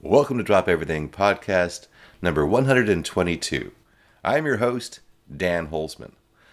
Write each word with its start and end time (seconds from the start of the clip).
Welcome 0.00 0.38
to 0.38 0.44
Drop 0.44 0.68
Everything 0.68 1.08
podcast 1.08 1.88
number 2.22 2.46
122. 2.46 3.72
I'm 4.22 4.46
your 4.46 4.58
host, 4.58 5.00
Dan 5.36 5.70
Holzman. 5.70 6.12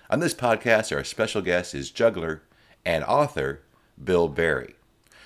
On 0.10 0.20
this 0.20 0.34
podcast, 0.34 0.92
our 0.92 1.04
special 1.04 1.44
guest 1.44 1.76
is 1.76 1.92
juggler 1.92 2.42
and 2.84 3.04
author 3.04 3.62
Bill 4.04 4.30
Berry. 4.30 4.74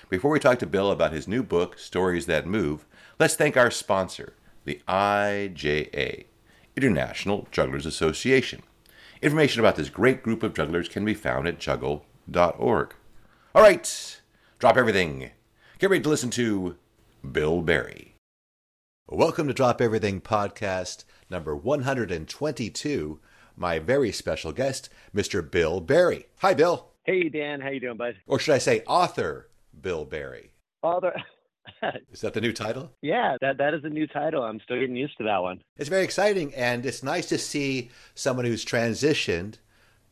Before 0.09 0.31
we 0.31 0.39
talk 0.39 0.59
to 0.59 0.65
Bill 0.65 0.91
about 0.91 1.13
his 1.13 1.29
new 1.29 1.41
book, 1.41 1.79
Stories 1.79 2.25
That 2.25 2.45
Move, 2.45 2.85
let's 3.19 3.37
thank 3.37 3.55
our 3.55 3.71
sponsor, 3.71 4.33
the 4.65 4.81
IJA, 4.85 6.25
International 6.75 7.47
Jugglers 7.51 7.85
Association. 7.85 8.63
Information 9.21 9.61
about 9.61 9.77
this 9.77 9.89
great 9.89 10.23
group 10.23 10.43
of 10.43 10.53
jugglers 10.53 10.89
can 10.89 11.05
be 11.05 11.13
found 11.13 11.47
at 11.47 11.57
juggle.org. 11.57 12.93
All 13.55 13.61
right, 13.61 14.21
drop 14.59 14.75
everything. 14.75 15.31
Get 15.79 15.89
ready 15.89 16.03
to 16.03 16.09
listen 16.09 16.31
to 16.31 16.75
Bill 17.31 17.61
Berry. 17.61 18.08
Welcome 19.11 19.47
to 19.47 19.55
Drop 19.55 19.81
Everything 19.81 20.21
podcast 20.21 21.03
number 21.31 21.55
122. 21.55 23.19
My 23.57 23.79
very 23.79 24.11
special 24.11 24.51
guest, 24.51 24.87
Mr. 25.15 25.49
Bill 25.49 25.81
Berry. 25.81 26.27
Hi, 26.41 26.53
Bill. 26.53 26.89
Hey, 27.05 27.27
Dan. 27.27 27.59
How 27.59 27.69
you 27.69 27.79
doing, 27.79 27.97
bud? 27.97 28.17
Or 28.27 28.37
should 28.37 28.53
I 28.53 28.59
say 28.59 28.83
author 28.85 29.49
Bill 29.81 30.05
Berry? 30.05 30.51
Author. 30.83 31.15
is 32.11 32.21
that 32.21 32.35
the 32.35 32.39
new 32.39 32.53
title? 32.53 32.91
Yeah, 33.01 33.35
that 33.41 33.57
that 33.57 33.73
is 33.73 33.83
a 33.83 33.89
new 33.89 34.05
title. 34.05 34.43
I'm 34.43 34.59
still 34.59 34.79
getting 34.79 34.95
used 34.95 35.17
to 35.17 35.23
that 35.23 35.41
one. 35.41 35.63
It's 35.75 35.89
very 35.89 36.03
exciting, 36.03 36.53
and 36.53 36.85
it's 36.85 37.01
nice 37.01 37.25
to 37.29 37.39
see 37.39 37.89
someone 38.13 38.45
who's 38.45 38.63
transitioned 38.63 39.55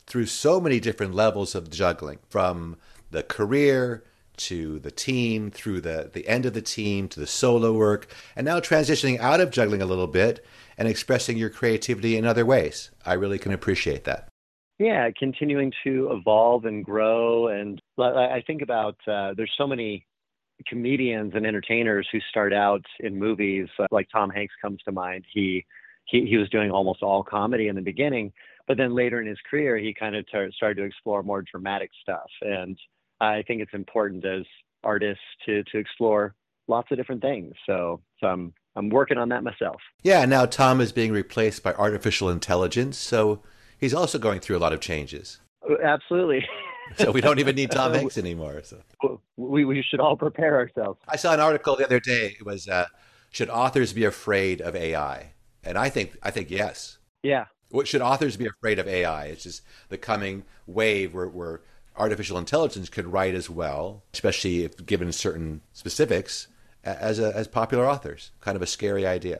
through 0.07 0.25
so 0.25 0.59
many 0.59 0.79
different 0.79 1.13
levels 1.13 1.53
of 1.53 1.69
juggling, 1.69 2.17
from 2.29 2.77
the 3.11 3.21
career 3.21 4.03
to 4.37 4.79
the 4.79 4.91
team, 4.91 5.51
through 5.51 5.81
the, 5.81 6.09
the 6.13 6.27
end 6.27 6.45
of 6.45 6.53
the 6.53 6.61
team, 6.61 7.07
to 7.09 7.19
the 7.19 7.27
solo 7.27 7.73
work, 7.73 8.07
and 8.35 8.45
now 8.45 8.59
transitioning 8.59 9.19
out 9.19 9.41
of 9.41 9.51
juggling 9.51 9.81
a 9.81 9.85
little 9.85 10.07
bit 10.07 10.45
and 10.77 10.87
expressing 10.87 11.37
your 11.37 11.49
creativity 11.49 12.17
in 12.17 12.25
other 12.25 12.45
ways. 12.45 12.91
I 13.05 13.13
really 13.13 13.39
can 13.39 13.51
appreciate 13.51 14.03
that. 14.05 14.29
Yeah, 14.79 15.09
continuing 15.17 15.73
to 15.83 16.11
evolve 16.11 16.65
and 16.65 16.85
grow. 16.85 17.47
And 17.47 17.81
I 17.97 18.43
think 18.45 18.61
about 18.61 18.95
uh, 19.07 19.33
there's 19.35 19.53
so 19.57 19.65
many 19.65 20.05
comedians 20.67 21.33
and 21.35 21.45
entertainers 21.45 22.07
who 22.11 22.19
start 22.29 22.53
out 22.53 22.85
in 22.99 23.17
movies, 23.17 23.67
uh, 23.79 23.87
like 23.91 24.07
Tom 24.11 24.29
Hanks 24.29 24.53
comes 24.61 24.79
to 24.83 24.91
mind. 24.91 25.25
He, 25.33 25.65
he, 26.05 26.25
he 26.27 26.37
was 26.37 26.49
doing 26.49 26.69
almost 26.69 27.01
all 27.01 27.23
comedy 27.23 27.67
in 27.67 27.75
the 27.75 27.81
beginning, 27.81 28.31
but 28.67 28.77
then 28.77 28.93
later 28.93 29.19
in 29.19 29.27
his 29.27 29.37
career, 29.49 29.77
he 29.77 29.93
kind 29.93 30.15
of 30.15 30.25
started 30.27 30.75
to 30.75 30.83
explore 30.83 31.23
more 31.23 31.41
dramatic 31.41 31.89
stuff. 32.01 32.29
And 32.41 32.77
I 33.19 33.43
think 33.43 33.61
it's 33.61 33.73
important 33.73 34.25
as 34.25 34.43
artists 34.83 35.23
to 35.45 35.63
to 35.63 35.77
explore 35.77 36.35
lots 36.67 36.91
of 36.91 36.97
different 36.97 37.21
things. 37.21 37.53
So, 37.65 38.01
so 38.19 38.27
I'm 38.27 38.53
I'm 38.75 38.89
working 38.89 39.17
on 39.17 39.29
that 39.29 39.43
myself. 39.43 39.81
Yeah, 40.03 40.25
now 40.25 40.45
Tom 40.45 40.81
is 40.81 40.91
being 40.91 41.11
replaced 41.11 41.63
by 41.63 41.73
artificial 41.73 42.29
intelligence, 42.29 42.97
so 42.97 43.41
he's 43.77 43.93
also 43.93 44.19
going 44.19 44.39
through 44.39 44.57
a 44.57 44.59
lot 44.59 44.73
of 44.73 44.79
changes. 44.79 45.39
Absolutely. 45.83 46.45
so 46.97 47.11
we 47.11 47.21
don't 47.21 47.39
even 47.39 47.55
need 47.55 47.71
Tom 47.71 47.93
Hanks 47.95 48.17
anymore. 48.17 48.61
So 48.63 48.81
we 49.35 49.65
we 49.65 49.83
should 49.83 49.99
all 49.99 50.15
prepare 50.15 50.55
ourselves. 50.55 50.99
I 51.07 51.15
saw 51.15 51.33
an 51.33 51.39
article 51.39 51.75
the 51.75 51.85
other 51.85 51.99
day. 51.99 52.35
It 52.39 52.45
was 52.45 52.67
uh, 52.67 52.85
should 53.31 53.49
authors 53.49 53.93
be 53.93 54.05
afraid 54.05 54.61
of 54.61 54.75
AI? 54.75 55.33
And 55.63 55.77
I 55.77 55.89
think 55.89 56.17
I 56.23 56.31
think 56.31 56.49
yes. 56.49 56.97
Yeah. 57.23 57.45
What 57.69 57.87
should 57.87 58.01
authors 58.01 58.37
be 58.37 58.47
afraid 58.47 58.79
of 58.79 58.87
AI? 58.87 59.25
It's 59.25 59.43
just 59.43 59.61
the 59.89 59.97
coming 59.97 60.43
wave 60.65 61.13
where, 61.13 61.27
where 61.27 61.61
artificial 61.97 62.37
intelligence 62.37 62.89
could 62.89 63.07
write 63.07 63.35
as 63.35 63.49
well, 63.49 64.03
especially 64.13 64.63
if 64.63 64.85
given 64.85 65.11
certain 65.11 65.61
specifics, 65.73 66.47
as 66.83 67.19
a, 67.19 67.35
as 67.35 67.47
popular 67.47 67.87
authors. 67.87 68.31
Kind 68.41 68.55
of 68.55 68.61
a 68.61 68.67
scary 68.67 69.05
idea. 69.05 69.39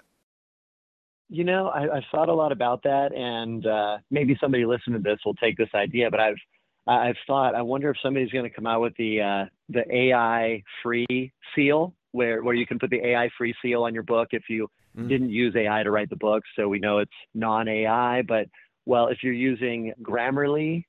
You 1.30 1.44
know, 1.44 1.70
I, 1.70 1.82
have 1.82 2.04
thought 2.12 2.30
a 2.30 2.34
lot 2.34 2.52
about 2.52 2.84
that, 2.84 3.14
and 3.14 3.66
uh, 3.66 3.98
maybe 4.10 4.38
somebody 4.40 4.66
listening 4.66 5.04
to 5.04 5.10
this 5.10 5.20
will 5.26 5.36
take 5.36 5.58
this 5.58 5.70
idea. 5.76 6.10
But 6.10 6.22
I've 6.22 6.38
I've 6.88 7.18
thought, 7.26 7.54
I 7.54 7.62
wonder 7.64 7.90
if 7.90 7.98
somebody's 8.02 8.32
going 8.32 8.46
to 8.46 8.50
come 8.50 8.66
out 8.66 8.82
with 8.82 8.96
the 8.98 9.22
uh, 9.22 9.46
the 9.68 9.84
AI 9.94 10.64
free 10.82 11.34
seal, 11.54 11.94
where 12.12 12.44
where 12.44 12.56
you 12.56 12.66
can 12.66 12.80
put 12.80 12.90
the 12.90 13.06
AI 13.06 13.30
free 13.38 13.54
seal 13.62 13.84
on 13.84 13.94
your 13.94 14.04
book 14.04 14.30
if 14.32 14.44
you 14.50 14.70
mm. 14.98 15.10
didn't 15.10 15.30
use 15.30 15.54
AI 15.56 15.84
to 15.84 15.92
write 15.92 16.10
the 16.10 16.16
book, 16.16 16.44
so 16.56 16.70
we 16.70 16.80
know 16.80 17.00
it's 17.00 17.12
non 17.34 17.68
AI. 17.68 18.22
But 18.22 18.48
well, 18.86 19.08
if 19.10 19.18
you're 19.22 19.34
using 19.34 19.94
Grammarly 20.02 20.86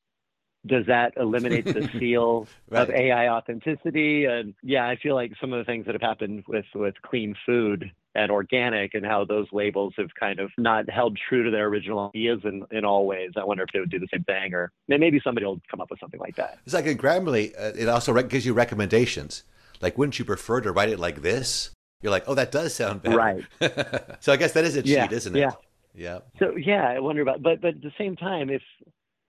does 0.67 0.87
that 0.87 1.15
eliminate 1.17 1.65
the 1.65 1.89
seal 1.99 2.47
right. 2.71 2.83
of 2.83 2.91
AI 2.91 3.29
authenticity? 3.29 4.25
And 4.25 4.55
yeah, 4.63 4.87
I 4.87 4.97
feel 4.97 5.15
like 5.15 5.33
some 5.41 5.53
of 5.53 5.59
the 5.59 5.65
things 5.65 5.87
that 5.87 5.95
have 5.95 6.03
happened 6.03 6.45
with 6.49 6.67
with 6.75 6.95
clean 7.03 7.35
food 7.47 7.91
and 8.15 8.31
organic 8.33 8.95
and 8.95 9.07
how 9.07 9.25
those 9.25 9.47
labels 9.53 9.95
have 9.97 10.09
kind 10.19 10.41
of 10.41 10.51
not 10.59 10.91
held 10.91 11.17
true 11.29 11.45
to 11.45 11.51
their 11.51 11.67
original 11.67 12.11
ideas 12.15 12.41
in, 12.45 12.65
in 12.71 12.85
all 12.85 13.07
ways. 13.07 13.31
I 13.37 13.45
wonder 13.45 13.63
if 13.63 13.71
they 13.73 13.81
would 13.81 13.91
do 13.91 14.01
the 14.01 14.09
same 14.13 14.25
thing, 14.25 14.55
or 14.55 14.73
maybe 14.89 15.21
somebody 15.23 15.47
will 15.47 15.61
come 15.71 15.81
up 15.81 15.91
with 15.91 16.01
something 16.01 16.21
like 16.21 16.37
that. 16.37 16.59
It's 16.65 16.75
like 16.75 16.87
in 16.87 16.99
Grammarly, 16.99 17.55
uh, 17.59 17.73
it 17.77 17.89
also 17.89 18.21
gives 18.23 18.45
you 18.45 18.55
recommendations. 18.55 19.45
Like, 19.81 19.97
wouldn't 19.97 20.19
you 20.19 20.25
prefer 20.25 20.61
to 20.63 20.73
write 20.73 20.89
it 20.89 20.99
like 20.99 21.23
this? 21.23 21.71
You're 22.03 22.11
like, 22.11 22.25
oh, 22.27 22.35
that 22.35 22.51
does 22.51 22.75
sound 22.75 23.03
better. 23.03 23.17
Right. 23.17 23.45
so 24.21 24.33
I 24.33 24.37
guess 24.37 24.53
that 24.53 24.65
is 24.65 24.77
a 24.77 24.83
cheat, 24.83 24.91
yeah, 24.91 25.11
isn't 25.11 25.37
it? 25.37 25.41
Yeah. 25.41 25.53
Yeah. 25.95 26.19
So 26.39 26.57
yeah, 26.57 26.89
I 26.89 27.01
wonder 27.01 27.23
about, 27.23 27.43
but 27.43 27.61
but 27.61 27.75
at 27.75 27.83
the 27.83 27.93
same 27.99 28.15
time, 28.15 28.51
if 28.51 28.63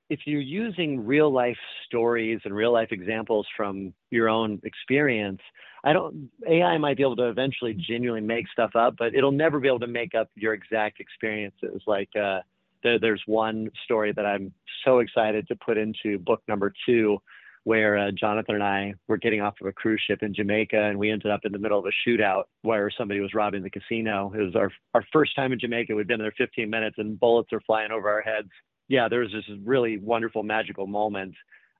if 0.09 0.21
you're 0.25 0.41
using 0.41 1.05
real 1.05 1.31
life 1.31 1.57
stories 1.85 2.39
and 2.43 2.53
real 2.53 2.73
life 2.73 2.89
examples 2.91 3.45
from 3.55 3.93
your 4.09 4.27
own 4.27 4.59
experience, 4.63 5.39
I 5.83 5.93
don't 5.93 6.29
AI 6.47 6.77
might 6.77 6.97
be 6.97 7.03
able 7.03 7.15
to 7.17 7.29
eventually 7.29 7.73
genuinely 7.73 8.25
make 8.25 8.47
stuff 8.51 8.71
up, 8.75 8.95
but 8.97 9.13
it'll 9.13 9.31
never 9.31 9.59
be 9.59 9.67
able 9.67 9.79
to 9.79 9.87
make 9.87 10.15
up 10.15 10.29
your 10.35 10.53
exact 10.53 10.99
experiences. 10.99 11.83
Like 11.85 12.09
uh, 12.15 12.39
there, 12.83 12.99
there's 12.99 13.21
one 13.27 13.69
story 13.85 14.11
that 14.13 14.25
I'm 14.25 14.51
so 14.83 14.99
excited 14.99 15.47
to 15.47 15.55
put 15.55 15.77
into 15.77 16.17
book 16.17 16.41
number 16.47 16.73
two, 16.87 17.19
where 17.65 17.97
uh, 17.97 18.11
Jonathan 18.11 18.55
and 18.55 18.63
I 18.63 18.95
were 19.07 19.17
getting 19.17 19.41
off 19.41 19.55
of 19.61 19.67
a 19.67 19.71
cruise 19.73 20.01
ship 20.07 20.23
in 20.23 20.33
Jamaica, 20.33 20.81
and 20.81 20.97
we 20.97 21.11
ended 21.11 21.29
up 21.29 21.41
in 21.43 21.51
the 21.51 21.59
middle 21.59 21.77
of 21.77 21.85
a 21.85 22.09
shootout 22.09 22.45
where 22.63 22.89
somebody 22.89 23.19
was 23.19 23.35
robbing 23.35 23.61
the 23.61 23.69
casino. 23.69 24.33
It 24.35 24.41
was 24.41 24.55
our 24.55 24.71
our 24.95 25.05
first 25.13 25.35
time 25.35 25.53
in 25.53 25.59
Jamaica. 25.59 25.93
We'd 25.93 26.07
been 26.07 26.19
there 26.19 26.33
15 26.35 26.67
minutes, 26.67 26.95
and 26.97 27.19
bullets 27.19 27.53
are 27.53 27.61
flying 27.61 27.91
over 27.91 28.09
our 28.09 28.21
heads 28.21 28.49
yeah, 28.89 29.07
there 29.07 29.21
was 29.21 29.31
this 29.31 29.45
really 29.63 29.97
wonderful, 29.97 30.43
magical 30.43 30.87
moment 30.87 31.35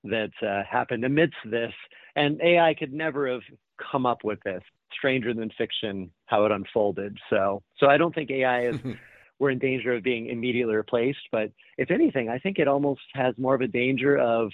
that 0.05 0.31
uh, 0.41 0.63
happened 0.69 1.03
amidst 1.03 1.35
this. 1.45 1.73
And 2.15 2.39
AI 2.41 2.73
could 2.73 2.93
never 2.93 3.27
have 3.27 3.41
come 3.91 4.05
up 4.05 4.23
with 4.23 4.39
this. 4.45 4.63
Stranger 4.93 5.33
than 5.33 5.51
fiction, 5.57 6.09
how 6.25 6.45
it 6.45 6.51
unfolded. 6.51 7.17
So, 7.29 7.61
so 7.77 7.87
I 7.87 7.97
don't 7.97 8.15
think 8.15 8.31
AI 8.31 8.69
is. 8.69 8.75
we're 9.39 9.49
in 9.49 9.59
danger 9.59 9.95
of 9.95 10.03
being 10.03 10.27
immediately 10.27 10.75
replaced. 10.75 11.19
But 11.31 11.51
if 11.77 11.91
anything, 11.91 12.29
I 12.29 12.37
think 12.37 12.59
it 12.59 12.67
almost 12.67 13.01
has 13.13 13.33
more 13.37 13.55
of 13.55 13.61
a 13.61 13.67
danger 13.67 14.17
of 14.17 14.51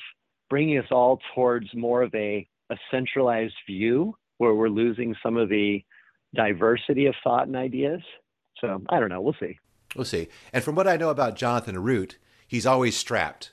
bringing 0.49 0.77
us 0.77 0.85
all 0.91 1.19
towards 1.33 1.73
more 1.73 2.03
of 2.03 2.13
a, 2.13 2.47
a 2.69 2.77
centralized 2.91 3.55
view 3.67 4.15
where 4.37 4.53
we're 4.53 4.69
losing 4.69 5.15
some 5.23 5.37
of 5.37 5.49
the 5.49 5.83
diversity 6.35 7.07
of 7.07 7.15
thought 7.23 7.47
and 7.47 7.55
ideas. 7.55 8.01
So 8.61 8.81
I 8.89 8.99
don't 8.99 9.09
know. 9.09 9.21
We'll 9.21 9.35
see. 9.39 9.57
We'll 9.95 10.05
see. 10.05 10.27
And 10.53 10.63
from 10.63 10.75
what 10.75 10.87
I 10.87 10.97
know 10.97 11.09
about 11.09 11.35
Jonathan 11.35 11.81
Root, 11.81 12.17
he's 12.47 12.65
always 12.65 12.95
strapped. 12.95 13.51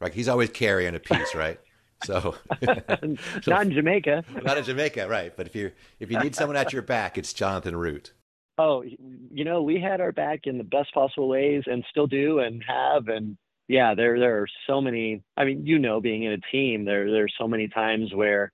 Right? 0.00 0.12
He's 0.12 0.28
always 0.28 0.50
carrying 0.50 0.94
a 0.94 1.00
piece, 1.00 1.34
right? 1.34 1.60
So, 2.04 2.34
so 2.64 3.14
not 3.46 3.66
in 3.66 3.72
Jamaica. 3.72 4.24
Not 4.42 4.58
in 4.58 4.64
Jamaica, 4.64 5.06
right? 5.06 5.32
But 5.36 5.46
if 5.46 5.54
you 5.54 5.70
if 6.00 6.10
you 6.10 6.18
need 6.18 6.34
someone 6.34 6.56
at 6.56 6.72
your 6.72 6.82
back, 6.82 7.16
it's 7.16 7.32
Jonathan 7.32 7.76
Root. 7.76 8.12
Oh, 8.58 8.82
you 8.82 9.44
know, 9.44 9.62
we 9.62 9.80
had 9.80 10.00
our 10.00 10.10
back 10.10 10.40
in 10.46 10.58
the 10.58 10.64
best 10.64 10.92
possible 10.92 11.28
ways, 11.28 11.62
and 11.66 11.84
still 11.90 12.08
do, 12.08 12.40
and 12.40 12.60
have, 12.66 13.06
and 13.06 13.36
yeah, 13.68 13.94
there 13.94 14.18
there 14.18 14.42
are 14.42 14.48
so 14.66 14.80
many. 14.80 15.22
I 15.36 15.44
mean, 15.44 15.64
you 15.64 15.78
know, 15.78 16.00
being 16.00 16.24
in 16.24 16.32
a 16.32 16.40
team, 16.50 16.84
there 16.84 17.08
there's 17.08 17.34
so 17.38 17.46
many 17.46 17.68
times 17.68 18.12
where 18.12 18.50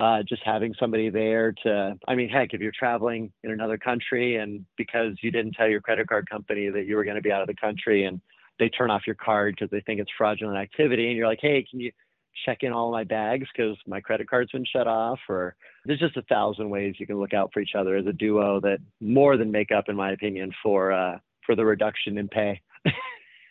uh, 0.00 0.22
just 0.26 0.42
having 0.44 0.74
somebody 0.80 1.10
there 1.10 1.52
to, 1.62 1.94
I 2.08 2.14
mean, 2.14 2.30
heck, 2.30 2.54
if 2.54 2.60
you're 2.60 2.72
traveling 2.76 3.30
in 3.44 3.50
another 3.50 3.76
country 3.76 4.36
and 4.36 4.64
because 4.78 5.12
you 5.22 5.30
didn't 5.30 5.52
tell 5.52 5.68
your 5.68 5.82
credit 5.82 6.08
card 6.08 6.28
company 6.30 6.70
that 6.70 6.86
you 6.86 6.96
were 6.96 7.04
going 7.04 7.16
to 7.16 7.22
be 7.22 7.30
out 7.30 7.42
of 7.42 7.48
the 7.48 7.54
country 7.54 8.04
and 8.06 8.20
they 8.60 8.68
turn 8.68 8.90
off 8.90 9.02
your 9.06 9.16
card 9.16 9.56
because 9.56 9.70
they 9.70 9.80
think 9.80 10.00
it's 10.00 10.10
fraudulent 10.16 10.56
activity 10.56 11.08
and 11.08 11.16
you're 11.16 11.26
like 11.26 11.40
hey 11.42 11.66
can 11.68 11.80
you 11.80 11.90
check 12.44 12.62
in 12.62 12.72
all 12.72 12.90
my 12.90 13.04
bags 13.04 13.46
because 13.54 13.76
my 13.86 14.00
credit 14.00 14.28
card's 14.28 14.52
been 14.52 14.64
shut 14.64 14.86
off? 14.86 15.18
Or 15.28 15.54
there's 15.84 16.00
just 16.00 16.16
a 16.16 16.22
thousand 16.22 16.70
ways 16.70 16.94
you 16.98 17.06
can 17.06 17.18
look 17.18 17.34
out 17.34 17.50
for 17.52 17.60
each 17.60 17.74
other 17.76 17.96
as 17.96 18.06
a 18.06 18.12
duo 18.12 18.60
that 18.60 18.78
more 19.00 19.36
than 19.36 19.50
make 19.50 19.70
up 19.70 19.88
in 19.88 19.96
my 19.96 20.12
opinion 20.12 20.52
for 20.62 20.92
uh, 20.92 21.18
for 21.44 21.54
the 21.54 21.64
reduction 21.64 22.18
in 22.18 22.28
pay. 22.28 22.60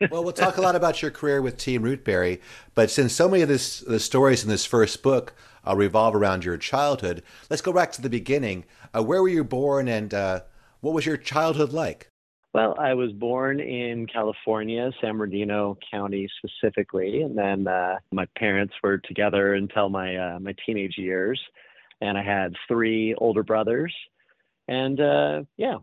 Well 0.09 0.23
we'll 0.23 0.31
talk 0.31 0.55
a 0.55 0.61
lot 0.61 0.77
about 0.77 1.01
your 1.01 1.11
career 1.11 1.41
with 1.41 1.57
team 1.57 1.83
rootberry 1.83 2.39
but 2.73 2.89
since 2.89 3.11
so 3.11 3.27
many 3.27 3.43
of 3.43 3.49
this, 3.49 3.81
the 3.81 3.99
stories 3.99 4.43
in 4.43 4.49
this 4.49 4.65
first 4.65 5.03
book 5.03 5.33
uh, 5.67 5.75
revolve 5.75 6.15
around 6.15 6.45
your 6.45 6.55
childhood 6.55 7.21
let's 7.49 7.61
go 7.61 7.73
back 7.73 7.91
to 7.91 8.01
the 8.01 8.09
beginning. 8.09 8.63
Uh, 8.95 9.03
where 9.03 9.21
were 9.21 9.27
you 9.27 9.43
born 9.43 9.89
and 9.89 10.13
uh, 10.13 10.39
what 10.79 10.93
was 10.93 11.05
your 11.05 11.17
childhood 11.17 11.73
like 11.73 12.08
well, 12.53 12.75
I 12.79 12.93
was 12.95 13.11
born 13.11 13.59
in 13.59 14.07
California, 14.07 14.91
San 15.01 15.17
Bernardino 15.17 15.77
County 15.91 16.27
specifically, 16.37 17.21
and 17.21 17.37
then 17.37 17.67
uh, 17.67 17.97
my 18.11 18.25
parents 18.37 18.73
were 18.81 18.97
together 18.97 19.53
until 19.53 19.89
my 19.89 20.15
uh, 20.15 20.39
my 20.39 20.55
teenage 20.65 20.97
years, 20.97 21.39
and 22.01 22.17
I 22.17 22.23
had 22.23 22.55
three 22.67 23.13
older 23.15 23.43
brothers, 23.43 23.93
and 24.67 24.99
uh, 24.99 25.43
yeah, 25.57 25.75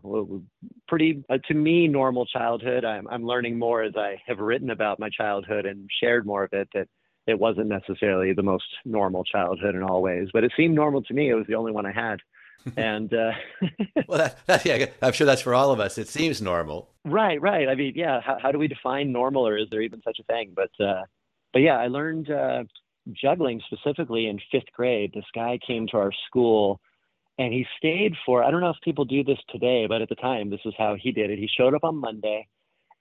pretty 0.89 1.23
uh, 1.29 1.37
to 1.47 1.53
me 1.53 1.87
normal 1.87 2.25
childhood. 2.25 2.83
I'm 2.83 3.07
I'm 3.07 3.25
learning 3.25 3.57
more 3.57 3.83
as 3.83 3.93
I 3.95 4.21
have 4.27 4.39
written 4.39 4.69
about 4.69 4.99
my 4.99 5.09
childhood 5.09 5.65
and 5.65 5.89
shared 6.01 6.25
more 6.25 6.43
of 6.43 6.53
it 6.53 6.67
that 6.73 6.89
it 7.27 7.39
wasn't 7.39 7.67
necessarily 7.67 8.33
the 8.33 8.43
most 8.43 8.65
normal 8.83 9.23
childhood 9.23 9.75
in 9.75 9.83
all 9.83 10.01
ways, 10.01 10.27
but 10.33 10.43
it 10.43 10.51
seemed 10.57 10.75
normal 10.75 11.01
to 11.03 11.13
me. 11.13 11.29
It 11.29 11.35
was 11.35 11.47
the 11.47 11.55
only 11.55 11.71
one 11.71 11.85
I 11.85 11.91
had. 11.93 12.19
And 12.75 13.13
uh, 13.13 13.31
well, 14.07 14.17
that, 14.19 14.45
that, 14.47 14.65
yeah, 14.65 14.85
I'm 15.01 15.13
sure 15.13 15.25
that's 15.25 15.41
for 15.41 15.53
all 15.53 15.71
of 15.71 15.79
us. 15.79 15.97
It 15.97 16.07
seems 16.07 16.41
normal, 16.41 16.89
right? 17.05 17.41
Right. 17.41 17.69
I 17.69 17.75
mean, 17.75 17.93
yeah. 17.95 18.21
How, 18.21 18.37
how 18.41 18.51
do 18.51 18.59
we 18.59 18.67
define 18.67 19.11
normal, 19.11 19.47
or 19.47 19.57
is 19.57 19.67
there 19.71 19.81
even 19.81 20.01
such 20.03 20.17
a 20.19 20.23
thing? 20.23 20.53
But 20.55 20.71
uh, 20.83 21.03
but 21.53 21.59
yeah, 21.59 21.77
I 21.77 21.87
learned 21.87 22.29
uh, 22.29 22.63
juggling 23.13 23.61
specifically 23.71 24.27
in 24.27 24.39
fifth 24.51 24.71
grade. 24.73 25.11
This 25.13 25.25
guy 25.33 25.59
came 25.65 25.87
to 25.87 25.97
our 25.97 26.11
school 26.27 26.81
and 27.37 27.53
he 27.53 27.65
stayed 27.77 28.13
for 28.25 28.43
i 28.43 28.51
don't 28.51 28.61
know 28.61 28.69
if 28.69 28.77
people 28.83 29.05
do 29.05 29.23
this 29.23 29.39
today 29.49 29.85
but 29.87 30.01
at 30.01 30.09
the 30.09 30.15
time 30.15 30.49
this 30.49 30.59
is 30.65 30.73
how 30.77 30.95
he 30.99 31.11
did 31.11 31.29
it 31.29 31.39
he 31.39 31.47
showed 31.57 31.73
up 31.73 31.83
on 31.83 31.95
monday 31.95 32.47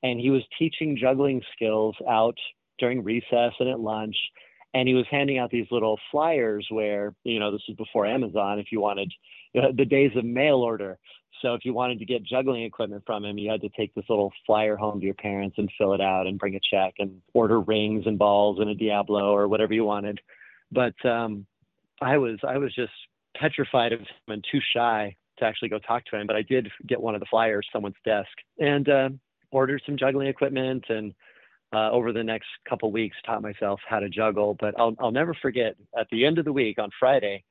and 0.02 0.20
he 0.20 0.30
was 0.30 0.42
teaching 0.58 0.96
juggling 1.00 1.42
skills 1.54 1.96
out 2.08 2.36
during 2.78 3.02
recess 3.02 3.52
and 3.58 3.68
at 3.68 3.80
lunch 3.80 4.16
and 4.74 4.88
he 4.88 4.94
was 4.94 5.06
handing 5.10 5.38
out 5.38 5.50
these 5.50 5.66
little 5.70 5.98
flyers 6.10 6.66
where 6.70 7.14
you 7.24 7.38
know 7.38 7.50
this 7.50 7.62
was 7.68 7.76
before 7.76 8.06
amazon 8.06 8.58
if 8.58 8.66
you 8.70 8.80
wanted 8.80 9.12
the 9.76 9.84
days 9.84 10.12
of 10.16 10.24
mail 10.24 10.56
order 10.56 10.98
so 11.42 11.52
if 11.52 11.64
you 11.64 11.74
wanted 11.74 11.98
to 11.98 12.04
get 12.04 12.22
juggling 12.22 12.62
equipment 12.62 13.02
from 13.06 13.24
him 13.24 13.38
you 13.38 13.50
had 13.50 13.60
to 13.60 13.68
take 13.70 13.94
this 13.94 14.04
little 14.08 14.32
flyer 14.46 14.76
home 14.76 15.00
to 15.00 15.06
your 15.06 15.14
parents 15.14 15.56
and 15.58 15.70
fill 15.76 15.92
it 15.92 16.00
out 16.00 16.26
and 16.26 16.38
bring 16.38 16.54
a 16.54 16.60
check 16.70 16.94
and 16.98 17.20
order 17.34 17.60
rings 17.60 18.04
and 18.06 18.18
balls 18.18 18.58
and 18.60 18.70
a 18.70 18.74
diablo 18.74 19.34
or 19.34 19.48
whatever 19.48 19.74
you 19.74 19.84
wanted 19.84 20.20
but 20.70 20.94
um 21.04 21.46
i 22.00 22.16
was 22.16 22.38
i 22.46 22.56
was 22.58 22.74
just 22.74 22.92
petrified 23.36 23.92
of 23.92 24.00
him 24.00 24.06
and 24.28 24.44
too 24.50 24.60
shy 24.74 25.14
to 25.38 25.44
actually 25.44 25.68
go 25.68 25.78
talk 25.78 26.04
to 26.06 26.16
him. 26.16 26.26
But 26.26 26.36
I 26.36 26.42
did 26.42 26.70
get 26.86 27.00
one 27.00 27.14
of 27.14 27.20
the 27.20 27.26
flyers, 27.26 27.66
someone's 27.72 27.96
desk, 28.04 28.30
and 28.58 28.88
uh, 28.88 29.08
ordered 29.50 29.82
some 29.86 29.96
juggling 29.96 30.28
equipment. 30.28 30.84
And 30.88 31.14
uh, 31.72 31.90
over 31.90 32.12
the 32.12 32.24
next 32.24 32.46
couple 32.68 32.90
weeks, 32.90 33.16
taught 33.24 33.42
myself 33.42 33.80
how 33.88 34.00
to 34.00 34.08
juggle. 34.08 34.56
But 34.58 34.78
I'll 34.78 34.94
I'll 34.98 35.10
never 35.10 35.34
forget. 35.34 35.76
At 35.98 36.08
the 36.10 36.24
end 36.24 36.38
of 36.38 36.44
the 36.44 36.52
week 36.52 36.78
on 36.78 36.90
Friday, 36.98 37.44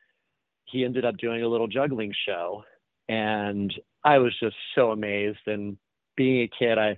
he 0.66 0.84
ended 0.84 1.06
up 1.06 1.18
doing 1.18 1.42
a 1.42 1.48
little 1.48 1.68
juggling 1.68 2.14
show, 2.28 2.64
and 3.08 3.74
I 4.04 4.18
was 4.20 4.34
just 4.40 4.56
so 4.76 4.92
amazed. 4.92 5.48
And 5.48 5.78
being 6.16 6.42
a 6.42 6.50
kid, 6.60 6.78
I 6.78 6.98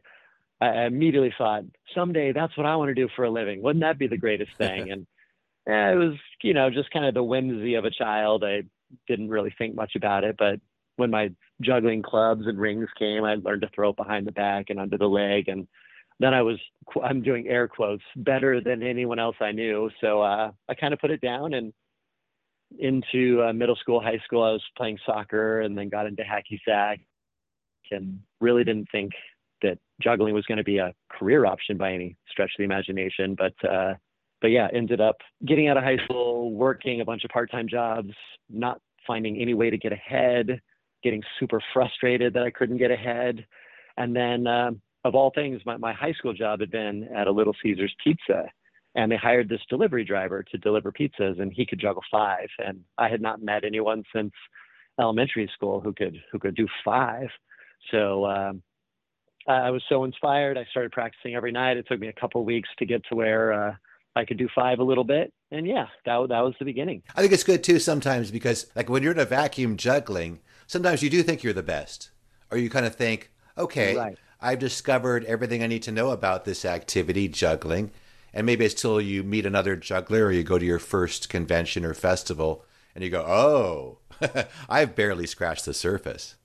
I 0.59 0.85
immediately 0.85 1.33
thought, 1.37 1.63
someday 1.93 2.31
that's 2.31 2.57
what 2.57 2.65
I 2.65 2.75
want 2.75 2.89
to 2.89 2.95
do 2.95 3.09
for 3.15 3.25
a 3.25 3.29
living. 3.29 3.61
Wouldn't 3.61 3.83
that 3.83 3.99
be 3.99 4.07
the 4.07 4.17
greatest 4.17 4.51
thing? 4.57 4.91
and 4.91 5.07
eh, 5.67 5.93
it 5.93 5.95
was, 5.95 6.15
you 6.41 6.53
know, 6.53 6.69
just 6.69 6.91
kind 6.91 7.05
of 7.05 7.13
the 7.13 7.23
whimsy 7.23 7.75
of 7.75 7.85
a 7.85 7.91
child. 7.91 8.43
I 8.43 8.63
didn't 9.07 9.29
really 9.29 9.53
think 9.57 9.75
much 9.75 9.95
about 9.95 10.23
it. 10.23 10.35
But 10.37 10.59
when 10.95 11.11
my 11.11 11.31
juggling 11.61 12.01
clubs 12.01 12.47
and 12.47 12.59
rings 12.59 12.89
came, 12.97 13.23
I 13.23 13.35
learned 13.35 13.61
to 13.61 13.69
throw 13.73 13.89
it 13.89 13.97
behind 13.97 14.25
the 14.25 14.31
back 14.31 14.69
and 14.69 14.79
under 14.79 14.97
the 14.97 15.07
leg. 15.07 15.47
And 15.47 15.67
then 16.19 16.33
I 16.33 16.41
was, 16.41 16.57
I'm 17.03 17.21
doing 17.21 17.47
air 17.47 17.67
quotes, 17.67 18.03
better 18.15 18.59
than 18.61 18.81
anyone 18.81 19.19
else 19.19 19.35
I 19.39 19.51
knew. 19.51 19.91
So 20.01 20.21
uh, 20.21 20.51
I 20.67 20.73
kind 20.73 20.93
of 20.93 20.99
put 20.99 21.11
it 21.11 21.21
down 21.21 21.53
and 21.53 21.73
into 22.79 23.43
uh, 23.43 23.53
middle 23.53 23.75
school, 23.75 24.01
high 24.01 24.19
school, 24.25 24.43
I 24.43 24.51
was 24.51 24.63
playing 24.75 24.99
soccer 25.05 25.61
and 25.61 25.77
then 25.77 25.89
got 25.89 26.05
into 26.05 26.23
hacky 26.23 26.59
sack 26.67 26.99
and 27.91 28.19
really 28.41 28.63
didn't 28.63 28.89
think 28.91 29.11
that 29.61 29.77
juggling 30.01 30.33
was 30.33 30.45
going 30.45 30.57
to 30.57 30.63
be 30.63 30.77
a 30.77 30.93
career 31.09 31.45
option 31.45 31.77
by 31.77 31.93
any 31.93 32.15
stretch 32.29 32.51
of 32.51 32.57
the 32.59 32.63
imagination. 32.63 33.35
But 33.35 33.53
uh, 33.67 33.93
but 34.41 34.49
yeah, 34.49 34.67
ended 34.73 35.01
up 35.01 35.17
getting 35.45 35.67
out 35.67 35.77
of 35.77 35.83
high 35.83 35.97
school, 36.03 36.51
working 36.51 37.01
a 37.01 37.05
bunch 37.05 37.23
of 37.23 37.31
part-time 37.31 37.67
jobs, 37.67 38.11
not 38.49 38.79
finding 39.07 39.37
any 39.37 39.53
way 39.55 39.69
to 39.69 39.77
get 39.77 39.91
ahead, 39.91 40.61
getting 41.03 41.23
super 41.39 41.59
frustrated 41.73 42.33
that 42.33 42.43
I 42.43 42.51
couldn't 42.51 42.77
get 42.77 42.91
ahead. 42.91 43.45
And 43.97 44.15
then, 44.15 44.45
um, 44.45 44.81
of 45.03 45.15
all 45.15 45.31
things, 45.33 45.61
my, 45.65 45.77
my 45.77 45.93
high 45.93 46.13
school 46.13 46.33
job 46.33 46.59
had 46.59 46.69
been 46.69 47.07
at 47.15 47.27
a 47.27 47.31
Little 47.31 47.55
Caesars 47.63 47.95
Pizza. 48.03 48.51
And 48.97 49.11
they 49.11 49.15
hired 49.15 49.47
this 49.47 49.61
delivery 49.69 50.03
driver 50.03 50.43
to 50.51 50.57
deliver 50.57 50.91
pizzas, 50.91 51.39
and 51.39 51.53
he 51.53 51.65
could 51.65 51.79
juggle 51.79 52.03
five. 52.11 52.49
And 52.57 52.81
I 52.97 53.07
had 53.07 53.21
not 53.21 53.41
met 53.41 53.63
anyone 53.63 54.03
since 54.13 54.33
elementary 54.99 55.49
school 55.53 55.79
who 55.79 55.93
could 55.93 56.17
who 56.31 56.39
could 56.39 56.55
do 56.55 56.67
five. 56.83 57.29
So 57.91 58.25
um, 58.25 58.63
I 59.47 59.69
was 59.69 59.83
so 59.87 60.03
inspired. 60.03 60.57
I 60.57 60.65
started 60.71 60.91
practicing 60.91 61.35
every 61.35 61.51
night. 61.51 61.77
It 61.77 61.85
took 61.87 61.99
me 61.99 62.07
a 62.07 62.19
couple 62.21 62.43
weeks 62.43 62.69
to 62.79 62.85
get 62.85 63.03
to 63.09 63.15
where 63.15 63.53
uh, 63.53 63.75
I 64.15 64.25
could 64.25 64.37
do 64.37 64.49
five 64.53 64.79
a 64.79 64.83
little 64.83 65.03
bit. 65.03 65.31
And 65.51 65.67
yeah, 65.67 65.85
that, 66.05 66.27
that 66.29 66.41
was 66.41 66.55
the 66.59 66.65
beginning. 66.65 67.03
I 67.15 67.21
think 67.21 67.31
it's 67.31 67.43
good 67.43 67.63
too 67.63 67.79
sometimes 67.79 68.31
because, 68.31 68.65
like, 68.75 68.89
when 68.89 69.03
you're 69.03 69.13
in 69.13 69.19
a 69.19 69.25
vacuum 69.25 69.77
juggling, 69.77 70.39
sometimes 70.65 71.03
you 71.03 71.09
do 71.09 71.21
think 71.23 71.43
you're 71.43 71.53
the 71.53 71.63
best. 71.63 72.09
Or 72.51 72.57
you 72.57 72.69
kind 72.69 72.85
of 72.85 72.95
think, 72.95 73.31
okay, 73.57 73.95
right. 73.95 74.17
I've 74.41 74.59
discovered 74.59 75.23
everything 75.25 75.61
I 75.61 75.67
need 75.67 75.83
to 75.83 75.91
know 75.91 76.09
about 76.09 76.45
this 76.45 76.65
activity, 76.65 77.27
juggling. 77.27 77.91
And 78.37 78.45
maybe 78.45 78.65
it's 78.65 78.79
till 78.79 79.01
you 79.01 79.23
meet 79.23 79.47
another 79.47 79.75
juggler 79.75 80.25
or 80.25 80.31
you 80.31 80.43
go 80.43 80.59
to 80.59 80.65
your 80.65 80.77
first 80.77 81.27
convention 81.27 81.83
or 81.83 81.95
festival 81.95 82.63
and 82.93 83.03
you 83.03 83.09
go, 83.09 83.23
oh, 83.23 83.97
I've 84.69 84.95
barely 84.95 85.25
scratched 85.25 85.65
the 85.65 85.73
surface. 85.73 86.35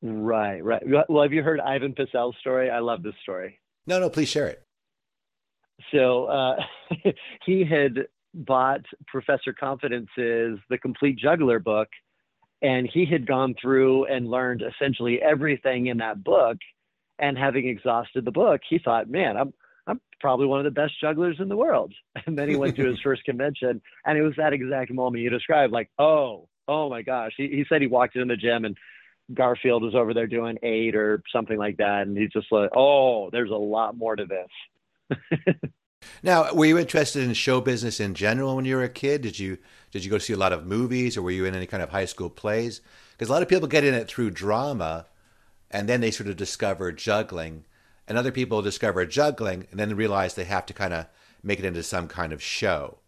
Right, 0.00 0.64
right. 0.64 0.82
Well, 1.06 1.22
have 1.22 1.34
you 1.34 1.42
heard 1.42 1.60
Ivan 1.60 1.92
Pecel's 1.92 2.36
story? 2.40 2.70
I 2.70 2.78
love 2.78 3.02
this 3.02 3.12
story. 3.22 3.60
No, 3.86 4.00
no, 4.00 4.08
please 4.08 4.30
share 4.30 4.46
it. 4.46 4.62
So 5.92 6.24
uh, 6.24 6.56
he 7.44 7.66
had 7.66 8.06
bought 8.32 8.80
Professor 9.06 9.52
Confidence's 9.52 10.58
The 10.70 10.78
Complete 10.80 11.18
Juggler 11.18 11.58
book, 11.58 11.88
and 12.62 12.88
he 12.90 13.04
had 13.04 13.26
gone 13.26 13.54
through 13.60 14.06
and 14.06 14.30
learned 14.30 14.62
essentially 14.62 15.20
everything 15.20 15.88
in 15.88 15.98
that 15.98 16.24
book. 16.24 16.56
And 17.18 17.36
having 17.36 17.68
exhausted 17.68 18.24
the 18.24 18.32
book, 18.32 18.62
he 18.68 18.78
thought, 18.78 19.08
man, 19.10 19.36
I'm 19.36 19.52
I'm 19.86 20.00
probably 20.20 20.46
one 20.46 20.58
of 20.60 20.64
the 20.64 20.70
best 20.70 20.94
jugglers 21.00 21.36
in 21.40 21.48
the 21.48 21.56
world. 21.56 21.92
And 22.26 22.38
then 22.38 22.48
he 22.48 22.56
went 22.56 22.76
to 22.76 22.86
his 22.86 23.00
first 23.04 23.24
convention, 23.24 23.82
and 24.06 24.18
it 24.18 24.22
was 24.22 24.34
that 24.36 24.52
exact 24.52 24.90
moment 24.92 25.22
you 25.22 25.30
described, 25.30 25.72
like, 25.72 25.90
oh, 25.98 26.48
oh 26.66 26.88
my 26.88 27.02
gosh. 27.02 27.32
He, 27.36 27.48
he 27.48 27.64
said 27.68 27.82
he 27.82 27.86
walked 27.86 28.16
in 28.16 28.28
the 28.28 28.36
gym 28.36 28.64
and 28.64 28.76
Garfield 29.32 29.82
was 29.82 29.94
over 29.94 30.12
there 30.12 30.26
doing 30.26 30.58
eight 30.62 30.94
or 30.94 31.22
something 31.32 31.56
like 31.56 31.78
that, 31.78 32.02
and 32.06 32.16
he's 32.16 32.32
just 32.32 32.50
like, 32.50 32.70
oh, 32.76 33.30
there's 33.30 33.50
a 33.50 33.54
lot 33.54 33.96
more 33.96 34.16
to 34.16 34.26
this. 34.26 35.18
now, 36.22 36.52
were 36.52 36.66
you 36.66 36.78
interested 36.78 37.22
in 37.22 37.32
show 37.32 37.60
business 37.60 38.00
in 38.00 38.14
general 38.14 38.56
when 38.56 38.64
you 38.64 38.76
were 38.76 38.82
a 38.82 38.88
kid? 38.88 39.22
Did 39.22 39.38
you 39.38 39.58
did 39.90 40.04
you 40.04 40.10
go 40.10 40.18
see 40.18 40.34
a 40.34 40.38
lot 40.38 40.52
of 40.52 40.66
movies, 40.66 41.16
or 41.16 41.22
were 41.22 41.30
you 41.30 41.46
in 41.46 41.54
any 41.54 41.66
kind 41.66 41.82
of 41.82 41.90
high 41.90 42.04
school 42.04 42.28
plays? 42.28 42.80
Because 43.12 43.28
a 43.28 43.32
lot 43.32 43.42
of 43.42 43.48
people 43.48 43.68
get 43.68 43.84
in 43.84 43.94
it 43.94 44.08
through 44.08 44.30
drama, 44.30 45.06
and 45.70 45.88
then 45.88 46.00
they 46.00 46.10
sort 46.10 46.28
of 46.28 46.36
discover 46.36 46.92
juggling, 46.92 47.64
and 48.06 48.18
other 48.18 48.32
people 48.32 48.62
discover 48.62 49.04
juggling, 49.06 49.66
and 49.70 49.80
then 49.80 49.96
realize 49.96 50.34
they 50.34 50.44
have 50.44 50.66
to 50.66 50.74
kind 50.74 50.92
of 50.92 51.06
make 51.42 51.58
it 51.58 51.64
into 51.64 51.82
some 51.82 52.08
kind 52.08 52.32
of 52.32 52.42
show. 52.42 52.98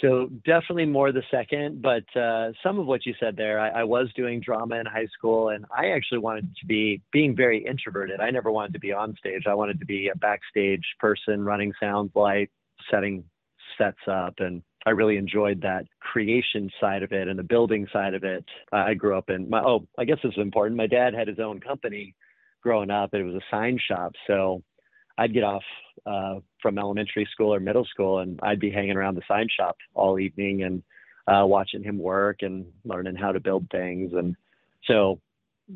So 0.00 0.30
definitely 0.46 0.86
more 0.86 1.12
the 1.12 1.22
second, 1.30 1.82
but 1.82 2.04
uh, 2.18 2.52
some 2.62 2.78
of 2.78 2.86
what 2.86 3.04
you 3.04 3.14
said 3.20 3.36
there, 3.36 3.60
I, 3.60 3.80
I, 3.80 3.84
was 3.84 4.08
doing 4.16 4.40
drama 4.40 4.76
in 4.76 4.86
high 4.86 5.08
school, 5.08 5.50
and 5.50 5.66
I 5.76 5.90
actually 5.90 6.20
wanted 6.20 6.48
to 6.60 6.66
be 6.66 7.02
being 7.12 7.36
very 7.36 7.64
introverted. 7.66 8.18
I 8.18 8.30
never 8.30 8.50
wanted 8.50 8.72
to 8.72 8.78
be 8.78 8.92
on 8.92 9.14
stage. 9.18 9.42
I 9.46 9.52
wanted 9.52 9.78
to 9.80 9.84
be 9.84 10.08
a 10.08 10.16
backstage 10.16 10.84
person, 10.98 11.44
running 11.44 11.74
sound, 11.78 12.12
light, 12.14 12.50
setting 12.90 13.24
sets 13.76 13.98
up, 14.06 14.34
and 14.38 14.62
I 14.86 14.90
really 14.90 15.18
enjoyed 15.18 15.60
that 15.62 15.84
creation 16.00 16.70
side 16.80 17.02
of 17.02 17.12
it 17.12 17.28
and 17.28 17.38
the 17.38 17.42
building 17.42 17.86
side 17.92 18.14
of 18.14 18.24
it. 18.24 18.44
I 18.72 18.94
grew 18.94 19.18
up 19.18 19.28
in 19.28 19.50
my 19.50 19.60
oh, 19.60 19.86
I 19.98 20.04
guess 20.04 20.18
this 20.22 20.32
is 20.32 20.38
important. 20.38 20.78
My 20.78 20.86
dad 20.86 21.12
had 21.12 21.28
his 21.28 21.38
own 21.38 21.60
company 21.60 22.14
growing 22.62 22.90
up. 22.90 23.14
It 23.14 23.22
was 23.22 23.34
a 23.34 23.44
sign 23.50 23.78
shop, 23.88 24.12
so 24.26 24.62
I'd 25.18 25.34
get 25.34 25.44
off 25.44 25.62
uh, 26.06 26.36
from 26.62 26.78
elementary 26.78 27.28
school 27.32 27.54
or 27.54 27.60
middle 27.60 27.84
school, 27.84 28.20
and 28.20 28.38
I'd 28.42 28.60
be 28.60 28.70
hanging 28.70 28.96
around 28.96 29.16
the 29.16 29.22
sign 29.28 29.48
shop 29.54 29.76
all 29.94 30.18
evening 30.18 30.62
and 30.62 30.82
uh, 31.26 31.46
watching 31.46 31.82
him 31.82 31.98
work 31.98 32.38
and 32.42 32.66
learning 32.84 33.16
how 33.16 33.32
to 33.32 33.40
build 33.40 33.66
things. 33.70 34.12
And 34.14 34.34
so, 34.84 35.20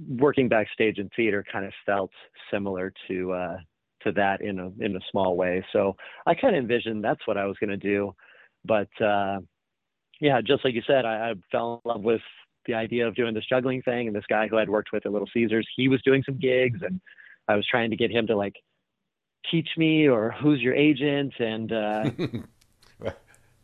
working 0.09 0.49
backstage 0.49 0.99
in 0.99 1.11
theater 1.15 1.45
kind 1.51 1.65
of 1.65 1.73
felt 1.87 2.11
similar 2.51 2.93
to 3.09 3.33
uh, 3.33 3.57
to 4.03 4.13
that 4.13 4.41
in 4.41 4.59
a 4.59 4.71
in 4.81 4.97
a 4.97 5.01
small 5.11 5.37
way. 5.37 5.65
So 5.73 5.97
I 6.27 6.35
kind 6.35 6.57
of 6.57 6.63
envisioned 6.63 7.05
that's 7.05 7.27
what 7.27 7.37
I 7.37 7.47
was 7.47 7.57
going 7.59 7.71
to 7.71 7.77
do. 7.77 8.15
But 8.65 8.89
uh, 9.01 9.41
yeah, 10.21 10.41
just 10.41 10.65
like 10.65 10.75
you 10.75 10.83
said, 10.87 11.05
I, 11.05 11.31
I 11.31 11.35
fell 11.51 11.83
in 11.85 11.91
love 11.91 12.03
with 12.03 12.21
the 12.67 12.75
idea 12.75 13.07
of 13.07 13.15
doing 13.15 13.35
this 13.35 13.47
juggling 13.49 13.83
thing. 13.83 14.07
And 14.07 14.17
this 14.17 14.25
guy 14.29 14.49
who 14.49 14.59
I'd 14.59 14.69
worked 14.69 14.93
with 14.93 15.07
at 15.07 15.13
Little 15.13 15.29
Caesars, 15.33 15.69
he 15.77 15.89
was 15.89 16.03
doing 16.03 16.23
some 16.25 16.39
gigs, 16.39 16.81
and 16.83 17.01
I 17.49 17.57
was 17.57 17.67
trying 17.67 17.91
to 17.91 17.97
get 17.97 18.11
him 18.11 18.27
to 18.29 18.37
like 18.37 18.57
teach 19.51 19.69
me 19.77 20.09
or 20.09 20.31
who's 20.31 20.61
your 20.61 20.75
agent 20.75 21.35
and 21.39 21.73
uh, 21.73 22.11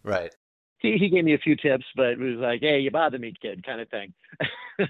right 0.03 0.35
he, 0.79 0.97
he 0.99 1.09
gave 1.09 1.25
me 1.25 1.35
a 1.35 1.39
few 1.39 1.57
tips 1.57 1.85
but 1.97 2.11
it 2.11 2.19
was 2.19 2.37
like 2.37 2.61
hey 2.61 2.81
you 2.81 2.91
bother 2.91 3.19
me 3.19 3.35
kid 3.41 3.65
kind 3.65 3.81
of 3.81 3.89
thing. 3.89 4.13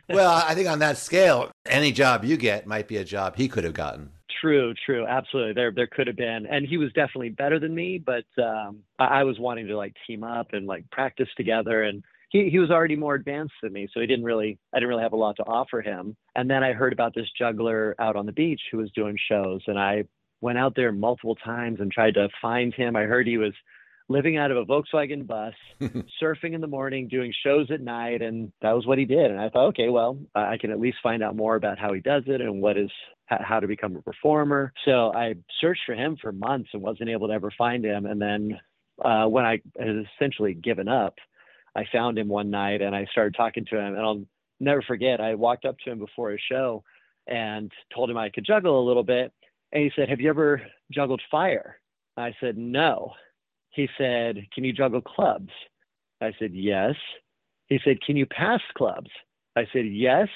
Well 0.08 0.40
i 0.46 0.54
think 0.54 0.68
on 0.68 0.78
that 0.78 0.98
scale 0.98 1.50
any 1.66 1.90
job 1.90 2.24
you 2.24 2.36
get 2.36 2.64
might 2.64 2.86
be 2.86 2.98
a 2.98 3.04
job 3.04 3.34
he 3.36 3.48
could 3.48 3.64
have 3.64 3.74
gotten. 3.74 4.10
True 4.40 4.72
true. 4.86 5.04
Absolutely. 5.04 5.52
There 5.52 5.72
there 5.72 5.88
could 5.88 6.06
have 6.06 6.16
been. 6.16 6.46
And 6.46 6.64
he 6.64 6.78
was 6.78 6.92
definitely 6.92 7.30
better 7.30 7.58
than 7.58 7.74
me 7.74 7.98
but 7.98 8.24
um, 8.40 8.84
I, 9.00 9.06
I 9.20 9.24
was 9.24 9.40
wanting 9.40 9.66
to 9.66 9.76
like 9.76 9.96
team 10.06 10.22
up 10.22 10.52
and 10.52 10.64
like 10.66 10.88
practice 10.92 11.28
together 11.36 11.82
and 11.82 12.04
he, 12.30 12.48
he 12.48 12.58
was 12.58 12.70
already 12.70 12.96
more 12.96 13.14
advanced 13.14 13.54
than 13.62 13.72
me, 13.72 13.88
so 13.92 14.00
he 14.00 14.06
didn't 14.06 14.24
really 14.24 14.58
I 14.72 14.78
didn't 14.78 14.88
really 14.88 15.02
have 15.02 15.12
a 15.12 15.16
lot 15.16 15.36
to 15.36 15.44
offer 15.44 15.82
him. 15.82 16.16
And 16.34 16.48
then 16.48 16.64
I 16.64 16.72
heard 16.72 16.92
about 16.92 17.14
this 17.14 17.28
juggler 17.36 17.94
out 17.98 18.16
on 18.16 18.26
the 18.26 18.32
beach 18.32 18.60
who 18.70 18.78
was 18.78 18.90
doing 18.92 19.16
shows, 19.30 19.60
and 19.66 19.78
I 19.78 20.04
went 20.40 20.58
out 20.58 20.74
there 20.74 20.92
multiple 20.92 21.34
times 21.34 21.80
and 21.80 21.92
tried 21.92 22.14
to 22.14 22.28
find 22.40 22.72
him. 22.72 22.96
I 22.96 23.02
heard 23.02 23.26
he 23.26 23.36
was 23.36 23.52
living 24.08 24.36
out 24.36 24.50
of 24.50 24.56
a 24.56 24.64
Volkswagen 24.64 25.26
bus, 25.26 25.54
surfing 26.22 26.54
in 26.54 26.60
the 26.60 26.66
morning, 26.66 27.08
doing 27.08 27.32
shows 27.44 27.70
at 27.70 27.80
night, 27.80 28.22
and 28.22 28.52
that 28.62 28.72
was 28.72 28.86
what 28.86 28.98
he 28.98 29.04
did. 29.04 29.30
And 29.30 29.40
I 29.40 29.48
thought, 29.48 29.68
okay, 29.68 29.88
well, 29.88 30.18
I 30.34 30.56
can 30.56 30.70
at 30.70 30.80
least 30.80 30.98
find 31.02 31.22
out 31.22 31.36
more 31.36 31.56
about 31.56 31.78
how 31.78 31.92
he 31.92 32.00
does 32.00 32.24
it 32.26 32.40
and 32.40 32.60
what 32.60 32.76
is 32.76 32.90
how 33.26 33.60
to 33.60 33.68
become 33.68 33.94
a 33.94 34.02
performer. 34.02 34.72
So 34.84 35.12
I 35.14 35.34
searched 35.60 35.82
for 35.86 35.94
him 35.94 36.16
for 36.20 36.32
months 36.32 36.70
and 36.72 36.82
wasn't 36.82 37.10
able 37.10 37.28
to 37.28 37.34
ever 37.34 37.52
find 37.56 37.84
him. 37.84 38.06
And 38.06 38.20
then 38.20 38.58
uh, 39.04 39.26
when 39.26 39.44
I 39.44 39.60
had 39.78 40.04
essentially 40.16 40.54
given 40.54 40.88
up, 40.88 41.14
I 41.76 41.84
found 41.92 42.18
him 42.18 42.28
one 42.28 42.50
night 42.50 42.82
and 42.82 42.94
I 42.94 43.06
started 43.12 43.34
talking 43.34 43.64
to 43.66 43.78
him. 43.78 43.94
And 43.94 44.00
I'll 44.00 44.24
never 44.58 44.82
forget, 44.82 45.20
I 45.20 45.34
walked 45.34 45.64
up 45.64 45.78
to 45.80 45.90
him 45.90 45.98
before 45.98 46.30
his 46.30 46.40
show 46.50 46.82
and 47.26 47.70
told 47.94 48.10
him 48.10 48.16
I 48.16 48.30
could 48.30 48.44
juggle 48.44 48.82
a 48.82 48.86
little 48.86 49.04
bit. 49.04 49.32
And 49.72 49.82
he 49.82 49.92
said, 49.94 50.08
Have 50.08 50.20
you 50.20 50.28
ever 50.28 50.62
juggled 50.90 51.22
fire? 51.30 51.78
I 52.16 52.34
said, 52.40 52.58
No. 52.58 53.12
He 53.70 53.88
said, 53.96 54.46
Can 54.52 54.64
you 54.64 54.72
juggle 54.72 55.00
clubs? 55.00 55.50
I 56.20 56.32
said, 56.38 56.50
Yes. 56.52 56.94
He 57.66 57.78
said, 57.84 58.00
Can 58.02 58.16
you 58.16 58.26
pass 58.26 58.60
clubs? 58.76 59.10
I 59.56 59.66
said, 59.72 59.86
Yes. 59.86 60.28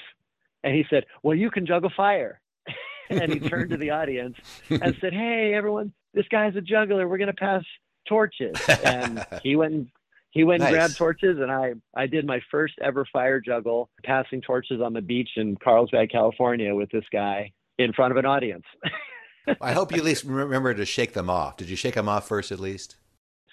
And 0.62 0.74
he 0.74 0.84
said, 0.88 1.04
Well, 1.22 1.36
you 1.36 1.50
can 1.50 1.66
juggle 1.66 1.90
fire. 1.96 2.40
and 3.10 3.32
he 3.32 3.40
turned 3.40 3.70
to 3.70 3.76
the 3.76 3.90
audience 3.90 4.36
and 4.70 4.96
said, 5.00 5.12
Hey, 5.12 5.52
everyone, 5.54 5.92
this 6.14 6.26
guy's 6.30 6.54
a 6.56 6.60
juggler. 6.60 7.08
We're 7.08 7.18
going 7.18 7.26
to 7.26 7.34
pass 7.34 7.64
torches. 8.08 8.56
And 8.68 9.26
he 9.42 9.56
went 9.56 9.74
and 9.74 9.88
he 10.34 10.42
went 10.42 10.60
nice. 10.60 10.68
and 10.68 10.76
grabbed 10.76 10.96
torches 10.96 11.38
and 11.40 11.50
I, 11.50 11.74
I 11.96 12.06
did 12.06 12.26
my 12.26 12.40
first 12.50 12.74
ever 12.82 13.06
fire 13.12 13.40
juggle 13.40 13.88
passing 14.04 14.42
torches 14.42 14.80
on 14.80 14.92
the 14.92 15.00
beach 15.00 15.30
in 15.36 15.56
Carlsbad, 15.56 16.10
California 16.10 16.74
with 16.74 16.90
this 16.90 17.04
guy 17.12 17.52
in 17.78 17.92
front 17.92 18.10
of 18.10 18.16
an 18.18 18.26
audience. 18.26 18.64
I 19.60 19.72
hope 19.72 19.92
you 19.92 19.98
at 19.98 20.04
least 20.04 20.24
remember 20.24 20.74
to 20.74 20.84
shake 20.84 21.12
them 21.12 21.30
off. 21.30 21.56
Did 21.56 21.68
you 21.68 21.76
shake 21.76 21.94
them 21.94 22.08
off 22.08 22.26
first 22.26 22.50
at 22.50 22.58
least? 22.58 22.96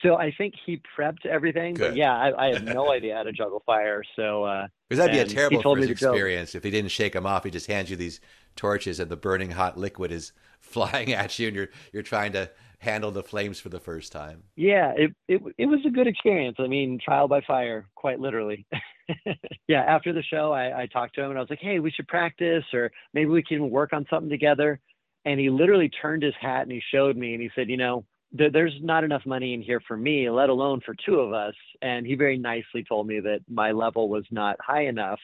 So 0.01 0.15
I 0.15 0.33
think 0.35 0.55
he 0.65 0.81
prepped 0.97 1.27
everything, 1.27 1.75
Good. 1.75 1.89
but 1.89 1.95
yeah, 1.95 2.15
I, 2.15 2.47
I 2.47 2.53
had 2.53 2.65
no 2.73 2.91
idea 2.91 3.15
how 3.15 3.23
to 3.23 3.31
juggle 3.31 3.61
fire. 3.65 4.03
So 4.15 4.43
uh, 4.43 4.67
because 4.89 4.97
that'd 4.97 5.13
be 5.13 5.19
a 5.19 5.35
terrible 5.35 5.61
first 5.61 5.89
experience 5.89 6.55
if 6.55 6.63
he 6.63 6.71
didn't 6.71 6.91
shake 6.91 7.13
them 7.13 7.27
off. 7.27 7.43
He 7.43 7.51
just 7.51 7.67
hands 7.67 7.91
you 7.91 7.95
these 7.95 8.19
torches, 8.55 8.99
and 8.99 9.11
the 9.11 9.17
burning 9.17 9.51
hot 9.51 9.77
liquid 9.77 10.11
is 10.11 10.33
flying 10.59 11.13
at 11.13 11.37
you, 11.37 11.47
and 11.47 11.55
you're 11.55 11.69
you're 11.93 12.03
trying 12.03 12.31
to 12.31 12.49
handle 12.81 13.11
the 13.11 13.23
flames 13.23 13.59
for 13.59 13.69
the 13.69 13.79
first 13.79 14.11
time. 14.11 14.43
Yeah, 14.55 14.91
it 14.97 15.11
it 15.27 15.41
it 15.57 15.65
was 15.67 15.79
a 15.85 15.89
good 15.89 16.07
experience. 16.07 16.57
I 16.59 16.67
mean, 16.67 16.99
trial 17.03 17.27
by 17.27 17.41
fire, 17.41 17.87
quite 17.95 18.19
literally. 18.19 18.65
yeah, 19.67 19.81
after 19.81 20.13
the 20.13 20.23
show, 20.23 20.51
I, 20.51 20.81
I 20.81 20.85
talked 20.87 21.15
to 21.15 21.21
him 21.21 21.29
and 21.29 21.37
I 21.37 21.41
was 21.41 21.49
like, 21.49 21.59
"Hey, 21.61 21.79
we 21.79 21.91
should 21.91 22.07
practice, 22.07 22.63
or 22.73 22.91
maybe 23.13 23.29
we 23.29 23.43
can 23.43 23.69
work 23.69 23.93
on 23.93 24.05
something 24.09 24.29
together." 24.29 24.79
And 25.25 25.39
he 25.39 25.51
literally 25.51 25.89
turned 25.89 26.23
his 26.23 26.33
hat 26.41 26.63
and 26.63 26.71
he 26.71 26.81
showed 26.91 27.15
me, 27.15 27.33
and 27.33 27.41
he 27.41 27.49
said, 27.55 27.69
"You 27.69 27.77
know." 27.77 28.05
there's 28.33 28.73
not 28.81 29.03
enough 29.03 29.25
money 29.25 29.53
in 29.53 29.61
here 29.61 29.81
for 29.85 29.97
me, 29.97 30.29
let 30.29 30.47
alone 30.47 30.79
for 30.85 30.95
two 31.05 31.15
of 31.15 31.33
us. 31.33 31.53
And 31.81 32.07
he 32.07 32.15
very 32.15 32.37
nicely 32.37 32.81
told 32.81 33.05
me 33.05 33.19
that 33.19 33.41
my 33.49 33.73
level 33.73 34.07
was 34.07 34.23
not 34.31 34.55
high 34.61 34.85
enough 34.85 35.19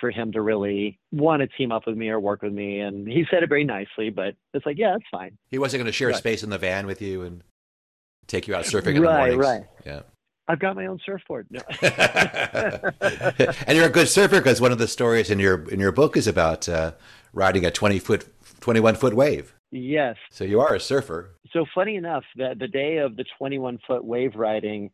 for 0.00 0.10
him 0.10 0.32
to 0.32 0.40
really 0.40 0.98
want 1.12 1.40
to 1.40 1.48
team 1.48 1.72
up 1.72 1.86
with 1.86 1.96
me 1.96 2.08
or 2.08 2.20
work 2.20 2.42
with 2.42 2.52
me. 2.52 2.80
And 2.80 3.06
he 3.06 3.24
said 3.30 3.42
it 3.42 3.48
very 3.48 3.64
nicely, 3.64 4.10
but 4.10 4.34
it's 4.52 4.66
like, 4.66 4.78
yeah, 4.78 4.92
that's 4.92 5.04
fine. 5.10 5.36
He 5.50 5.58
wasn't 5.58 5.80
going 5.80 5.86
to 5.86 5.92
share 5.92 6.08
right. 6.08 6.16
space 6.16 6.42
in 6.42 6.50
the 6.50 6.58
van 6.58 6.86
with 6.86 7.00
you 7.00 7.22
and 7.22 7.42
take 8.26 8.48
you 8.48 8.54
out 8.54 8.64
surfing 8.64 8.96
in 8.96 9.02
right, 9.02 9.30
the 9.30 9.36
mornings. 9.36 9.38
Right, 9.38 9.64
Yeah. 9.84 10.02
I've 10.48 10.60
got 10.60 10.76
my 10.76 10.86
own 10.86 11.00
surfboard. 11.04 11.48
No. 11.50 11.60
and 13.66 13.76
you're 13.76 13.86
a 13.86 13.90
good 13.90 14.08
surfer 14.08 14.38
because 14.38 14.60
one 14.60 14.70
of 14.70 14.78
the 14.78 14.86
stories 14.86 15.28
in 15.28 15.40
your 15.40 15.68
in 15.68 15.80
your 15.80 15.90
book 15.90 16.16
is 16.16 16.28
about 16.28 16.68
uh, 16.68 16.92
riding 17.32 17.66
a 17.66 17.70
20 17.72 17.98
foot, 17.98 18.28
21 18.60 18.94
foot 18.94 19.14
wave. 19.14 19.54
Yes. 19.72 20.16
So 20.30 20.44
you 20.44 20.60
are 20.60 20.74
a 20.74 20.80
surfer. 20.80 21.30
So 21.52 21.66
funny 21.74 21.96
enough, 21.96 22.22
that 22.36 22.58
the 22.58 22.68
day 22.68 22.98
of 22.98 23.16
the 23.16 23.24
21 23.38 23.80
foot 23.86 24.04
wave 24.04 24.36
riding, 24.36 24.90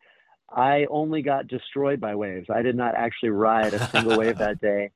I 0.54 0.86
only 0.90 1.22
got 1.22 1.48
destroyed 1.48 2.00
by 2.00 2.14
waves. 2.14 2.48
I 2.50 2.62
did 2.62 2.76
not 2.76 2.94
actually 2.94 3.30
ride 3.30 3.74
a 3.74 3.86
single 3.88 4.18
wave 4.18 4.38
that 4.38 4.60
day. 4.60 4.90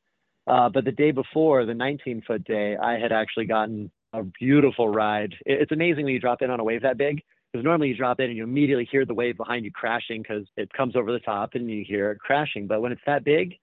Uh, 0.46 0.68
but 0.68 0.84
the 0.84 0.92
day 0.92 1.10
before, 1.10 1.64
the 1.64 1.74
19 1.74 2.22
foot 2.26 2.44
day, 2.44 2.76
I 2.76 2.98
had 2.98 3.12
actually 3.12 3.46
gotten 3.46 3.90
a 4.12 4.22
beautiful 4.22 4.88
ride. 4.88 5.34
It's 5.44 5.72
amazing 5.72 6.04
when 6.04 6.14
you 6.14 6.20
drop 6.20 6.42
in 6.42 6.50
on 6.50 6.60
a 6.60 6.64
wave 6.64 6.82
that 6.82 6.98
big 6.98 7.22
because 7.52 7.64
normally 7.64 7.88
you 7.88 7.96
drop 7.96 8.20
in 8.20 8.26
and 8.26 8.36
you 8.36 8.44
immediately 8.44 8.88
hear 8.90 9.04
the 9.04 9.14
wave 9.14 9.36
behind 9.36 9.64
you 9.64 9.72
crashing 9.72 10.22
because 10.22 10.46
it 10.56 10.72
comes 10.72 10.94
over 10.94 11.12
the 11.12 11.18
top 11.18 11.54
and 11.54 11.70
you 11.70 11.84
hear 11.86 12.12
it 12.12 12.18
crashing. 12.18 12.66
But 12.66 12.80
when 12.80 12.92
it's 12.92 13.02
that 13.06 13.24
big, 13.24 13.56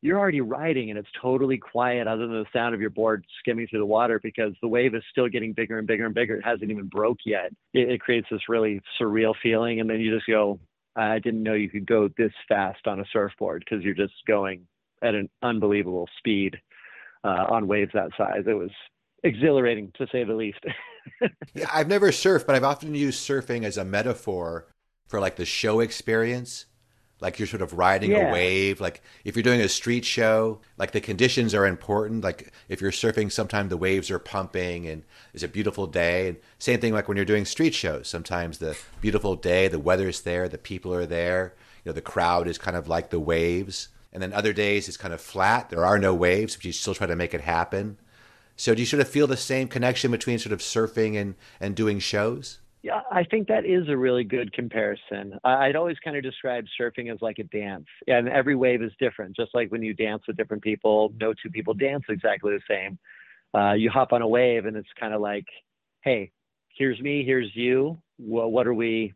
you're 0.00 0.18
already 0.18 0.40
riding 0.40 0.90
and 0.90 0.98
it's 0.98 1.08
totally 1.20 1.58
quiet 1.58 2.06
other 2.06 2.26
than 2.28 2.38
the 2.38 2.46
sound 2.52 2.74
of 2.74 2.80
your 2.80 2.90
board 2.90 3.24
skimming 3.40 3.66
through 3.66 3.80
the 3.80 3.86
water 3.86 4.20
because 4.22 4.52
the 4.62 4.68
wave 4.68 4.94
is 4.94 5.02
still 5.10 5.28
getting 5.28 5.52
bigger 5.52 5.78
and 5.78 5.88
bigger 5.88 6.06
and 6.06 6.14
bigger. 6.14 6.36
It 6.36 6.44
hasn't 6.44 6.70
even 6.70 6.86
broke 6.86 7.18
yet. 7.26 7.50
It, 7.74 7.90
it 7.90 8.00
creates 8.00 8.28
this 8.30 8.48
really 8.48 8.80
surreal 9.00 9.34
feeling. 9.42 9.80
And 9.80 9.90
then 9.90 10.00
you 10.00 10.14
just 10.14 10.26
go, 10.28 10.60
I 10.98 11.18
didn't 11.20 11.42
know 11.42 11.54
you 11.54 11.70
could 11.70 11.86
go 11.86 12.08
this 12.16 12.32
fast 12.48 12.86
on 12.86 13.00
a 13.00 13.04
surfboard 13.12 13.64
because 13.64 13.84
you're 13.84 13.94
just 13.94 14.14
going 14.26 14.66
at 15.02 15.14
an 15.14 15.28
unbelievable 15.42 16.08
speed 16.18 16.56
uh, 17.22 17.46
on 17.48 17.68
waves 17.68 17.92
that 17.94 18.10
size. 18.18 18.44
It 18.46 18.54
was 18.54 18.70
exhilarating 19.22 19.92
to 19.98 20.06
say 20.10 20.24
the 20.24 20.34
least. 20.34 20.58
yeah, 21.54 21.70
I've 21.72 21.88
never 21.88 22.08
surfed, 22.08 22.46
but 22.46 22.56
I've 22.56 22.64
often 22.64 22.94
used 22.94 23.26
surfing 23.26 23.64
as 23.64 23.76
a 23.76 23.84
metaphor 23.84 24.66
for 25.06 25.20
like 25.20 25.36
the 25.36 25.44
show 25.44 25.80
experience 25.80 26.66
like 27.20 27.38
you're 27.38 27.48
sort 27.48 27.62
of 27.62 27.72
riding 27.72 28.12
yeah. 28.12 28.28
a 28.28 28.32
wave. 28.32 28.80
Like 28.80 29.02
if 29.24 29.34
you're 29.34 29.42
doing 29.42 29.60
a 29.60 29.68
street 29.68 30.04
show 30.04 30.60
like 30.76 30.92
the 30.92 31.00
conditions 31.00 31.54
are 31.54 31.66
important. 31.66 32.22
Like 32.22 32.52
if 32.68 32.80
you're 32.80 32.92
surfing 32.92 33.30
sometimes 33.30 33.70
the 33.70 33.76
waves 33.76 34.10
are 34.10 34.18
pumping 34.18 34.86
and 34.86 35.02
it's 35.34 35.42
a 35.42 35.48
beautiful 35.48 35.86
day. 35.86 36.28
And 36.28 36.38
same 36.58 36.80
thing 36.80 36.92
like 36.92 37.08
when 37.08 37.16
you're 37.16 37.26
doing 37.26 37.44
street 37.44 37.74
shows 37.74 38.08
sometimes 38.08 38.58
the 38.58 38.78
beautiful 39.00 39.36
day 39.36 39.68
the 39.68 39.78
weather's 39.78 40.22
there 40.22 40.48
the 40.48 40.58
people 40.58 40.94
are 40.94 41.06
there 41.06 41.54
you 41.84 41.90
know 41.90 41.94
the 41.94 42.00
crowd 42.00 42.46
is 42.46 42.58
kind 42.58 42.76
of 42.76 42.88
like 42.88 43.10
the 43.10 43.20
waves. 43.20 43.88
And 44.12 44.22
then 44.22 44.32
other 44.32 44.52
days 44.52 44.88
it's 44.88 44.96
kind 44.96 45.14
of 45.14 45.20
flat. 45.20 45.70
There 45.70 45.84
are 45.84 45.98
no 45.98 46.14
waves 46.14 46.56
but 46.56 46.64
you 46.64 46.72
still 46.72 46.94
try 46.94 47.06
to 47.06 47.16
make 47.16 47.34
it 47.34 47.42
happen. 47.42 47.98
So 48.56 48.74
do 48.74 48.80
you 48.80 48.86
sort 48.86 49.00
of 49.00 49.08
feel 49.08 49.26
the 49.26 49.36
same 49.36 49.68
connection 49.68 50.10
between 50.10 50.38
sort 50.38 50.52
of 50.52 50.60
surfing 50.60 51.16
and 51.16 51.34
and 51.60 51.74
doing 51.74 51.98
shows 51.98 52.58
yeah, 52.88 53.02
I 53.10 53.22
think 53.24 53.48
that 53.48 53.66
is 53.66 53.88
a 53.88 53.96
really 53.96 54.24
good 54.24 54.50
comparison. 54.54 55.38
I'd 55.44 55.76
always 55.76 55.98
kind 56.02 56.16
of 56.16 56.22
describe 56.22 56.64
surfing 56.80 57.12
as 57.12 57.20
like 57.20 57.38
a 57.38 57.44
dance, 57.44 57.84
and 58.06 58.28
every 58.28 58.56
wave 58.56 58.82
is 58.82 58.92
different. 58.98 59.36
Just 59.36 59.54
like 59.54 59.70
when 59.70 59.82
you 59.82 59.92
dance 59.92 60.22
with 60.26 60.38
different 60.38 60.62
people, 60.62 61.12
no 61.20 61.34
two 61.34 61.50
people 61.50 61.74
dance 61.74 62.04
exactly 62.08 62.52
the 62.52 62.62
same. 62.66 62.98
Uh, 63.54 63.74
you 63.74 63.90
hop 63.90 64.12
on 64.14 64.22
a 64.22 64.28
wave, 64.28 64.64
and 64.64 64.74
it's 64.74 64.88
kind 64.98 65.12
of 65.12 65.20
like, 65.20 65.44
hey, 66.00 66.30
here's 66.76 66.98
me, 67.00 67.24
here's 67.24 67.54
you. 67.54 67.98
Well, 68.18 68.50
what 68.50 68.66
are 68.66 68.74
we? 68.74 69.12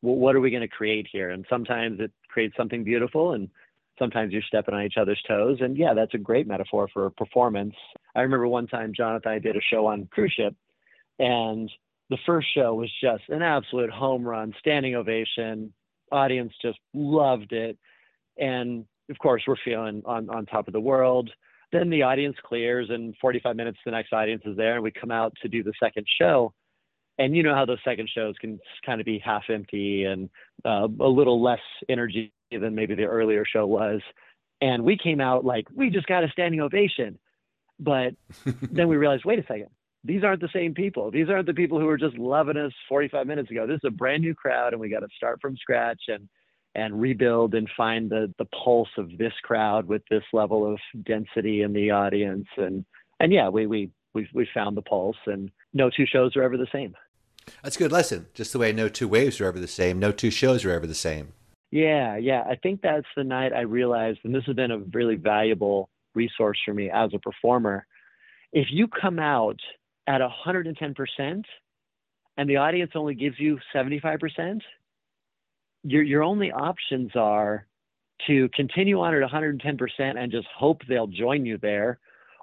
What 0.00 0.36
are 0.36 0.40
we 0.40 0.50
going 0.50 0.62
to 0.62 0.68
create 0.68 1.08
here? 1.10 1.30
And 1.30 1.44
sometimes 1.50 1.98
it 2.00 2.12
creates 2.28 2.56
something 2.56 2.84
beautiful, 2.84 3.32
and 3.32 3.48
sometimes 3.98 4.32
you're 4.32 4.42
stepping 4.42 4.74
on 4.74 4.82
each 4.82 4.96
other's 4.96 5.22
toes. 5.26 5.58
And 5.60 5.76
yeah, 5.76 5.92
that's 5.94 6.14
a 6.14 6.18
great 6.18 6.46
metaphor 6.46 6.88
for 6.92 7.10
performance. 7.10 7.74
I 8.14 8.20
remember 8.20 8.46
one 8.46 8.68
time 8.68 8.92
Jonathan 8.96 9.32
I 9.32 9.38
did 9.40 9.56
a 9.56 9.60
show 9.72 9.86
on 9.86 10.08
cruise 10.12 10.34
ship, 10.36 10.54
and 11.18 11.68
the 12.12 12.18
first 12.26 12.46
show 12.54 12.74
was 12.74 12.92
just 13.00 13.22
an 13.30 13.40
absolute 13.40 13.90
home 13.90 14.22
run, 14.22 14.52
standing 14.58 14.96
ovation. 14.96 15.72
Audience 16.12 16.52
just 16.60 16.78
loved 16.92 17.52
it. 17.52 17.78
And 18.38 18.84
of 19.08 19.18
course, 19.18 19.42
we're 19.46 19.56
feeling 19.64 20.02
on, 20.04 20.28
on 20.28 20.44
top 20.44 20.66
of 20.66 20.74
the 20.74 20.80
world. 20.80 21.30
Then 21.72 21.88
the 21.88 22.02
audience 22.02 22.36
clears, 22.44 22.90
and 22.90 23.14
45 23.18 23.56
minutes, 23.56 23.78
the 23.86 23.92
next 23.92 24.12
audience 24.12 24.42
is 24.44 24.58
there, 24.58 24.74
and 24.74 24.82
we 24.82 24.90
come 24.90 25.10
out 25.10 25.32
to 25.40 25.48
do 25.48 25.62
the 25.62 25.72
second 25.80 26.06
show. 26.20 26.52
And 27.18 27.34
you 27.34 27.42
know 27.42 27.54
how 27.54 27.64
those 27.64 27.78
second 27.82 28.10
shows 28.14 28.34
can 28.38 28.60
kind 28.84 29.00
of 29.00 29.06
be 29.06 29.18
half 29.18 29.44
empty 29.48 30.04
and 30.04 30.28
uh, 30.66 30.88
a 31.00 31.08
little 31.08 31.42
less 31.42 31.60
energy 31.88 32.30
than 32.50 32.74
maybe 32.74 32.94
the 32.94 33.04
earlier 33.04 33.46
show 33.46 33.66
was. 33.66 34.02
And 34.60 34.84
we 34.84 34.98
came 34.98 35.18
out 35.22 35.46
like, 35.46 35.66
we 35.74 35.88
just 35.88 36.06
got 36.06 36.24
a 36.24 36.28
standing 36.28 36.60
ovation. 36.60 37.18
But 37.80 38.16
then 38.70 38.88
we 38.88 38.96
realized, 38.96 39.24
wait 39.24 39.38
a 39.38 39.42
second, 39.44 39.68
these 40.04 40.24
aren't 40.24 40.40
the 40.40 40.48
same 40.52 40.74
people. 40.74 41.10
These 41.10 41.28
aren't 41.28 41.46
the 41.46 41.54
people 41.54 41.78
who 41.78 41.86
were 41.86 41.96
just 41.96 42.18
loving 42.18 42.56
us 42.56 42.72
45 42.88 43.26
minutes 43.26 43.50
ago. 43.50 43.66
This 43.66 43.76
is 43.76 43.88
a 43.88 43.90
brand 43.90 44.22
new 44.22 44.34
crowd, 44.34 44.72
and 44.72 44.80
we 44.80 44.88
got 44.88 45.00
to 45.00 45.08
start 45.16 45.40
from 45.40 45.56
scratch 45.56 46.02
and 46.08 46.28
and 46.74 47.02
rebuild 47.02 47.54
and 47.54 47.68
find 47.76 48.10
the 48.10 48.32
the 48.38 48.46
pulse 48.46 48.88
of 48.96 49.16
this 49.18 49.34
crowd 49.42 49.86
with 49.86 50.02
this 50.10 50.24
level 50.32 50.70
of 50.70 50.78
density 51.04 51.62
in 51.62 51.72
the 51.72 51.90
audience. 51.90 52.48
And 52.56 52.84
and 53.20 53.32
yeah, 53.32 53.48
we 53.48 53.66
we 53.66 53.90
we 54.14 54.28
we 54.34 54.48
found 54.52 54.76
the 54.76 54.82
pulse, 54.82 55.18
and 55.26 55.50
no 55.72 55.90
two 55.90 56.06
shows 56.06 56.36
are 56.36 56.42
ever 56.42 56.56
the 56.56 56.66
same. 56.72 56.94
That's 57.62 57.76
a 57.76 57.78
good 57.78 57.92
lesson. 57.92 58.26
Just 58.34 58.52
the 58.52 58.58
way 58.58 58.72
no 58.72 58.88
two 58.88 59.08
waves 59.08 59.40
are 59.40 59.46
ever 59.46 59.60
the 59.60 59.68
same, 59.68 59.98
no 59.98 60.12
two 60.12 60.30
shows 60.30 60.64
are 60.64 60.72
ever 60.72 60.86
the 60.86 60.94
same. 60.94 61.32
Yeah, 61.70 62.16
yeah. 62.16 62.42
I 62.42 62.56
think 62.56 62.82
that's 62.82 63.06
the 63.16 63.24
night 63.24 63.52
I 63.52 63.62
realized, 63.62 64.20
and 64.24 64.34
this 64.34 64.44
has 64.44 64.56
been 64.56 64.70
a 64.70 64.78
really 64.78 65.16
valuable 65.16 65.88
resource 66.14 66.58
for 66.64 66.74
me 66.74 66.90
as 66.90 67.10
a 67.14 67.18
performer. 67.18 67.86
If 68.52 68.66
you 68.70 68.88
come 68.88 69.18
out 69.18 69.58
at 70.06 70.20
110% 70.20 71.44
and 72.36 72.48
the 72.48 72.56
audience 72.56 72.92
only 72.94 73.14
gives 73.14 73.38
you 73.38 73.58
75%, 73.74 74.60
your, 75.84 76.02
your 76.02 76.22
only 76.22 76.50
options 76.50 77.10
are 77.14 77.66
to 78.26 78.48
continue 78.54 79.00
on 79.00 79.14
at 79.14 79.28
110% 79.28 79.58
and 79.98 80.32
just 80.32 80.46
hope 80.56 80.80
they'll 80.88 81.06
join 81.06 81.44
you 81.44 81.58
there 81.58 81.98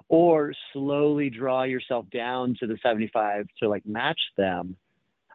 or 0.08 0.52
slowly 0.72 1.30
draw 1.30 1.62
yourself 1.62 2.04
down 2.10 2.56
to 2.60 2.66
the 2.66 2.76
75 2.82 3.46
to 3.60 3.68
like 3.68 3.86
match 3.86 4.20
them. 4.36 4.76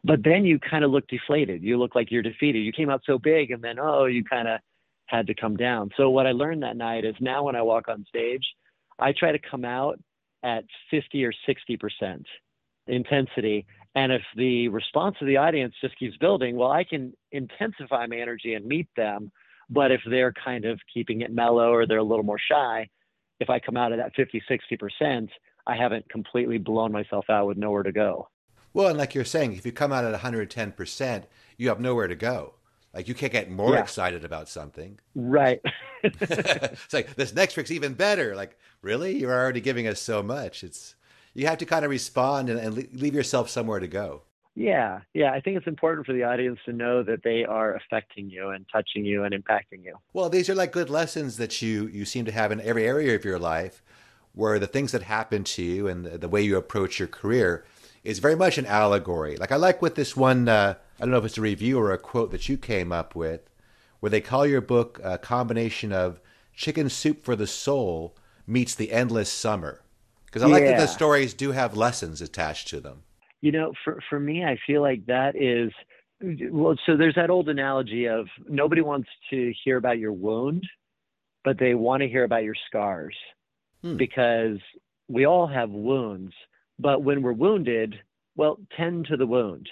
But 0.03 0.23
then 0.23 0.45
you 0.45 0.59
kind 0.59 0.83
of 0.83 0.91
look 0.91 1.07
deflated. 1.07 1.63
You 1.63 1.77
look 1.77 1.95
like 1.95 2.11
you're 2.11 2.21
defeated. 2.21 2.59
You 2.59 2.71
came 2.71 2.89
out 2.89 3.01
so 3.05 3.17
big 3.17 3.51
and 3.51 3.63
then 3.63 3.79
oh 3.79 4.05
you 4.05 4.23
kind 4.23 4.47
of 4.47 4.59
had 5.07 5.27
to 5.27 5.33
come 5.33 5.55
down. 5.55 5.89
So 5.97 6.09
what 6.09 6.27
i 6.27 6.31
learned 6.31 6.63
that 6.63 6.77
night 6.77 7.05
is 7.05 7.15
now 7.19 7.43
when 7.43 7.55
i 7.55 7.61
walk 7.61 7.87
on 7.87 8.05
stage 8.07 8.43
i 8.99 9.11
try 9.11 9.31
to 9.31 9.39
come 9.39 9.65
out 9.65 9.99
at 10.43 10.63
50 10.91 11.25
or 11.25 11.33
60% 11.47 12.23
intensity 12.87 13.65
and 13.95 14.11
if 14.11 14.21
the 14.35 14.67
response 14.67 15.15
of 15.19 15.25
the 15.25 15.37
audience 15.37 15.73
just 15.81 15.97
keeps 15.97 16.15
building 16.17 16.55
well 16.55 16.69
i 16.69 16.83
can 16.83 17.11
intensify 17.31 18.05
my 18.05 18.17
energy 18.17 18.53
and 18.53 18.63
meet 18.63 18.87
them 18.95 19.31
but 19.71 19.89
if 19.89 20.01
they're 20.07 20.31
kind 20.33 20.65
of 20.65 20.79
keeping 20.93 21.21
it 21.21 21.33
mellow 21.33 21.73
or 21.73 21.87
they're 21.87 21.97
a 21.97 22.03
little 22.03 22.23
more 22.23 22.37
shy 22.37 22.87
if 23.39 23.49
I 23.49 23.59
come 23.59 23.77
out 23.77 23.91
of 23.91 23.97
that 23.97 24.13
50, 24.15 24.41
60%, 24.49 25.29
I 25.67 25.75
haven't 25.75 26.09
completely 26.09 26.57
blown 26.57 26.91
myself 26.91 27.25
out 27.29 27.47
with 27.47 27.57
nowhere 27.57 27.83
to 27.83 27.91
go. 27.91 28.29
Well, 28.73 28.87
and 28.87 28.97
like 28.97 29.15
you're 29.15 29.25
saying, 29.25 29.53
if 29.53 29.65
you 29.65 29.71
come 29.71 29.91
out 29.91 30.05
at 30.05 30.19
110%, 30.19 31.23
you 31.57 31.69
have 31.69 31.79
nowhere 31.79 32.07
to 32.07 32.15
go. 32.15 32.55
Like 32.95 33.09
you 33.09 33.13
can't 33.13 33.33
get 33.33 33.51
more 33.51 33.73
yeah. 33.73 33.81
excited 33.81 34.23
about 34.23 34.47
something. 34.47 34.99
Right. 35.13 35.61
it's 36.03 36.93
like 36.93 37.15
this 37.15 37.35
next 37.35 37.53
trick's 37.53 37.71
even 37.71 37.93
better. 37.93 38.35
Like, 38.35 38.57
really? 38.81 39.17
You're 39.17 39.33
already 39.33 39.59
giving 39.61 39.85
us 39.87 39.99
so 39.99 40.23
much. 40.23 40.63
It's 40.63 40.95
you 41.33 41.45
have 41.47 41.57
to 41.57 41.65
kind 41.65 41.83
of 41.83 41.91
respond 41.91 42.49
and, 42.49 42.59
and 42.59 42.75
leave 42.93 43.13
yourself 43.13 43.49
somewhere 43.49 43.79
to 43.79 43.87
go. 43.87 44.21
Yeah, 44.55 45.01
yeah. 45.13 45.33
I 45.33 45.41
think 45.41 45.57
it's 45.57 45.67
important 45.67 46.05
for 46.05 46.13
the 46.13 46.23
audience 46.23 46.59
to 46.65 46.71
know 46.71 47.03
that 47.03 47.23
they 47.23 47.43
are 47.43 47.75
affecting 47.75 48.29
you 48.29 48.51
and 48.51 48.65
touching 48.71 49.03
you 49.03 49.25
and 49.25 49.33
impacting 49.33 49.83
you. 49.83 49.97
Well, 50.13 50.29
these 50.29 50.49
are 50.49 50.55
like 50.55 50.71
good 50.71 50.89
lessons 50.89 51.35
that 51.37 51.61
you 51.61 51.87
you 51.87 52.05
seem 52.05 52.23
to 52.25 52.31
have 52.31 52.53
in 52.53 52.61
every 52.61 52.87
area 52.87 53.15
of 53.15 53.25
your 53.25 53.37
life, 53.37 53.83
where 54.31 54.57
the 54.57 54.67
things 54.67 54.93
that 54.93 55.03
happen 55.03 55.43
to 55.43 55.61
you 55.61 55.87
and 55.89 56.05
the, 56.05 56.17
the 56.17 56.29
way 56.29 56.41
you 56.41 56.55
approach 56.55 56.99
your 56.99 57.09
career 57.09 57.65
is 58.05 58.19
very 58.19 58.35
much 58.35 58.57
an 58.57 58.65
allegory. 58.65 59.37
Like 59.37 59.51
I 59.51 59.55
like 59.55 59.81
what 59.81 59.95
this 59.95 60.15
one. 60.15 60.47
Uh, 60.47 60.75
I 60.97 61.01
don't 61.01 61.11
know 61.11 61.17
if 61.17 61.25
it's 61.25 61.37
a 61.37 61.41
review 61.41 61.79
or 61.79 61.91
a 61.91 61.97
quote 61.97 62.31
that 62.31 62.47
you 62.47 62.57
came 62.57 62.91
up 62.91 63.15
with, 63.15 63.41
where 63.99 64.09
they 64.09 64.21
call 64.21 64.45
your 64.45 64.61
book 64.61 64.99
a 65.03 65.17
combination 65.17 65.91
of 65.91 66.21
chicken 66.53 66.89
soup 66.89 67.25
for 67.25 67.35
the 67.35 67.47
soul 67.47 68.15
meets 68.47 68.75
the 68.75 68.91
endless 68.91 69.29
summer. 69.29 69.81
Because 70.25 70.43
I 70.43 70.47
like 70.47 70.63
that 70.63 70.79
the 70.79 70.87
stories 70.87 71.33
do 71.33 71.51
have 71.51 71.77
lessons 71.77 72.21
attached 72.21 72.67
to 72.69 72.79
them 72.79 73.03
you 73.45 73.51
know, 73.51 73.73
for, 73.83 73.99
for 74.09 74.19
me, 74.19 74.43
I 74.43 74.57
feel 74.65 74.81
like 74.81 75.05
that 75.05 75.35
is, 75.35 75.71
well, 76.51 76.75
so 76.83 76.97
there's 76.97 77.13
that 77.13 77.29
old 77.29 77.47
analogy 77.47 78.07
of 78.07 78.25
nobody 78.49 78.81
wants 78.81 79.07
to 79.29 79.53
hear 79.63 79.77
about 79.77 79.99
your 79.99 80.13
wound, 80.13 80.63
but 81.43 81.59
they 81.59 81.75
want 81.75 82.01
to 82.01 82.09
hear 82.09 82.23
about 82.23 82.43
your 82.43 82.55
scars 82.67 83.15
hmm. 83.83 83.97
because 83.97 84.57
we 85.07 85.27
all 85.27 85.45
have 85.45 85.69
wounds. 85.69 86.33
But 86.79 87.03
when 87.03 87.21
we're 87.21 87.33
wounded, 87.33 87.95
well, 88.35 88.59
tend 88.75 89.07
to 89.07 89.17
the 89.17 89.27
wound. 89.27 89.69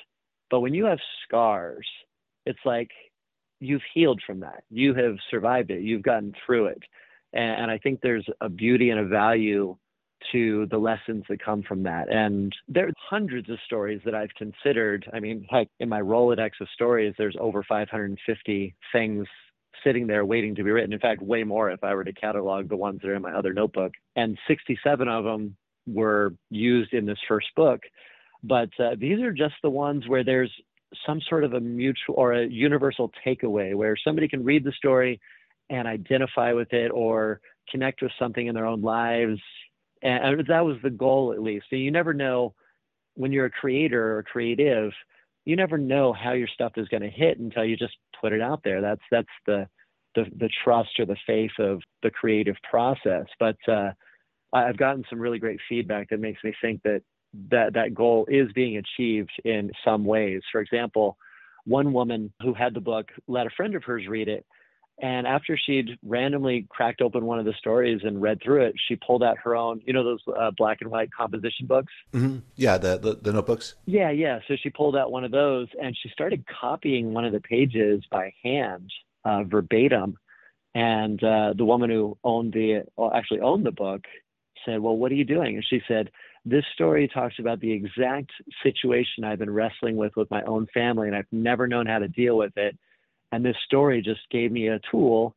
But 0.50 0.62
when 0.62 0.74
you 0.74 0.86
have 0.86 1.00
scars, 1.26 1.88
it's 2.46 2.60
like 2.66 2.92
you've 3.60 3.82
healed 3.94 4.22
from 4.26 4.42
that. 4.42 4.64
You 4.70 4.94
have 4.94 5.16
survived 5.30 5.72
it. 5.72 5.82
You've 5.82 6.04
gotten 6.04 6.34
through 6.46 6.68
it. 6.68 6.84
And, 7.34 7.72
I 7.72 7.80
think 7.80 8.02
there's 8.02 8.28
a 8.42 8.50
beauty 8.50 8.92
and 8.92 9.00
a 9.00 9.06
value 9.06 9.76
to 10.32 10.68
the 10.68 10.78
lessons 10.78 11.24
that 11.30 11.44
come 11.44 11.64
from 11.64 11.84
that. 11.84 12.14
And 12.14 12.56
there 12.68 12.88
are 12.88 12.94
hundreds 13.10 13.50
of 13.50 13.58
stories 13.66 14.02
that 14.06 14.14
I've 14.14 14.34
considered. 14.38 15.10
I 15.12 15.20
mean, 15.20 15.46
heck, 15.50 15.68
in 15.80 15.90
my 15.90 16.00
Rolodex 16.00 16.52
of 16.62 16.68
stories, 16.74 17.16
there's 17.18 17.36
over 17.40 17.64
550 17.68 18.76
things 18.92 19.28
sitting 19.84 20.08
there 20.08 20.26
waiting 20.26 20.56
to 20.56 20.64
be 20.64 20.72
written. 20.72 20.94
In 20.94 21.00
fact, 21.00 21.22
way 21.22 21.44
more 21.44 21.72
if 21.72 21.84
I 21.84 21.96
were 21.96 22.04
to 22.04 22.14
catalog 22.14 22.70
the 22.70 22.78
ones 22.78 23.00
that 23.02 23.10
are 23.10 23.16
in 23.16 23.22
my 23.22 23.34
other 23.34 23.54
notebook. 23.54 23.94
And 24.16 24.38
67 24.48 25.08
of 25.08 25.24
them 25.24 25.58
were 25.86 26.34
used 26.50 26.94
in 26.94 27.06
this 27.06 27.18
first 27.28 27.48
book. 27.56 27.82
But 28.44 28.70
uh, 28.80 28.96
these 28.98 29.22
are 29.22 29.32
just 29.32 29.56
the 29.64 29.70
ones 29.70 30.08
where 30.08 30.24
there's 30.24 30.52
some 31.06 31.22
sort 31.28 31.44
of 31.44 31.54
a 31.54 31.60
mutual 31.60 32.16
or 32.16 32.34
a 32.34 32.46
universal 32.46 33.12
takeaway 33.26 33.74
where 33.74 33.96
somebody 33.96 34.28
can 34.28 34.44
read 34.44 34.64
the 34.64 34.72
story 34.74 35.20
and 35.70 35.88
identify 35.88 36.54
with 36.54 36.72
it 36.74 36.90
or 36.90 37.40
connect 37.72 38.02
with 38.02 38.12
something 38.20 38.48
in 38.48 38.54
their 38.54 38.66
own 38.66 38.82
lives. 38.82 39.40
And 40.02 40.46
that 40.48 40.66
was 40.66 40.78
the 40.84 40.90
goal 40.90 41.32
at 41.34 41.42
least. 41.42 41.66
So 41.70 41.78
you 41.78 41.90
never 41.90 42.14
know 42.14 42.54
when 43.16 43.32
you're 43.32 43.46
a 43.46 43.52
creator 43.52 44.18
or 44.18 44.24
creative 44.24 44.92
you 45.46 45.56
never 45.56 45.78
know 45.78 46.14
how 46.14 46.34
your 46.34 46.48
stuff 46.48 46.74
is 46.78 46.88
going 46.88 47.04
to 47.04 47.10
hit 47.10 47.40
until 47.40 47.66
you 47.66 47.76
just 47.76 47.98
put 48.20 48.34
it 48.34 48.42
out 48.42 48.62
there. 48.64 48.82
That's 48.82 49.02
that's 49.12 49.28
the 49.46 49.68
the, 50.16 50.26
the 50.38 50.50
trust 50.64 51.00
or 51.00 51.06
the 51.06 51.18
faith 51.26 51.52
of 51.58 51.82
the 52.04 52.12
creative 52.12 52.56
process. 52.70 53.26
But 53.40 53.58
uh, 53.68 53.92
i've 54.54 54.78
gotten 54.78 55.04
some 55.10 55.20
really 55.20 55.40
great 55.40 55.60
feedback 55.68 56.10
that 56.10 56.20
makes 56.20 56.44
me 56.44 56.54
think 56.62 56.82
that 56.84 57.02
that 57.50 57.74
that 57.74 57.94
goal 57.94 58.26
is 58.30 58.52
being 58.54 58.78
achieved 58.78 59.32
in 59.44 59.72
some 59.84 60.06
ways 60.06 60.42
for 60.52 60.62
example 60.62 61.18
one 61.66 61.94
woman 61.94 62.32
who 62.42 62.54
had 62.54 62.74
the 62.74 62.82
book 62.82 63.10
let 63.28 63.48
a 63.48 63.50
friend 63.52 63.76
of 63.76 63.84
hers 63.84 64.08
read 64.08 64.28
it 64.28 64.46
and 65.02 65.26
after 65.26 65.58
she'd 65.58 65.98
randomly 66.04 66.68
cracked 66.70 67.02
open 67.02 67.26
one 67.26 67.40
of 67.40 67.46
the 67.46 67.54
stories 67.54 68.02
and 68.04 68.22
read 68.22 68.42
through 68.44 68.66
it, 68.66 68.76
she 68.88 68.96
pulled 68.96 69.24
out 69.24 69.38
her 69.40 69.56
own, 69.56 69.82
you 69.86 69.94
know, 69.94 70.04
those 70.04 70.22
uh, 70.38 70.52
black 70.56 70.82
and 70.82 70.92
white 70.92 71.10
composition 71.12 71.66
books. 71.66 71.92
Mm-hmm. 72.14 72.40
Yeah, 72.56 72.78
the, 72.78 72.98
the, 72.98 73.16
the 73.16 73.34
notebooks. 73.34 73.76
Yeah, 73.86 74.12
yeah. 74.12 74.40
So 74.48 74.56
she 74.56 74.70
pulled 74.70 74.96
out 74.96 75.12
one 75.12 75.24
of 75.24 75.32
those 75.32 75.68
and 75.82 75.98
she 76.02 76.10
started 76.10 76.46
copying 76.48 77.12
one 77.14 77.26
of 77.26 77.34
the 77.34 77.42
pages 77.42 78.04
by 78.12 78.34
hand, 78.44 78.92
uh, 79.26 79.44
verbatim. 79.44 80.18
And 80.76 81.24
uh, 81.24 81.54
the 81.56 81.66
woman 81.66 81.90
who 81.90 82.18
owned 82.24 82.54
the, 82.54 82.84
well, 82.96 83.12
actually 83.14 83.42
owned 83.42 83.66
the 83.66 83.72
book, 83.72 84.04
said, 84.66 84.80
"Well, 84.80 84.98
what 84.98 85.12
are 85.12 85.16
you 85.16 85.26
doing?" 85.26 85.56
And 85.56 85.66
she 85.66 85.82
said, 85.88 86.12
"This 86.46 86.66
story 86.74 87.08
talks 87.08 87.40
about 87.40 87.60
the 87.60 87.72
exact 87.72 88.32
situation 88.62 89.24
I've 89.24 89.40
been 89.40 89.50
wrestling 89.50 89.96
with 89.96 90.16
with 90.16 90.30
my 90.32 90.44
own 90.44 90.68
family, 90.74 91.08
and 91.08 91.16
I've 91.16 91.32
never 91.32 91.68
known 91.68 91.86
how 91.86 92.00
to 92.00 92.08
deal 92.08 92.38
with 92.38 92.58
it." 92.58 92.78
And 93.32 93.44
this 93.44 93.58
story 93.66 94.02
just 94.02 94.22
gave 94.30 94.52
me 94.52 94.68
a 94.68 94.80
tool 94.92 95.36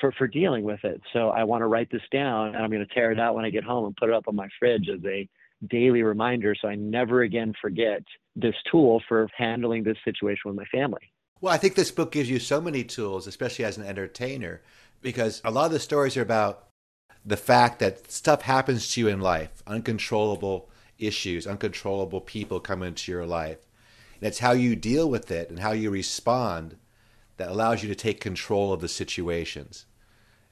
for, 0.00 0.12
for 0.12 0.26
dealing 0.26 0.64
with 0.64 0.84
it. 0.84 1.00
So 1.12 1.28
I 1.28 1.44
want 1.44 1.62
to 1.62 1.66
write 1.66 1.90
this 1.90 2.02
down 2.10 2.48
and 2.48 2.56
I'm 2.56 2.70
going 2.70 2.86
to 2.86 2.94
tear 2.94 3.12
it 3.12 3.20
out 3.20 3.34
when 3.34 3.44
I 3.44 3.50
get 3.50 3.64
home 3.64 3.86
and 3.86 3.96
put 3.96 4.08
it 4.08 4.14
up 4.14 4.26
on 4.26 4.34
my 4.34 4.48
fridge 4.58 4.88
as 4.88 5.04
a 5.04 5.28
daily 5.68 6.02
reminder 6.02 6.54
so 6.60 6.68
I 6.68 6.74
never 6.74 7.22
again 7.22 7.52
forget 7.60 8.02
this 8.34 8.54
tool 8.70 9.02
for 9.06 9.28
handling 9.36 9.84
this 9.84 9.98
situation 10.04 10.42
with 10.46 10.56
my 10.56 10.64
family. 10.66 11.12
Well, 11.40 11.52
I 11.52 11.58
think 11.58 11.74
this 11.74 11.90
book 11.90 12.12
gives 12.12 12.28
you 12.28 12.38
so 12.38 12.60
many 12.60 12.84
tools, 12.84 13.26
especially 13.26 13.64
as 13.64 13.78
an 13.78 13.86
entertainer, 13.86 14.62
because 15.00 15.40
a 15.44 15.50
lot 15.50 15.66
of 15.66 15.72
the 15.72 15.80
stories 15.80 16.16
are 16.16 16.22
about 16.22 16.69
the 17.24 17.36
fact 17.36 17.78
that 17.80 18.10
stuff 18.10 18.42
happens 18.42 18.90
to 18.92 19.00
you 19.00 19.08
in 19.08 19.20
life, 19.20 19.62
uncontrollable 19.66 20.70
issues, 20.98 21.46
uncontrollable 21.46 22.20
people 22.20 22.60
come 22.60 22.82
into 22.82 23.12
your 23.12 23.26
life. 23.26 23.58
And 24.20 24.28
it's 24.28 24.38
how 24.38 24.52
you 24.52 24.76
deal 24.76 25.08
with 25.08 25.30
it 25.30 25.50
and 25.50 25.58
how 25.58 25.72
you 25.72 25.90
respond 25.90 26.76
that 27.36 27.50
allows 27.50 27.82
you 27.82 27.88
to 27.88 27.94
take 27.94 28.20
control 28.20 28.72
of 28.72 28.80
the 28.80 28.88
situations. 28.88 29.86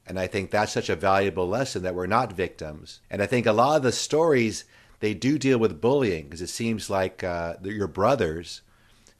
And 0.07 0.19
I 0.19 0.27
think 0.27 0.51
that's 0.51 0.73
such 0.73 0.89
a 0.89 0.97
valuable 0.97 1.47
lesson 1.47 1.83
that 1.83 1.95
we're 1.95 2.07
not 2.07 2.33
victims. 2.33 3.01
And 3.11 3.23
I 3.23 3.27
think 3.27 3.45
a 3.45 3.53
lot 3.53 3.77
of 3.77 3.83
the 3.83 3.93
stories, 3.93 4.65
they 5.01 5.13
do 5.13 5.39
deal 5.39 5.59
with 5.59 5.83
bullying 5.83 6.25
because 6.25 6.41
it 6.41 6.49
seems 6.49 6.89
like 6.89 7.23
uh, 7.23 7.55
your 7.63 7.89
brothers, 7.89 8.63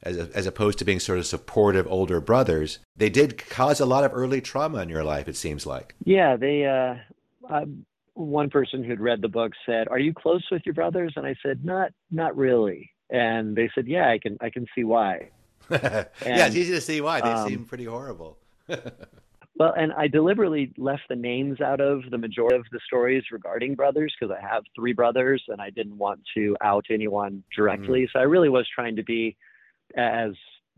as, 0.01 0.17
as 0.17 0.47
opposed 0.47 0.79
to 0.79 0.85
being 0.85 0.99
sort 0.99 1.19
of 1.19 1.27
supportive 1.27 1.85
older 1.87 2.19
brothers, 2.19 2.79
they 2.97 3.09
did 3.09 3.37
cause 3.37 3.79
a 3.79 3.85
lot 3.85 4.03
of 4.03 4.11
early 4.15 4.41
trauma 4.41 4.81
in 4.81 4.89
your 4.89 5.03
life, 5.03 5.27
it 5.27 5.35
seems 5.35 5.67
like. 5.67 5.93
Yeah, 6.03 6.35
they, 6.35 6.65
uh, 6.65 6.95
uh, 7.49 7.65
one 8.13 8.49
person 8.49 8.83
who'd 8.83 8.99
read 8.99 9.21
the 9.21 9.27
book 9.27 9.53
said, 9.65 9.87
Are 9.87 9.99
you 9.99 10.13
close 10.13 10.45
with 10.51 10.61
your 10.65 10.75
brothers? 10.75 11.13
And 11.15 11.25
I 11.25 11.35
said, 11.43 11.63
Not, 11.63 11.91
not 12.11 12.35
really. 12.35 12.91
And 13.09 13.55
they 13.55 13.69
said, 13.73 13.87
Yeah, 13.87 14.09
I 14.09 14.19
can, 14.19 14.37
I 14.41 14.49
can 14.49 14.65
see 14.75 14.83
why. 14.83 15.29
and, 15.69 15.81
yeah, 15.81 16.47
it's 16.47 16.55
easy 16.55 16.73
to 16.73 16.81
see 16.81 17.01
why. 17.01 17.21
They 17.21 17.29
um, 17.29 17.47
seem 17.47 17.65
pretty 17.65 17.85
horrible. 17.85 18.37
well, 18.67 19.73
and 19.75 19.93
I 19.93 20.07
deliberately 20.07 20.73
left 20.77 21.03
the 21.09 21.15
names 21.15 21.61
out 21.61 21.81
of 21.81 22.01
the 22.11 22.17
majority 22.17 22.57
of 22.57 22.65
the 22.71 22.79
stories 22.85 23.23
regarding 23.31 23.75
brothers 23.75 24.13
because 24.19 24.35
I 24.35 24.45
have 24.45 24.63
three 24.75 24.93
brothers 24.93 25.43
and 25.47 25.61
I 25.61 25.69
didn't 25.69 25.97
want 25.97 26.21
to 26.35 26.55
out 26.61 26.85
anyone 26.91 27.43
directly. 27.55 28.03
Mm. 28.03 28.07
So 28.13 28.19
I 28.19 28.23
really 28.23 28.49
was 28.49 28.67
trying 28.73 28.95
to 28.97 29.03
be 29.03 29.37
as 29.95 30.31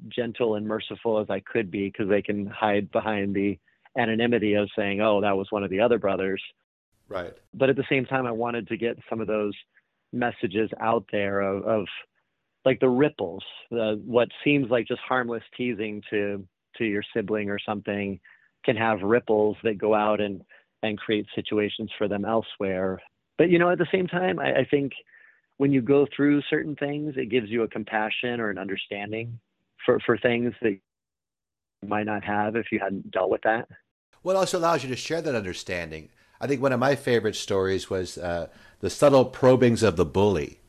gentle 0.09 0.55
and 0.55 0.67
merciful 0.67 1.19
as 1.19 1.29
I 1.29 1.41
could 1.41 1.69
be 1.69 1.87
because 1.87 2.09
they 2.09 2.21
can 2.21 2.47
hide 2.47 2.91
behind 2.91 3.35
the 3.35 3.59
anonymity 3.97 4.53
of 4.53 4.69
saying, 4.75 5.01
oh, 5.01 5.21
that 5.21 5.37
was 5.37 5.47
one 5.49 5.63
of 5.63 5.69
the 5.69 5.81
other 5.81 5.99
brothers. 5.99 6.41
Right. 7.11 7.33
But 7.53 7.69
at 7.69 7.75
the 7.75 7.83
same 7.89 8.05
time, 8.05 8.25
I 8.25 8.31
wanted 8.31 8.67
to 8.69 8.77
get 8.77 8.97
some 9.09 9.19
of 9.19 9.27
those 9.27 9.53
messages 10.13 10.69
out 10.79 11.05
there 11.11 11.41
of, 11.41 11.63
of 11.63 11.85
like 12.65 12.79
the 12.79 12.89
ripples, 12.89 13.43
the, 13.69 14.01
what 14.05 14.29
seems 14.43 14.69
like 14.69 14.87
just 14.87 15.01
harmless 15.01 15.43
teasing 15.57 16.01
to 16.09 16.45
to 16.77 16.85
your 16.85 17.03
sibling 17.13 17.49
or 17.49 17.59
something 17.59 18.17
can 18.63 18.77
have 18.77 19.01
ripples 19.01 19.57
that 19.63 19.77
go 19.77 19.93
out 19.93 20.21
and 20.21 20.41
and 20.83 20.97
create 20.97 21.27
situations 21.35 21.91
for 21.97 22.07
them 22.07 22.23
elsewhere. 22.23 22.99
But 23.37 23.49
you 23.49 23.59
know, 23.59 23.69
at 23.69 23.77
the 23.77 23.87
same 23.91 24.07
time, 24.07 24.39
I, 24.39 24.59
I 24.59 24.67
think 24.69 24.93
when 25.57 25.71
you 25.73 25.81
go 25.81 26.07
through 26.15 26.41
certain 26.49 26.75
things, 26.75 27.15
it 27.17 27.29
gives 27.29 27.49
you 27.49 27.63
a 27.63 27.67
compassion 27.67 28.39
or 28.39 28.49
an 28.49 28.57
understanding 28.57 29.39
for 29.85 29.99
for 30.05 30.17
things 30.17 30.53
that 30.61 30.71
you 30.71 31.87
might 31.87 32.05
not 32.05 32.23
have 32.23 32.55
if 32.55 32.67
you 32.71 32.79
hadn't 32.79 33.11
dealt 33.11 33.29
with 33.29 33.41
that. 33.41 33.67
Well, 34.23 34.35
it 34.35 34.39
also 34.39 34.59
allows 34.59 34.83
you 34.83 34.89
to 34.89 34.95
share 34.95 35.21
that 35.21 35.35
understanding. 35.35 36.09
I 36.41 36.47
think 36.47 36.59
one 36.59 36.73
of 36.73 36.79
my 36.79 36.95
favorite 36.95 37.35
stories 37.35 37.89
was 37.89 38.17
uh, 38.17 38.47
the 38.79 38.89
subtle 38.89 39.25
probings 39.25 39.83
of 39.83 39.95
the 39.95 40.05
bully, 40.05 40.59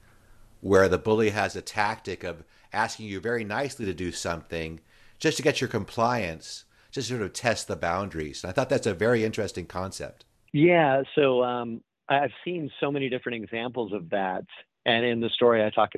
where 0.61 0.87
the 0.87 0.99
bully 0.99 1.31
has 1.31 1.57
a 1.57 1.63
tactic 1.63 2.23
of 2.23 2.45
asking 2.75 3.07
you 3.07 3.21
very 3.21 3.43
nicely 3.43 3.87
to 3.87 3.95
do 3.95 4.13
something 4.13 4.81
just 5.19 5.39
to 5.39 5.43
get 5.43 5.63
your 5.63 5.69
compliance, 5.69 6.65
just 6.91 7.09
sort 7.09 7.23
of 7.23 7.33
test 7.33 7.69
the 7.69 7.77
boundaries. 7.77 8.45
And 8.45 8.51
I 8.51 8.53
thought 8.53 8.69
that's 8.69 8.87
a 8.87 8.93
very 8.93 9.25
interesting 9.25 9.65
concept. 9.65 10.27
Yeah. 10.53 11.05
So 11.15 11.43
um, 11.43 11.81
I've 12.07 12.33
seen 12.45 12.71
so 12.79 12.93
many 12.93 13.09
different 13.09 13.43
examples 13.43 13.95
of 13.95 14.11
that. 14.11 14.45
And 14.85 15.07
in 15.07 15.21
the 15.21 15.31
story, 15.31 15.65
I 15.65 15.71
talk, 15.71 15.93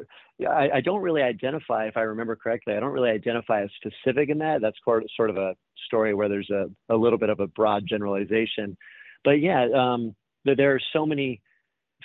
I, 0.49 0.71
I, 0.75 0.81
don't 0.83 1.01
really 1.01 1.23
identify, 1.23 1.87
if 1.87 1.97
I 1.97 2.03
remember 2.03 2.37
correctly, 2.37 2.75
I 2.75 2.81
don't 2.81 2.93
really 2.93 3.11
identify 3.11 3.63
as 3.63 3.71
specific 3.77 4.29
in 4.29 4.39
that. 4.39 4.61
That's 4.61 4.77
sort 4.85 5.31
of 5.31 5.37
a 5.37 5.57
story 5.87 6.15
where 6.15 6.29
there's 6.29 6.51
a, 6.51 6.67
a 6.91 6.95
little 6.95 7.19
bit 7.19 7.31
of 7.31 7.41
a 7.41 7.47
broad 7.47 7.87
generalization. 7.89 8.77
But 9.25 9.41
yeah, 9.41 9.67
um, 9.75 10.15
there 10.45 10.75
are 10.75 10.81
so 10.93 11.07
many 11.07 11.41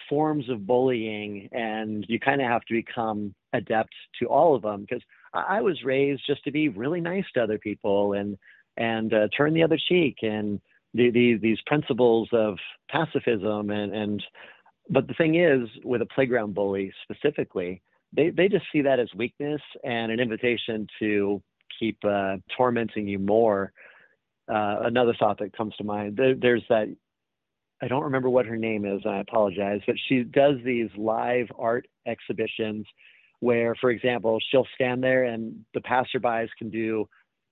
forms 0.07 0.49
of 0.49 0.65
bullying, 0.65 1.49
and 1.51 2.05
you 2.07 2.19
kind 2.19 2.41
of 2.41 2.47
have 2.47 2.63
to 2.65 2.73
become 2.73 3.35
adept 3.53 3.93
to 4.19 4.27
all 4.27 4.55
of 4.55 4.61
them. 4.61 4.81
Because 4.81 5.03
I 5.33 5.61
was 5.61 5.83
raised 5.83 6.23
just 6.25 6.43
to 6.45 6.51
be 6.51 6.69
really 6.69 7.01
nice 7.01 7.25
to 7.33 7.43
other 7.43 7.57
people 7.57 8.13
and 8.13 8.37
and 8.77 9.13
uh, 9.13 9.27
turn 9.35 9.53
the 9.53 9.63
other 9.63 9.77
cheek 9.89 10.17
and 10.21 10.59
the, 10.93 11.11
the, 11.11 11.37
these 11.39 11.59
principles 11.67 12.29
of 12.31 12.57
pacifism 12.89 13.69
and 13.69 13.93
and 13.93 14.23
but 14.89 15.07
the 15.07 15.13
thing 15.13 15.35
is 15.35 15.69
with 15.83 16.01
a 16.01 16.05
playground 16.07 16.55
bully 16.55 16.91
specifically 17.03 17.81
they, 18.11 18.31
they 18.31 18.47
just 18.47 18.65
see 18.71 18.81
that 18.81 18.99
as 18.99 19.09
weakness 19.15 19.61
and 19.83 20.11
an 20.11 20.19
invitation 20.19 20.87
to 20.97 21.41
keep 21.79 21.97
uh, 22.03 22.37
tormenting 22.57 23.07
you 23.07 23.19
more 23.19 23.71
uh, 24.51 24.77
another 24.81 25.13
thought 25.19 25.37
that 25.37 25.55
comes 25.55 25.75
to 25.75 25.83
mind 25.83 26.17
there, 26.17 26.33
there's 26.33 26.63
that 26.69 26.87
i 27.81 27.87
don't 27.87 28.03
remember 28.03 28.29
what 28.29 28.45
her 28.45 28.57
name 28.57 28.85
is 28.85 29.01
and 29.05 29.13
i 29.13 29.19
apologize 29.19 29.81
but 29.85 29.95
she 30.07 30.23
does 30.23 30.55
these 30.63 30.89
live 30.97 31.47
art 31.57 31.87
exhibitions 32.05 32.85
where 33.39 33.75
for 33.75 33.89
example 33.89 34.39
she'll 34.49 34.67
stand 34.75 35.03
there 35.03 35.25
and 35.25 35.65
the 35.73 35.81
passerbys 35.81 36.49
can 36.57 36.69
do 36.69 37.07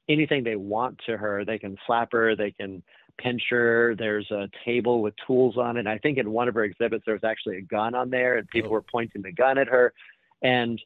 anything 0.10 0.44
they 0.44 0.56
want 0.56 1.00
to 1.06 1.18
her 1.18 1.46
they 1.46 1.60
can 1.60 1.78
slap 1.86 2.12
her 2.12 2.36
they 2.36 2.52
can 2.52 2.84
pinch 3.18 3.44
her. 3.50 3.96
There's 3.96 4.30
a 4.32 4.50
table 4.66 5.02
with 5.02 5.14
tools 5.26 5.58
on 5.58 5.78
it. 5.78 5.88
I 5.88 5.98
think 5.98 6.18
in 6.18 6.32
one 6.32 6.48
of 6.48 6.56
her 6.56 6.64
exhibits, 6.64 7.04
there 7.06 7.16
was 7.16 7.24
actually 7.24 7.58
a 7.58 7.62
gun 7.62 7.96
on 7.96 8.10
there, 8.10 8.38
and 8.38 8.48
people 8.48 8.70
oh. 8.70 8.74
were 8.74 8.82
pointing 8.82 9.22
the 9.22 9.32
gun 9.32 9.58
at 9.58 9.68
her. 9.68 9.94
And 10.42 10.82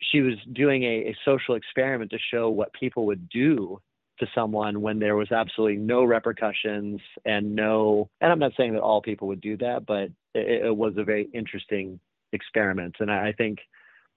she 0.00 0.20
was 0.20 0.34
doing 0.52 0.82
a, 0.84 1.10
a 1.10 1.16
social 1.24 1.54
experiment 1.54 2.10
to 2.10 2.18
show 2.30 2.50
what 2.50 2.72
people 2.72 3.06
would 3.06 3.28
do 3.28 3.80
to 4.18 4.26
someone 4.34 4.80
when 4.80 4.98
there 4.98 5.16
was 5.16 5.32
absolutely 5.32 5.76
no 5.76 6.04
repercussions 6.04 7.00
and 7.24 7.54
no. 7.54 8.08
And 8.20 8.32
I'm 8.32 8.38
not 8.38 8.52
saying 8.56 8.74
that 8.74 8.82
all 8.82 9.02
people 9.02 9.28
would 9.28 9.40
do 9.40 9.56
that, 9.58 9.86
but 9.86 10.10
it, 10.34 10.64
it 10.66 10.76
was 10.76 10.94
a 10.96 11.04
very 11.04 11.28
interesting 11.34 12.00
experiment. 12.32 12.96
And 13.00 13.10
I, 13.10 13.28
I 13.28 13.32
think 13.32 13.58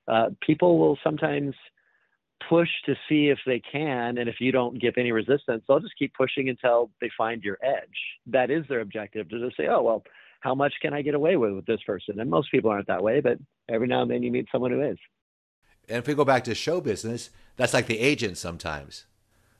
uh, 0.08 0.30
people 0.42 0.80
will 0.80 0.98
sometimes 1.04 1.56
push 2.48 2.70
to 2.86 2.96
see 3.08 3.28
if 3.28 3.40
they 3.46 3.60
can. 3.60 4.18
And 4.18 4.30
if 4.30 4.36
you 4.40 4.52
don't 4.52 4.80
give 4.80 4.94
any 4.98 5.12
resistance, 5.12 5.64
they'll 5.68 5.80
just 5.80 5.98
keep 5.98 6.14
pushing 6.14 6.50
until 6.50 6.90
they 7.02 7.10
find 7.18 7.44
your 7.44 7.58
edge. 7.62 7.88
That 8.28 8.50
is 8.50 8.66
their 8.70 8.80
objective 8.80 9.30
to 9.30 9.40
just 9.40 9.58
say, 9.58 9.68
oh, 9.68 9.82
well, 9.82 10.04
how 10.42 10.56
much 10.56 10.74
can 10.82 10.94
I 10.94 11.02
get 11.02 11.16
away 11.16 11.36
with 11.36 11.54
with 11.54 11.66
this 11.66 11.82
person? 11.86 12.20
And 12.20 12.30
most 12.30 12.50
people 12.50 12.72
aren't 12.72 12.88
that 12.88 13.04
way, 13.04 13.20
but 13.20 13.38
every 13.68 13.88
now 13.88 14.04
and 14.04 14.12
then 14.12 14.24
you 14.24 14.32
meet 14.32 14.48
someone 14.52 14.72
who 14.72 14.82
is. 14.82 14.98
And 15.90 15.98
if 15.98 16.08
we 16.08 16.14
go 16.14 16.24
back 16.24 16.44
to 16.46 16.56
show 16.56 16.80
business, 16.80 17.30
that's 17.58 17.74
like 17.74 17.88
the 17.88 18.00
agent 18.00 18.38
sometimes. 18.38 19.06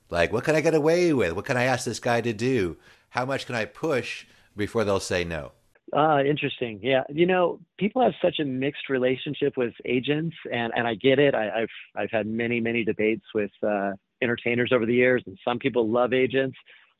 Like, 0.10 0.34
what 0.34 0.44
can 0.44 0.56
I 0.56 0.62
get 0.62 0.74
away 0.74 1.14
with? 1.14 1.34
What 1.34 1.46
can 1.46 1.58
I 1.58 1.64
ask 1.64 1.86
this 1.86 2.00
guy 2.00 2.22
to 2.22 2.34
do? 2.34 2.78
How 3.10 3.26
much 3.26 3.46
can 3.46 3.56
I 3.56 3.66
push 3.66 4.26
before 4.56 4.84
they'll 4.84 5.00
say 5.00 5.24
no? 5.24 5.52
Uh, 5.96 6.22
interesting. 6.24 6.80
Yeah. 6.84 7.04
You 7.10 7.26
know, 7.26 7.60
people 7.78 8.04
have 8.04 8.14
such 8.22 8.40
a 8.40 8.46
mixed 8.46 8.90
relationship 8.90 9.58
with 9.58 9.74
agents 9.86 10.36
and, 10.52 10.72
and 10.76 10.88
I 10.88 10.96
get 10.96 11.18
it. 11.18 11.34
I, 11.34 11.62
have 11.62 11.70
I've 11.96 12.12
had 12.12 12.28
many, 12.28 12.60
many 12.60 12.84
debates 12.84 13.26
with 13.34 13.52
uh, 13.64 13.94
entertainers 14.22 14.72
over 14.72 14.86
the 14.86 14.94
years 14.94 15.24
and 15.26 15.38
some 15.44 15.58
people 15.58 15.90
love 15.90 16.14
agents. 16.14 16.58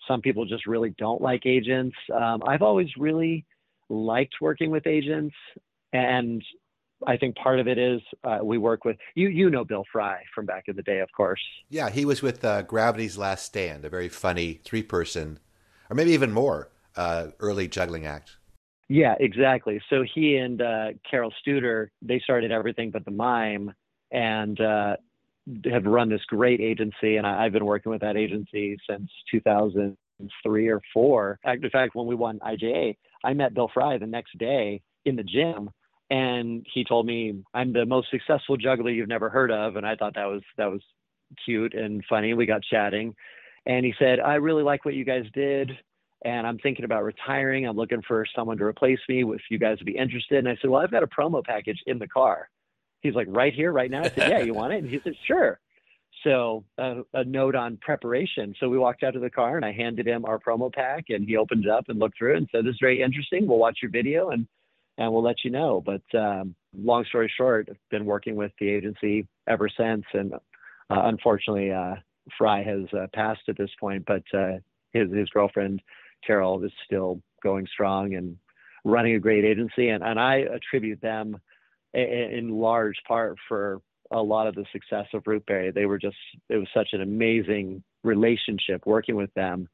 Some 0.08 0.22
people 0.22 0.46
just 0.46 0.66
really 0.66 0.90
don't 0.98 1.22
like 1.22 1.46
agents. 1.46 1.96
Um, 2.14 2.42
I've 2.48 2.64
always 2.64 2.88
really 2.98 3.46
liked 3.90 4.36
working 4.42 4.72
with 4.72 4.88
agents 4.88 5.36
and 5.94 6.44
I 7.08 7.18
think 7.18 7.36
part 7.36 7.60
of 7.60 7.68
it 7.68 7.78
is 7.78 8.02
uh, 8.24 8.40
we 8.44 8.58
work 8.58 8.86
with 8.86 8.98
you. 9.16 9.30
You 9.30 9.50
know 9.50 9.64
Bill 9.64 9.86
Fry 9.92 10.24
from 10.34 10.46
back 10.46 10.66
in 10.68 10.76
the 10.76 10.84
day, 10.84 11.00
of 11.00 11.10
course. 11.16 11.42
Yeah, 11.70 11.90
he 11.90 12.06
was 12.06 12.22
with 12.22 12.44
uh, 12.44 12.64
Gravity's 12.64 13.18
Last 13.18 13.46
Stand, 13.46 13.86
a 13.86 13.90
very 13.90 14.10
funny 14.10 14.60
three-person, 14.64 15.40
or 15.90 15.96
maybe 15.96 16.12
even 16.12 16.32
more, 16.32 16.70
uh, 16.96 17.28
early 17.40 17.68
juggling 17.68 18.06
act. 18.06 18.38
Yeah, 18.90 19.16
exactly. 19.20 19.80
So 19.90 20.04
he 20.16 20.38
and 20.38 20.62
uh, 20.62 20.88
Carol 21.10 21.32
Studer, 21.46 21.90
they 22.02 22.20
started 22.20 22.52
everything 22.52 22.90
but 22.90 23.06
the 23.06 23.12
mime, 23.12 23.74
and 24.12 24.60
uh, 24.60 24.98
have 25.72 25.86
run 25.86 26.10
this 26.10 26.26
great 26.28 26.60
agency. 26.60 27.18
And 27.18 27.26
I, 27.26 27.44
have 27.44 27.54
been 27.54 27.66
working 27.66 27.92
with 27.92 28.02
that 28.02 28.18
agency 28.18 28.78
since 28.90 29.10
2003 29.32 30.68
or 30.68 30.82
four. 30.94 31.40
In 31.46 31.70
fact, 31.70 31.96
when 31.96 32.08
we 32.08 32.16
won 32.16 32.40
IJA, 32.40 32.98
I 33.24 33.34
met 33.34 33.54
Bill 33.54 33.70
Fry 33.72 33.98
the 33.98 34.08
next 34.08 34.38
day 34.38 34.82
in 35.06 35.16
the 35.16 35.24
gym, 35.24 35.70
and 36.10 36.66
he 36.74 36.84
told 36.84 37.06
me 37.06 37.44
I'm 37.54 37.74
the 37.74 37.86
most 37.86 38.10
successful 38.10 38.58
juggler 38.58 38.92
you've 38.92 39.08
never 39.08 39.30
heard 39.30 39.52
of, 39.52 39.76
and 39.76 39.86
I 39.86 39.96
thought 39.96 40.16
that 40.16 40.26
was 40.26 40.42
that 40.58 40.72
was 40.72 40.82
cute 41.46 41.74
and 41.74 42.04
funny. 42.10 42.34
We 42.34 42.46
got 42.46 42.64
chatting, 42.64 43.16
and 43.66 43.86
he 43.86 43.94
said, 44.00 44.20
"I 44.20 44.36
really 44.36 44.64
like 44.64 44.86
what 44.86 44.96
you 44.96 45.06
guys 45.06 45.26
did." 45.34 45.72
and 46.26 46.46
I'm 46.46 46.58
thinking 46.58 46.86
about 46.86 47.04
retiring. 47.04 47.66
I'm 47.66 47.78
looking 47.78 48.02
for 48.02 48.26
someone 48.36 48.58
to 48.58 48.66
replace 48.66 49.00
me 49.08 49.24
if 49.24 49.42
you 49.50 49.58
guys 49.58 49.78
would 49.80 49.86
be 49.86 49.96
interested. 49.96 50.40
And 50.40 50.50
I 50.50 50.58
said, 50.62 50.70
Well, 50.70 50.82
I've 50.82 50.92
got 50.92 51.04
a 51.04 51.08
promo 51.08 51.44
package 51.44 51.80
in 51.88 52.00
the 52.00 52.08
car. 52.08 52.50
He's 53.02 53.16
like, 53.16 53.28
Right 53.30 53.54
here, 53.54 53.72
right 53.72 53.90
now? 53.90 54.02
I 54.02 54.10
said, 54.10 54.30
Yeah, 54.30 54.40
you 54.40 54.54
want 54.54 54.74
it? 54.74 54.84
And 54.84 54.90
he 54.90 55.00
said, 55.04 55.14
Sure. 55.26 55.60
So 56.24 56.66
uh, 56.78 56.96
a 57.14 57.24
note 57.24 57.56
on 57.56 57.78
preparation. 57.78 58.54
So 58.60 58.68
we 58.68 58.78
walked 58.78 59.04
out 59.04 59.14
to 59.14 59.20
the 59.20 59.30
car 59.30 59.56
and 59.56 59.64
I 59.64 59.72
handed 59.72 60.06
him 60.06 60.26
our 60.26 60.38
promo 60.38 60.74
pack 60.74 61.06
and 61.10 61.26
he 61.26 61.38
opened 61.38 61.64
it 61.64 61.72
up 61.72 61.86
and 61.88 61.98
looked 61.98 62.18
through 62.18 62.34
it 62.34 62.38
and 62.38 62.50
said, 62.52 62.66
This 62.66 62.74
is 62.74 62.80
very 62.82 63.02
interesting. 63.02 63.48
We'll 63.48 63.60
watch 63.60 63.80
your 63.82 63.92
video 63.92 64.32
and 64.32 64.46
and 65.00 65.12
we'll 65.12 65.24
let 65.24 65.44
you 65.44 65.50
know. 65.50 65.82
But 65.84 66.04
um, 66.16 66.54
long 66.78 67.06
story 67.06 67.32
short, 67.36 67.70
I've 67.72 67.78
been 67.90 68.06
working 68.06 68.36
with 68.36 68.52
the 68.60 68.70
agency 68.70 69.28
ever 69.48 69.70
since. 69.70 70.04
And 70.14 70.34
uh, 70.34 70.38
unfortunately, 70.90 71.72
uh, 71.72 71.96
Fry 72.38 72.62
has 72.62 72.84
uh, 72.94 73.08
passed 73.16 73.42
at 73.48 73.58
this 73.58 73.72
point, 73.80 74.06
but 74.06 74.24
uh, 74.38 74.58
his 74.92 75.12
his 75.12 75.30
girlfriend 75.30 75.82
Carol 76.28 76.64
is 76.64 76.72
still 76.86 77.22
going 77.42 77.66
strong 77.72 78.14
and 78.14 78.38
running 78.84 79.16
a 79.16 79.20
great 79.20 79.46
agency. 79.46 79.90
And, 79.90 80.04
and 80.04 80.20
I 80.20 80.40
attribute 80.54 81.02
them 81.02 81.38
in, 81.94 82.04
in 82.04 82.50
large 82.50 82.98
part 83.08 83.38
for 83.48 83.82
a 84.12 84.22
lot 84.22 84.48
of 84.48 84.56
the 84.56 84.66
success 84.74 85.06
of 85.14 85.24
Rootberry. 85.24 85.74
They 85.74 85.86
were 85.86 85.98
just, 85.98 86.18
it 86.50 86.58
was 86.58 86.68
such 86.74 86.90
an 86.92 87.02
amazing 87.02 87.84
relationship 88.04 88.86
working 88.86 89.16
with 89.16 89.34
them. 89.34 89.70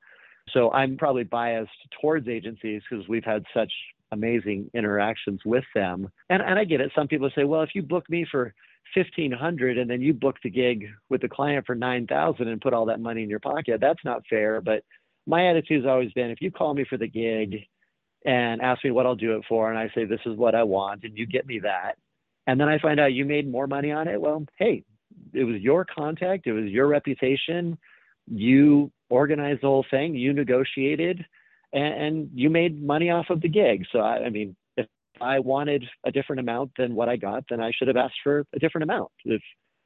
So 0.52 0.72
I'm 0.72 0.98
probably 0.98 1.24
biased 1.24 1.72
towards 2.00 2.28
agencies 2.28 2.84
because 2.88 3.08
we've 3.08 3.24
had 3.24 3.44
such 3.54 3.72
amazing 4.12 4.70
interactions 4.74 5.42
with 5.46 5.64
them. 5.74 6.10
And, 6.30 6.42
and 6.42 6.58
I 6.60 6.64
get 6.64 6.82
it. 6.82 6.92
Some 6.96 7.08
people 7.08 7.30
say, 7.36 7.44
well, 7.44 7.62
if 7.62 7.72
you 7.74 7.82
book 7.82 8.10
me 8.10 8.26
for 8.30 8.54
1500 8.96 9.78
and 9.78 9.90
then 9.90 10.02
you 10.02 10.14
book 10.14 10.36
the 10.44 10.50
gig 10.50 10.88
with 11.10 11.22
the 11.22 11.30
client 11.30 11.66
for 11.66 11.76
9000 11.76 12.48
and 12.48 12.62
put 12.62 12.74
all 12.74 12.86
that 12.86 13.00
money 13.00 13.24
in 13.24 13.30
your 13.30 13.40
pocket, 13.40 13.82
that's 13.82 14.04
not 14.06 14.24
fair. 14.30 14.62
But 14.62 14.84
my 15.28 15.48
attitude 15.48 15.84
has 15.84 15.90
always 15.90 16.12
been 16.14 16.30
if 16.30 16.42
you 16.42 16.52
call 16.52 16.74
me 16.74 16.86
for 16.88 16.98
the 16.98 17.08
gig 17.08 17.66
and 18.26 18.62
ask 18.62 18.84
me 18.84 18.92
what 18.92 19.06
I'll 19.06 19.16
do 19.16 19.36
it 19.38 19.44
for, 19.48 19.70
and 19.70 19.78
I 19.78 19.90
say, 19.94 20.06
this 20.06 20.20
is 20.26 20.36
what 20.36 20.56
I 20.56 20.64
want, 20.64 21.04
and 21.04 21.18
you 21.18 21.28
get 21.28 21.46
me 21.46 21.60
that, 21.60 21.94
and 22.48 22.60
then 22.60 22.68
I 22.68 22.80
find 22.80 23.00
out 23.00 23.14
you 23.14 23.24
made 23.24 23.50
more 23.50 23.68
money 23.68 23.92
on 23.92 24.08
it, 24.08 24.20
well, 24.20 24.44
hey, 24.58 24.84
it 25.34 25.44
was 25.44 25.62
your 25.62 25.86
contact, 25.86 26.48
it 26.48 26.54
was 26.54 26.66
your 26.66 26.88
reputation, 26.88 27.78
you 28.28 28.92
organized 29.10 29.62
the 29.62 29.68
whole 29.68 29.86
thing, 29.92 30.16
you 30.16 30.34
negotiated, 30.34 31.24
and, 31.76 31.94
and 31.94 32.30
you 32.34 32.50
made 32.50 32.82
money 32.82 33.12
off 33.12 33.30
of 33.30 33.42
the 33.42 33.50
gig. 33.50 33.86
So, 33.92 34.00
I, 34.00 34.26
I 34.26 34.30
mean, 34.30 34.56
if 34.78 34.88
I 35.22 35.40
wanted 35.40 35.84
a 36.06 36.12
different 36.12 36.40
amount 36.40 36.72
than 36.78 36.96
what 36.96 37.10
I 37.10 37.18
got, 37.18 37.44
then 37.50 37.62
I 37.62 37.72
should 37.72 37.90
have 37.90 37.98
asked 37.98 38.20
for 38.24 38.46
a 38.54 38.60
different 38.60 38.84
amount. 38.84 39.12
If 39.26 39.42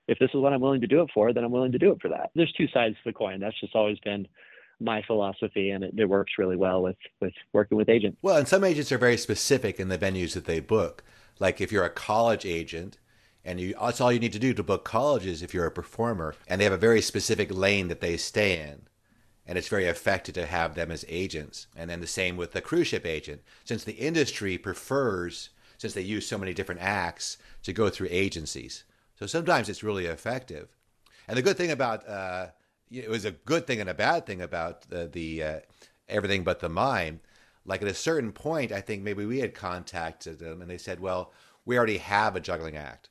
if 0.07 0.17
this 0.17 0.29
is 0.33 0.39
what 0.39 0.53
I'm 0.53 0.61
willing 0.61 0.81
to 0.81 0.87
do 0.87 1.01
it 1.01 1.09
for, 1.13 1.33
then 1.33 1.43
I'm 1.43 1.51
willing 1.51 1.71
to 1.73 1.77
do 1.77 1.91
it 1.91 2.01
for 2.01 2.09
that. 2.09 2.31
There's 2.33 2.51
two 2.53 2.67
sides 2.73 2.95
to 2.95 3.01
the 3.05 3.13
coin. 3.13 3.39
That's 3.39 3.59
just 3.59 3.75
always 3.75 3.99
been 3.99 4.27
my 4.79 5.03
philosophy, 5.05 5.69
and 5.69 5.83
it, 5.83 5.93
it 5.97 6.05
works 6.05 6.33
really 6.37 6.55
well 6.55 6.81
with 6.81 6.97
with 7.19 7.33
working 7.53 7.77
with 7.77 7.89
agents. 7.89 8.17
Well, 8.21 8.37
and 8.37 8.47
some 8.47 8.63
agents 8.63 8.91
are 8.91 8.97
very 8.97 9.17
specific 9.17 9.79
in 9.79 9.89
the 9.89 9.97
venues 9.97 10.33
that 10.33 10.45
they 10.45 10.59
book. 10.59 11.03
Like 11.39 11.59
if 11.59 11.71
you're 11.71 11.85
a 11.85 11.89
college 11.89 12.45
agent, 12.45 12.97
and 13.43 13.59
you 13.59 13.73
that's 13.79 14.01
all 14.01 14.11
you 14.11 14.19
need 14.19 14.33
to 14.33 14.39
do 14.39 14.53
to 14.53 14.63
book 14.63 14.85
colleges 14.85 15.41
if 15.41 15.53
you're 15.53 15.65
a 15.65 15.71
performer, 15.71 16.35
and 16.47 16.59
they 16.59 16.65
have 16.65 16.73
a 16.73 16.77
very 16.77 17.01
specific 17.01 17.51
lane 17.51 17.87
that 17.87 18.01
they 18.01 18.17
stay 18.17 18.61
in. 18.61 18.88
And 19.49 19.57
it's 19.57 19.67
very 19.67 19.85
effective 19.85 20.35
to 20.35 20.45
have 20.45 20.75
them 20.75 20.91
as 20.91 21.03
agents. 21.09 21.65
And 21.75 21.89
then 21.89 22.01
the 22.01 22.05
same 22.07 22.37
with 22.37 22.51
the 22.51 22.61
cruise 22.61 22.85
ship 22.85 23.03
agent. 23.03 23.41
Since 23.65 23.83
the 23.83 23.93
industry 23.93 24.59
prefers, 24.59 25.49
since 25.79 25.95
they 25.95 26.01
use 26.01 26.27
so 26.27 26.37
many 26.37 26.53
different 26.53 26.81
acts, 26.81 27.39
to 27.63 27.73
go 27.73 27.89
through 27.89 28.09
agencies. 28.11 28.83
So 29.17 29.25
sometimes 29.25 29.67
it's 29.67 29.81
really 29.81 30.05
effective. 30.05 30.67
And 31.27 31.35
the 31.35 31.41
good 31.41 31.57
thing 31.57 31.71
about 31.71 32.07
uh, 32.07 32.49
it 32.91 33.09
was 33.09 33.25
a 33.25 33.31
good 33.31 33.65
thing 33.65 33.81
and 33.81 33.89
a 33.89 33.95
bad 33.95 34.27
thing 34.27 34.39
about 34.39 34.87
the, 34.89 35.07
the 35.07 35.43
uh, 35.43 35.59
everything 36.07 36.43
but 36.43 36.59
the 36.59 36.69
mime. 36.69 37.19
Like 37.65 37.81
at 37.81 37.87
a 37.87 37.93
certain 37.95 38.31
point, 38.31 38.71
I 38.71 38.81
think 38.81 39.01
maybe 39.01 39.25
we 39.25 39.39
had 39.39 39.55
contacted 39.55 40.37
them 40.37 40.61
and 40.61 40.69
they 40.69 40.77
said, 40.77 40.99
well, 40.99 41.33
we 41.65 41.75
already 41.75 41.97
have 41.97 42.35
a 42.35 42.39
juggling 42.39 42.77
act. 42.77 43.09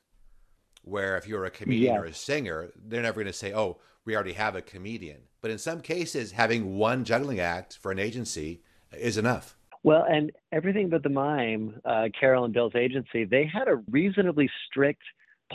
Where 0.83 1.17
if 1.17 1.27
you're 1.27 1.45
a 1.45 1.51
comedian 1.51 1.95
Yeah. 1.95 1.99
or 1.99 2.05
a 2.05 2.13
singer, 2.13 2.71
they're 2.75 3.01
never 3.01 3.15
going 3.21 3.27
to 3.27 3.33
say, 3.33 3.53
oh, 3.53 3.79
we 4.05 4.15
already 4.15 4.33
have 4.33 4.55
a 4.55 4.61
comedian. 4.61 5.23
But 5.41 5.51
in 5.51 5.57
some 5.57 5.81
cases, 5.81 6.31
having 6.33 6.77
one 6.77 7.05
juggling 7.05 7.39
act 7.39 7.77
for 7.81 7.91
an 7.91 7.99
agency 7.99 8.61
is 8.93 9.17
enough. 9.17 9.55
Well, 9.83 10.05
and 10.09 10.31
everything 10.51 10.89
but 10.89 11.03
the 11.03 11.09
mime, 11.09 11.79
uh, 11.85 12.09
Carol 12.19 12.43
and 12.43 12.53
Bill's 12.53 12.75
agency, 12.75 13.23
they 13.23 13.45
had 13.45 13.67
a 13.67 13.77
reasonably 13.89 14.49
strict 14.67 15.01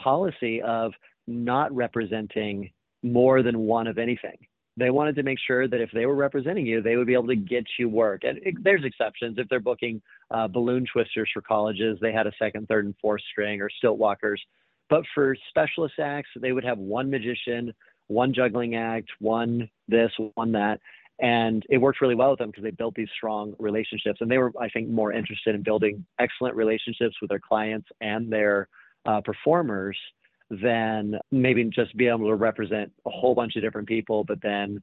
policy 0.03 0.63
of 0.63 0.93
not 1.27 1.75
representing 1.75 2.71
more 3.03 3.43
than 3.43 3.61
one 3.61 3.87
of 3.87 3.99
anything. 3.99 4.39
They 4.77 4.91
wanted 4.91 5.15
to 5.17 5.23
make 5.23 5.39
sure 5.47 5.69
that 5.69 5.81
if 5.81 5.91
they 5.93 6.07
were 6.07 6.17
representing 6.17 6.67
you, 6.67 6.83
they 6.83 6.97
would 6.97 7.07
be 7.07 7.13
able 7.13 7.29
to 7.29 7.37
get 7.37 7.65
you 7.79 7.89
work. 7.89 8.25
And 8.25 8.39
it, 8.39 8.55
there's 8.65 8.85
exceptions. 8.85 9.39
If 9.39 9.49
they're 9.49 9.61
booking 9.61 10.03
uh, 10.31 10.49
balloon 10.49 10.87
twisters 10.91 11.31
for 11.33 11.43
colleges, 11.43 11.99
they 12.01 12.13
had 12.13 12.27
a 12.27 12.33
second, 12.39 12.67
third, 12.67 12.87
and 12.87 12.95
fourth 13.01 13.23
string 13.31 13.61
or 13.61 13.71
stilt 13.71 13.99
walkers. 13.99 14.43
But 14.91 15.05
for 15.15 15.37
specialist 15.51 15.95
acts, 16.01 16.31
they 16.41 16.53
would 16.53 16.65
have 16.65 16.79
one 16.79 17.09
magician, 17.09 17.73
one 18.09 18.35
juggling 18.35 18.77
act, 18.77 19.11
one 19.21 19.69
this, 19.89 20.11
one 20.35 20.53
that. 20.53 20.81
And 21.21 21.65
it 21.71 21.79
worked 21.79 22.01
really 22.01 22.17
well 22.17 22.31
with 22.31 22.41
them 22.41 22.51
because 22.51 22.65
they 22.65 22.71
built 22.71 22.95
these 22.95 23.09
strong 23.17 23.55
relationships. 23.59 24.21
And 24.21 24.31
they 24.31 24.39
were 24.39 24.53
i 24.61 24.69
think 24.69 24.89
more 24.89 25.13
interested 25.13 25.55
in 25.55 25.63
building 25.63 26.05
excellent 26.19 26.57
relationships 26.57 27.17
with 27.21 27.31
their 27.31 27.41
clients 27.41 27.89
and 28.01 28.33
their 28.33 28.69
uh, 29.07 29.21
performers 29.21 29.99
than 30.51 31.19
maybe 31.31 31.65
just 31.65 31.97
be 31.97 32.09
able 32.09 32.29
to 32.29 32.35
represent 32.35 32.93
a 33.07 33.11
whole 33.11 33.35
bunch 33.35 33.57
of 33.57 33.63
different 33.63 33.89
people 33.89 34.25
but 34.25 34.41
then 34.43 34.83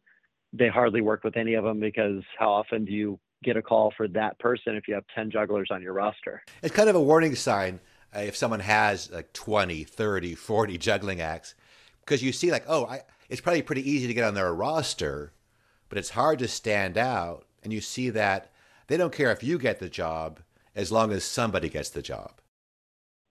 they 0.53 0.67
hardly 0.67 1.01
work 1.01 1.23
with 1.23 1.37
any 1.37 1.53
of 1.53 1.63
them 1.63 1.79
because 1.79 2.23
how 2.37 2.51
often 2.51 2.85
do 2.85 2.91
you 2.91 3.19
get 3.43 3.57
a 3.57 3.61
call 3.61 3.93
for 3.95 4.07
that 4.09 4.37
person 4.39 4.75
if 4.75 4.87
you 4.87 4.93
have 4.93 5.03
10 5.15 5.31
jugglers 5.31 5.69
on 5.71 5.81
your 5.81 5.93
roster? 5.93 6.43
It's 6.61 6.75
kind 6.75 6.89
of 6.89 6.95
a 6.95 7.01
warning 7.01 7.35
sign 7.35 7.79
uh, 8.15 8.19
if 8.19 8.35
someone 8.35 8.59
has 8.59 9.11
like 9.11 9.33
20, 9.33 9.83
30, 9.83 10.35
40 10.35 10.77
juggling 10.77 11.21
acts, 11.21 11.55
because 12.11 12.21
you 12.21 12.33
see, 12.33 12.51
like, 12.51 12.65
oh, 12.67 12.85
I, 12.87 13.03
it's 13.29 13.39
probably 13.39 13.61
pretty 13.61 13.89
easy 13.89 14.05
to 14.05 14.13
get 14.13 14.25
on 14.25 14.33
their 14.33 14.53
roster, 14.53 15.31
but 15.87 15.97
it's 15.97 16.09
hard 16.09 16.39
to 16.39 16.47
stand 16.49 16.97
out. 16.97 17.45
And 17.63 17.71
you 17.71 17.79
see 17.79 18.09
that 18.09 18.51
they 18.87 18.97
don't 18.97 19.13
care 19.13 19.31
if 19.31 19.45
you 19.45 19.57
get 19.57 19.79
the 19.79 19.87
job 19.87 20.41
as 20.75 20.91
long 20.91 21.13
as 21.13 21.23
somebody 21.23 21.69
gets 21.69 21.89
the 21.89 22.01
job. 22.01 22.41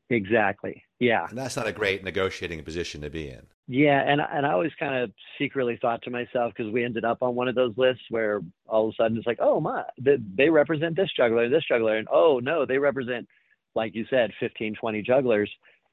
exactly 0.08 0.82
yeah 0.98 1.26
And 1.28 1.36
that's 1.36 1.56
not 1.56 1.66
a 1.66 1.72
great 1.72 2.02
negotiating 2.02 2.64
position 2.64 3.02
to 3.02 3.10
be 3.10 3.28
in. 3.28 3.48
Yeah, 3.68 4.00
and 4.00 4.22
and 4.22 4.46
I 4.46 4.52
always 4.52 4.72
kind 4.80 4.94
of 4.94 5.12
secretly 5.38 5.78
thought 5.80 6.00
to 6.02 6.10
myself 6.10 6.54
because 6.56 6.72
we 6.72 6.82
ended 6.82 7.04
up 7.04 7.18
on 7.20 7.34
one 7.34 7.48
of 7.48 7.54
those 7.54 7.74
lists 7.76 8.04
where 8.08 8.40
all 8.66 8.88
of 8.88 8.94
a 8.94 9.02
sudden 9.02 9.18
it's 9.18 9.26
like, 9.26 9.40
oh 9.42 9.60
my, 9.60 9.84
they, 10.00 10.16
they 10.36 10.48
represent 10.48 10.96
this 10.96 11.10
juggler, 11.14 11.50
this 11.50 11.64
juggler, 11.68 11.98
and 11.98 12.08
oh 12.10 12.40
no, 12.42 12.64
they 12.64 12.78
represent, 12.78 13.28
like 13.74 13.94
you 13.94 14.06
said, 14.08 14.30
15, 14.40 14.76
20 14.76 15.02
jugglers. 15.02 15.50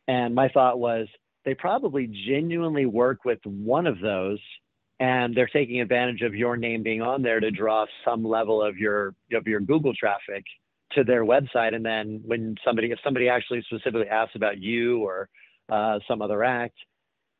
And 0.08 0.34
my 0.34 0.47
thought 0.47 0.80
was 0.80 1.08
they 1.47 1.55
probably 1.55 2.07
genuinely 2.27 2.86
work 2.86 3.23
with 3.23 3.39
one 3.45 3.88
of 3.88 4.01
those, 4.01 4.39
and 4.99 5.33
they're 5.33 5.47
taking 5.47 5.79
advantage 5.79 6.21
of 6.21 6.36
your 6.36 6.57
name 6.57 6.83
being 6.83 7.01
on 7.01 7.21
there 7.21 7.39
to 7.39 7.49
draw 7.51 7.86
some 8.03 8.23
level 8.23 8.62
of 8.62 8.77
your 8.77 9.15
of 9.31 9.47
your 9.47 9.62
Google 9.62 9.93
traffic 9.95 10.43
to 10.91 11.05
their 11.05 11.23
website. 11.23 11.73
And 11.73 11.86
then 11.86 12.21
when 12.25 12.55
somebody 12.65 12.91
if 12.91 12.99
somebody 13.01 13.29
actually 13.29 13.63
specifically 13.63 14.10
asks 14.10 14.36
about 14.36 14.60
you 14.60 14.99
or 14.99 15.29
uh, 15.69 15.99
some 16.05 16.21
other 16.21 16.43
act 16.43 16.75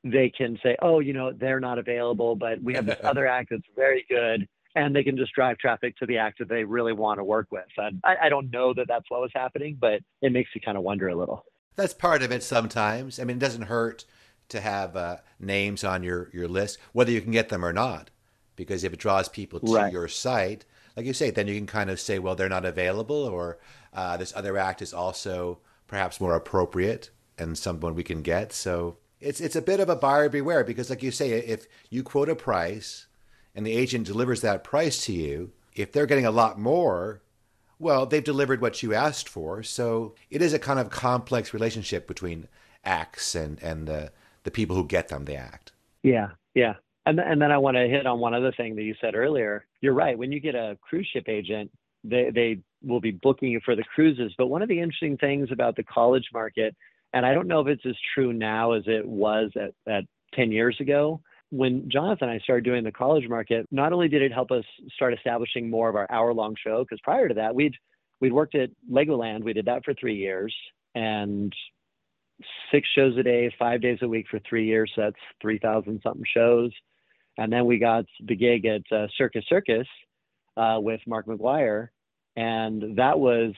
they 0.04 0.30
can 0.30 0.58
say, 0.64 0.78
oh, 0.82 1.00
you 1.00 1.12
know, 1.12 1.34
they're 1.34 1.60
not 1.60 1.80
available, 1.80 2.36
but 2.36 2.62
we 2.62 2.74
have 2.76 2.86
this 2.86 3.00
other 3.04 3.28
act 3.28 3.50
that's 3.52 3.68
very 3.76 4.06
good. 4.10 4.48
And 4.76 4.96
they 4.96 5.04
can 5.04 5.18
just 5.18 5.34
drive 5.34 5.58
traffic 5.58 5.98
to 5.98 6.06
the 6.06 6.18
act 6.18 6.40
that 6.40 6.48
they 6.48 6.64
really 6.64 6.94
want 6.94 7.20
to 7.20 7.26
work 7.26 7.48
with. 7.52 7.66
And 7.78 8.00
I, 8.06 8.16
I 8.24 8.30
don't 8.30 8.50
know 8.52 8.74
that 8.76 8.88
that's 8.88 9.10
what 9.10 9.20
was 9.22 9.32
happening, 9.34 9.78
but 9.78 10.00
it 10.22 10.32
makes 10.32 10.52
you 10.54 10.62
kind 10.62 10.78
of 10.78 10.84
wonder 10.84 11.10
a 11.10 11.16
little. 11.16 11.44
That's 11.78 11.94
part 11.94 12.22
of 12.24 12.32
it 12.32 12.44
sometimes. 12.44 13.20
I 13.20 13.24
mean, 13.24 13.38
it 13.38 13.40
doesn't 13.40 13.64
hurt 13.64 14.04
to 14.50 14.60
have 14.60 14.96
uh, 14.96 15.18
names 15.40 15.84
on 15.84 16.04
your, 16.04 16.30
your 16.34 16.48
list, 16.48 16.78
whether 16.92 17.12
you 17.12 17.22
can 17.22 17.32
get 17.32 17.50
them 17.50 17.64
or 17.64 17.72
not. 17.72 18.10
Because 18.56 18.84
if 18.84 18.92
it 18.94 19.00
draws 19.00 19.30
people 19.30 19.60
to 19.60 19.74
Right. 19.74 19.94
your 19.94 20.08
site, 20.08 20.66
like 20.96 21.06
you 21.06 21.14
say, 21.14 21.30
then 21.30 21.48
you 21.48 21.56
can 21.56 21.68
kind 21.68 21.90
of 21.90 22.00
say, 22.00 22.18
well, 22.18 22.36
they're 22.36 22.50
not 22.50 22.66
available, 22.66 23.24
or 23.26 23.60
uh, 23.94 24.18
this 24.18 24.34
other 24.36 24.58
act 24.58 24.82
is 24.82 24.94
also 24.94 25.60
perhaps 25.88 26.20
more 26.20 26.36
appropriate 26.36 27.12
and 27.38 27.56
someone 27.58 27.94
we 27.94 28.04
can 28.04 28.24
get. 28.24 28.52
So 28.52 28.98
it's 29.22 29.40
it's 29.40 29.56
a 29.56 29.62
bit 29.62 29.80
of 29.80 29.90
a 29.90 29.96
buyer 29.96 30.28
beware 30.30 30.64
because, 30.64 30.90
like 30.90 31.04
you 31.04 31.12
say, 31.12 31.30
if 31.32 31.68
you 31.92 32.02
quote 32.02 32.30
a 32.30 32.36
price 32.36 33.06
and 33.54 33.64
the 33.66 33.74
agent 33.78 34.08
delivers 34.08 34.42
that 34.42 34.64
price 34.64 35.06
to 35.06 35.14
you, 35.14 35.52
if 35.76 35.92
they're 35.92 36.08
getting 36.08 36.26
a 36.26 36.32
lot 36.32 36.60
more, 36.60 37.22
well, 37.80 38.06
they've 38.06 38.24
delivered 38.24 38.62
what 38.62 38.82
you 38.82 38.94
asked 38.94 39.30
for. 39.30 39.64
So 39.64 40.16
it 40.30 40.42
is 40.42 40.54
a 40.54 40.60
kind 40.60 40.80
of 40.80 40.90
complex 40.90 41.54
relationship 41.54 42.08
between 42.08 42.48
acts 42.84 43.36
and 43.36 43.62
and 43.62 43.88
the 43.88 44.12
the 44.44 44.52
people 44.52 44.76
who 44.76 44.86
get 44.86 45.10
them 45.10 45.26
the 45.26 45.36
act. 45.36 45.72
Yeah, 46.04 46.30
yeah. 46.54 46.76
And, 47.06 47.20
and 47.20 47.42
then 47.42 47.52
I 47.52 47.58
want 47.58 47.78
to 47.78 47.88
hit 47.88 48.06
on 48.06 48.20
one 48.20 48.34
other 48.34 48.52
thing 48.52 48.76
that 48.76 48.84
you 48.84 48.96
said 49.00 49.16
earlier. 49.16 49.66
You're 49.82 49.94
right. 49.94 50.18
When 50.18 50.32
you 50.32 50.40
get 50.40 50.56
a 50.56 50.78
cruise 50.82 51.08
ship 51.12 51.30
agent, 51.30 51.72
they, 52.04 52.32
they 52.34 52.60
will 52.84 53.00
be 53.00 53.12
booking 53.12 53.50
you 53.50 53.62
for 53.64 53.76
the 53.76 53.84
cruises. 53.84 54.34
But 54.38 54.48
one 54.48 54.62
of 54.62 54.70
the 54.70 54.80
interesting 54.80 55.18
things 55.18 55.50
about 55.52 55.76
the 55.76 55.84
college 55.84 56.28
market, 56.34 56.76
and 57.14 57.26
I 57.26 57.34
don't 57.34 57.48
know 57.48 57.62
if 57.62 57.68
it's 57.68 57.86
as 57.86 57.96
true 58.14 58.34
now 58.34 58.74
as 58.74 58.84
it 58.88 59.08
was 59.08 59.52
at, 59.56 59.74
at 59.92 60.04
10 60.34 60.52
years 60.52 60.78
ago, 60.80 61.22
when 61.50 61.90
Jonathan 61.90 62.30
and 62.30 62.40
I 62.40 62.44
started 62.44 62.66
doing 62.66 62.84
the 62.84 62.92
college 62.92 63.28
market, 63.28 63.66
not 63.72 63.94
only 63.94 64.08
did 64.08 64.22
it 64.22 64.34
help 64.34 64.52
us 64.52 64.66
start 64.96 65.14
establishing 65.14 65.70
more 65.70 65.90
of 65.90 65.96
our 65.96 66.10
hour 66.12 66.34
long 66.34 66.56
show, 66.62 66.84
because 66.84 67.00
prior 67.02 67.28
to 67.28 67.34
that, 67.36 67.56
we'd, 67.56 67.74
we'd 68.20 68.34
worked 68.34 68.56
at 68.56 68.70
Legoland. 68.92 69.44
We 69.44 69.54
did 69.54 69.66
that 69.66 69.86
for 69.86 69.94
three 69.94 70.16
years. 70.16 70.54
And 70.96 71.54
six 72.72 72.88
shows 72.96 73.18
a 73.18 73.24
day, 73.24 73.54
five 73.58 73.82
days 73.82 74.00
a 74.02 74.08
week 74.08 74.26
for 74.30 74.40
three 74.48 74.66
years. 74.66 74.92
So 74.96 75.02
that's 75.02 75.16
3,000 75.42 76.02
something 76.04 76.26
shows. 76.36 76.72
And 77.38 77.52
then 77.54 77.66
we 77.66 77.78
got 77.78 78.06
the 78.26 78.36
gig 78.36 78.66
at 78.66 78.82
uh, 78.92 79.08
Circus 79.18 79.46
Circus 79.48 79.88
uh, 80.58 80.80
with 80.80 81.02
Mark 81.08 81.28
McGuire. 81.28 81.90
And 82.36 82.98
that 82.98 83.20
was 83.20 83.54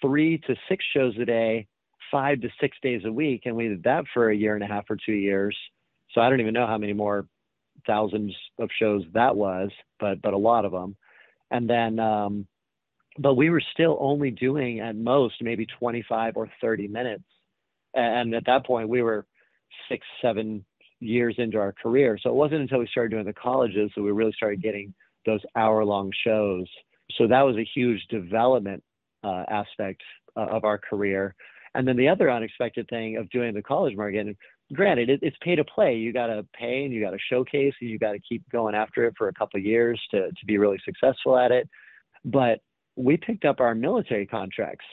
three 0.00 0.38
to 0.46 0.54
six 0.68 0.84
shows 0.94 1.14
a 1.20 1.24
day, 1.24 1.66
five 2.10 2.40
to 2.42 2.48
six 2.60 2.76
days 2.82 3.02
a 3.04 3.12
week. 3.12 3.42
And 3.46 3.56
we 3.56 3.68
did 3.68 3.82
that 3.84 4.04
for 4.12 4.30
a 4.30 4.36
year 4.36 4.54
and 4.54 4.62
a 4.62 4.66
half 4.66 4.84
or 4.90 4.96
two 4.96 5.12
years. 5.12 5.56
So 6.16 6.22
I 6.22 6.30
don't 6.30 6.40
even 6.40 6.54
know 6.54 6.66
how 6.66 6.78
many 6.78 6.94
more 6.94 7.26
thousands 7.86 8.34
of 8.58 8.70
shows 8.78 9.04
that 9.12 9.36
was, 9.36 9.68
but, 10.00 10.22
but 10.22 10.32
a 10.32 10.38
lot 10.38 10.64
of 10.64 10.72
them. 10.72 10.96
And 11.50 11.68
then, 11.68 12.00
um, 12.00 12.46
but 13.18 13.34
we 13.34 13.50
were 13.50 13.62
still 13.72 13.98
only 14.00 14.30
doing 14.30 14.80
at 14.80 14.96
most 14.96 15.34
maybe 15.42 15.66
25 15.66 16.38
or 16.38 16.48
30 16.62 16.88
minutes. 16.88 17.24
And 17.92 18.34
at 18.34 18.46
that 18.46 18.64
point 18.66 18.88
we 18.88 19.02
were 19.02 19.26
six 19.90 20.06
seven 20.22 20.64
years 21.00 21.34
into 21.36 21.58
our 21.58 21.72
career. 21.72 22.18
So 22.22 22.30
it 22.30 22.36
wasn't 22.36 22.62
until 22.62 22.78
we 22.78 22.88
started 22.90 23.10
doing 23.10 23.26
the 23.26 23.34
colleges 23.34 23.90
that 23.94 24.02
we 24.02 24.10
really 24.10 24.32
started 24.32 24.62
getting 24.62 24.94
those 25.26 25.40
hour 25.54 25.84
long 25.84 26.10
shows. 26.24 26.66
So 27.18 27.26
that 27.28 27.42
was 27.42 27.56
a 27.56 27.68
huge 27.74 28.02
development 28.08 28.82
uh, 29.22 29.44
aspect 29.48 30.00
uh, 30.34 30.46
of 30.46 30.64
our 30.64 30.78
career. 30.78 31.34
And 31.74 31.86
then 31.86 31.96
the 31.96 32.08
other 32.08 32.30
unexpected 32.30 32.88
thing 32.88 33.18
of 33.18 33.28
doing 33.28 33.52
the 33.52 33.62
college 33.62 33.94
market 33.96 34.34
granted 34.72 35.08
it, 35.08 35.20
it's 35.22 35.36
pay 35.42 35.54
to 35.54 35.64
play 35.64 35.94
you 35.94 36.12
got 36.12 36.26
to 36.26 36.44
pay 36.58 36.84
and 36.84 36.92
you 36.92 37.00
got 37.00 37.10
to 37.10 37.18
showcase 37.30 37.74
and 37.80 37.88
you 37.88 37.98
got 37.98 38.12
to 38.12 38.20
keep 38.20 38.42
going 38.50 38.74
after 38.74 39.04
it 39.04 39.14
for 39.16 39.28
a 39.28 39.32
couple 39.34 39.60
years 39.60 40.00
to, 40.10 40.28
to 40.28 40.46
be 40.46 40.58
really 40.58 40.78
successful 40.84 41.36
at 41.38 41.52
it 41.52 41.68
but 42.24 42.60
we 42.96 43.16
picked 43.16 43.44
up 43.44 43.60
our 43.60 43.74
military 43.74 44.26
contracts 44.26 44.84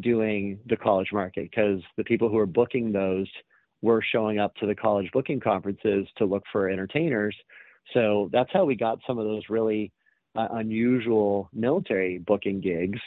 doing 0.00 0.58
the 0.66 0.76
college 0.76 1.08
market 1.12 1.50
because 1.50 1.80
the 1.96 2.04
people 2.04 2.28
who 2.28 2.36
were 2.36 2.46
booking 2.46 2.92
those 2.92 3.26
were 3.82 4.02
showing 4.12 4.38
up 4.38 4.54
to 4.56 4.66
the 4.66 4.74
college 4.74 5.08
booking 5.12 5.40
conferences 5.40 6.06
to 6.16 6.24
look 6.24 6.42
for 6.50 6.68
entertainers. 6.68 7.36
So 7.94 8.28
that's 8.32 8.50
how 8.52 8.64
we 8.64 8.74
got 8.74 8.98
some 9.06 9.18
of 9.18 9.24
those 9.24 9.42
really 9.48 9.92
uh, 10.36 10.48
unusual 10.52 11.48
military 11.52 12.18
booking 12.18 12.60
gigs. 12.60 12.98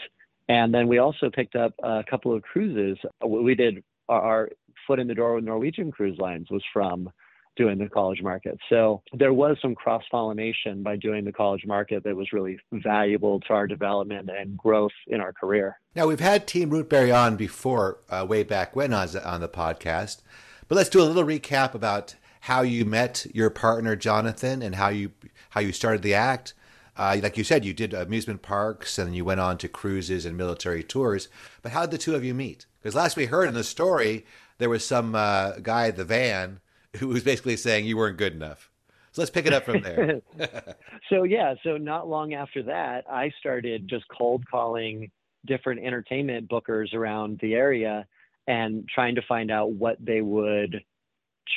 And 0.50 0.74
then 0.74 0.88
we 0.88 0.98
also 0.98 1.30
picked 1.30 1.56
up 1.56 1.74
a 1.84 2.04
couple 2.10 2.34
of 2.34 2.42
cruises. 2.42 2.98
We 3.26 3.56
did 3.56 3.84
our 4.10 4.50
foot 4.88 5.00
in 5.00 5.08
the 5.08 5.16
door 5.16 5.36
with 5.36 5.44
Norwegian 5.44 5.92
Cruise 5.92 6.18
Lines 6.20 6.48
was 6.50 6.64
from 6.74 7.10
doing 7.58 7.78
the 7.78 7.90
college 7.90 8.22
market. 8.22 8.58
So 8.70 9.02
there 9.14 9.34
was 9.34 9.58
some 9.62 9.76
cross 9.76 10.04
pollination 10.10 10.84
by 10.84 10.96
doing 10.96 11.26
the 11.26 11.34
college 11.34 11.66
market 11.66 12.04
that 12.04 12.16
was 12.16 12.32
really 12.32 12.58
valuable 12.72 13.40
to 13.42 13.54
our 13.54 13.68
development 13.68 14.30
and 14.30 14.58
growth 14.58 14.94
in 15.08 15.20
our 15.20 15.34
career. 15.34 15.78
Now 15.96 16.08
we've 16.08 16.20
had 16.20 16.48
Team 16.48 16.70
Rootberry 16.70 17.14
on 17.14 17.36
before, 17.36 18.00
uh, 18.10 18.26
way 18.28 18.44
back 18.44 18.76
when 18.76 18.94
on 18.94 19.10
on 19.18 19.42
the 19.42 19.50
podcast, 19.50 20.22
but 20.68 20.76
let's 20.76 20.90
do 20.90 21.02
a 21.02 21.04
little 21.04 21.26
recap 21.26 21.74
about 21.74 22.16
how 22.42 22.62
you 22.62 22.86
met 22.86 23.28
your 23.34 23.50
partner 23.50 23.96
Jonathan 23.96 24.62
and 24.62 24.76
how 24.76 24.90
you 24.90 25.12
how 25.50 25.62
you 25.62 25.74
started 25.74 26.02
the 26.02 26.14
act. 26.14 26.54
Uh, 26.98 27.18
like 27.22 27.38
you 27.38 27.44
said, 27.44 27.66
you 27.66 27.74
did 27.74 27.94
amusement 27.94 28.42
parks 28.42 28.98
and 28.98 29.16
you 29.16 29.24
went 29.26 29.40
on 29.40 29.58
to 29.58 29.68
cruises 29.68 30.26
and 30.26 30.38
military 30.38 30.84
tours. 30.84 31.30
But 31.62 31.72
how 31.72 31.82
did 31.82 31.92
the 31.92 31.98
two 31.98 32.16
of 32.16 32.24
you 32.24 32.34
meet? 32.34 32.66
Because 32.82 32.96
last 32.96 33.16
we 33.16 33.26
heard 33.28 33.48
in 33.48 33.54
the 33.54 33.64
story, 33.64 34.26
there 34.62 34.70
was 34.70 34.86
some 34.86 35.16
uh, 35.16 35.54
guy 35.64 35.88
at 35.88 35.98
the 35.98 36.06
van 36.06 36.62
who 36.98 37.08
was 37.08 37.24
basically 37.24 37.58
saying 37.58 37.86
you 37.86 37.98
weren't 37.98 38.18
good 38.18 38.34
enough. 38.34 38.70
So 39.12 39.22
let's 39.22 39.32
pick 39.32 39.46
it 39.46 39.54
up 39.54 39.66
from 39.66 39.82
there. 39.82 40.22
so 41.10 41.24
yeah, 41.24 41.56
so 41.64 41.76
not 41.76 42.08
long 42.08 42.34
after 42.34 42.64
that, 42.64 43.04
I 43.10 43.32
started 43.40 43.90
just 43.90 44.06
cold 44.16 44.46
calling 44.50 45.12
different 45.46 45.84
entertainment 45.84 46.48
bookers 46.48 46.94
around 46.94 47.40
the 47.42 47.56
area 47.56 48.06
and 48.48 48.88
trying 48.88 49.16
to 49.16 49.22
find 49.28 49.52
out 49.52 49.72
what 49.72 49.98
they 50.00 50.22
would 50.22 50.82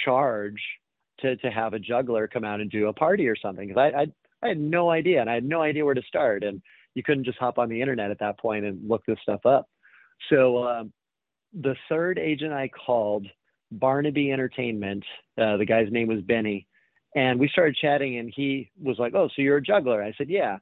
charge 0.05 0.61
to 1.21 1.37
to 1.37 1.51
have 1.51 1.75
a 1.75 1.79
juggler 1.79 2.27
come 2.27 2.45
out 2.45 2.61
and 2.61 2.71
do 2.71 2.89
a 2.89 2.93
party 2.93 3.29
or 3.29 3.37
something. 3.37 3.69
Because 3.69 3.93
I, 3.95 4.01
I 4.01 4.07
I 4.43 4.49
had 4.49 4.59
no 4.59 4.91
idea, 4.91 5.21
and 5.21 5.31
I 5.31 5.35
had 5.35 5.45
no 5.45 5.63
idea 5.63 5.85
where 5.85 5.95
to 5.95 6.03
start, 6.03 6.43
and 6.43 6.61
you 6.95 7.03
couldn't 7.05 7.25
just 7.25 7.39
hop 7.39 7.59
on 7.59 7.69
the 7.69 7.81
internet 7.81 8.11
at 8.11 8.19
that 8.19 8.39
point 8.39 8.65
and 8.65 8.89
look 8.89 9.05
this 9.07 9.19
stuff 9.23 9.47
up. 9.47 9.69
So 10.29 10.67
um, 10.67 10.93
the 11.55 11.77
third 11.89 12.19
agent 12.19 12.53
I 12.53 12.69
called, 12.69 13.27
Barnaby 13.71 14.33
Entertainment, 14.33 15.05
uh, 15.39 15.57
the 15.57 15.65
guy's 15.65 15.91
name 15.91 16.09
was 16.09 16.21
Benny, 16.23 16.67
and 17.15 17.39
we 17.39 17.49
started 17.49 17.77
chatting, 17.77 18.19
and 18.19 18.33
he 18.35 18.71
was 18.81 18.99
like, 18.99 19.15
"Oh, 19.15 19.29
so 19.29 19.43
you're 19.43 19.59
a 19.59 19.63
juggler?" 19.63 20.03
I 20.03 20.13
said, 20.13 20.29
"Yeah," 20.29 20.59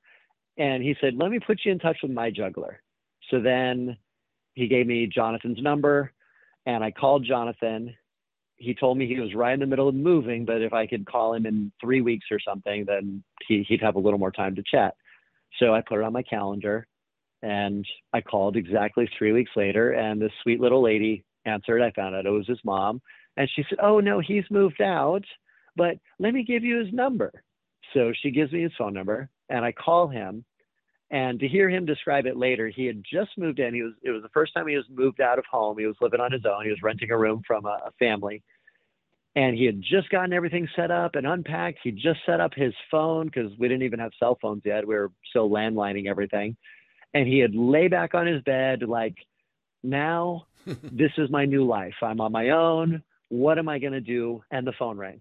and 0.58 0.82
he 0.82 0.94
said, 1.00 1.14
"Let 1.16 1.30
me 1.30 1.38
put 1.38 1.64
you 1.64 1.72
in 1.72 1.78
touch 1.78 1.98
with 2.02 2.10
my 2.10 2.30
juggler." 2.30 2.82
So 3.30 3.40
then 3.40 3.96
he 4.54 4.68
gave 4.68 4.86
me 4.86 5.06
Jonathan's 5.06 5.62
number, 5.62 6.12
and 6.66 6.84
I 6.84 6.90
called 6.90 7.24
Jonathan. 7.24 7.94
He 8.56 8.74
told 8.74 8.98
me 8.98 9.06
he 9.06 9.18
was 9.18 9.34
right 9.34 9.54
in 9.54 9.60
the 9.60 9.66
middle 9.66 9.88
of 9.88 9.94
moving, 9.94 10.44
but 10.44 10.62
if 10.62 10.72
I 10.72 10.86
could 10.86 11.06
call 11.06 11.34
him 11.34 11.46
in 11.46 11.72
three 11.80 12.00
weeks 12.00 12.26
or 12.30 12.38
something, 12.38 12.84
then 12.84 13.24
he, 13.48 13.62
he'd 13.64 13.80
have 13.80 13.96
a 13.96 14.00
little 14.00 14.18
more 14.18 14.30
time 14.30 14.54
to 14.54 14.62
chat. 14.62 14.94
So 15.58 15.74
I 15.74 15.80
put 15.80 15.98
it 15.98 16.04
on 16.04 16.12
my 16.12 16.22
calendar 16.22 16.86
and 17.42 17.84
I 18.12 18.20
called 18.20 18.56
exactly 18.56 19.08
three 19.18 19.32
weeks 19.32 19.50
later, 19.56 19.92
and 19.92 20.20
this 20.20 20.32
sweet 20.42 20.60
little 20.60 20.82
lady 20.82 21.24
answered. 21.44 21.82
I 21.82 21.90
found 21.90 22.14
out 22.14 22.26
it 22.26 22.30
was 22.30 22.46
his 22.46 22.60
mom. 22.64 23.00
And 23.36 23.48
she 23.54 23.64
said, 23.68 23.78
Oh, 23.82 24.00
no, 24.00 24.20
he's 24.20 24.44
moved 24.50 24.80
out, 24.80 25.24
but 25.76 25.96
let 26.18 26.34
me 26.34 26.44
give 26.44 26.62
you 26.62 26.78
his 26.84 26.92
number. 26.92 27.32
So 27.94 28.12
she 28.22 28.30
gives 28.30 28.52
me 28.52 28.62
his 28.62 28.72
phone 28.78 28.94
number, 28.94 29.28
and 29.48 29.64
I 29.64 29.72
call 29.72 30.08
him. 30.08 30.44
And 31.10 31.38
to 31.40 31.48
hear 31.48 31.68
him 31.68 31.84
describe 31.84 32.24
it 32.24 32.38
later, 32.38 32.68
he 32.68 32.86
had 32.86 33.02
just 33.04 33.36
moved 33.36 33.58
in. 33.58 33.74
He 33.74 33.82
was 33.82 33.92
it 34.02 34.10
was 34.10 34.22
the 34.22 34.30
first 34.30 34.54
time 34.54 34.66
he 34.66 34.76
was 34.76 34.86
moved 34.90 35.20
out 35.20 35.38
of 35.38 35.44
home. 35.50 35.76
He 35.78 35.86
was 35.86 35.96
living 36.00 36.20
on 36.20 36.32
his 36.32 36.46
own. 36.46 36.64
He 36.64 36.70
was 36.70 36.82
renting 36.82 37.10
a 37.10 37.18
room 37.18 37.42
from 37.46 37.66
a, 37.66 37.80
a 37.86 37.90
family. 37.98 38.42
And 39.34 39.56
he 39.56 39.64
had 39.64 39.80
just 39.80 40.10
gotten 40.10 40.32
everything 40.32 40.68
set 40.76 40.90
up 40.90 41.14
and 41.14 41.26
unpacked. 41.26 41.78
He 41.82 41.90
just 41.90 42.20
set 42.24 42.40
up 42.40 42.52
his 42.54 42.74
phone 42.90 43.26
because 43.26 43.50
we 43.58 43.66
didn't 43.66 43.82
even 43.82 43.98
have 43.98 44.12
cell 44.18 44.38
phones 44.40 44.62
yet. 44.64 44.86
We 44.86 44.94
were 44.94 45.10
still 45.30 45.48
landlining 45.48 46.06
everything 46.06 46.56
and 47.14 47.26
he 47.26 47.38
had 47.38 47.54
lay 47.54 47.88
back 47.88 48.14
on 48.14 48.26
his 48.26 48.42
bed 48.42 48.82
like 48.82 49.16
now 49.82 50.46
this 50.66 51.10
is 51.18 51.30
my 51.30 51.44
new 51.44 51.66
life. 51.66 51.94
I'm 52.02 52.20
on 52.20 52.32
my 52.32 52.50
own. 52.50 53.02
What 53.28 53.58
am 53.58 53.68
i 53.68 53.78
going 53.78 53.94
to 53.94 54.00
do? 54.00 54.42
And 54.50 54.66
the 54.66 54.72
phone 54.78 54.98
rang. 54.98 55.20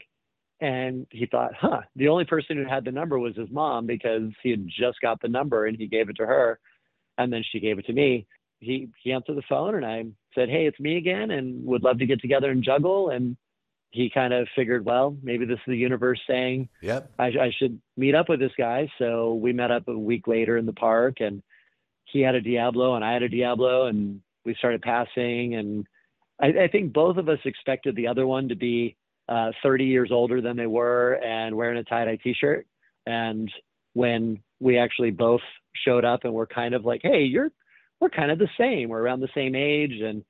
And 0.59 1.07
he 1.09 1.25
thought 1.25 1.53
huh 1.59 1.81
the 1.95 2.09
only 2.09 2.25
person 2.25 2.57
who 2.57 2.65
had 2.65 2.85
the 2.85 2.91
number 2.91 3.17
was 3.17 3.35
his 3.35 3.49
mom 3.49 3.87
because 3.87 4.29
he 4.43 4.51
had 4.51 4.67
just 4.67 5.01
got 5.01 5.21
the 5.21 5.27
number 5.27 5.65
and 5.65 5.77
he 5.77 5.87
gave 5.87 6.09
it 6.09 6.17
to 6.17 6.25
her 6.25 6.59
and 7.17 7.31
then 7.33 7.43
she 7.51 7.59
gave 7.59 7.79
it 7.79 7.87
to 7.87 7.93
me. 7.93 8.27
He 8.59 8.89
he 9.01 9.11
answered 9.11 9.37
the 9.37 9.43
phone 9.49 9.75
and 9.75 9.85
i 9.85 10.03
said 10.35 10.49
hey 10.49 10.67
it's 10.67 10.79
me 10.79 10.97
again 10.97 11.31
and 11.31 11.65
would 11.65 11.83
love 11.83 11.97
to 11.99 12.05
get 12.05 12.21
together 12.21 12.51
and 12.51 12.63
juggle. 12.63 13.09
And 13.09 13.37
he 13.91 14.09
kind 14.09 14.33
of 14.33 14.47
figured, 14.55 14.85
well, 14.85 15.17
maybe 15.21 15.45
this 15.45 15.57
is 15.57 15.65
the 15.67 15.77
universe 15.77 16.19
saying, 16.25 16.69
"Yep, 16.81 17.11
I, 17.19 17.25
I, 17.25 17.51
should 17.57 17.81
meet 17.97 18.15
up 18.15 18.29
with 18.29 18.39
this 18.39 18.53
guy." 18.57 18.89
So 18.97 19.33
we 19.33 19.51
met 19.51 19.69
up 19.69 19.87
a 19.87 19.97
week 19.97 20.27
later 20.27 20.57
in 20.57 20.65
the 20.65 20.73
park, 20.73 21.19
and 21.19 21.43
he 22.11 22.21
had 22.21 22.35
a 22.35 22.41
Diablo 22.41 22.95
and 22.95 23.03
I 23.03 23.13
had 23.13 23.23
a 23.23 23.29
Diablo, 23.29 23.87
and 23.87 24.21
we 24.45 24.55
started 24.55 24.81
passing. 24.81 25.55
And 25.55 25.87
I, 26.41 26.63
I 26.63 26.67
think 26.67 26.93
both 26.93 27.17
of 27.17 27.29
us 27.29 27.39
expected 27.45 27.95
the 27.95 28.07
other 28.07 28.27
one 28.27 28.49
to 28.49 28.55
be 28.55 28.95
uh, 29.29 29.51
30 29.63 29.85
years 29.85 30.09
older 30.11 30.41
than 30.41 30.57
they 30.57 30.67
were 30.67 31.13
and 31.23 31.55
wearing 31.55 31.77
a 31.77 31.83
tie 31.83 32.05
dye 32.05 32.17
t 32.21 32.33
shirt. 32.33 32.67
And 33.05 33.51
when 33.93 34.39
we 34.59 34.77
actually 34.77 35.11
both 35.11 35.41
showed 35.85 36.05
up 36.05 36.23
and 36.23 36.33
we're 36.33 36.47
kind 36.47 36.73
of 36.73 36.85
like, 36.85 37.01
hey, 37.03 37.23
you're, 37.23 37.51
we're 37.99 38.09
kind 38.09 38.31
of 38.31 38.39
the 38.39 38.49
same. 38.59 38.89
We're 38.89 39.01
around 39.01 39.21
the 39.21 39.29
same 39.33 39.55
age 39.55 40.01
and 40.01 40.23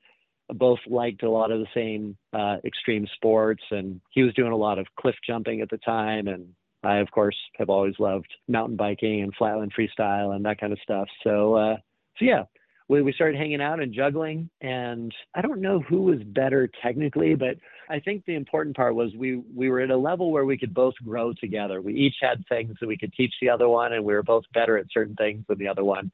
both 0.49 0.79
liked 0.87 1.23
a 1.23 1.29
lot 1.29 1.51
of 1.51 1.59
the 1.59 1.67
same 1.73 2.17
uh, 2.33 2.57
extreme 2.65 3.07
sports. 3.15 3.63
And 3.71 4.01
he 4.11 4.23
was 4.23 4.33
doing 4.33 4.51
a 4.51 4.57
lot 4.57 4.79
of 4.79 4.87
cliff 4.99 5.15
jumping 5.25 5.61
at 5.61 5.69
the 5.69 5.77
time 5.77 6.27
and 6.27 6.49
I, 6.83 6.97
of 6.97 7.11
course, 7.11 7.35
have 7.57 7.69
always 7.69 7.95
loved 7.99 8.33
mountain 8.47 8.75
biking 8.75 9.21
and 9.21 9.33
flatland 9.35 9.73
freestyle 9.77 10.35
and 10.35 10.45
that 10.45 10.59
kind 10.59 10.73
of 10.73 10.79
stuff. 10.83 11.07
So, 11.23 11.55
uh, 11.55 11.75
so 12.17 12.25
yeah, 12.25 12.43
we, 12.87 13.01
we 13.01 13.13
started 13.13 13.37
hanging 13.37 13.61
out 13.61 13.79
and 13.79 13.93
juggling. 13.93 14.49
And 14.61 15.13
I 15.35 15.41
don't 15.41 15.61
know 15.61 15.79
who 15.79 16.01
was 16.03 16.19
better 16.23 16.69
technically, 16.81 17.35
but 17.35 17.55
I 17.89 17.99
think 17.99 18.25
the 18.25 18.35
important 18.35 18.75
part 18.75 18.95
was 18.95 19.11
we, 19.15 19.41
we 19.55 19.69
were 19.69 19.79
at 19.79 19.91
a 19.91 19.97
level 19.97 20.31
where 20.31 20.45
we 20.45 20.57
could 20.57 20.73
both 20.73 20.95
grow 21.05 21.33
together. 21.33 21.81
We 21.81 21.93
each 21.93 22.15
had 22.21 22.43
things 22.49 22.75
that 22.81 22.87
we 22.87 22.97
could 22.97 23.13
teach 23.13 23.33
the 23.41 23.49
other 23.49 23.69
one, 23.69 23.93
and 23.93 24.03
we 24.03 24.13
were 24.13 24.23
both 24.23 24.43
better 24.53 24.77
at 24.77 24.87
certain 24.91 25.15
things 25.15 25.45
than 25.47 25.57
the 25.57 25.67
other 25.67 25.83
one. 25.83 26.11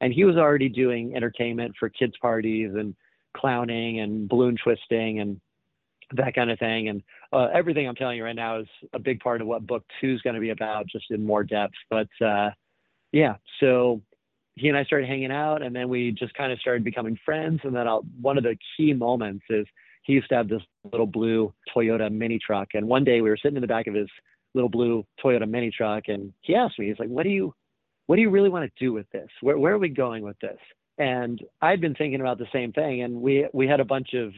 And 0.00 0.12
he 0.12 0.24
was 0.24 0.36
already 0.36 0.68
doing 0.68 1.16
entertainment 1.16 1.74
for 1.78 1.88
kids' 1.88 2.14
parties 2.22 2.70
and 2.74 2.94
clowning 3.36 4.00
and 4.00 4.28
balloon 4.28 4.56
twisting 4.62 5.20
and 5.20 5.40
that 6.16 6.34
kind 6.34 6.50
of 6.50 6.58
thing. 6.58 6.88
And 6.88 7.02
uh, 7.32 7.48
everything 7.52 7.88
I'm 7.88 7.94
telling 7.94 8.16
you 8.16 8.24
right 8.24 8.36
now 8.36 8.60
is 8.60 8.68
a 8.92 8.98
big 8.98 9.20
part 9.20 9.40
of 9.40 9.46
what 9.46 9.66
book 9.66 9.84
two 10.00 10.12
is 10.12 10.20
going 10.22 10.34
to 10.34 10.40
be 10.40 10.50
about, 10.50 10.86
just 10.86 11.06
in 11.10 11.24
more 11.24 11.44
depth. 11.44 11.74
But 11.88 12.08
uh, 12.24 12.50
yeah, 13.12 13.36
so 13.60 14.02
he 14.56 14.68
and 14.68 14.76
I 14.76 14.84
started 14.84 15.08
hanging 15.08 15.32
out, 15.32 15.62
and 15.62 15.74
then 15.74 15.88
we 15.88 16.12
just 16.12 16.34
kind 16.34 16.52
of 16.52 16.58
started 16.58 16.84
becoming 16.84 17.18
friends. 17.24 17.60
And 17.64 17.74
then 17.74 17.86
I'll, 17.88 18.04
one 18.20 18.38
of 18.38 18.44
the 18.44 18.56
key 18.76 18.92
moments 18.92 19.44
is 19.48 19.66
he 20.02 20.14
used 20.14 20.28
to 20.30 20.36
have 20.36 20.48
this 20.48 20.62
little 20.90 21.06
blue 21.06 21.54
Toyota 21.74 22.10
mini 22.10 22.38
truck, 22.44 22.68
and 22.74 22.86
one 22.86 23.04
day 23.04 23.20
we 23.20 23.30
were 23.30 23.36
sitting 23.36 23.56
in 23.56 23.62
the 23.62 23.66
back 23.66 23.86
of 23.86 23.94
his 23.94 24.08
little 24.54 24.68
blue 24.68 25.04
Toyota 25.22 25.48
mini 25.48 25.70
truck, 25.70 26.04
and 26.08 26.32
he 26.40 26.54
asked 26.54 26.78
me, 26.78 26.88
he's 26.88 26.98
like, 26.98 27.08
"What 27.08 27.22
do 27.22 27.30
you, 27.30 27.54
what 28.06 28.16
do 28.16 28.22
you 28.22 28.30
really 28.30 28.48
want 28.48 28.64
to 28.64 28.84
do 28.84 28.92
with 28.92 29.08
this? 29.10 29.28
Where, 29.40 29.58
where 29.58 29.74
are 29.74 29.78
we 29.78 29.88
going 29.88 30.24
with 30.24 30.38
this?" 30.40 30.58
And 30.98 31.40
I'd 31.62 31.80
been 31.80 31.94
thinking 31.94 32.20
about 32.20 32.38
the 32.38 32.48
same 32.52 32.72
thing, 32.72 33.02
and 33.02 33.20
we 33.20 33.46
we 33.52 33.66
had 33.66 33.80
a 33.80 33.84
bunch 33.84 34.14
of 34.14 34.32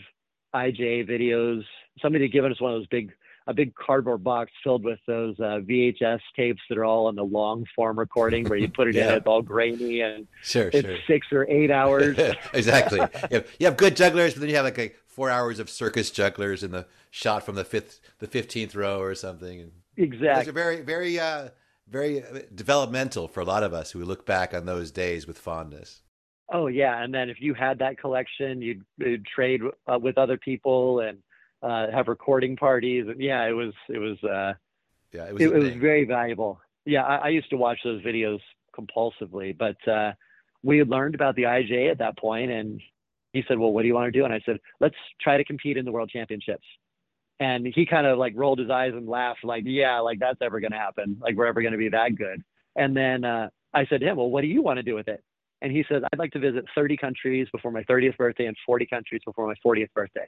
IJ 0.54 1.08
videos. 1.08 1.62
Somebody 2.00 2.24
had 2.24 2.32
given 2.32 2.52
us 2.52 2.60
one 2.60 2.72
of 2.72 2.80
those 2.80 2.86
big, 2.88 3.12
a 3.46 3.54
big 3.54 3.74
cardboard 3.74 4.22
box 4.24 4.50
filled 4.62 4.84
with 4.84 4.98
those 5.06 5.38
uh, 5.40 5.60
VHS 5.60 6.20
tapes 6.36 6.60
that 6.68 6.78
are 6.78 6.84
all 6.84 7.06
on 7.06 7.16
the 7.16 7.24
long 7.24 7.64
form 7.74 7.98
recording 7.98 8.48
where 8.48 8.58
you 8.58 8.68
put 8.68 8.88
it 8.88 8.94
yeah. 8.94 9.10
in, 9.10 9.14
it's 9.14 9.26
all 9.26 9.42
grainy 9.42 10.00
and 10.00 10.26
sure, 10.42 10.70
it's 10.72 10.86
sure. 10.86 10.96
six 11.06 11.26
or 11.32 11.48
eight 11.50 11.70
hours. 11.70 12.18
exactly. 12.52 13.00
You 13.00 13.08
have, 13.30 13.56
you 13.58 13.66
have, 13.66 13.76
good 13.76 13.96
jugglers, 13.96 14.34
but 14.34 14.40
then 14.40 14.48
you 14.48 14.56
have 14.56 14.64
like, 14.64 14.78
like 14.78 14.96
four 15.06 15.30
hours 15.30 15.58
of 15.58 15.68
circus 15.68 16.10
jugglers 16.10 16.62
in 16.62 16.70
the 16.70 16.86
shot 17.10 17.44
from 17.44 17.54
the 17.54 17.64
fifth, 17.64 18.00
the 18.18 18.26
fifteenth 18.26 18.74
row 18.74 19.00
or 19.00 19.14
something. 19.14 19.70
Exactly. 19.96 20.44
Those 20.44 20.54
very, 20.54 20.80
very, 20.80 21.18
uh, 21.18 21.48
very 21.88 22.22
uh, 22.22 22.40
developmental 22.54 23.28
for 23.28 23.40
a 23.40 23.44
lot 23.44 23.62
of 23.62 23.74
us 23.74 23.90
who 23.90 24.04
look 24.04 24.24
back 24.24 24.54
on 24.54 24.66
those 24.66 24.90
days 24.90 25.26
with 25.26 25.38
fondness. 25.38 26.02
Oh 26.52 26.66
yeah, 26.66 27.02
and 27.02 27.14
then 27.14 27.30
if 27.30 27.40
you 27.40 27.54
had 27.54 27.78
that 27.78 27.98
collection, 27.98 28.60
you'd, 28.60 28.84
you'd 28.98 29.24
trade 29.24 29.62
uh, 29.90 29.98
with 29.98 30.18
other 30.18 30.36
people 30.36 31.00
and 31.00 31.18
uh, 31.62 31.90
have 31.90 32.08
recording 32.08 32.56
parties. 32.56 33.06
And 33.08 33.20
yeah, 33.20 33.46
it 33.46 33.52
was 33.52 33.72
it 33.88 33.98
was 33.98 34.22
uh, 34.22 34.52
yeah 35.12 35.28
it 35.28 35.32
was, 35.32 35.42
it, 35.42 35.52
it 35.52 35.58
was 35.58 35.74
very 35.74 36.04
valuable. 36.04 36.60
Yeah, 36.84 37.04
I, 37.04 37.16
I, 37.16 37.28
used 37.28 37.48
to 37.50 37.56
watch 37.56 37.78
those 37.84 38.02
videos 38.02 38.40
compulsively, 38.76 39.56
but 39.56 39.76
uh, 39.88 40.12
we 40.62 40.78
had 40.78 40.88
learned 40.88 41.14
about 41.14 41.36
the 41.36 41.44
IJ 41.44 41.90
at 41.90 41.98
that 41.98 42.18
point, 42.18 42.50
and 42.50 42.82
he 43.32 43.44
said, 43.48 43.58
"Well, 43.58 43.72
what 43.72 43.82
do 43.82 43.88
you 43.88 43.94
want 43.94 44.12
to 44.12 44.18
do?" 44.18 44.24
And 44.24 44.34
I 44.34 44.40
said, 44.44 44.58
"Let's 44.78 44.96
try 45.20 45.38
to 45.38 45.44
compete 45.44 45.78
in 45.78 45.86
the 45.86 45.92
World 45.92 46.10
Championships." 46.10 46.66
And 47.40 47.66
he 47.66 47.86
kind 47.86 48.06
of 48.06 48.18
like 48.18 48.34
rolled 48.36 48.58
his 48.58 48.68
eyes 48.68 48.92
and 48.94 49.08
laughed, 49.08 49.42
like, 49.42 49.64
"Yeah, 49.66 50.00
like 50.00 50.18
that's 50.18 50.42
ever 50.42 50.60
going 50.60 50.72
to 50.72 50.78
happen. 50.78 51.16
Like 51.18 51.36
we're 51.36 51.46
ever 51.46 51.62
going 51.62 51.72
to 51.72 51.78
be 51.78 51.88
that 51.90 52.14
good." 52.14 52.42
And 52.76 52.94
then 52.94 53.24
uh, 53.24 53.48
I 53.72 53.86
said 53.86 54.00
to 54.00 54.06
him, 54.06 54.16
"Well, 54.16 54.30
what 54.30 54.42
do 54.42 54.48
you 54.48 54.60
want 54.60 54.76
to 54.78 54.82
do 54.82 54.94
with 54.94 55.08
it?" 55.08 55.22
And 55.62 55.70
he 55.70 55.84
says, 55.88 56.02
I'd 56.12 56.18
like 56.18 56.32
to 56.32 56.40
visit 56.40 56.64
30 56.74 56.96
countries 56.96 57.46
before 57.52 57.70
my 57.70 57.84
30th 57.84 58.16
birthday 58.16 58.46
and 58.46 58.56
40 58.66 58.84
countries 58.86 59.22
before 59.24 59.46
my 59.46 59.54
40th 59.64 59.92
birthday. 59.94 60.26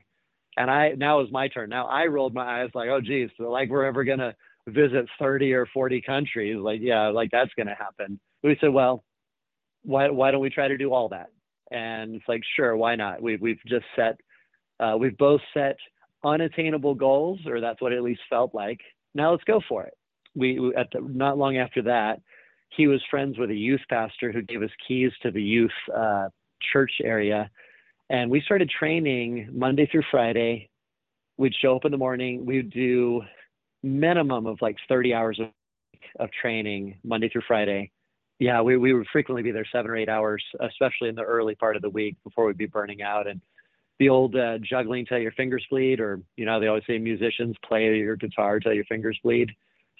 And 0.56 0.70
I 0.70 0.92
now 0.96 1.20
is 1.20 1.28
my 1.32 1.48
turn. 1.48 1.68
Now 1.68 1.86
I 1.86 2.06
rolled 2.06 2.32
my 2.32 2.62
eyes 2.62 2.70
like, 2.72 2.88
oh 2.88 3.00
geez, 3.00 3.28
so 3.36 3.50
like 3.50 3.68
we're 3.68 3.84
ever 3.84 4.04
gonna 4.04 4.34
visit 4.68 5.06
30 5.18 5.52
or 5.52 5.66
40 5.66 6.00
countries. 6.02 6.56
Like, 6.56 6.78
yeah, 6.80 7.08
like 7.08 7.30
that's 7.32 7.50
gonna 7.58 7.74
happen. 7.74 8.20
We 8.44 8.56
said, 8.60 8.72
well, 8.72 9.02
why 9.82 10.08
why 10.10 10.30
don't 10.30 10.40
we 10.40 10.50
try 10.50 10.68
to 10.68 10.78
do 10.78 10.92
all 10.92 11.08
that? 11.08 11.30
And 11.72 12.14
it's 12.14 12.28
like, 12.28 12.42
sure, 12.54 12.76
why 12.76 12.94
not? 12.94 13.20
We've 13.20 13.40
we've 13.40 13.60
just 13.66 13.86
set 13.96 14.20
uh, 14.78 14.96
we've 14.96 15.18
both 15.18 15.40
set 15.52 15.76
unattainable 16.24 16.94
goals, 16.94 17.40
or 17.46 17.60
that's 17.60 17.82
what 17.82 17.92
it 17.92 17.96
at 17.96 18.02
least 18.02 18.20
felt 18.30 18.54
like. 18.54 18.80
Now 19.16 19.32
let's 19.32 19.44
go 19.44 19.60
for 19.68 19.82
it. 19.82 19.94
We 20.36 20.72
at 20.76 20.88
the, 20.92 21.00
not 21.00 21.38
long 21.38 21.56
after 21.56 21.82
that, 21.82 22.20
he 22.76 22.86
was 22.86 23.02
friends 23.10 23.38
with 23.38 23.50
a 23.50 23.54
youth 23.54 23.80
pastor 23.88 24.32
who 24.32 24.42
gave 24.42 24.62
us 24.62 24.70
keys 24.86 25.12
to 25.22 25.30
the 25.30 25.42
youth 25.42 25.70
uh, 25.94 26.28
church 26.72 26.92
area. 27.02 27.50
And 28.10 28.30
we 28.30 28.40
started 28.42 28.70
training 28.70 29.48
Monday 29.52 29.86
through 29.90 30.04
Friday. 30.10 30.68
We'd 31.36 31.54
show 31.60 31.76
up 31.76 31.84
in 31.84 31.92
the 31.92 31.98
morning. 31.98 32.44
We'd 32.44 32.70
do 32.70 33.22
minimum 33.82 34.46
of 34.46 34.58
like 34.60 34.76
30 34.88 35.14
hours 35.14 35.40
of, 35.40 35.48
of 36.18 36.30
training 36.30 36.98
Monday 37.04 37.28
through 37.28 37.42
Friday. 37.46 37.90
Yeah, 38.38 38.62
we, 38.62 38.76
we 38.76 38.92
would 38.92 39.06
frequently 39.12 39.42
be 39.42 39.52
there 39.52 39.66
seven 39.70 39.90
or 39.90 39.96
eight 39.96 40.08
hours, 40.08 40.44
especially 40.60 41.08
in 41.08 41.14
the 41.14 41.22
early 41.22 41.54
part 41.54 41.76
of 41.76 41.82
the 41.82 41.90
week 41.90 42.16
before 42.24 42.46
we'd 42.46 42.58
be 42.58 42.66
burning 42.66 43.00
out. 43.02 43.28
And 43.28 43.40
the 43.98 44.08
old 44.08 44.34
uh, 44.34 44.58
juggling 44.58 45.06
till 45.06 45.18
your 45.18 45.32
fingers 45.32 45.64
bleed, 45.70 46.00
or, 46.00 46.20
you 46.36 46.44
know, 46.44 46.58
they 46.58 46.66
always 46.66 46.82
say 46.86 46.98
musicians 46.98 47.56
play 47.64 47.96
your 47.96 48.16
guitar 48.16 48.58
till 48.58 48.72
your 48.72 48.84
fingers 48.84 49.18
bleed 49.22 49.50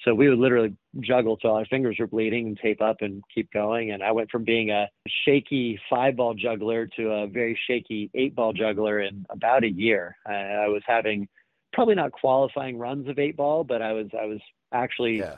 So 0.05 0.15
we 0.15 0.29
would 0.29 0.39
literally 0.39 0.77
juggle 1.01 1.37
till 1.37 1.53
our 1.53 1.65
fingers 1.67 1.97
were 1.99 2.07
bleeding 2.07 2.47
and 2.49 2.59
tape 2.59 2.83
up 2.83 2.97
and 3.01 3.23
keep 3.35 3.51
going. 3.53 3.93
And 3.93 4.03
I 4.03 4.13
went 4.13 4.31
from 4.31 4.45
being 4.45 4.71
a 4.71 4.89
shaky 5.25 5.79
five 5.89 6.17
ball 6.17 6.35
juggler 6.35 6.87
to 6.97 7.11
a 7.11 7.27
very 7.27 7.59
shaky 7.67 8.11
eight 8.15 8.35
ball 8.35 8.53
juggler 8.53 9.01
in 9.01 9.25
about 9.31 9.65
a 9.65 9.71
year. 9.71 10.17
I, 10.27 10.35
I 10.35 10.69
was 10.69 10.83
having 10.87 11.29
probably 11.73 11.95
not 11.95 12.13
qualifying 12.13 12.79
runs 12.79 13.09
of 13.09 13.19
eight 13.19 13.37
ball, 13.37 13.65
but 13.65 13.83
I 13.83 13.93
was 13.93 14.09
I 14.19 14.27
was 14.27 14.41
actually 14.73 15.19
yeah. 15.19 15.37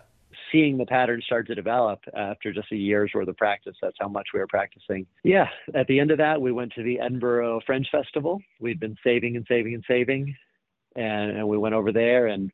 seeing 0.51 0.79
the 0.79 0.87
pattern 0.87 1.23
start 1.25 1.47
to 1.47 1.55
develop 1.55 2.01
after 2.15 2.53
just 2.53 2.73
a 2.73 2.77
year's 2.77 3.13
worth 3.15 3.29
of 3.29 3.37
practice. 3.37 3.77
That's 3.81 3.97
how 4.01 4.09
much 4.09 4.29
we 4.35 4.41
were 4.41 4.47
practicing. 4.47 5.07
Yeah. 5.23 5.49
At 5.75 5.87
the 5.87 6.01
end 6.01 6.11
of 6.11 6.19
that, 6.19 6.41
we 6.41 6.53
went 6.53 6.73
to 6.75 6.83
the 6.83 6.99
Edinburgh 6.99 7.61
Fringe 7.67 7.89
Festival. 7.91 8.41
We'd 8.61 8.81
been 8.81 8.97
saving 9.05 9.37
and 9.37 9.47
saving 9.49 9.75
and 9.75 9.85
saving, 9.87 10.35
and, 10.97 11.37
and 11.37 11.49
we 11.49 11.57
went 11.57 11.75
over 11.75 11.93
there 11.93 12.27
and 12.27 12.51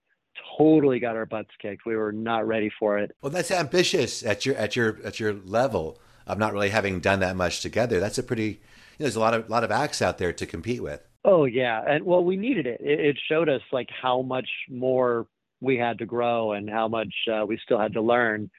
totally 0.57 1.01
got 1.01 1.17
our 1.17 1.27
butts 1.27 1.51
kicked. 1.61 1.87
We 1.87 1.97
were 1.97 2.13
not 2.13 2.47
ready 2.47 2.71
for 2.79 2.99
it. 2.99 3.17
Well, 3.23 3.31
that's 3.31 3.51
ambitious 3.51 4.25
at 4.25 4.47
your 4.47 4.57
at 4.57 4.77
your 4.77 4.99
at 5.05 5.21
your 5.21 5.33
level 5.33 5.99
of 6.27 6.39
not 6.39 6.53
really 6.53 6.71
having 6.71 7.01
done 7.01 7.21
that 7.21 7.37
much 7.37 7.61
together. 7.61 8.01
That's 8.01 8.19
a 8.19 8.23
pretty. 8.23 8.61
You 8.99 9.05
know, 9.05 9.07
there's 9.07 9.17
a 9.17 9.21
lot 9.21 9.35
of 9.35 9.49
lot 9.49 9.65
of 9.65 9.71
acts 9.71 10.03
out 10.03 10.19
there 10.19 10.33
to 10.33 10.47
compete 10.47 10.83
with. 10.83 11.07
Oh 11.25 11.45
yeah, 11.45 11.83
and 11.87 12.05
well, 12.05 12.25
we 12.25 12.37
needed 12.37 12.67
it. 12.67 12.81
It, 12.81 13.01
it 13.01 13.19
showed 13.29 13.49
us 13.49 13.63
like 13.73 13.89
how 13.91 14.23
much 14.23 14.49
more 14.69 15.27
we 15.61 15.77
had 15.77 15.99
to 15.99 16.07
grow 16.07 16.53
and 16.53 16.69
how 16.69 16.89
much 16.89 17.15
uh, 17.33 17.47
we 17.47 17.59
still 17.65 17.79
had 17.79 17.93
to 17.95 18.01
learn. 18.01 18.51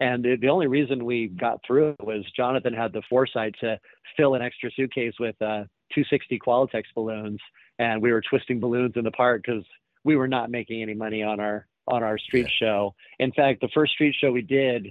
And 0.00 0.24
the, 0.24 0.36
the 0.40 0.48
only 0.48 0.66
reason 0.66 1.04
we 1.04 1.28
got 1.28 1.60
through 1.64 1.90
it 1.90 2.04
was 2.04 2.24
Jonathan 2.36 2.74
had 2.74 2.92
the 2.92 3.02
foresight 3.08 3.54
to 3.60 3.78
fill 4.16 4.34
an 4.34 4.42
extra 4.42 4.70
suitcase 4.74 5.14
with 5.20 5.36
uh, 5.40 5.64
260 5.94 6.40
Qualatex 6.40 6.82
balloons, 6.94 7.38
and 7.78 8.02
we 8.02 8.10
were 8.10 8.22
twisting 8.28 8.58
balloons 8.58 8.94
in 8.96 9.04
the 9.04 9.12
park 9.12 9.42
because 9.46 9.64
we 10.04 10.16
were 10.16 10.28
not 10.28 10.50
making 10.50 10.82
any 10.82 10.94
money 10.94 11.22
on 11.22 11.40
our 11.40 11.66
on 11.88 12.02
our 12.02 12.18
street 12.18 12.48
yeah. 12.60 12.66
show. 12.66 12.94
In 13.18 13.32
fact, 13.32 13.60
the 13.60 13.68
first 13.74 13.92
street 13.92 14.14
show 14.18 14.30
we 14.30 14.42
did, 14.42 14.88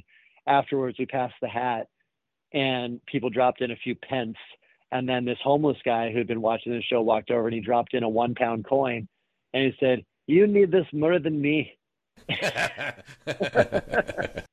afterwards 0.47 0.97
we 0.99 1.05
passed 1.05 1.35
the 1.41 1.47
hat, 1.47 1.87
and 2.53 3.03
people 3.05 3.29
dropped 3.29 3.61
in 3.61 3.71
a 3.71 3.77
few 3.77 3.95
pence. 3.95 4.37
And 4.91 5.07
then 5.07 5.23
this 5.23 5.37
homeless 5.41 5.77
guy 5.85 6.11
who'd 6.11 6.27
been 6.27 6.41
watching 6.41 6.73
the 6.73 6.81
show 6.81 7.01
walked 7.01 7.31
over 7.31 7.47
and 7.47 7.55
he 7.55 7.61
dropped 7.61 7.93
in 7.93 8.03
a 8.03 8.09
one 8.09 8.35
pound 8.35 8.65
coin, 8.65 9.07
and 9.53 9.63
he 9.63 9.73
said, 9.79 10.03
"You 10.27 10.47
need 10.47 10.71
this 10.71 10.87
more 10.93 11.19
than 11.19 11.41
me." 11.41 11.77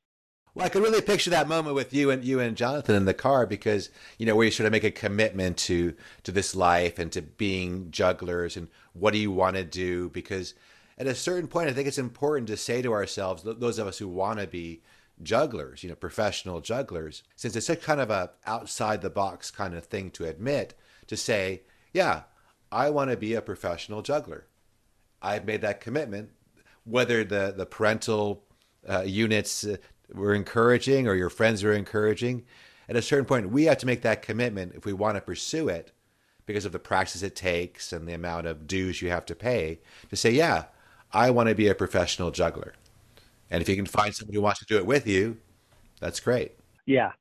Well, 0.55 0.67
I 0.67 0.69
could 0.69 0.83
really 0.83 1.01
picture 1.01 1.31
that 1.31 1.49
moment 1.49 1.77
with 1.77 1.95
you 1.95 2.11
and 2.11 2.25
you 2.25 2.41
and 2.41 2.57
Jonathan 2.57 2.97
in 2.97 3.05
the 3.05 3.15
car 3.15 3.47
because 3.47 3.91
you 4.19 4.27
know 4.27 4.35
where 4.35 4.47
you 4.47 4.51
sort 4.51 4.67
of 4.67 4.73
make 4.73 4.85
a 4.85 4.91
commitment 4.91 5.57
to 5.59 5.95
to 6.25 6.33
this 6.33 6.55
life 6.55 6.99
and 6.99 7.13
to 7.13 7.23
being 7.23 7.91
jugglers 7.91 8.57
and 8.57 8.69
what 8.93 9.13
do 9.13 9.19
you 9.19 9.31
want 9.31 9.57
to 9.57 9.65
do 9.65 10.09
because 10.11 10.55
at 10.97 11.07
a 11.07 11.15
certain 11.15 11.49
point 11.49 11.69
I 11.69 11.73
think 11.73 11.87
it's 11.87 11.99
important 11.99 12.49
to 12.49 12.57
say 12.57 12.83
to 12.83 12.93
ourselves 12.93 13.43
those 13.45 13.79
of 13.79 13.87
us 13.87 13.99
who 13.99 14.09
want 14.09 14.41
to 14.41 14.47
be 14.47 14.83
jugglers, 15.23 15.83
you 15.83 15.89
know, 15.89 15.97
professional 15.97 16.61
jugglers, 16.61 17.23
since 17.37 17.57
it's 17.57 17.69
a 17.69 17.77
kind 17.77 18.01
of 18.01 18.11
a 18.11 18.31
outside 18.47 19.03
the 19.03 19.11
box 19.11 19.51
kind 19.51 19.75
of 19.75 19.85
thing 19.85 20.11
to 20.13 20.25
admit 20.25 20.75
to 21.07 21.17
say, 21.17 21.63
yeah, 21.93 22.23
I 22.71 22.91
want 22.91 23.11
to 23.11 23.17
be 23.17 23.35
a 23.35 23.43
professional 23.43 24.03
juggler. 24.03 24.47
I've 25.21 25.45
made 25.45 25.63
that 25.63 25.81
commitment 25.81 26.31
whether 26.85 27.25
the 27.25 27.53
the 27.57 27.67
parental 27.67 28.45
uh, 28.89 29.03
units 29.03 29.65
uh, 29.65 29.77
were 30.13 30.35
encouraging 30.35 31.07
or 31.07 31.15
your 31.15 31.31
friends 31.31 31.63
were 31.63 31.73
encouraging, 31.73 32.45
at 32.89 32.97
a 32.97 33.03
certain 33.03 33.27
point, 33.27 33.51
we 33.51 33.65
have 33.65 33.79
to 33.79 33.87
make 33.87 34.03
that 34.03 34.23
commitment 34.23 34.75
if 34.75 34.85
we 34.87 34.93
want 34.93 35.17
to 35.17 35.21
pursue 35.21 35.69
it 35.69 35.93
because 36.47 36.65
of 36.65 36.73
the 36.73 36.79
practice 36.79 37.23
it 37.23 37.37
takes 37.37 37.93
and 37.93 38.09
the 38.09 38.15
amount 38.15 38.47
of 38.47 38.67
dues 38.67 39.03
you 39.03 39.11
have 39.11 39.27
to 39.27 39.35
pay 39.35 39.79
to 40.09 40.17
say, 40.17 40.31
yeah, 40.31 40.65
I 41.13 41.31
want 41.31 41.51
to 41.51 41.55
be 41.55 41.69
a 41.69 41.75
professional 41.75 42.31
juggler. 42.31 42.75
And 43.51 43.61
if 43.61 43.69
you 43.69 43.77
can 43.77 43.87
find 43.87 44.15
somebody 44.15 44.37
who 44.37 44.43
wants 44.43 44.61
to 44.61 44.67
do 44.67 44.79
it 44.79 44.87
with 44.87 45.07
you, 45.07 45.37
that's 46.01 46.21
great. 46.21 46.53
Yeah. 46.87 47.13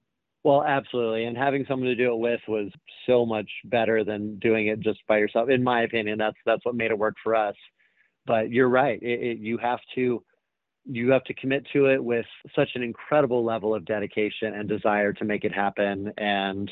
Well, 0.43 0.63
absolutely. 0.63 1.25
And 1.25 1.37
having 1.37 1.65
someone 1.67 1.89
to 1.89 1.95
do 1.95 2.13
it 2.13 2.17
with 2.17 2.39
was 2.47 2.71
so 3.05 3.25
much 3.25 3.49
better 3.65 4.05
than 4.05 4.39
doing 4.39 4.67
it 4.67 4.79
just 4.79 4.99
by 5.07 5.17
yourself. 5.17 5.49
In 5.49 5.63
my 5.63 5.81
opinion, 5.81 6.17
that's 6.17 6.37
that's 6.45 6.63
what 6.63 6.75
made 6.75 6.91
it 6.91 6.97
work 6.97 7.15
for 7.21 7.35
us. 7.35 7.55
But 8.25 8.49
you're 8.49 8.69
right. 8.69 9.01
It, 9.01 9.21
it, 9.21 9.37
you 9.39 9.57
have 9.57 9.79
to 9.95 10.23
you 10.89 11.11
have 11.11 11.23
to 11.25 11.33
commit 11.33 11.65
to 11.73 11.87
it 11.87 12.03
with 12.03 12.25
such 12.55 12.69
an 12.75 12.83
incredible 12.83 13.43
level 13.43 13.75
of 13.75 13.85
dedication 13.85 14.53
and 14.53 14.67
desire 14.69 15.13
to 15.13 15.25
make 15.25 15.43
it 15.43 15.53
happen. 15.53 16.13
And 16.17 16.71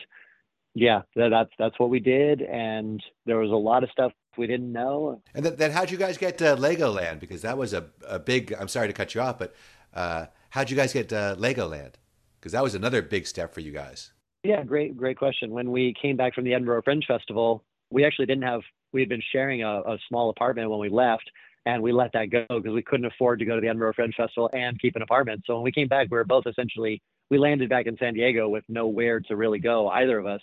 yeah 0.78 1.04
that's 1.16 1.52
that's 1.58 1.80
what 1.80 1.90
we 1.90 2.00
did. 2.00 2.42
And 2.42 3.02
there 3.26 3.38
was 3.38 3.52
a 3.52 3.56
lot 3.56 3.84
of 3.84 3.90
stuff 3.92 4.12
we 4.38 4.48
didn't 4.48 4.72
know. 4.72 5.22
And 5.34 5.46
then, 5.46 5.56
then 5.56 5.72
how'd 5.72 5.92
you 5.92 5.98
guys 5.98 6.18
get 6.18 6.42
uh, 6.42 6.56
legoland? 6.58 7.20
Because 7.20 7.42
that 7.42 7.58
was 7.58 7.74
a, 7.74 7.86
a 8.08 8.20
big 8.20 8.54
i'm 8.60 8.68
sorry 8.68 8.88
to 8.88 8.94
cut 8.94 9.16
you 9.16 9.22
off 9.22 9.40
but 9.40 9.56
uh, 9.94 10.26
how'd 10.50 10.70
you 10.70 10.76
guys 10.76 10.92
get 10.92 11.12
uh, 11.14 11.36
legoland? 11.38 11.94
Because 12.40 12.52
that 12.52 12.64
was 12.64 12.76
another 12.76 13.02
big 13.02 13.26
step 13.26 13.54
for 13.54 13.62
you 13.62 13.72
guys. 13.72 14.12
Yeah 14.44 14.64
great 14.64 14.96
great 14.98 15.18
question. 15.18 15.52
When 15.52 15.72
we 15.72 15.94
came 16.02 16.16
back 16.16 16.34
from 16.34 16.44
the 16.44 16.54
edinburgh 16.54 16.84
fringe 16.84 17.06
festival 17.08 17.64
we 17.90 18.06
actually 18.06 18.26
didn't 18.26 18.44
have 18.44 18.62
we 18.92 19.02
had 19.02 19.10
been 19.10 19.24
sharing 19.32 19.64
a, 19.64 19.82
a 19.82 19.98
small 20.08 20.30
apartment 20.30 20.70
when 20.70 20.80
we 20.80 20.90
left 20.90 21.30
and 21.66 21.82
we 21.82 21.92
let 21.92 22.12
that 22.14 22.30
go 22.30 22.46
because 22.50 22.74
we 22.74 22.84
couldn't 22.84 23.06
afford 23.06 23.40
to 23.40 23.46
go 23.46 23.56
to 23.56 23.62
the 23.62 23.68
Edinburgh 23.68 23.94
Fringe 23.94 24.14
Festival 24.16 24.50
and 24.54 24.80
keep 24.80 24.96
an 24.96 25.02
apartment. 25.02 25.44
So 25.46 25.56
when 25.56 25.64
we 25.64 25.72
came 25.72 25.88
back, 25.88 26.08
we 26.12 26.18
were 26.18 26.24
both 26.24 26.46
essentially 26.48 27.02
we 27.30 27.38
landed 27.38 27.70
back 27.70 27.88
in 27.88 27.98
San 27.98 28.14
Diego 28.14 28.48
with 28.48 28.64
nowhere 28.70 29.20
to 29.22 29.36
really 29.36 29.60
go, 29.60 29.88
either 29.90 30.20
of 30.20 30.28
us, 30.28 30.42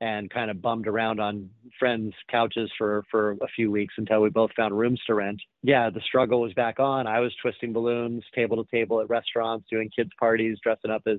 and 0.00 0.30
kind 0.30 0.50
of 0.50 0.60
bummed 0.62 0.88
around 0.88 1.20
on 1.20 1.50
friends' 1.78 2.14
couches 2.30 2.70
for 2.76 3.04
for 3.10 3.32
a 3.42 3.48
few 3.54 3.70
weeks 3.70 3.94
until 3.98 4.20
we 4.20 4.30
both 4.30 4.50
found 4.56 4.76
rooms 4.76 5.00
to 5.06 5.14
rent. 5.14 5.40
Yeah, 5.62 5.90
the 5.90 6.00
struggle 6.00 6.40
was 6.40 6.52
back 6.54 6.80
on. 6.80 7.06
I 7.06 7.20
was 7.20 7.34
twisting 7.40 7.72
balloons 7.72 8.24
table 8.34 8.62
to 8.62 8.70
table 8.70 9.00
at 9.00 9.10
restaurants, 9.10 9.66
doing 9.70 9.90
kids 9.94 10.10
parties, 10.18 10.58
dressing 10.62 10.90
up 10.90 11.02
as 11.06 11.18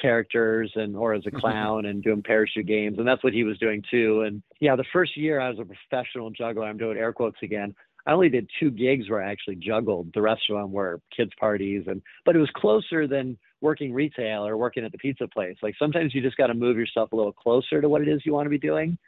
characters 0.00 0.72
and 0.74 0.96
or 0.96 1.14
as 1.14 1.24
a 1.26 1.30
clown 1.40 1.86
and 1.86 2.02
doing 2.02 2.22
parachute 2.22 2.66
games 2.66 2.98
and 2.98 3.06
that's 3.06 3.22
what 3.22 3.32
he 3.32 3.44
was 3.44 3.56
doing 3.58 3.80
too 3.90 4.22
and 4.22 4.42
yeah 4.58 4.74
the 4.74 4.84
first 4.92 5.16
year 5.16 5.38
i 5.38 5.48
was 5.48 5.58
a 5.60 5.64
professional 5.64 6.30
juggler 6.30 6.64
i'm 6.64 6.76
doing 6.76 6.98
air 6.98 7.12
quotes 7.12 7.36
again 7.44 7.72
I 8.06 8.12
only 8.12 8.28
did 8.28 8.50
two 8.60 8.70
gigs 8.70 9.08
where 9.08 9.22
I 9.22 9.30
actually 9.30 9.56
juggled. 9.56 10.10
The 10.14 10.22
rest 10.22 10.42
of 10.50 10.56
them 10.56 10.72
were 10.72 11.00
kids 11.16 11.32
parties, 11.38 11.84
and 11.86 12.02
but 12.24 12.36
it 12.36 12.38
was 12.38 12.50
closer 12.54 13.06
than 13.06 13.38
working 13.60 13.92
retail 13.92 14.46
or 14.46 14.56
working 14.56 14.84
at 14.84 14.92
the 14.92 14.98
pizza 14.98 15.26
place. 15.26 15.56
Like 15.62 15.74
sometimes 15.78 16.14
you 16.14 16.20
just 16.20 16.36
got 16.36 16.48
to 16.48 16.54
move 16.54 16.76
yourself 16.76 17.12
a 17.12 17.16
little 17.16 17.32
closer 17.32 17.80
to 17.80 17.88
what 17.88 18.02
it 18.02 18.08
is 18.08 18.20
you 18.24 18.34
want 18.34 18.46
to 18.46 18.50
be 18.50 18.58
doing, 18.58 18.98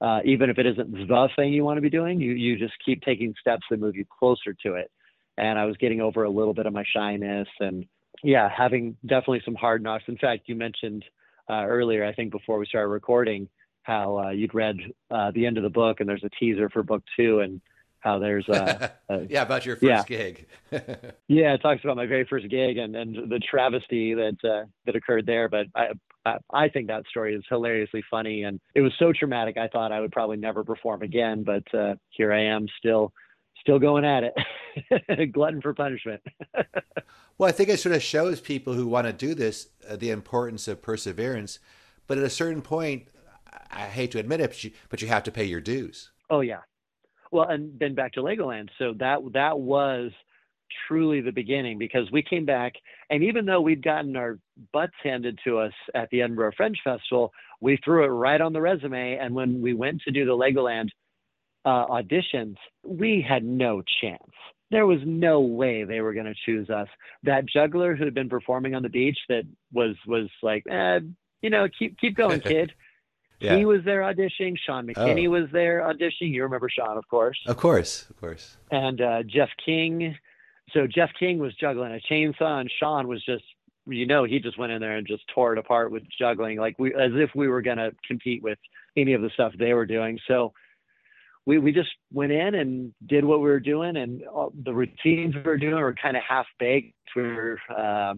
uh, 0.00 0.20
even 0.24 0.50
if 0.50 0.58
it 0.58 0.66
isn't 0.66 0.90
the 0.90 1.28
thing 1.36 1.52
you 1.52 1.64
want 1.64 1.76
to 1.76 1.82
be 1.82 1.90
doing. 1.90 2.20
You 2.20 2.32
you 2.32 2.58
just 2.58 2.74
keep 2.84 3.02
taking 3.02 3.34
steps 3.40 3.64
that 3.70 3.78
move 3.80 3.96
you 3.96 4.04
closer 4.18 4.54
to 4.64 4.74
it. 4.74 4.90
And 5.38 5.58
I 5.58 5.64
was 5.64 5.76
getting 5.76 6.00
over 6.00 6.24
a 6.24 6.30
little 6.30 6.52
bit 6.52 6.66
of 6.66 6.72
my 6.72 6.84
shyness, 6.94 7.48
and 7.60 7.86
yeah, 8.22 8.48
having 8.54 8.96
definitely 9.06 9.42
some 9.44 9.54
hard 9.54 9.82
knocks. 9.82 10.04
In 10.08 10.18
fact, 10.18 10.42
you 10.46 10.54
mentioned 10.56 11.04
uh, 11.48 11.64
earlier, 11.66 12.04
I 12.04 12.12
think 12.12 12.32
before 12.32 12.58
we 12.58 12.66
started 12.66 12.88
recording, 12.88 13.48
how 13.82 14.18
uh, 14.18 14.30
you'd 14.30 14.54
read 14.54 14.76
uh, 15.10 15.30
the 15.32 15.46
end 15.46 15.56
of 15.56 15.62
the 15.62 15.70
book, 15.70 16.00
and 16.00 16.08
there's 16.08 16.24
a 16.24 16.30
teaser 16.38 16.68
for 16.68 16.82
book 16.82 17.02
two, 17.16 17.40
and 17.40 17.60
how 18.02 18.18
there's 18.18 18.48
a, 18.48 18.92
a 19.08 19.22
yeah 19.28 19.42
about 19.42 19.64
your 19.64 19.76
first 19.76 19.84
yeah. 19.84 20.02
gig. 20.04 20.46
yeah, 21.28 21.54
it 21.54 21.62
talks 21.62 21.82
about 21.84 21.96
my 21.96 22.06
very 22.06 22.26
first 22.28 22.48
gig 22.50 22.76
and, 22.76 22.94
and 22.94 23.30
the 23.30 23.38
travesty 23.38 24.14
that 24.14 24.36
uh, 24.44 24.66
that 24.84 24.96
occurred 24.96 25.24
there. 25.24 25.48
But 25.48 25.66
I, 25.74 25.88
I 26.26 26.36
I 26.52 26.68
think 26.68 26.88
that 26.88 27.06
story 27.08 27.34
is 27.34 27.44
hilariously 27.48 28.04
funny, 28.10 28.42
and 28.42 28.60
it 28.74 28.80
was 28.80 28.92
so 28.98 29.12
traumatic. 29.12 29.56
I 29.56 29.68
thought 29.68 29.92
I 29.92 30.00
would 30.00 30.12
probably 30.12 30.36
never 30.36 30.64
perform 30.64 31.02
again, 31.02 31.44
but 31.44 31.62
uh, 31.74 31.94
here 32.10 32.32
I 32.32 32.42
am, 32.42 32.66
still 32.78 33.12
still 33.60 33.78
going 33.78 34.04
at 34.04 34.24
it. 34.24 35.32
Glutton 35.32 35.62
for 35.62 35.72
punishment. 35.72 36.20
well, 37.38 37.48
I 37.48 37.52
think 37.52 37.68
it 37.68 37.78
sort 37.78 37.94
of 37.94 38.02
shows 38.02 38.40
people 38.40 38.74
who 38.74 38.86
want 38.86 39.06
to 39.06 39.12
do 39.12 39.34
this 39.34 39.68
uh, 39.88 39.96
the 39.96 40.10
importance 40.10 40.66
of 40.68 40.82
perseverance. 40.82 41.60
But 42.08 42.18
at 42.18 42.24
a 42.24 42.30
certain 42.30 42.62
point, 42.62 43.06
I 43.70 43.86
hate 43.86 44.10
to 44.10 44.18
admit 44.18 44.40
it, 44.40 44.50
but 44.50 44.64
you, 44.64 44.72
but 44.88 45.02
you 45.02 45.08
have 45.08 45.22
to 45.22 45.30
pay 45.30 45.44
your 45.44 45.60
dues. 45.60 46.10
Oh 46.28 46.40
yeah, 46.40 46.60
well, 47.32 47.48
and 47.48 47.78
then 47.80 47.94
back 47.94 48.12
to 48.12 48.22
Legoland. 48.22 48.68
So 48.78 48.94
that 48.98 49.18
that 49.32 49.58
was 49.58 50.12
truly 50.86 51.20
the 51.20 51.32
beginning 51.32 51.78
because 51.78 52.10
we 52.10 52.22
came 52.22 52.44
back 52.44 52.74
and 53.10 53.22
even 53.22 53.44
though 53.44 53.60
we'd 53.60 53.82
gotten 53.82 54.16
our 54.16 54.38
butts 54.72 54.94
handed 55.02 55.38
to 55.44 55.58
us 55.58 55.72
at 55.94 56.08
the 56.10 56.22
Edinburgh 56.22 56.52
Fringe 56.56 56.80
Festival, 56.82 57.32
we 57.60 57.78
threw 57.84 58.04
it 58.04 58.08
right 58.08 58.40
on 58.40 58.52
the 58.52 58.60
resume. 58.60 59.18
And 59.18 59.34
when 59.34 59.60
we 59.60 59.74
went 59.74 60.00
to 60.02 60.10
do 60.10 60.24
the 60.24 60.32
Legoland 60.32 60.88
uh, 61.64 61.86
auditions, 61.88 62.56
we 62.84 63.24
had 63.26 63.44
no 63.44 63.82
chance. 64.00 64.22
There 64.70 64.86
was 64.86 65.00
no 65.04 65.40
way 65.40 65.84
they 65.84 66.00
were 66.00 66.14
going 66.14 66.26
to 66.26 66.34
choose 66.46 66.70
us. 66.70 66.88
That 67.24 67.44
juggler 67.46 67.94
who 67.94 68.04
had 68.04 68.14
been 68.14 68.30
performing 68.30 68.74
on 68.74 68.82
the 68.82 68.88
beach 68.88 69.18
that 69.28 69.44
was 69.72 69.94
was 70.06 70.30
like, 70.42 70.64
eh, 70.70 71.00
you 71.42 71.50
know, 71.50 71.68
keep 71.78 71.98
keep 71.98 72.16
going, 72.16 72.40
kid. 72.52 72.72
Yeah. 73.42 73.56
He 73.56 73.64
was 73.64 73.80
there 73.84 74.00
auditioning. 74.00 74.56
Sean 74.64 74.86
McKinney 74.86 75.26
oh. 75.26 75.30
was 75.30 75.50
there 75.52 75.80
auditioning. 75.80 76.32
You 76.32 76.44
remember 76.44 76.68
Sean, 76.68 76.96
of 76.96 77.08
course. 77.08 77.38
Of 77.46 77.56
course, 77.56 78.06
of 78.08 78.20
course. 78.20 78.56
And 78.70 79.00
uh, 79.00 79.22
Jeff 79.24 79.50
King. 79.64 80.16
So 80.72 80.86
Jeff 80.86 81.10
King 81.18 81.38
was 81.38 81.54
juggling 81.54 81.92
a 81.92 82.12
chainsaw, 82.12 82.60
and 82.60 82.70
Sean 82.80 83.08
was 83.08 83.22
just, 83.24 83.44
you 83.86 84.06
know, 84.06 84.24
he 84.24 84.38
just 84.38 84.58
went 84.58 84.72
in 84.72 84.80
there 84.80 84.96
and 84.96 85.06
just 85.06 85.24
tore 85.34 85.52
it 85.52 85.58
apart 85.58 85.90
with 85.90 86.04
juggling, 86.18 86.58
like 86.58 86.78
we, 86.78 86.94
as 86.94 87.10
if 87.14 87.30
we 87.34 87.48
were 87.48 87.62
going 87.62 87.78
to 87.78 87.92
compete 88.06 88.42
with 88.42 88.58
any 88.96 89.12
of 89.12 89.22
the 89.22 89.30
stuff 89.30 89.52
they 89.58 89.74
were 89.74 89.86
doing. 89.86 90.18
So 90.28 90.52
we, 91.44 91.58
we 91.58 91.72
just 91.72 91.90
went 92.12 92.30
in 92.32 92.54
and 92.54 92.94
did 93.04 93.24
what 93.24 93.40
we 93.40 93.50
were 93.50 93.60
doing 93.60 93.96
and 93.96 94.22
all, 94.24 94.52
the 94.54 94.72
routines 94.72 95.34
we 95.34 95.42
were 95.42 95.58
doing 95.58 95.74
were 95.74 95.94
kind 95.94 96.16
of 96.16 96.22
half 96.22 96.46
baked. 96.58 96.94
We 97.16 97.22
were, 97.22 97.58
uh, 97.68 98.14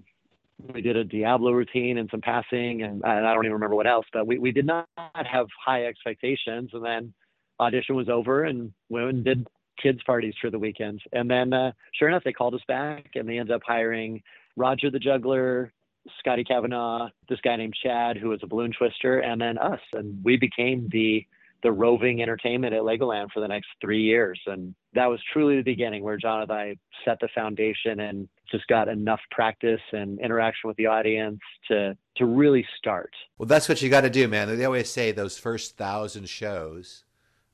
we 0.59 0.81
did 0.81 0.97
a 0.97 1.05
Diablo 1.05 1.53
routine 1.53 1.99
and 1.99 2.09
some 2.11 2.21
passing 2.21 2.83
and, 2.83 3.03
and, 3.05 3.27
I 3.27 3.35
don't 3.35 3.45
even 3.45 3.55
remember 3.55 3.77
what 3.77 3.87
else, 3.87 4.07
but 4.13 4.27
we, 4.27 4.39
we 4.39 4.53
did 4.53 4.67
not 4.67 4.89
have 4.97 5.47
high 5.65 5.87
expectations. 5.87 6.71
And 6.73 6.85
then 6.85 7.13
audition 7.61 7.97
was 7.97 8.09
over 8.09 8.45
and 8.45 8.73
went 8.89 9.09
and 9.09 9.25
did 9.25 9.47
kids 9.83 10.01
parties 10.07 10.35
for 10.41 10.51
the 10.51 10.59
weekend. 10.59 11.01
And 11.13 11.31
then, 11.31 11.53
uh, 11.53 11.73
sure 11.95 12.09
enough, 12.09 12.23
they 12.25 12.33
called 12.33 12.55
us 12.55 12.63
back 12.69 13.11
and 13.15 13.29
they 13.29 13.39
ended 13.39 13.55
up 13.55 13.63
hiring 13.67 14.23
Roger 14.57 14.91
the 14.91 14.99
juggler, 14.99 15.73
Scotty 16.19 16.45
Kavanaugh, 16.45 17.09
this 17.29 17.41
guy 17.43 17.57
named 17.57 17.75
Chad, 17.83 18.17
who 18.17 18.29
was 18.29 18.41
a 18.43 18.47
balloon 18.47 18.73
twister, 18.77 19.21
and 19.21 19.41
then 19.41 19.59
us. 19.59 19.81
And 19.95 20.23
we 20.25 20.37
became 20.37 20.89
the 20.91 21.27
the 21.63 21.73
roving 21.73 22.21
entertainment 22.21 22.75
at 22.75 22.83
Legoland 22.83 23.33
for 23.33 23.41
the 23.41 23.49
next 23.49 23.69
three 23.81 24.03
years. 24.03 24.39
And 24.47 24.75
that 24.93 25.07
was 25.07 25.19
truly 25.33 25.57
the 25.57 25.63
beginning 25.63 26.05
where 26.05 26.19
John 26.19 26.43
and 26.43 26.53
I 26.53 26.77
set 27.07 27.19
the 27.21 27.29
foundation 27.35 28.01
and 28.01 28.29
just 28.51 28.67
got 28.67 28.89
enough 28.89 29.21
practice 29.31 29.81
and 29.93 30.21
interaction 30.21 30.69
with 30.69 30.77
the 30.77 30.87
audience 30.87 31.41
to 31.69 31.97
to 32.17 32.27
really 32.27 32.67
start. 32.79 33.13
Well, 33.39 33.47
that's 33.47 33.69
what 33.69 33.83
you 33.83 33.91
got 33.91 34.03
to 34.03 34.11
do, 34.11 34.29
man. 34.29 34.57
They 34.57 34.65
always 34.65 34.91
say 34.91 35.13
those 35.13 35.39
first 35.39 35.77
thousand 35.77 36.29
shows 36.29 37.05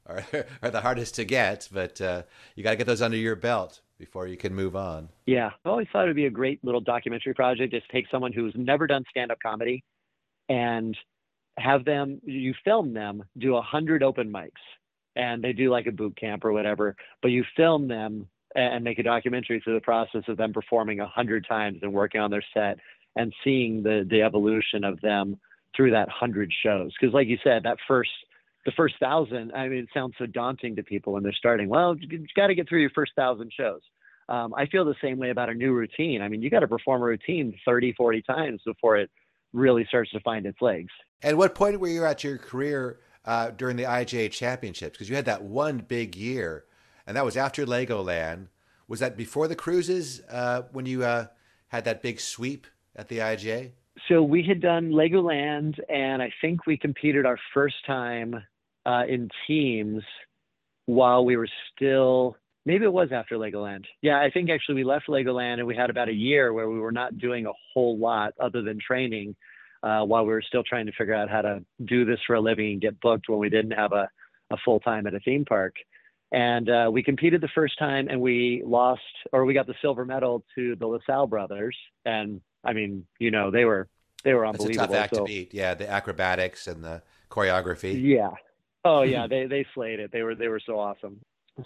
are, 0.07 0.25
are 0.63 0.71
the 0.71 0.81
hardest 0.81 1.15
to 1.17 1.25
get, 1.25 1.69
but 1.73 2.01
uh, 2.01 2.23
you 2.55 2.63
got 2.63 2.71
to 2.71 2.77
get 2.77 2.87
those 2.87 3.03
under 3.03 3.17
your 3.17 3.37
belt 3.37 3.81
before 3.99 4.27
you 4.27 4.37
can 4.37 4.55
move 4.55 4.77
on. 4.77 5.09
Yeah, 5.27 5.51
I 5.65 5.69
always 5.69 5.87
thought 5.93 6.05
it 6.05 6.09
would 6.09 6.17
be 6.17 6.27
a 6.27 6.31
great 6.31 6.63
little 6.65 6.81
documentary 6.81 7.35
project. 7.35 7.73
Just 7.73 7.89
take 7.91 8.07
someone 8.11 8.33
who's 8.33 8.55
never 8.57 8.87
done 8.87 9.05
stand 9.11 9.31
up 9.31 9.39
comedy 9.43 9.85
and 10.49 10.97
have 11.59 11.85
them 11.85 12.21
you 12.25 12.55
film 12.65 12.93
them 12.93 13.23
do 13.39 13.57
a 13.57 13.63
hundred 13.63 14.03
open 14.03 14.33
mics 14.33 14.51
and 15.17 15.43
they 15.43 15.53
do 15.53 15.71
like 15.71 15.87
a 15.87 15.93
boot 15.93 16.17
camp 16.17 16.45
or 16.45 16.53
whatever 16.53 16.97
but 17.23 17.29
you 17.29 17.45
film 17.57 17.89
them 17.89 18.27
and 18.55 18.85
make 18.85 18.99
a 18.99 19.03
documentary 19.03 19.61
through 19.61 19.75
the 19.75 19.81
process 19.81 20.23
of 20.29 20.37
them 20.37 20.53
performing 20.53 21.01
a 21.01 21.07
hundred 21.07 21.47
times 21.49 21.79
and 21.83 21.93
working 21.93 22.21
on 22.21 22.31
their 22.31 22.45
set 22.55 22.79
and 23.17 23.33
seeing 23.45 23.83
the 23.83 24.07
the 24.09 24.23
evolution 24.23 24.85
of 24.85 25.01
them 25.01 25.39
through 25.77 25.91
that 25.93 26.09
hundred 26.09 26.53
shows. 26.63 26.93
Because 26.99 27.15
like 27.15 27.29
you 27.29 27.39
said 27.45 27.63
that 27.65 27.79
first 27.87 28.11
the 28.67 28.73
first 28.73 28.95
thousand 29.01 29.53
i 29.53 29.69
mean 29.69 29.79
it 29.79 29.89
sounds 29.95 30.15
so 30.19 30.27
daunting 30.27 30.77
to 30.77 30.83
people 30.83 31.15
when 31.15 31.23
they're 31.23 31.33
starting 31.33 31.71
well 31.71 31.97
you 31.97 32.27
got 32.37 32.49
to 32.49 32.55
get 32.55 32.69
through 32.69 32.81
your 32.81 32.91
first 32.91 33.13
thousand 33.17 33.53
shows. 33.57 33.81
Um, 34.29 34.55
i 34.55 34.67
feel 34.67 34.85
the 34.85 34.95
same 35.03 35.19
way 35.19 35.31
about 35.31 35.49
a 35.49 35.55
new 35.55 35.73
routine. 35.73 36.23
I 36.23 36.29
mean 36.29 36.43
you 36.43 36.51
got 36.51 36.61
to 36.61 36.69
perform 36.69 37.03
a 37.03 37.07
routine 37.07 37.57
30 37.65 37.95
40 37.95 38.23
times 38.23 38.61
before 38.65 38.97
it 38.97 39.11
really 39.53 39.85
starts 39.87 40.11
to 40.13 40.21
find 40.21 40.47
its 40.47 40.61
legs. 40.61 40.91
At 41.23 41.37
what 41.37 41.55
point 41.55 41.79
were 41.81 41.89
you 41.89 42.05
at 42.05 42.25
your 42.25 42.39
career 42.39 43.01
uh, 43.25 43.51
during 43.51 43.77
the 43.77 43.85
IJA 43.85 44.31
championships? 44.31 44.93
Because 44.93 45.11
you 45.11 45.17
had 45.17 45.27
that 45.27 45.43
one 45.43 45.79
big 45.79 46.17
year, 46.17 46.65
and 47.11 47.17
that 47.17 47.25
was 47.25 47.37
after 47.37 47.67
Legoland. 47.67 48.47
Was 48.87 49.01
that 49.01 49.17
before 49.17 49.49
the 49.49 49.57
cruises 49.57 50.23
uh, 50.31 50.63
when 50.71 50.87
you 50.87 51.03
uh, 51.03 51.27
had 51.67 51.85
that 51.87 52.03
big 52.03 52.21
sweep 52.21 52.69
at 52.95 53.09
the 53.09 53.19
IJA? 53.19 53.73
So 54.09 54.23
we 54.23 54.45
had 54.45 54.61
done 54.61 54.93
Legoland, 54.93 55.75
and 55.89 56.23
I 56.23 56.31
think 56.41 56.67
we 56.69 56.77
competed 56.77 57.27
our 57.27 57.37
first 57.53 57.75
time 57.85 58.37
uh, 58.87 59.03
in 59.09 59.29
teams 59.49 60.05
while 60.87 61.25
we 61.25 61.37
were 61.37 61.49
still. 61.75 62.37
Maybe 62.65 62.85
it 62.85 62.93
was 62.93 63.09
after 63.11 63.35
Legoland. 63.35 63.87
Yeah, 64.03 64.21
I 64.21 64.31
think 64.31 64.49
actually 64.49 64.77
we 64.77 64.85
left 64.85 65.09
Legoland 65.09 65.55
and 65.55 65.67
we 65.67 65.75
had 65.75 65.91
about 65.91 66.09
a 66.09 66.15
year 66.15 66.53
where 66.53 66.71
we 66.71 66.79
were 66.79 66.93
not 66.93 67.19
doing 67.19 67.45
a 67.47 67.53
whole 67.75 67.99
lot 67.99 68.35
other 68.39 68.63
than 68.63 68.79
training 68.79 69.35
uh, 69.83 70.03
while 70.03 70.25
we 70.25 70.33
were 70.33 70.45
still 70.47 70.63
trying 70.63 70.87
to 70.87 70.93
figure 70.93 71.15
out 71.15 71.29
how 71.29 71.43
to 71.43 71.65
do 71.87 72.05
this 72.05 72.21
for 72.25 72.37
a 72.37 72.41
living 72.41 72.71
and 72.71 72.81
get 72.81 73.01
booked 73.01 73.29
when 73.29 73.41
we 73.41 73.49
didn't 73.49 73.73
have 73.73 73.91
a, 73.91 74.09
a 74.53 74.57
full 74.65 74.79
time 74.79 75.09
at 75.09 75.15
a 75.15 75.21
theme 75.21 75.45
park. 75.45 75.75
And 76.33 76.71
uh, 76.71 76.91
we 76.93 77.03
competed 77.03 77.41
the 77.41 77.49
first 77.49 77.79
time 77.79 78.09
and 78.09 78.21
we 78.21 78.63
lost, 78.65 79.03
or 79.33 79.45
we 79.45 79.55
got 79.55 79.67
the 79.67 79.75
silver 79.83 80.05
medal 80.05 80.45
to 80.55 80.77
the 80.77 80.87
LaSalle 80.87 81.27
brothers. 81.27 81.77
And 82.05 82.41
I 82.65 82.73
mean, 82.73 83.07
you 83.19 83.31
know, 83.31 83.51
they 83.51 83.65
were 83.65 83.89
they 84.23 84.35
were 84.35 84.47
unbelievable. 84.47 84.87
That's 84.87 84.91
a 84.91 84.95
tough 84.95 85.05
act 85.05 85.15
so, 85.15 85.21
to 85.21 85.25
beat. 85.25 85.53
Yeah, 85.53 85.75
the 85.75 85.91
acrobatics 85.91 86.67
and 86.67 86.85
the 86.85 87.03
choreography. 87.31 88.01
Yeah. 88.01 88.31
Oh 88.85 89.03
yeah, 89.03 89.27
they 89.31 89.47
they 89.47 89.67
slayed 89.75 89.99
it. 89.99 90.13
They 90.13 90.23
were 90.23 90.35
they 90.35 90.49
were 90.49 90.61
so 90.65 90.79
awesome. 90.79 91.21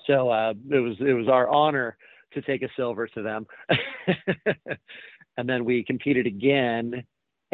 So 0.06 0.30
uh, 0.30 0.54
it 0.70 0.80
was 0.80 0.96
it 1.00 1.12
was 1.12 1.28
our 1.28 1.48
honor 1.48 1.96
to 2.32 2.42
take 2.42 2.62
a 2.62 2.68
silver 2.76 3.06
to 3.08 3.22
them. 3.22 3.46
and 5.36 5.48
then 5.48 5.64
we 5.64 5.84
competed 5.84 6.26
again 6.26 7.04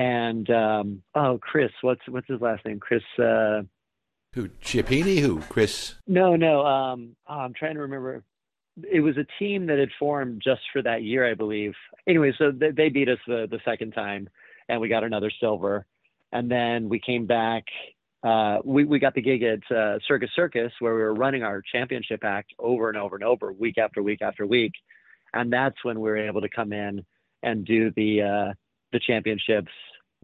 and 0.00 0.48
um, 0.48 1.02
oh, 1.14 1.38
Chris, 1.42 1.70
what's 1.82 2.00
what's 2.08 2.26
his 2.26 2.40
last 2.40 2.64
name? 2.64 2.80
Chris. 2.80 3.02
Uh, 3.18 3.62
who 4.32 4.48
Chiappini? 4.48 5.18
Who 5.18 5.40
Chris? 5.40 5.94
No, 6.06 6.36
no. 6.36 6.64
Um, 6.64 7.16
oh, 7.28 7.34
I'm 7.34 7.54
trying 7.54 7.74
to 7.74 7.80
remember. 7.80 8.22
It 8.90 9.00
was 9.00 9.16
a 9.16 9.26
team 9.38 9.66
that 9.66 9.78
had 9.78 9.90
formed 9.98 10.40
just 10.42 10.62
for 10.72 10.82
that 10.82 11.02
year, 11.02 11.28
I 11.28 11.34
believe. 11.34 11.74
Anyway, 12.06 12.32
so 12.38 12.52
they, 12.52 12.70
they 12.70 12.88
beat 12.88 13.08
us 13.08 13.18
the 13.26 13.46
the 13.50 13.60
second 13.64 13.92
time, 13.92 14.28
and 14.68 14.80
we 14.80 14.88
got 14.88 15.04
another 15.04 15.30
silver. 15.40 15.86
And 16.32 16.50
then 16.50 16.88
we 16.88 17.00
came 17.00 17.26
back. 17.26 17.64
Uh, 18.22 18.58
we 18.64 18.84
we 18.84 18.98
got 18.98 19.14
the 19.14 19.22
gig 19.22 19.42
at 19.42 19.76
uh, 19.76 19.98
Circus 20.06 20.30
Circus 20.36 20.72
where 20.78 20.94
we 20.94 21.00
were 21.00 21.14
running 21.14 21.42
our 21.42 21.62
championship 21.72 22.22
act 22.22 22.52
over 22.58 22.88
and 22.88 22.96
over 22.96 23.16
and 23.16 23.24
over, 23.24 23.52
week 23.52 23.78
after 23.78 24.02
week 24.02 24.22
after 24.22 24.46
week, 24.46 24.72
and 25.34 25.52
that's 25.52 25.82
when 25.82 25.98
we 26.00 26.08
were 26.08 26.16
able 26.16 26.40
to 26.40 26.48
come 26.48 26.72
in 26.72 27.04
and 27.42 27.64
do 27.64 27.90
the 27.96 28.22
uh, 28.22 28.54
the 28.92 29.00
championships 29.00 29.72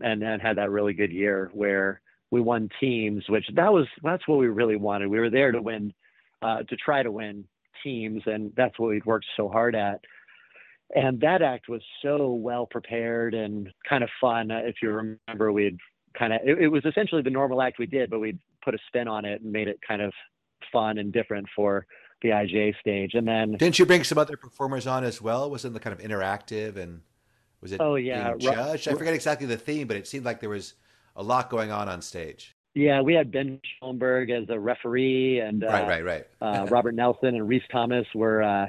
and, 0.01 0.23
and 0.23 0.43
had 0.43 0.59
that 0.59 0.71
really 0.71 0.93
good 0.93 1.11
year 1.11 1.51
where 1.53 2.01
we 2.31 2.41
won 2.41 2.69
teams, 2.81 3.25
which 3.29 3.47
that 3.55 3.73
was 3.73 3.87
that's 4.03 4.27
what 4.27 4.39
we 4.39 4.49
really 4.49 4.77
wanted. 4.77 5.09
We 5.09 5.21
were 5.21 5.31
there 5.31 5.53
to 5.53 5.63
win, 5.63 5.93
uh, 6.43 6.63
to 6.63 6.77
try 6.77 7.03
to 7.03 7.11
win 7.11 7.45
teams, 7.83 8.23
and 8.27 8.53
that's 8.57 8.79
what 8.79 8.91
we'd 8.91 9.07
worked 9.07 9.27
so 9.37 9.49
hard 9.49 9.75
at. 9.75 10.01
And 10.95 11.21
that 11.21 11.43
act 11.43 11.69
was 11.69 11.83
so 12.03 12.33
well 12.33 12.67
prepared 12.67 13.35
and 13.35 13.73
kind 13.89 14.05
of 14.05 14.11
fun. 14.21 14.51
If 14.51 14.77
you 14.83 14.91
remember, 14.91 15.53
we'd 15.53 15.79
kind 16.19 16.33
of 16.33 16.41
it, 16.45 16.59
it 16.59 16.69
was 16.69 16.85
essentially 16.85 17.23
the 17.23 17.31
normal 17.31 17.63
act 17.63 17.79
we 17.79 17.87
did, 17.87 18.11
but 18.11 18.21
we'd 18.21 18.39
put 18.65 18.75
a 18.75 18.79
spin 18.89 19.09
on 19.09 19.25
it 19.25 19.43
and 19.43 19.53
made 19.53 19.69
it 19.69 19.79
kind 19.87 20.03
of 20.03 20.13
fun 20.73 20.99
and 20.99 21.13
different 21.13 21.47
for 21.55 21.87
the 22.23 22.31
IJA 22.31 22.79
stage. 22.81 23.15
And 23.15 23.27
then 23.27 23.53
didn't 23.53 23.79
you 23.79 23.87
bring 23.87 24.05
some 24.05 24.19
other 24.19 24.37
performers 24.37 24.87
on 24.87 25.05
as 25.05 25.21
well? 25.21 25.51
Was 25.51 25.65
it 25.65 25.73
the 25.73 25.81
kind 25.81 25.99
of 25.99 26.05
interactive 26.05 26.77
and 26.77 27.03
was 27.61 27.73
it? 27.73 27.81
Oh 27.81 27.97
yeah, 27.97 28.35
judged. 28.39 28.89
I 28.89 28.95
forget 28.95 29.15
exactly 29.15 29.47
the 29.47 29.57
theme, 29.57 29.87
but 29.87 29.97
it 29.97 30.07
seemed 30.07 30.25
like 30.25 30.41
there 30.41 30.51
was 30.51 30.75
a 31.17 31.23
lot 31.23 31.51
going 31.51 31.71
on 31.71 31.89
on 31.89 32.03
stage. 32.03 32.55
Yeah, 32.75 33.01
we 33.01 33.15
had 33.15 33.33
Ben 33.33 33.59
Schoenberg 33.79 34.31
as 34.31 34.45
a 34.51 34.61
referee, 34.61 35.41
and 35.41 35.65
uh, 35.65 35.69
right, 35.69 35.89
right, 35.89 36.05
right. 36.05 36.27
uh, 36.43 36.67
Robert 36.71 36.95
Nelson 36.95 37.35
and 37.35 37.49
Reese 37.49 37.63
Thomas 37.73 38.07
were 38.15 38.43
uh, 38.43 38.67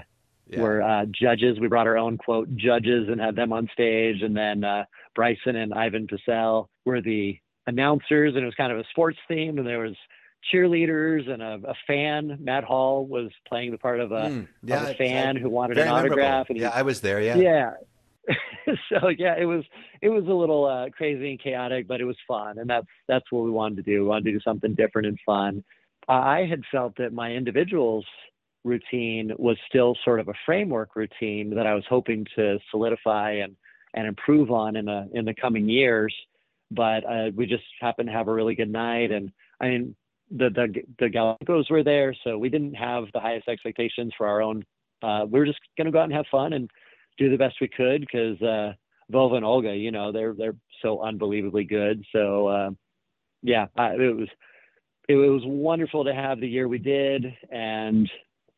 yeah. 0.47 0.61
were 0.61 0.81
uh, 0.81 1.05
judges. 1.11 1.59
We 1.59 1.67
brought 1.67 1.87
our 1.87 1.97
own 1.97 2.17
quote 2.17 2.55
judges 2.55 3.09
and 3.09 3.19
had 3.19 3.35
them 3.35 3.51
on 3.51 3.69
stage, 3.73 4.21
and 4.21 4.35
then 4.35 4.63
uh, 4.63 4.85
Bryson 5.13 5.57
and 5.57 5.73
Ivan 5.73 6.07
Pecel 6.07 6.69
were 6.85 7.01
the 7.01 7.37
announcers, 7.67 8.33
and 8.35 8.43
it 8.43 8.45
was 8.45 8.55
kind 8.55 8.71
of 8.71 8.79
a 8.79 8.85
sports 8.91 9.17
theme, 9.27 9.57
and 9.57 9.67
there 9.67 9.79
was 9.79 9.95
cheerleaders 10.53 11.29
and 11.29 11.41
a, 11.41 11.59
a, 11.67 11.73
fan. 11.85 12.37
Matt 12.39 12.63
Hall 12.63 13.05
was 13.05 13.29
playing 13.47 13.71
the 13.71 13.77
part 13.77 13.99
of 13.99 14.11
a, 14.13 14.21
mm, 14.21 14.47
yeah, 14.63 14.83
of 14.83 14.89
a 14.89 14.93
fan 14.93 15.35
who 15.35 15.49
wanted 15.49 15.77
an 15.77 15.89
autograph. 15.89 16.49
And 16.49 16.57
yeah, 16.57 16.71
I 16.73 16.83
was 16.83 17.01
there. 17.01 17.19
Yeah, 17.19 17.35
yeah, 17.35 17.71
so 18.89 19.09
yeah, 19.17 19.35
it 19.37 19.45
was 19.45 19.63
it 20.01 20.09
was 20.09 20.25
a 20.25 20.33
little 20.33 20.65
uh, 20.65 20.89
crazy 20.89 21.31
and 21.31 21.41
chaotic, 21.41 21.87
but 21.87 22.01
it 22.01 22.05
was 22.05 22.17
fun, 22.27 22.57
and 22.59 22.69
that's 22.69 22.87
that's 23.07 23.31
what 23.31 23.43
we 23.43 23.51
wanted 23.51 23.77
to 23.77 23.83
do. 23.83 24.01
We 24.01 24.07
wanted 24.07 24.25
to 24.25 24.31
do 24.33 24.39
something 24.43 24.75
different 24.75 25.07
and 25.07 25.19
fun. 25.25 25.63
I 26.07 26.45
had 26.49 26.61
felt 26.71 26.95
that 26.97 27.13
my 27.13 27.31
individuals 27.31 28.05
routine 28.63 29.31
was 29.37 29.57
still 29.67 29.95
sort 30.03 30.19
of 30.19 30.27
a 30.27 30.33
framework 30.45 30.95
routine 30.95 31.55
that 31.55 31.65
I 31.65 31.73
was 31.73 31.83
hoping 31.89 32.25
to 32.35 32.59
solidify 32.71 33.31
and 33.31 33.55
and 33.93 34.07
improve 34.07 34.51
on 34.51 34.75
in 34.75 34.85
the 34.85 35.09
in 35.13 35.25
the 35.25 35.33
coming 35.33 35.69
years. 35.69 36.13
But 36.69 37.05
uh, 37.05 37.31
we 37.33 37.45
just 37.45 37.63
happened 37.79 38.09
to 38.09 38.13
have 38.13 38.27
a 38.27 38.33
really 38.33 38.55
good 38.55 38.71
night, 38.71 39.11
and 39.11 39.31
I 39.61 39.69
mean 39.69 39.95
the 40.31 40.49
the 40.49 40.81
the 40.99 41.09
Gallegos 41.09 41.69
were 41.69 41.83
there, 41.83 42.15
so 42.23 42.37
we 42.37 42.49
didn't 42.49 42.73
have 42.73 43.05
the 43.13 43.19
highest 43.19 43.47
expectations 43.47 44.13
for 44.17 44.27
our 44.27 44.41
own. 44.41 44.65
Uh, 45.01 45.25
we 45.29 45.39
were 45.39 45.45
just 45.45 45.59
going 45.77 45.85
to 45.85 45.91
go 45.91 45.99
out 45.99 46.05
and 46.05 46.13
have 46.13 46.25
fun 46.31 46.53
and 46.53 46.69
do 47.17 47.29
the 47.29 47.37
best 47.37 47.55
we 47.61 47.67
could 47.67 48.01
because 48.01 48.41
uh, 48.41 48.73
Vova 49.11 49.35
and 49.35 49.45
Olga, 49.45 49.75
you 49.75 49.91
know, 49.91 50.11
they're 50.11 50.33
they're 50.33 50.55
so 50.81 51.01
unbelievably 51.01 51.65
good. 51.65 52.03
So 52.11 52.47
uh, 52.47 52.69
yeah, 53.41 53.67
I, 53.75 53.93
it 53.93 54.15
was 54.15 54.29
it 55.07 55.15
was 55.15 55.41
wonderful 55.45 56.05
to 56.05 56.13
have 56.13 56.39
the 56.39 56.47
year 56.47 56.67
we 56.67 56.79
did, 56.79 57.25
and 57.49 58.09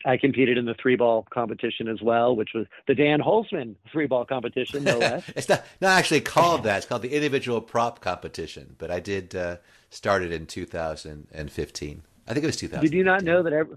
I 0.05 0.17
competed 0.17 0.57
in 0.57 0.65
the 0.65 0.75
three 0.81 0.95
ball 0.95 1.27
competition 1.29 1.87
as 1.87 2.01
well, 2.01 2.35
which 2.35 2.51
was 2.55 2.65
the 2.87 2.95
Dan 2.95 3.19
Holzman 3.19 3.75
three 3.91 4.07
ball 4.07 4.25
competition, 4.25 4.83
no 4.83 4.97
less. 4.97 5.23
it's 5.35 5.49
not 5.49 5.63
not 5.81 5.97
actually 5.97 6.21
called 6.21 6.63
that. 6.63 6.77
It's 6.77 6.85
called 6.85 7.01
the 7.01 7.13
individual 7.13 7.61
prop 7.61 7.99
competition. 8.01 8.75
But 8.77 8.91
I 8.91 8.99
did 8.99 9.35
uh, 9.35 9.57
start 9.89 10.23
it 10.23 10.31
in 10.31 10.45
2015. 10.45 12.03
I 12.27 12.33
think 12.33 12.43
it 12.43 12.47
was 12.47 12.57
2000. 12.57 12.83
Did 12.83 12.93
you 12.93 13.03
not 13.03 13.23
know 13.23 13.43
that? 13.43 13.53
Every, 13.53 13.75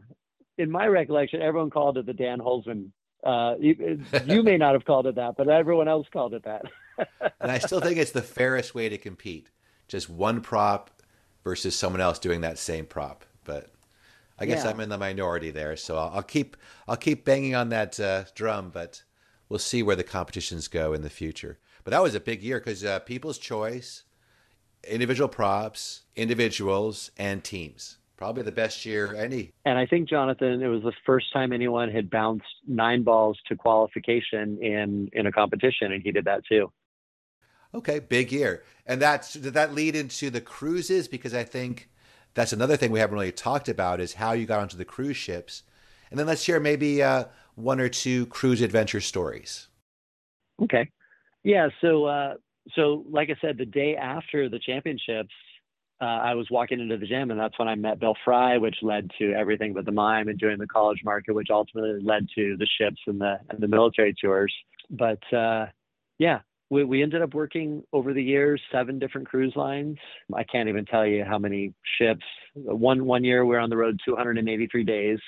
in 0.59 0.71
my 0.71 0.87
recollection, 0.87 1.43
everyone 1.43 1.71
called 1.71 1.99
it 1.99 2.07
the 2.07 2.13
Dan 2.13 2.39
Holzman 2.39 2.91
uh, 3.23 3.55
you, 3.59 4.03
you 4.27 4.43
may 4.43 4.57
not 4.57 4.75
have 4.75 4.85
called 4.85 5.07
it 5.07 5.15
that, 5.17 5.37
but 5.37 5.49
everyone 5.49 5.89
else 5.89 6.07
called 6.13 6.35
it 6.35 6.45
that. 6.45 6.65
and 7.41 7.51
I 7.51 7.59
still 7.59 7.81
think 7.81 7.99
it's 7.99 8.13
the 8.13 8.23
fairest 8.23 8.75
way 8.75 8.89
to 8.89 8.99
compete. 8.99 9.49
Just 9.89 10.09
one 10.09 10.41
prop 10.41 10.91
versus 11.45 11.75
someone 11.77 12.01
else 12.01 12.19
doing 12.19 12.41
that 12.43 12.59
same 12.59 12.87
prop. 12.87 13.25
But 13.45 13.71
I 14.39 14.47
guess 14.47 14.65
Yeah. 14.65 14.71
I'm 14.71 14.81
in 14.81 14.89
the 14.89 14.99
minority 14.99 15.51
there, 15.51 15.77
so 15.77 15.97
I'll, 15.97 16.11
I'll 16.15 16.23
keep 16.23 16.57
I'll 16.89 16.97
keep 16.97 17.25
banging 17.25 17.55
on 17.55 17.69
that 17.71 17.99
uh, 18.01 18.25
drum, 18.35 18.71
but 18.73 19.03
we'll 19.49 19.59
see 19.59 19.83
where 19.83 19.97
the 19.97 20.05
competitions 20.05 20.69
go 20.69 20.93
in 20.93 21.03
the 21.03 21.11
future. 21.11 21.59
But 21.85 21.91
that 21.91 22.03
was 22.03 22.15
a 22.15 22.21
big 22.21 22.43
year 22.43 22.59
because 22.59 22.85
uh, 22.85 23.01
People's 23.01 23.39
Choice, 23.39 24.05
individual 24.85 25.29
props, 25.29 26.03
individuals, 26.17 27.11
and 27.19 27.43
teams. 27.43 27.99
Probably 28.23 28.45
the 28.45 28.53
best 28.53 28.87
year 28.87 29.17
any. 29.17 29.51
And 29.65 29.77
I 29.77 29.85
think 29.85 30.09
Jonathan, 30.09 30.63
it 30.63 30.69
was 30.69 30.85
the 30.85 30.93
first 31.05 31.33
time 31.33 31.53
anyone 31.53 31.91
had 31.91 32.09
bounced 32.09 32.47
nine 32.69 33.03
balls 33.03 33.37
to 33.49 33.57
qualification 33.57 34.63
in 34.63 35.11
in 35.13 35.27
a 35.27 35.33
competition, 35.33 35.91
and 35.91 36.01
he 36.01 36.13
did 36.13 36.27
that 36.27 36.45
too. 36.49 36.71
Okay, 37.75 37.99
big 37.99 38.31
year, 38.31 38.63
and 38.87 39.03
that's 39.03 39.33
did 39.33 39.55
that 39.55 39.75
lead 39.75 39.97
into 39.97 40.31
the 40.31 40.41
cruises? 40.41 41.09
Because 41.09 41.35
I 41.35 41.43
think 41.43 41.91
that's 42.35 42.53
another 42.53 42.77
thing 42.77 42.93
we 42.93 43.01
haven't 43.01 43.17
really 43.17 43.33
talked 43.33 43.69
about 43.69 43.99
is 43.99 44.15
how 44.15 44.35
you 44.35 44.47
got 44.47 44.61
onto 44.61 44.77
the 44.77 44.85
cruise 44.85 45.17
ships, 45.17 45.65
and 46.09 46.17
then 46.17 46.29
let's 46.29 46.43
share 46.43 46.61
maybe 46.61 47.03
uh, 47.03 47.25
one 47.57 47.81
or 47.81 47.89
two 47.89 48.27
cruise 48.27 48.61
adventure 48.61 49.01
stories. 49.01 49.67
Okay. 50.63 50.89
Yeah. 51.43 51.71
So, 51.81 52.05
uh, 52.05 52.35
so 52.77 53.05
like 53.11 53.31
I 53.31 53.37
said, 53.41 53.59
the 53.59 53.67
day 53.67 53.97
after 53.97 54.49
the 54.49 54.61
championships, 54.61 55.35
uh, 56.03 56.05
I 56.05 56.35
was 56.35 56.49
walking 56.51 56.81
into 56.81 56.97
the 56.97 57.07
gym, 57.07 57.31
and 57.31 57.39
that's 57.39 57.57
when 57.61 57.69
I 57.69 57.77
met 57.77 58.01
Bill 58.01 58.17
Fry, 58.25 58.59
which 58.59 58.75
led 58.83 59.09
to 59.21 59.33
everything 59.35 59.73
but 59.73 59.85
the 59.85 59.93
mime 59.93 60.27
and 60.27 60.37
doing 60.37 60.59
the 60.59 60.67
college 60.67 60.99
market, 61.05 61.33
which 61.33 61.47
ultimately 61.49 62.03
led 62.03 62.27
to 62.35 62.57
the 62.57 62.67
ships 62.67 63.01
and 63.07 63.21
the 63.21 63.39
and 63.51 63.61
the 63.61 63.69
military 63.69 64.13
tours. 64.13 64.53
But 64.91 65.21
uh, 65.33 65.67
yeah, 66.19 66.41
we 66.71 66.83
we 66.83 67.05
ended 67.05 67.23
up 67.23 67.35
working 67.35 67.85
over 67.93 68.13
the 68.13 68.23
years 68.23 68.61
seven 68.73 68.99
different 68.99 69.29
cruise 69.29 69.55
lines. 69.55 69.97
I 70.35 70.43
can't 70.43 70.69
even 70.69 70.87
tell 70.87 71.07
you 71.07 71.25
how 71.25 71.39
many 71.39 71.73
ships. 71.99 72.25
One 72.55 73.07
one 73.07 73.23
year 73.23 73.45
we 73.45 73.55
were 73.55 73.61
on 73.61 73.71
the 73.71 73.77
road 73.77 74.01
283 74.05 74.83
days. 74.83 75.21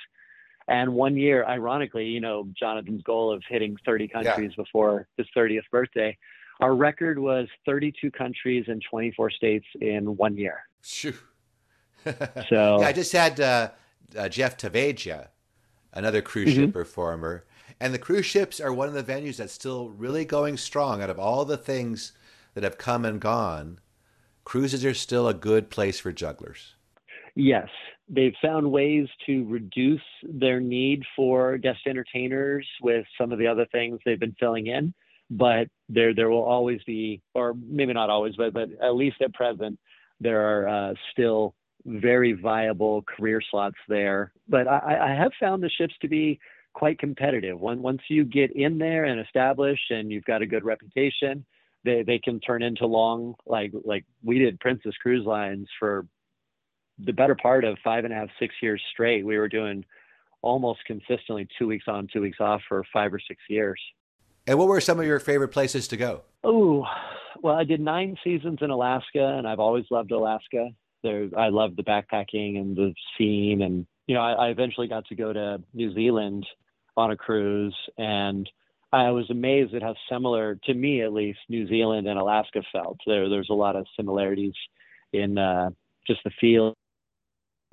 And 0.66 0.95
one 0.95 1.18
year, 1.18 1.45
ironically, 1.45 2.07
you 2.07 2.20
know, 2.20 2.49
Jonathan's 2.59 3.03
goal 3.03 3.31
of 3.31 3.43
hitting 3.47 3.77
30 3.85 4.09
countries 4.09 4.53
before 4.57 5.07
his 5.18 5.27
30th 5.37 5.68
birthday, 5.70 6.16
our 6.61 6.74
record 6.74 7.18
was 7.18 7.48
32 7.66 8.11
countries 8.11 8.64
and 8.68 8.82
24 8.88 9.30
states 9.30 9.66
in 9.80 10.16
one 10.16 10.36
year. 10.36 10.61
Shoo. 10.82 11.14
So 12.50 12.80
yeah, 12.80 12.88
I 12.88 12.92
just 12.92 13.12
had 13.12 13.40
uh, 13.40 13.70
uh, 14.14 14.28
Jeff 14.28 14.59
Taveja, 14.59 15.28
another 15.90 16.20
cruise 16.20 16.52
ship 16.52 16.70
performer, 16.74 17.46
and 17.80 17.94
the 17.94 17.98
cruise 17.98 18.26
ships 18.26 18.61
are 18.61 18.74
one 18.74 18.88
of 18.88 18.94
the 18.94 19.02
venues 19.02 19.38
that's 19.38 19.55
still 19.55 19.88
really 19.88 20.26
going 20.26 20.59
strong. 20.59 21.00
Out 21.00 21.09
of 21.09 21.18
all 21.18 21.46
the 21.46 21.57
things 21.57 22.12
that 22.52 22.62
have 22.62 22.76
come 22.76 23.07
and 23.07 23.20
gone, 23.20 23.80
cruises 24.44 24.84
are 24.84 24.92
still 24.92 25.28
a 25.28 25.32
good 25.34 25.70
place 25.70 25.98
for 25.98 26.12
jugglers. 26.12 26.74
Yes, 27.34 27.68
they've 28.09 28.34
found 28.40 28.70
ways 28.70 29.09
to 29.26 29.44
reduce 29.46 30.02
their 30.22 30.61
need 30.61 31.02
for 31.16 31.59
guest 31.59 31.80
entertainers 31.86 32.66
with 32.82 33.07
some 33.18 33.32
of 33.32 33.38
the 33.38 33.46
other 33.46 33.66
things 33.72 33.98
they've 34.05 34.20
been 34.20 34.36
filling 34.38 34.66
in. 34.66 34.94
But 35.31 35.68
there, 35.89 36.14
there 36.14 36.31
will 36.31 36.45
always 36.45 36.81
be, 36.85 37.22
or 37.35 37.55
maybe 37.55 37.93
not 37.93 38.11
always, 38.11 38.35
but 38.37 38.53
but 38.53 38.68
at 38.83 38.95
least 38.95 39.16
at 39.22 39.35
present, 39.35 39.79
there 40.20 40.41
are 40.43 40.68
uh, 40.68 40.95
still 41.12 41.55
very 41.87 42.33
viable 42.33 43.03
career 43.03 43.41
slots 43.51 43.77
there. 43.89 44.33
But 44.49 44.68
I, 44.68 45.12
I 45.12 45.14
have 45.14 45.33
found 45.41 45.62
the 45.62 45.70
ships 45.70 45.95
to 46.03 46.09
be 46.09 46.39
quite 46.72 46.99
competitive. 46.99 47.61
When, 47.61 47.83
once 47.83 48.03
you 48.09 48.25
get 48.25 48.55
in 48.55 48.79
there 48.79 49.05
and 49.05 49.20
establish, 49.20 49.79
and 49.91 50.11
you've 50.11 50.25
got 50.25 50.43
a 50.43 50.47
good 50.47 50.64
reputation, 50.64 51.45
they 51.85 52.03
they 52.03 52.18
can 52.18 52.41
turn 52.41 52.62
into 52.62 52.87
long 52.87 53.35
like 53.47 53.72
like 53.85 54.05
we 54.22 54.39
did 54.39 54.61
Princess 54.61 54.95
Cruise 55.03 55.27
Lines 55.27 55.68
for 55.79 56.07
the 56.99 57.12
better 57.12 57.35
part 57.35 57.64
of 57.64 57.77
five 57.83 58.05
and 58.05 58.12
a 58.12 58.16
half, 58.16 58.29
six 58.39 58.55
years 58.62 58.81
straight. 58.93 59.25
We 59.25 59.39
were 59.39 59.49
doing 59.49 59.85
almost 60.43 60.85
consistently 60.87 61.49
two 61.59 61.66
weeks 61.66 61.87
on, 61.89 62.07
two 62.12 62.20
weeks 62.20 62.39
off 62.41 62.61
for 62.68 62.85
five 62.93 63.12
or 63.12 63.20
six 63.27 63.41
years. 63.49 63.81
And 64.47 64.59
what 64.59 64.68
were 64.68 64.80
some 64.80 65.01
of 65.01 65.07
your 65.07 65.20
favorite 65.20 65.49
places 65.49 65.88
to 65.88 65.97
go? 65.97 66.22
Oh, 66.42 66.86
well, 67.42 67.55
I 67.55 67.64
did 67.64 67.80
nine 67.80 68.16
seasons 68.22 68.59
in 68.61 68.70
Alaska, 68.70 69.24
and 69.38 69.47
I've 69.47 69.61
always 69.61 69.84
loved 69.90 70.12
Alaska. 70.12 70.68
There, 71.03 71.28
I 71.36 71.49
love 71.49 71.76
the 71.76 71.82
backpacking 71.82 72.59
and 72.59 72.76
the 72.76 72.95
scene, 73.16 73.62
and 73.62 73.86
you 74.07 74.14
know, 74.14 74.20
I, 74.20 74.32
I 74.32 74.49
eventually 74.49 74.86
got 74.86 75.07
to 75.07 75.14
go 75.14 75.32
to 75.32 75.62
New 75.72 75.95
Zealand 75.95 76.47
on 76.97 77.11
a 77.11 77.16
cruise, 77.16 77.76
and 77.99 78.49
I 78.92 79.11
was 79.11 79.28
amazed 79.30 79.74
at 79.74 79.82
how 79.82 79.95
similar, 80.11 80.59
to 80.64 80.74
me 80.74 81.03
at 81.03 81.12
least, 81.12 81.40
New 81.49 81.66
Zealand 81.66 82.07
and 82.07 82.18
Alaska 82.18 82.62
felt. 82.70 82.99
There, 83.07 83.28
there's 83.28 83.51
a 83.51 83.55
lot 83.55 83.76
of 83.76 83.86
similarities 83.97 84.55
in 85.12 85.36
uh, 85.38 85.70
just 86.07 86.20
the 86.24 86.30
feel, 86.40 86.74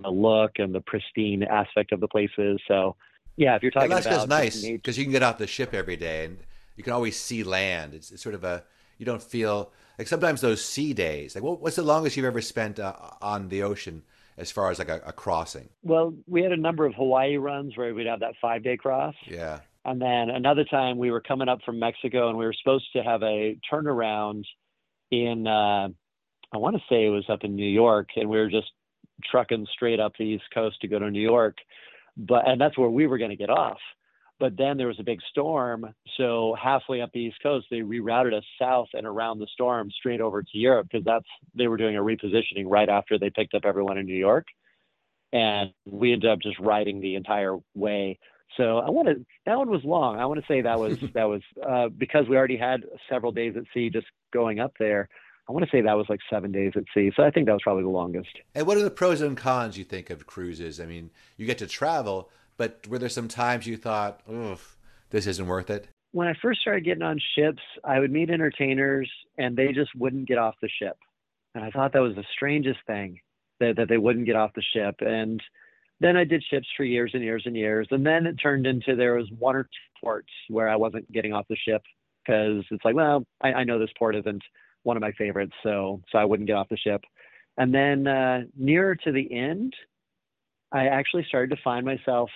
the 0.02 0.10
look, 0.10 0.54
and 0.58 0.74
the 0.74 0.82
pristine 0.82 1.44
aspect 1.44 1.92
of 1.92 2.00
the 2.00 2.08
places. 2.08 2.60
So, 2.68 2.96
yeah, 3.36 3.56
if 3.56 3.62
you're 3.62 3.72
talking 3.72 3.92
Alaska's 3.92 4.24
about 4.24 4.30
nice 4.30 4.62
because 4.62 4.98
you 4.98 5.04
can 5.04 5.12
get 5.12 5.24
off 5.24 5.38
the 5.38 5.48
ship 5.48 5.74
every 5.74 5.96
day 5.96 6.26
and 6.26 6.38
you 6.82 6.84
can 6.84 6.94
always 6.94 7.16
see 7.16 7.44
land. 7.44 7.94
It's, 7.94 8.10
it's 8.10 8.24
sort 8.24 8.34
of 8.34 8.44
a 8.44 8.64
you 8.98 9.06
don't 9.06 9.22
feel 9.22 9.72
like 10.00 10.08
sometimes 10.08 10.42
those 10.42 10.66
sea 10.66 10.94
days. 10.94 11.36
Like, 11.36 11.44
what, 11.44 11.62
what's 11.62 11.76
the 11.76 11.84
longest 11.84 12.18
you've 12.18 12.26
ever 12.26 12.42
spent 12.42 12.80
uh, 12.80 12.96
on 13.22 13.50
the 13.50 13.62
ocean 13.62 14.02
as 14.36 14.50
far 14.50 14.72
as 14.72 14.80
like 14.80 14.90
a, 14.90 15.00
a 15.06 15.14
crossing? 15.14 15.70
Well, 15.84 16.16
we 16.26 16.42
had 16.42 16.52
a 16.52 16.58
number 16.58 16.88
of 16.88 16.96
Hawaii 16.96 17.38
runs 17.38 17.78
where 17.78 17.94
we'd 17.94 18.08
have 18.08 18.22
that 18.22 18.34
five 18.42 18.64
day 18.64 18.78
cross. 18.78 19.14
Yeah. 19.28 19.60
And 19.86 20.02
then 20.02 20.32
another 20.32 20.64
time 20.64 20.98
we 20.98 21.12
were 21.12 21.22
coming 21.22 21.48
up 21.48 21.60
from 21.64 21.78
Mexico 21.78 22.30
and 22.30 22.38
we 22.40 22.46
were 22.46 22.56
supposed 22.60 22.92
to 22.94 23.04
have 23.04 23.22
a 23.22 23.60
turnaround 23.72 24.46
in, 25.12 25.46
uh, 25.46 25.90
I 26.52 26.58
want 26.58 26.78
to 26.78 26.82
say 26.90 27.06
it 27.06 27.10
was 27.10 27.26
up 27.30 27.44
in 27.44 27.56
New 27.56 27.70
York, 27.70 28.10
and 28.16 28.28
we 28.28 28.40
were 28.40 28.50
just 28.50 28.72
trucking 29.30 29.68
straight 29.72 30.00
up 30.00 30.14
the 30.18 30.24
East 30.24 30.46
Coast 30.52 30.82
to 30.82 30.88
go 30.88 30.98
to 30.98 31.12
New 31.12 31.22
York. 31.22 31.58
But, 32.18 32.48
and 32.48 32.60
that's 32.60 32.76
where 32.76 32.90
we 32.90 33.06
were 33.06 33.20
going 33.20 33.30
to 33.30 33.38
get 33.38 33.52
off. 33.52 33.78
But 34.42 34.58
then 34.58 34.76
there 34.76 34.88
was 34.88 35.00
a 35.00 35.04
big 35.04 35.20
storm. 35.30 35.94
So 36.18 36.58
halfway 36.60 37.00
up 37.02 37.12
the 37.14 37.20
East 37.20 37.38
Coast, 37.44 37.68
they 37.70 37.82
rerouted 37.82 38.34
us 38.34 38.44
south 38.60 38.88
and 38.94 39.06
around 39.06 39.38
the 39.38 39.46
storm 39.54 39.92
straight 39.92 40.20
over 40.20 40.42
to 40.42 40.58
Europe 40.58 40.88
because 40.92 41.06
that's, 41.06 41.28
they 41.54 41.68
were 41.68 41.78
doing 41.78 41.96
a 41.96 42.02
repositioning 42.02 42.66
right 42.66 42.90
after 42.90 43.20
they 43.20 43.30
picked 43.30 43.54
up 43.54 43.66
everyone 43.66 44.00
in 44.00 44.08
New 44.08 44.16
York. 44.16 44.48
And 45.32 45.72
we 45.86 46.12
ended 46.12 46.32
up 46.32 46.40
just 46.40 46.58
riding 46.58 47.02
the 47.02 47.14
entire 47.14 47.56
way. 47.76 48.18
So 48.58 48.80
I 48.80 48.90
want 48.90 49.10
to. 49.10 49.24
That 49.46 49.60
one 49.60 49.70
was 49.70 49.84
long. 49.86 50.20
I 50.20 50.26
want 50.26 50.42
to 50.42 50.46
say 50.48 50.62
that 50.62 50.78
was 50.78 50.98
that 51.14 51.24
was 51.24 51.42
uh, 51.66 51.88
because 51.88 52.28
we 52.28 52.36
already 52.36 52.58
had 52.58 52.84
several 53.08 53.32
days 53.32 53.56
at 53.56 53.64
sea 53.74 53.90
just 53.90 54.08
going 54.34 54.60
up 54.60 54.74
there. 54.78 55.08
I 55.48 55.54
want 55.54 55.64
to 55.64 55.72
say 55.72 55.80
that 55.82 55.94
was 55.94 56.08
like 56.10 56.20
seven 56.30 56.52
days 56.52 56.74
at 56.76 56.84
sea. 56.94 57.14
So 57.16 57.24
I 57.24 57.32
think 57.32 57.46
that 57.46 57.54
was 57.54 57.62
probably 57.64 57.84
the 57.84 57.90
longest. 57.90 58.30
And 58.54 58.68
what 58.68 58.76
are 58.76 58.84
the 58.84 58.92
pros 58.92 59.22
and 59.22 59.38
cons 59.38 59.78
you 59.78 59.86
think 59.86 60.10
of 60.10 60.28
cruises? 60.28 60.82
I 60.82 60.86
mean, 60.86 61.12
you 61.38 61.46
get 61.46 61.60
to 61.60 61.68
travel, 61.68 62.30
but 62.62 62.86
were 62.88 63.00
there 63.00 63.10
some 63.10 63.28
times 63.28 63.66
you 63.66 63.76
thought, 63.76 64.22
"Ugh, 64.32 64.60
this 65.10 65.26
isn't 65.26 65.48
worth 65.48 65.72
it"? 65.72 65.88
When 66.12 66.28
I 66.28 66.36
first 66.40 66.62
started 66.62 66.86
getting 66.86 67.02
on 67.02 67.20
ships, 67.36 67.64
I 67.84 68.00
would 68.00 68.12
meet 68.12 68.30
entertainers 68.30 69.12
and 69.40 69.58
they 69.58 69.74
just 69.74 69.90
wouldn't 69.96 70.28
get 70.28 70.38
off 70.38 70.54
the 70.62 70.70
ship, 70.70 70.96
and 71.56 71.64
I 71.64 71.72
thought 71.72 71.92
that 71.94 72.04
was 72.04 72.14
the 72.16 72.26
strangest 72.32 72.82
thing 72.86 73.20
that 73.60 73.78
that 73.78 73.90
they 73.90 73.98
wouldn't 73.98 74.28
get 74.28 74.36
off 74.36 74.54
the 74.54 74.62
ship. 74.62 74.98
And 75.00 75.42
then 76.00 76.16
I 76.16 76.24
did 76.24 76.44
ships 76.44 76.68
for 76.78 76.84
years 76.84 77.10
and 77.16 77.24
years 77.24 77.42
and 77.48 77.56
years, 77.56 77.88
and 77.90 78.06
then 78.06 78.28
it 78.28 78.36
turned 78.36 78.68
into 78.68 78.96
there 78.96 79.16
was 79.16 79.32
one 79.40 79.56
or 79.56 79.64
two 79.64 80.00
ports 80.00 80.32
where 80.48 80.70
I 80.70 80.76
wasn't 80.76 81.12
getting 81.12 81.34
off 81.34 81.48
the 81.50 81.56
ship 81.56 81.82
because 82.24 82.64
it's 82.70 82.86
like, 82.86 82.94
well, 82.94 83.26
I, 83.42 83.54
I 83.54 83.64
know 83.64 83.80
this 83.80 83.98
port 83.98 84.16
isn't 84.16 84.44
one 84.84 84.98
of 84.98 85.02
my 85.02 85.14
favorites, 85.14 85.56
so 85.64 86.00
so 86.12 86.20
I 86.20 86.26
wouldn't 86.26 86.46
get 86.46 86.58
off 86.58 86.70
the 86.70 86.78
ship. 86.78 87.02
And 87.58 87.74
then 87.74 88.06
uh, 88.06 88.42
nearer 88.56 88.96
to 88.98 89.12
the 89.12 89.34
end, 89.34 89.74
I 90.72 90.88
actually 90.88 91.26
started 91.28 91.56
to 91.56 91.62
find 91.64 91.86
myself 91.86 92.30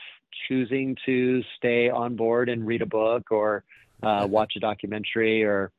choosing 0.47 0.95
to 1.05 1.41
stay 1.57 1.89
on 1.89 2.15
board 2.15 2.49
and 2.49 2.65
read 2.65 2.81
a 2.81 2.85
book 2.85 3.31
or 3.31 3.63
uh, 4.03 4.25
watch 4.29 4.53
a 4.55 4.59
documentary 4.59 5.43
or 5.43 5.71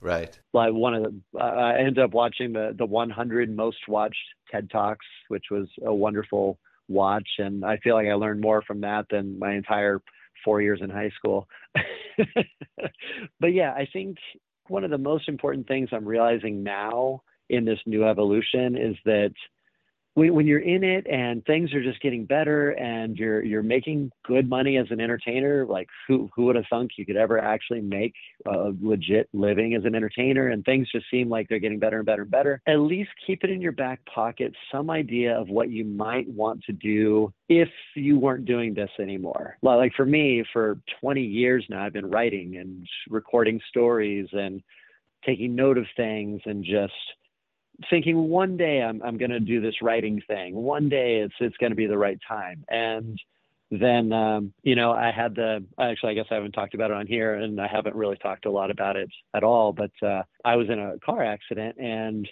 Right. 0.00 0.38
like 0.52 0.72
one 0.72 0.94
of 0.94 1.02
the. 1.02 1.20
Uh, 1.36 1.42
I 1.42 1.78
ended 1.78 1.98
up 1.98 2.12
watching 2.12 2.52
the 2.52 2.72
the 2.76 2.86
100 2.86 3.54
most 3.54 3.78
watched 3.88 4.16
TED 4.50 4.70
talks, 4.70 5.06
which 5.28 5.46
was 5.50 5.66
a 5.84 5.92
wonderful 5.92 6.58
watch, 6.88 7.28
and 7.38 7.64
I 7.64 7.78
feel 7.78 7.94
like 7.96 8.06
I 8.06 8.14
learned 8.14 8.40
more 8.40 8.62
from 8.62 8.82
that 8.82 9.06
than 9.10 9.38
my 9.38 9.54
entire 9.54 10.00
four 10.44 10.62
years 10.62 10.80
in 10.82 10.90
high 10.90 11.10
school. 11.16 11.48
but 13.40 13.52
yeah, 13.52 13.72
I 13.72 13.88
think 13.92 14.18
one 14.68 14.84
of 14.84 14.90
the 14.90 14.98
most 14.98 15.28
important 15.28 15.66
things 15.66 15.88
I'm 15.92 16.06
realizing 16.06 16.62
now 16.62 17.22
in 17.50 17.64
this 17.64 17.80
new 17.86 18.06
evolution 18.06 18.76
is 18.76 18.96
that 19.04 19.32
when, 20.18 20.34
when 20.34 20.46
you're 20.48 20.58
in 20.58 20.82
it 20.82 21.06
and 21.06 21.44
things 21.44 21.72
are 21.72 21.82
just 21.82 22.00
getting 22.00 22.24
better 22.24 22.70
and 22.70 23.16
you're 23.16 23.44
you're 23.44 23.62
making 23.62 24.10
good 24.26 24.48
money 24.48 24.76
as 24.76 24.86
an 24.90 25.00
entertainer, 25.00 25.64
like 25.64 25.88
who 26.06 26.28
who 26.34 26.46
would 26.46 26.56
have 26.56 26.64
thunk 26.68 26.92
you 26.96 27.06
could 27.06 27.16
ever 27.16 27.38
actually 27.38 27.80
make 27.80 28.14
a 28.46 28.72
legit 28.80 29.28
living 29.32 29.74
as 29.74 29.84
an 29.84 29.94
entertainer? 29.94 30.48
And 30.48 30.64
things 30.64 30.88
just 30.90 31.06
seem 31.08 31.28
like 31.28 31.48
they're 31.48 31.60
getting 31.60 31.78
better 31.78 31.98
and 31.98 32.06
better 32.06 32.22
and 32.22 32.30
better. 32.30 32.60
At 32.66 32.80
least 32.80 33.10
keep 33.24 33.44
it 33.44 33.50
in 33.50 33.62
your 33.62 33.72
back 33.72 34.00
pocket, 34.12 34.52
some 34.72 34.90
idea 34.90 35.38
of 35.38 35.48
what 35.48 35.70
you 35.70 35.84
might 35.84 36.28
want 36.28 36.64
to 36.64 36.72
do 36.72 37.32
if 37.48 37.68
you 37.94 38.18
weren't 38.18 38.44
doing 38.44 38.74
this 38.74 38.90
anymore. 39.00 39.56
Like 39.62 39.92
for 39.94 40.04
me, 40.04 40.44
for 40.52 40.80
20 41.00 41.22
years 41.22 41.64
now, 41.70 41.84
I've 41.84 41.92
been 41.92 42.10
writing 42.10 42.56
and 42.56 42.86
recording 43.08 43.60
stories 43.68 44.26
and 44.32 44.62
taking 45.24 45.54
note 45.54 45.78
of 45.78 45.86
things 45.96 46.40
and 46.44 46.64
just 46.64 46.92
thinking 47.90 48.28
one 48.28 48.56
day 48.56 48.82
I'm 48.82 49.02
I'm 49.02 49.18
going 49.18 49.30
to 49.30 49.40
do 49.40 49.60
this 49.60 49.82
writing 49.82 50.22
thing. 50.26 50.54
One 50.54 50.88
day 50.88 51.16
it's 51.16 51.34
it's 51.40 51.56
going 51.56 51.70
to 51.72 51.76
be 51.76 51.86
the 51.86 51.98
right 51.98 52.18
time. 52.26 52.64
And 52.68 53.20
then 53.70 54.12
um, 54.12 54.52
you 54.62 54.74
know 54.74 54.92
I 54.92 55.12
had 55.12 55.34
the 55.34 55.64
actually 55.78 56.12
I 56.12 56.14
guess 56.14 56.26
I 56.30 56.34
haven't 56.34 56.52
talked 56.52 56.74
about 56.74 56.90
it 56.90 56.96
on 56.96 57.06
here, 57.06 57.34
and 57.34 57.60
I 57.60 57.66
haven't 57.66 57.96
really 57.96 58.16
talked 58.16 58.46
a 58.46 58.50
lot 58.50 58.70
about 58.70 58.96
it 58.96 59.10
at 59.34 59.44
all. 59.44 59.72
But 59.72 59.92
uh, 60.02 60.22
I 60.44 60.56
was 60.56 60.68
in 60.68 60.78
a 60.78 60.98
car 61.04 61.24
accident 61.24 61.76
and 61.78 62.28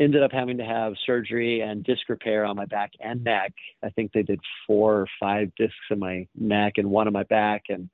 ended 0.00 0.22
up 0.22 0.30
having 0.32 0.58
to 0.58 0.64
have 0.64 0.94
surgery 1.04 1.60
and 1.60 1.82
disc 1.82 2.08
repair 2.08 2.44
on 2.44 2.56
my 2.56 2.66
back 2.66 2.92
and 3.00 3.24
neck. 3.24 3.52
I 3.82 3.90
think 3.90 4.12
they 4.12 4.22
did 4.22 4.40
four 4.66 5.00
or 5.00 5.06
five 5.18 5.50
discs 5.56 5.74
in 5.90 5.98
my 5.98 6.26
neck 6.36 6.74
and 6.76 6.90
one 6.90 7.08
on 7.08 7.12
my 7.12 7.24
back, 7.24 7.64
and 7.68 7.88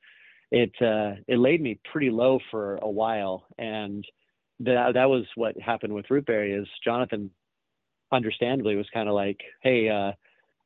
it 0.50 0.72
uh, 0.82 1.20
it 1.26 1.38
laid 1.38 1.62
me 1.62 1.80
pretty 1.90 2.10
low 2.10 2.40
for 2.50 2.76
a 2.76 2.90
while. 2.90 3.46
And 3.58 4.04
that 4.60 4.94
that 4.94 5.08
was 5.10 5.24
what 5.34 5.60
happened 5.60 5.92
with 5.92 6.06
Rootberry. 6.06 6.60
Is 6.60 6.68
Jonathan, 6.84 7.30
understandably, 8.12 8.76
was 8.76 8.88
kind 8.92 9.08
of 9.08 9.14
like, 9.14 9.40
hey. 9.62 9.88
Uh, 9.88 10.12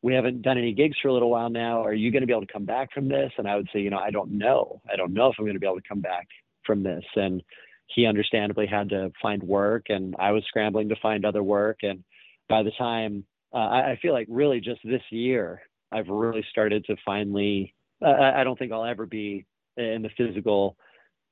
we 0.00 0.14
haven't 0.14 0.42
done 0.42 0.56
any 0.56 0.72
gigs 0.72 0.96
for 1.02 1.08
a 1.08 1.12
little 1.12 1.28
while 1.28 1.50
now. 1.50 1.82
Are 1.82 1.92
you 1.92 2.12
going 2.12 2.20
to 2.20 2.26
be 2.28 2.32
able 2.32 2.46
to 2.46 2.52
come 2.52 2.64
back 2.64 2.92
from 2.94 3.08
this? 3.08 3.32
And 3.36 3.48
I 3.48 3.56
would 3.56 3.68
say, 3.72 3.80
you 3.80 3.90
know, 3.90 3.98
I 3.98 4.12
don't 4.12 4.30
know. 4.30 4.80
I 4.88 4.94
don't 4.94 5.12
know 5.12 5.26
if 5.26 5.34
I'm 5.36 5.44
going 5.44 5.54
to 5.54 5.58
be 5.58 5.66
able 5.66 5.80
to 5.80 5.88
come 5.88 6.00
back 6.00 6.28
from 6.64 6.84
this. 6.84 7.04
And 7.16 7.42
he 7.88 8.06
understandably 8.06 8.66
had 8.66 8.90
to 8.90 9.10
find 9.20 9.42
work, 9.42 9.86
and 9.88 10.14
I 10.18 10.30
was 10.32 10.44
scrambling 10.46 10.90
to 10.90 10.96
find 11.02 11.24
other 11.24 11.42
work. 11.42 11.78
And 11.82 12.04
by 12.48 12.62
the 12.62 12.70
time 12.78 13.24
uh, 13.52 13.56
I, 13.56 13.92
I 13.92 13.98
feel 14.00 14.12
like 14.12 14.26
really 14.30 14.60
just 14.60 14.80
this 14.84 15.02
year, 15.10 15.62
I've 15.90 16.08
really 16.08 16.44
started 16.50 16.84
to 16.84 16.96
finally. 17.04 17.74
Uh, 18.00 18.10
I 18.10 18.44
don't 18.44 18.58
think 18.58 18.72
I'll 18.72 18.84
ever 18.84 19.06
be 19.06 19.46
in 19.76 20.02
the 20.02 20.10
physical 20.16 20.76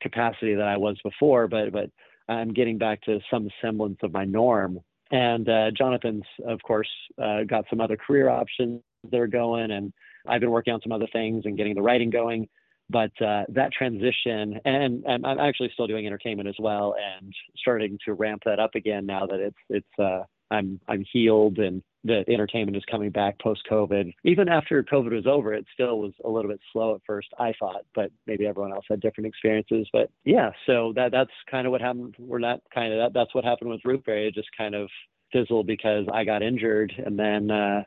capacity 0.00 0.54
that 0.54 0.66
I 0.66 0.76
was 0.76 0.98
before, 1.04 1.46
but 1.46 1.72
but 1.72 1.90
I'm 2.28 2.52
getting 2.52 2.78
back 2.78 3.02
to 3.02 3.20
some 3.30 3.48
semblance 3.62 3.98
of 4.02 4.12
my 4.12 4.24
norm. 4.24 4.80
And 5.10 5.48
uh, 5.48 5.70
Jonathan's, 5.70 6.24
of 6.46 6.60
course, 6.62 6.88
uh, 7.22 7.44
got 7.44 7.64
some 7.70 7.80
other 7.80 7.96
career 7.96 8.28
options 8.28 8.82
that 9.10 9.20
are 9.20 9.28
going, 9.28 9.70
and 9.70 9.92
I've 10.26 10.40
been 10.40 10.50
working 10.50 10.74
on 10.74 10.80
some 10.82 10.90
other 10.90 11.06
things 11.12 11.42
and 11.44 11.56
getting 11.56 11.74
the 11.74 11.82
writing 11.82 12.10
going 12.10 12.48
but 12.88 13.10
uh, 13.20 13.44
that 13.48 13.72
transition 13.72 14.60
and, 14.64 15.04
and, 15.06 15.26
i'm 15.26 15.38
actually 15.38 15.70
still 15.72 15.86
doing 15.86 16.06
entertainment 16.06 16.48
as 16.48 16.54
well 16.58 16.94
and 17.20 17.32
starting 17.56 17.98
to 18.04 18.14
ramp 18.14 18.42
that 18.44 18.60
up 18.60 18.74
again 18.74 19.06
now 19.06 19.26
that 19.26 19.40
it's 19.40 19.56
it's 19.68 19.98
uh, 19.98 20.22
i'm 20.50 20.80
i'm 20.88 21.04
healed 21.12 21.58
and 21.58 21.82
the 22.04 22.24
entertainment 22.28 22.76
is 22.76 22.84
coming 22.90 23.10
back 23.10 23.38
post 23.40 23.62
covid 23.70 24.12
even 24.24 24.48
after 24.48 24.82
covid 24.82 25.12
was 25.12 25.26
over 25.26 25.52
it 25.52 25.64
still 25.74 25.98
was 25.98 26.12
a 26.24 26.28
little 26.28 26.50
bit 26.50 26.60
slow 26.72 26.94
at 26.94 27.00
first 27.06 27.28
i 27.38 27.52
thought 27.58 27.82
but 27.94 28.10
maybe 28.26 28.46
everyone 28.46 28.72
else 28.72 28.84
had 28.88 29.00
different 29.00 29.26
experiences. 29.26 29.88
But 29.92 30.10
yeah 30.24 30.50
so 30.66 30.92
that 30.96 31.12
that's 31.12 31.30
kind 31.50 31.66
of 31.66 31.70
what 31.72 31.80
happened. 31.80 32.14
We're 32.18 32.38
not 32.38 32.60
kind 32.72 32.92
of 32.92 32.98
that, 32.98 33.18
that's 33.18 33.34
what 33.34 33.44
happened 33.44 33.70
with 33.70 33.82
rootberry 33.82 34.28
it 34.28 34.34
just 34.34 34.48
kind 34.56 34.74
of 34.74 34.88
fizzled 35.32 35.66
because 35.66 36.06
i 36.12 36.24
got 36.24 36.42
injured. 36.42 36.92
And 37.04 37.18
then 37.18 37.50
uh 37.50 37.82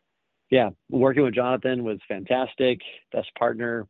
yeah 0.50 0.70
working 0.90 1.24
with 1.24 1.36
jonathan 1.36 1.84
was 1.84 2.00
fantastic. 2.08 2.82
Best 3.14 3.34
partner 3.38 3.88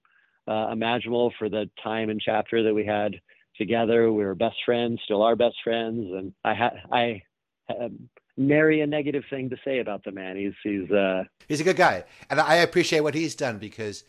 uh, 0.49 0.69
imaginable 0.71 1.31
for 1.37 1.47
the 1.47 1.69
time 1.83 2.09
and 2.09 2.19
chapter 2.19 2.63
that 2.63 2.73
we 2.73 2.85
had 2.85 3.15
together. 3.55 4.11
We 4.11 4.25
were 4.25 4.35
best 4.35 4.57
friends, 4.65 4.99
still 5.03 5.21
are 5.21 5.35
best 5.35 5.57
friends, 5.63 6.07
and 6.11 6.33
I 6.43 6.53
had 6.55 6.73
I 6.91 7.21
had 7.67 7.97
nary 8.39 8.81
a 8.81 8.87
negative 8.87 9.23
thing 9.29 9.49
to 9.49 9.57
say 9.63 9.79
about 9.79 10.03
the 10.03 10.11
man. 10.11 10.35
He's 10.37 10.53
he's 10.63 10.89
uh 10.89 11.25
he's 11.47 11.61
a 11.61 11.63
good 11.63 11.75
guy, 11.75 12.05
and 12.29 12.39
I 12.39 12.55
appreciate 12.55 13.01
what 13.01 13.13
he's 13.13 13.35
done 13.35 13.59
because 13.59 14.03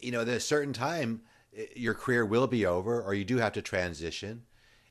you 0.00 0.10
know 0.10 0.24
there's 0.24 0.42
a 0.42 0.46
certain 0.46 0.72
time 0.72 1.20
eh, 1.56 1.66
your 1.76 1.94
career 1.94 2.24
will 2.26 2.46
be 2.46 2.66
over, 2.66 3.00
or 3.00 3.14
you 3.14 3.24
do 3.24 3.36
have 3.36 3.52
to 3.52 3.62
transition. 3.62 4.42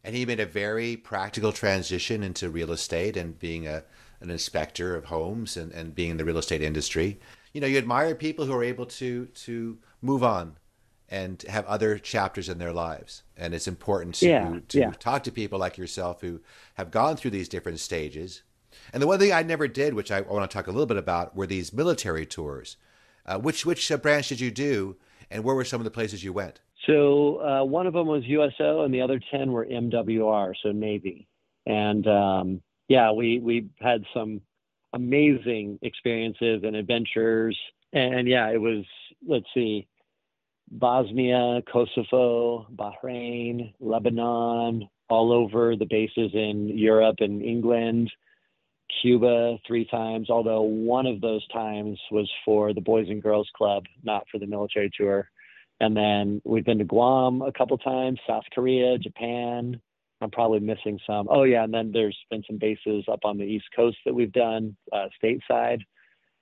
And 0.04 0.16
he 0.16 0.24
made 0.24 0.40
a 0.40 0.46
very 0.46 0.96
practical 0.96 1.52
transition 1.52 2.22
into 2.22 2.52
real 2.52 2.72
estate 2.72 3.18
and 3.18 3.38
being 3.40 3.68
a 3.68 3.84
an 4.22 4.30
inspector 4.30 4.96
of 4.96 5.06
homes 5.06 5.58
and, 5.58 5.72
and 5.72 5.94
being 5.94 6.12
in 6.12 6.18
the 6.18 6.26
real 6.26 6.38
estate 6.38 6.62
industry. 6.62 7.20
You 7.54 7.62
know, 7.62 7.68
you 7.68 7.78
admire 7.78 8.14
people 8.16 8.46
who 8.46 8.54
are 8.54 8.64
able 8.64 8.86
to 8.86 9.26
to 9.26 9.80
move 10.02 10.24
on 10.24 10.58
and 11.10 11.44
have 11.44 11.66
other 11.66 11.98
chapters 11.98 12.50
in 12.50 12.58
their 12.58 12.74
lives. 12.74 13.24
And 13.38 13.54
it's 13.54 13.68
important 13.68 14.16
to, 14.16 14.28
yeah, 14.28 14.60
to 14.70 14.80
yeah. 14.80 14.92
talk 14.92 15.24
to 15.24 15.32
people 15.32 15.60
like 15.60 15.78
yourself 15.78 16.22
who 16.22 16.42
have 16.76 16.90
gone 16.90 17.16
through 17.16 17.32
these 17.32 17.50
different 17.50 17.80
stages. 17.80 18.42
And 18.94 19.02
the 19.02 19.08
one 19.08 19.20
thing 19.20 19.32
I 19.32 19.44
never 19.44 19.68
did, 19.68 19.94
which 19.94 20.12
I 20.12 20.22
want 20.22 20.50
to 20.50 20.54
talk 20.54 20.68
a 20.68 20.72
little 20.72 20.86
bit 20.86 20.98
about, 20.98 21.36
were 21.36 21.48
these 21.48 21.74
military 21.74 22.26
tours. 22.26 22.78
Uh, 23.26 23.40
which 23.40 23.66
which 23.66 23.92
uh, 23.92 23.98
branch 23.98 24.30
did 24.30 24.40
you 24.40 24.52
do, 24.52 24.98
and 25.32 25.44
where 25.44 25.56
were 25.56 25.66
some 25.66 25.82
of 25.82 25.86
the 25.86 25.92
places 25.92 26.24
you 26.24 26.32
went? 26.32 26.62
So 26.86 27.42
uh, 27.42 27.64
one 27.64 27.88
of 27.88 27.94
them 27.94 28.08
was 28.08 28.24
USO, 28.26 28.84
and 28.84 28.94
the 28.94 29.02
other 29.02 29.20
ten 29.32 29.52
were 29.52 29.66
MWR, 29.66 30.54
so 30.62 30.72
Navy. 30.72 31.28
And 31.66 32.08
um, 32.08 32.62
yeah, 32.88 33.12
we 33.12 33.40
we 33.40 33.70
had 33.80 34.04
some 34.14 34.42
amazing 34.94 35.80
experiences 35.82 36.62
and 36.64 36.76
adventures. 36.76 37.58
And 37.94 38.28
yeah, 38.28 38.50
it 38.50 38.62
was 38.62 38.86
let's 39.28 39.48
see, 39.54 39.88
Bosnia, 40.70 41.62
Kosovo, 41.72 42.68
Bahrain, 42.76 43.74
Lebanon, 43.80 44.88
all 45.10 45.32
over 45.32 45.76
the 45.76 45.86
bases 45.86 46.32
in 46.34 46.70
Europe 46.78 47.18
and 47.20 47.42
England, 47.42 48.12
Cuba 49.02 49.58
three 49.68 49.86
times, 49.86 50.30
although 50.30 50.62
one 50.62 51.06
of 51.06 51.22
those 51.22 51.46
times 51.50 52.00
was 52.12 52.30
for 52.44 52.74
the 52.74 52.82
Boys 52.82 53.08
and 53.10 53.22
Girls 53.22 53.50
Club, 53.56 53.86
not 54.04 54.26
for 54.32 54.40
the 54.40 54.48
military 54.48 54.92
tour. 54.96 55.30
And 55.80 55.96
then 55.96 56.42
we've 56.46 56.66
been 56.66 56.78
to 56.78 56.86
Guam 56.86 57.42
a 57.42 57.52
couple 57.52 57.78
times, 57.78 58.20
South 58.28 58.46
Korea, 58.54 58.98
Japan. 58.98 59.82
I'm 60.22 60.32
probably 60.32 60.60
missing 60.60 61.00
some. 61.06 61.28
Oh, 61.30 61.44
yeah. 61.44 61.64
And 61.64 61.74
then 61.74 61.92
there's 61.92 62.18
been 62.30 62.44
some 62.48 62.58
bases 62.58 63.04
up 63.12 63.20
on 63.26 63.38
the 63.38 63.44
East 63.44 63.66
Coast 63.76 63.98
that 64.06 64.16
we've 64.16 64.32
done 64.32 64.78
uh, 64.94 65.08
stateside 65.22 65.82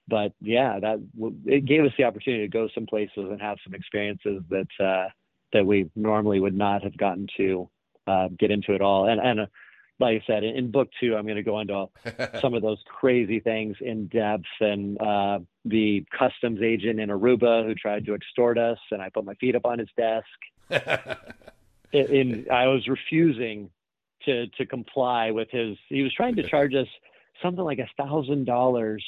but 0.08 0.34
yeah, 0.42 0.80
that 0.80 1.00
it 1.46 1.66
gave 1.66 1.84
us 1.86 1.92
the 1.98 2.04
opportunity 2.04 2.44
to 2.44 2.52
go 2.52 2.68
some 2.74 2.86
places 2.86 3.12
and 3.16 3.42
have 3.42 3.58
some 3.64 3.74
experiences 3.74 4.42
that 4.50 4.68
uh, 4.84 5.08
that 5.54 5.66
we 5.66 5.90
normally 5.96 6.40
would 6.40 6.56
not 6.56 6.84
have 6.84 6.98
gotten 6.98 7.28
to 7.38 7.70
uh, 8.08 8.28
get 8.38 8.52
into 8.52 8.74
at 8.74 8.82
all. 8.82 9.08
And 9.08 9.22
and 9.22 9.48
like 10.00 10.22
I 10.22 10.26
said, 10.26 10.44
in, 10.44 10.56
in, 10.56 10.72
book 10.72 10.90
two, 11.00 11.16
I'm 11.16 11.24
going 11.24 11.36
to 11.36 11.44
go 11.44 11.60
into 11.60 11.88
some 12.42 12.54
of 12.54 12.62
those 12.62 12.80
crazy 12.88 13.40
things 13.40 13.78
in 13.80 14.08
depth 14.08 14.44
and 14.60 15.00
uh, 15.00 15.40
the 15.66 16.06
customs 16.18 16.62
agent 16.62 17.00
in 17.00 17.10
Aruba 17.10 17.66
who 17.66 17.76
tried 17.76 18.06
to 18.06 18.16
extort 18.16 18.58
us, 18.58 18.80
and 18.92 19.02
I 19.02 19.10
put 19.10 19.26
my 19.26 19.36
feet 19.36 19.56
up 19.56 19.66
on 19.66 19.80
his 19.80 19.90
desk. 19.96 20.28
in, 21.92 22.06
in 22.08 22.48
I 22.52 22.68
was 22.68 22.88
refusing 22.88 23.70
to 24.26 24.48
to 24.48 24.66
comply 24.66 25.32
with 25.32 25.50
his. 25.52 25.78
He 25.90 26.02
was 26.02 26.14
trying 26.14 26.36
to 26.36 26.48
charge 26.48 26.74
us 26.74 26.88
something 27.42 27.64
like 27.64 27.80
a 27.80 27.90
thousand 27.98 28.46
dollars 28.46 29.04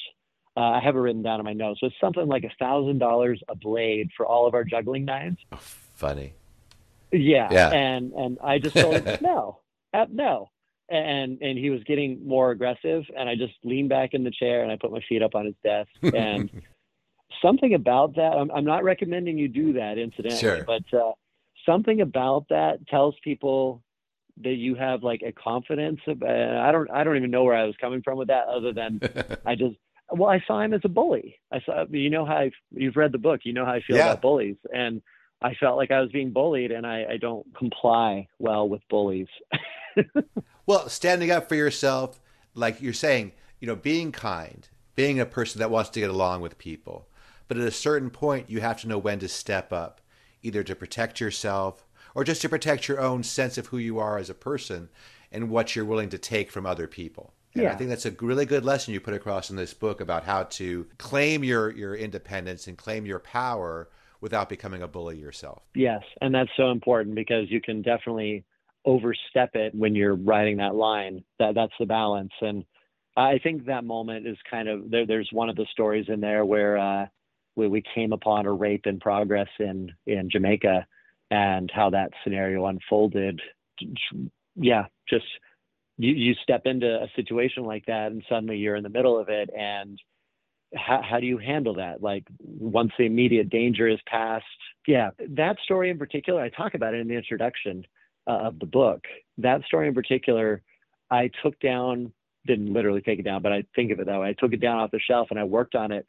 uh, 0.58 0.62
I 0.62 0.80
have 0.80 0.96
it 0.96 1.00
written 1.00 1.22
down 1.22 1.40
in 1.40 1.46
my 1.46 1.54
notes. 1.54 1.82
So 1.82 1.88
it's 1.88 1.96
something 2.00 2.28
like 2.28 2.44
a 2.44 2.52
thousand 2.60 3.00
dollars 3.00 3.42
a 3.50 3.56
blade 3.56 4.10
for 4.16 4.26
all 4.26 4.48
of 4.48 4.54
our 4.54 4.64
juggling 4.64 5.06
knives. 5.06 5.38
Oh, 5.52 5.58
funny. 5.58 6.34
Yeah. 7.12 7.50
yeah. 7.52 7.70
And 7.72 8.14
and 8.14 8.38
I 8.42 8.60
just 8.60 8.76
told 8.76 9.02
him 9.02 9.18
no, 9.22 9.60
uh, 9.94 10.06
no. 10.10 10.50
And 10.90 11.40
and 11.42 11.58
he 11.58 11.72
was 11.72 11.84
getting 11.86 12.28
more 12.28 12.52
aggressive, 12.52 13.04
and 13.18 13.28
I 13.28 13.36
just 13.36 13.54
leaned 13.64 13.90
back 13.90 14.14
in 14.14 14.24
the 14.24 14.32
chair 14.32 14.62
and 14.62 14.72
I 14.72 14.78
put 14.80 14.92
my 14.92 15.02
feet 15.10 15.24
up 15.24 15.34
on 15.34 15.46
his 15.46 15.56
desk. 15.64 15.90
And 16.16 16.50
something 17.42 17.74
about 17.74 18.16
that, 18.16 18.34
I'm, 18.34 18.52
I'm 18.52 18.66
not 18.66 18.84
recommending 18.84 19.38
you 19.38 19.48
do 19.48 19.74
that 19.74 19.98
incidentally, 19.98 20.40
sure. 20.40 20.64
but 20.64 20.98
uh, 20.98 21.14
something 21.66 22.02
about 22.02 22.46
that 22.50 22.88
tells 22.88 23.16
people 23.24 23.82
that 24.44 24.54
you 24.54 24.76
have 24.76 25.02
like 25.02 25.22
a 25.26 25.32
confidence. 25.32 26.02
About, 26.08 26.30
I 26.30 26.72
don't 26.72 26.90
I 26.92 27.04
don't 27.04 27.18
even 27.18 27.32
know 27.32 27.44
where 27.44 27.56
I 27.56 27.66
was 27.66 27.76
coming 27.82 28.02
from 28.04 28.18
with 28.18 28.28
that, 28.28 28.48
other 28.48 28.72
than 28.72 29.00
I 29.46 29.56
just 29.56 29.76
well, 30.12 30.30
I 30.30 30.44
saw 30.46 30.62
him 30.62 30.74
as 30.74 30.82
a 30.84 30.90
bully. 30.90 31.40
I 31.52 31.62
saw, 31.66 31.86
you 31.90 32.10
know 32.10 32.26
how 32.26 32.38
I, 32.38 32.52
you've 32.72 32.96
read 32.96 33.12
the 33.12 33.18
book, 33.18 33.42
you 33.44 33.54
know 33.54 33.66
how 33.66 33.74
I 33.74 33.82
feel 33.82 33.98
yeah. 33.98 34.12
about 34.12 34.22
bullies, 34.22 34.58
and 34.74 35.02
I 35.42 35.54
felt 35.56 35.78
like 35.78 35.92
I 35.92 36.02
was 36.02 36.12
being 36.12 36.32
bullied, 36.32 36.72
and 36.72 36.86
I, 36.86 37.06
I 37.12 37.18
don't 37.18 37.46
comply 37.58 38.28
well 38.40 38.70
with 38.70 38.82
bullies. 38.90 39.28
well, 40.66 40.90
standing 40.90 41.32
up 41.32 41.48
for 41.48 41.56
yourself, 41.56 42.20
like 42.54 42.82
you're 42.82 42.94
saying, 42.94 43.34
you 43.60 43.68
know, 43.68 43.76
being 43.76 44.12
kind, 44.12 44.68
being 44.96 45.20
a 45.20 45.26
person 45.26 45.60
that 45.60 45.72
wants 45.72 45.90
to 45.92 46.00
get 46.00 46.10
along 46.10 46.42
with 46.42 46.58
people, 46.58 47.08
but 47.48 47.58
at 47.58 47.68
a 47.68 47.72
certain 47.72 48.10
point, 48.10 48.50
you 48.50 48.62
have 48.62 48.80
to 48.82 48.88
know 48.88 48.98
when 48.98 49.20
to 49.20 49.28
step 49.28 49.72
up, 49.72 50.02
either 50.42 50.64
to 50.64 50.76
protect 50.76 51.20
yourself 51.20 51.86
or 52.14 52.24
just 52.24 52.42
to 52.42 52.50
protect 52.50 52.88
your 52.88 53.00
own 53.00 53.24
sense 53.24 53.58
of 53.58 53.68
who 53.68 53.78
you 53.78 54.00
are 54.00 54.18
as 54.18 54.30
a 54.30 54.36
person 54.36 54.90
and 55.32 55.50
what 55.50 55.76
you're 55.76 55.86
willing 55.86 56.10
to 56.10 56.18
take 56.18 56.50
from 56.50 56.66
other 56.66 56.88
people. 56.88 57.34
And 57.54 57.64
yeah. 57.64 57.72
I 57.72 57.76
think 57.76 57.90
that's 57.90 58.06
a 58.06 58.12
really 58.12 58.46
good 58.46 58.66
lesson 58.66 58.94
you 58.94 59.00
put 59.00 59.14
across 59.14 59.50
in 59.50 59.56
this 59.56 59.74
book 59.74 60.02
about 60.02 60.24
how 60.24 60.44
to 60.44 60.88
claim 60.98 61.44
your, 61.44 61.72
your 61.72 61.96
independence 61.96 62.68
and 62.68 62.78
claim 62.78 63.06
your 63.06 63.20
power 63.20 63.90
without 64.22 64.50
becoming 64.50 64.82
a 64.82 64.88
bully 64.88 65.18
yourself. 65.18 65.62
Yes, 65.74 66.02
and 66.22 66.34
that's 66.34 66.50
so 66.58 66.72
important 66.72 67.16
because 67.16 67.50
you 67.50 67.62
can 67.62 67.82
definitely 67.82 68.44
overstep 68.86 69.56
it 69.56 69.74
when 69.76 69.96
you're 69.96 70.16
writing 70.16 70.58
that 70.58 70.76
line. 70.76 71.24
That 71.40 71.56
that's 71.56 71.74
the 71.80 71.86
balance, 71.86 72.34
and 72.42 72.64
I 73.18 73.40
think 73.40 73.66
that 73.66 73.84
moment 73.84 74.28
is 74.28 74.38
kind 74.50 74.68
of 74.68 74.90
there. 74.90 75.06
There's 75.06 75.30
one 75.32 75.50
of 75.50 75.56
the 75.56 75.66
stories 75.72 76.06
in 76.08 76.20
there 76.20 76.46
where 76.46 76.78
uh, 76.78 77.06
we, 77.56 77.68
we 77.68 77.84
came 77.94 78.14
upon 78.14 78.46
a 78.46 78.52
rape 78.52 78.86
in 78.86 79.00
progress 79.00 79.50
in 79.60 79.92
in 80.06 80.30
Jamaica, 80.30 80.86
and 81.32 81.72
how 81.74 81.90
that 81.92 82.12
scenario 82.24 82.66
unfolded. 82.66 83.42
Yeah, 84.56 84.86
just 85.10 85.26
you, 85.98 86.14
you 86.14 86.34
step 86.44 86.66
into 86.66 86.88
a 86.88 87.08
situation 87.16 87.64
like 87.64 87.86
that 87.86 88.12
and 88.12 88.24
suddenly 88.28 88.58
you're 88.58 88.76
in 88.76 88.84
the 88.84 88.90
middle 88.90 89.20
of 89.20 89.30
it 89.30 89.50
and 89.58 90.00
how, 90.76 91.02
how 91.08 91.20
do 91.20 91.26
you 91.26 91.38
handle 91.38 91.76
that 91.76 92.02
like 92.02 92.26
once 92.40 92.92
the 92.98 93.06
immediate 93.06 93.50
danger 93.50 93.88
is 93.88 94.00
past 94.08 94.46
yeah 94.88 95.12
that 95.30 95.58
story 95.64 95.90
in 95.90 95.98
particular 95.98 96.42
i 96.42 96.50
talk 96.50 96.74
about 96.74 96.94
it 96.94 97.00
in 97.00 97.08
the 97.08 97.16
introduction 97.16 97.86
uh, 98.28 98.48
of 98.48 98.60
the 98.60 98.66
book. 98.66 99.04
That 99.38 99.64
story 99.64 99.88
in 99.88 99.94
particular 99.94 100.62
i 101.12 101.30
took 101.44 101.60
down 101.60 102.12
didn't 102.48 102.74
literally 102.74 103.02
take 103.02 103.20
it 103.20 103.26
down 103.26 103.42
but 103.42 103.52
i 103.52 103.64
think 103.76 103.92
of 103.92 104.00
it 104.00 104.08
that 104.08 104.20
way. 104.20 104.30
I 104.30 104.34
took 104.34 104.54
it 104.54 104.62
down 104.62 104.80
off 104.80 104.92
the 104.92 105.00
shelf 105.00 105.28
and 105.30 105.40
i 105.40 105.44
worked 105.44 105.76
on 105.76 105.92
it 105.92 106.06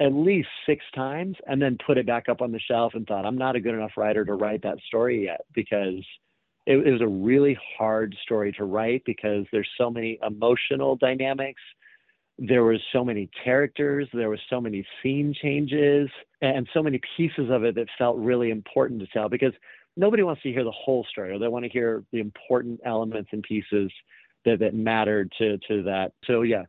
at 0.00 0.12
least 0.12 0.48
six 0.66 0.84
times 0.94 1.36
and 1.46 1.62
then 1.62 1.78
put 1.86 1.96
it 1.96 2.06
back 2.06 2.28
up 2.28 2.42
on 2.42 2.52
the 2.52 2.58
shelf 2.58 2.94
and 2.94 3.06
thought 3.06 3.24
i'm 3.24 3.38
not 3.38 3.54
a 3.56 3.60
good 3.60 3.74
enough 3.74 3.92
writer 3.96 4.24
to 4.24 4.34
write 4.34 4.62
that 4.62 4.78
story 4.88 5.24
yet 5.24 5.42
because 5.54 6.02
it, 6.66 6.84
it 6.84 6.90
was 6.90 7.00
a 7.00 7.06
really 7.06 7.56
hard 7.78 8.14
story 8.22 8.52
to 8.52 8.64
write 8.64 9.02
because 9.06 9.46
there's 9.52 9.68
so 9.78 9.90
many 9.90 10.18
emotional 10.26 10.96
dynamics. 10.96 11.62
There 12.38 12.64
was 12.64 12.80
so 12.92 13.04
many 13.04 13.30
characters. 13.44 14.08
There 14.12 14.28
was 14.28 14.40
so 14.50 14.60
many 14.60 14.84
scene 15.02 15.32
changes 15.40 16.10
and 16.42 16.68
so 16.74 16.82
many 16.82 17.00
pieces 17.16 17.50
of 17.50 17.64
it 17.64 17.76
that 17.76 17.86
felt 17.96 18.18
really 18.18 18.50
important 18.50 19.00
to 19.00 19.06
tell 19.06 19.28
because 19.28 19.52
nobody 19.96 20.22
wants 20.22 20.42
to 20.42 20.52
hear 20.52 20.64
the 20.64 20.70
whole 20.70 21.04
story 21.10 21.32
or 21.32 21.38
they 21.38 21.48
want 21.48 21.64
to 21.64 21.70
hear 21.70 22.04
the 22.12 22.20
important 22.20 22.80
elements 22.84 23.30
and 23.32 23.42
pieces 23.42 23.90
that, 24.44 24.58
that 24.60 24.74
mattered 24.74 25.32
to, 25.38 25.58
to 25.68 25.82
that 25.82 26.12
so 26.26 26.42
yeah 26.42 26.64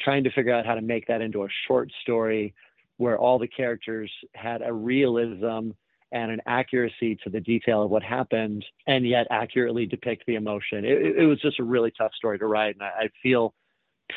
trying 0.00 0.24
to 0.24 0.30
figure 0.30 0.52
out 0.52 0.66
how 0.66 0.74
to 0.74 0.82
make 0.82 1.06
that 1.06 1.20
into 1.20 1.44
a 1.44 1.48
short 1.66 1.90
story 2.02 2.54
where 2.98 3.18
all 3.18 3.38
the 3.38 3.48
characters 3.48 4.10
had 4.34 4.62
a 4.62 4.72
realism 4.72 5.70
and 6.12 6.30
an 6.30 6.40
accuracy 6.46 7.16
to 7.16 7.30
the 7.30 7.40
detail 7.40 7.82
of 7.82 7.90
what 7.90 8.02
happened 8.02 8.64
and 8.86 9.06
yet 9.06 9.26
accurately 9.30 9.86
depict 9.86 10.24
the 10.26 10.34
emotion 10.34 10.84
it, 10.84 11.16
it 11.16 11.26
was 11.26 11.40
just 11.40 11.58
a 11.58 11.64
really 11.64 11.92
tough 11.96 12.12
story 12.14 12.38
to 12.38 12.46
write 12.46 12.74
and 12.74 12.82
I, 12.82 13.04
I 13.04 13.08
feel 13.22 13.54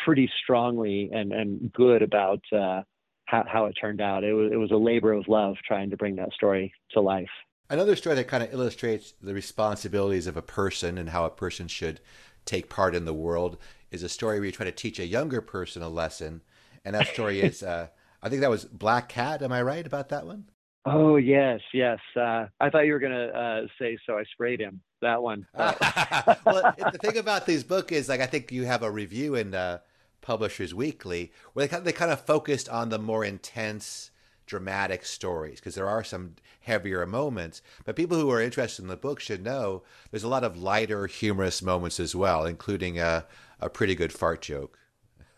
pretty 0.05 0.29
strongly 0.43 1.09
and, 1.11 1.33
and 1.33 1.71
good 1.73 2.01
about 2.01 2.41
uh, 2.51 2.83
how, 3.25 3.43
how 3.47 3.65
it 3.65 3.73
turned 3.73 4.01
out. 4.01 4.23
It 4.23 4.33
was, 4.33 4.51
it 4.51 4.57
was 4.57 4.71
a 4.71 4.77
labor 4.77 5.13
of 5.13 5.27
love 5.27 5.55
trying 5.65 5.89
to 5.91 5.97
bring 5.97 6.15
that 6.17 6.33
story 6.33 6.73
to 6.91 7.01
life. 7.01 7.29
Another 7.69 7.95
story 7.95 8.15
that 8.15 8.27
kind 8.27 8.43
of 8.43 8.51
illustrates 8.51 9.13
the 9.21 9.33
responsibilities 9.33 10.25
of 10.25 10.35
a 10.35 10.41
person 10.41 10.97
and 10.97 11.09
how 11.09 11.25
a 11.25 11.29
person 11.29 11.67
should 11.67 11.99
take 12.45 12.69
part 12.69 12.95
in 12.95 13.05
the 13.05 13.13
world 13.13 13.57
is 13.91 14.01
a 14.01 14.09
story 14.09 14.39
where 14.39 14.47
you 14.47 14.51
try 14.51 14.65
to 14.65 14.71
teach 14.71 14.99
a 14.99 15.05
younger 15.05 15.41
person 15.41 15.83
a 15.83 15.89
lesson. 15.89 16.41
And 16.83 16.95
that 16.95 17.07
story 17.07 17.41
is, 17.41 17.61
uh, 17.63 17.87
I 18.23 18.29
think 18.29 18.41
that 18.41 18.49
was 18.49 18.65
Black 18.65 19.09
Cat. 19.09 19.43
Am 19.43 19.51
I 19.51 19.61
right 19.61 19.85
about 19.85 20.09
that 20.09 20.25
one? 20.25 20.45
Oh 20.85 21.17
yes, 21.17 21.59
yes. 21.73 21.99
Uh, 22.15 22.47
I 22.59 22.69
thought 22.69 22.85
you 22.85 22.93
were 22.93 22.99
gonna 22.99 23.27
uh, 23.27 23.67
say 23.77 23.97
so. 24.05 24.17
I 24.17 24.23
sprayed 24.31 24.59
him. 24.59 24.81
That 25.01 25.21
one. 25.21 25.45
well, 25.53 26.73
the 26.77 26.97
thing 27.01 27.17
about 27.17 27.45
these 27.45 27.63
book 27.63 27.91
is, 27.91 28.09
like, 28.09 28.21
I 28.21 28.25
think 28.25 28.51
you 28.51 28.65
have 28.65 28.81
a 28.81 28.89
review 28.89 29.35
in 29.35 29.53
uh, 29.53 29.79
Publishers 30.21 30.73
Weekly 30.73 31.31
where 31.53 31.65
they 31.65 31.69
kind 31.69 31.81
of, 31.81 31.85
they 31.85 31.91
kind 31.91 32.11
of 32.11 32.25
focused 32.25 32.69
on 32.69 32.89
the 32.89 32.97
more 32.97 33.23
intense, 33.23 34.11
dramatic 34.49 35.05
stories 35.05 35.59
because 35.59 35.75
there 35.75 35.87
are 35.87 36.03
some 36.03 36.35
heavier 36.61 37.05
moments. 37.05 37.61
But 37.85 37.95
people 37.95 38.19
who 38.19 38.29
are 38.31 38.41
interested 38.41 38.81
in 38.81 38.89
the 38.89 38.97
book 38.97 39.19
should 39.19 39.43
know 39.43 39.83
there's 40.11 40.23
a 40.23 40.27
lot 40.27 40.43
of 40.43 40.57
lighter, 40.57 41.07
humorous 41.07 41.61
moments 41.61 41.99
as 41.99 42.15
well, 42.15 42.45
including 42.45 42.99
a 42.99 43.25
a 43.61 43.69
pretty 43.69 43.95
good 43.95 44.11
fart 44.11 44.41
joke. 44.41 44.77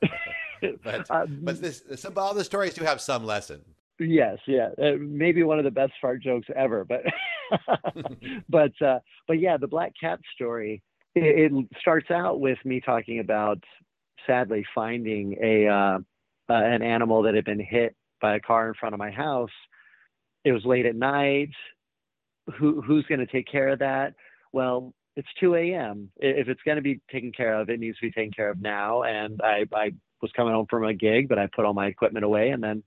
but 0.83 1.11
um, 1.11 1.39
but 1.41 1.61
this 1.61 1.83
some 1.95 2.17
all 2.17 2.33
the 2.33 2.43
stories 2.43 2.73
do 2.73 2.83
have 2.83 3.01
some 3.01 3.25
lesson. 3.25 3.61
Yes, 3.99 4.39
yeah, 4.47 4.69
uh, 4.81 4.93
maybe 4.99 5.43
one 5.43 5.59
of 5.59 5.65
the 5.65 5.71
best 5.71 5.93
fart 6.01 6.23
jokes 6.23 6.47
ever. 6.55 6.85
But 6.85 7.03
but 8.49 8.81
uh, 8.81 8.99
but 9.27 9.39
yeah, 9.39 9.57
the 9.57 9.67
black 9.67 9.93
cat 9.99 10.19
story. 10.33 10.81
It, 11.13 11.51
it, 11.51 11.67
starts 11.81 12.09
out 12.09 12.39
with 12.39 12.57
me 12.63 12.79
talking 12.79 13.19
about 13.19 13.61
sadly 14.25 14.65
finding 14.73 15.35
a 15.43 15.67
uh, 15.67 15.99
uh, 16.49 16.53
an 16.53 16.81
animal 16.81 17.23
that 17.23 17.35
had 17.35 17.45
been 17.45 17.59
hit 17.59 17.95
by 18.21 18.35
a 18.35 18.39
car 18.39 18.67
in 18.67 18.73
front 18.75 18.93
of 18.93 18.99
my 18.99 19.11
house. 19.11 19.49
It 20.43 20.51
was 20.51 20.65
late 20.65 20.85
at 20.85 20.95
night. 20.95 21.51
Who 22.57 22.81
who's 22.81 23.05
going 23.05 23.19
to 23.19 23.25
take 23.25 23.47
care 23.47 23.69
of 23.69 23.79
that? 23.79 24.15
Well, 24.51 24.93
it's 25.15 25.27
2 25.39 25.55
a.m. 25.55 26.09
If 26.17 26.47
it's 26.47 26.61
going 26.63 26.77
to 26.77 26.81
be 26.81 26.99
taken 27.11 27.31
care 27.31 27.59
of, 27.59 27.69
it 27.69 27.79
needs 27.79 27.97
to 27.97 28.07
be 28.07 28.11
taken 28.11 28.31
care 28.31 28.49
of 28.49 28.61
now. 28.61 29.03
And 29.03 29.39
I 29.43 29.65
I 29.73 29.91
was 30.21 30.31
coming 30.35 30.53
home 30.53 30.67
from 30.69 30.85
a 30.85 30.93
gig, 30.93 31.29
but 31.29 31.39
I 31.39 31.47
put 31.47 31.65
all 31.65 31.73
my 31.73 31.87
equipment 31.87 32.25
away 32.25 32.49
and 32.49 32.63
then 32.63 32.83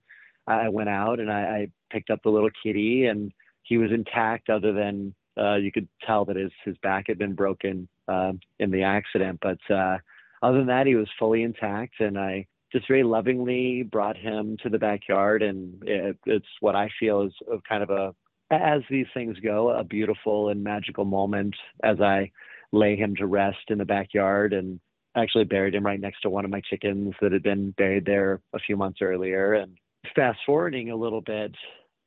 I 0.47 0.69
went 0.69 0.89
out 0.89 1.19
and 1.19 1.31
I, 1.31 1.41
I 1.41 1.67
picked 1.91 2.09
up 2.09 2.19
the 2.23 2.29
little 2.29 2.49
kitty 2.63 3.05
and 3.05 3.31
he 3.63 3.77
was 3.77 3.91
intact 3.91 4.49
other 4.49 4.73
than 4.73 5.13
uh, 5.37 5.55
you 5.55 5.71
could 5.71 5.87
tell 6.05 6.25
that 6.25 6.35
his, 6.35 6.51
his 6.63 6.77
back 6.77 7.05
had 7.07 7.17
been 7.17 7.33
broken 7.33 7.87
uh, 8.07 8.33
in 8.59 8.71
the 8.71 8.83
accident. 8.83 9.39
But 9.41 9.59
uh, 9.73 9.97
other 10.41 10.59
than 10.59 10.67
that, 10.67 10.87
he 10.87 10.95
was 10.95 11.09
fully 11.17 11.43
intact. 11.43 11.99
And 11.99 12.17
I 12.17 12.45
just 12.75 12.87
very 12.89 13.03
lovingly 13.03 13.83
brought 13.83 14.17
him 14.17 14.57
to 14.61 14.69
the 14.69 14.77
backyard. 14.77 15.41
And 15.41 15.81
it, 15.85 16.17
it's 16.25 16.45
what 16.59 16.75
I 16.75 16.89
feel 16.99 17.21
is 17.21 17.33
kind 17.67 17.81
of 17.81 17.89
a, 17.89 18.13
as 18.51 18.81
these 18.89 19.05
things 19.13 19.37
go, 19.39 19.69
a 19.69 19.83
beautiful 19.83 20.49
and 20.49 20.61
magical 20.61 21.05
moment 21.05 21.55
as 21.83 22.01
I 22.01 22.31
lay 22.73 22.97
him 22.97 23.15
to 23.15 23.27
rest 23.27 23.69
in 23.69 23.77
the 23.77 23.85
backyard 23.85 24.51
and 24.51 24.79
actually 25.15 25.45
buried 25.45 25.73
him 25.73 25.85
right 25.85 25.99
next 25.99 26.21
to 26.21 26.29
one 26.29 26.43
of 26.43 26.51
my 26.51 26.61
chickens 26.69 27.13
that 27.21 27.31
had 27.31 27.43
been 27.43 27.71
buried 27.71 28.05
there 28.05 28.41
a 28.53 28.59
few 28.59 28.75
months 28.75 28.99
earlier. 29.01 29.53
And 29.53 29.77
fast 30.13 30.39
forwarding 30.45 30.91
a 30.91 30.95
little 30.95 31.21
bit, 31.21 31.55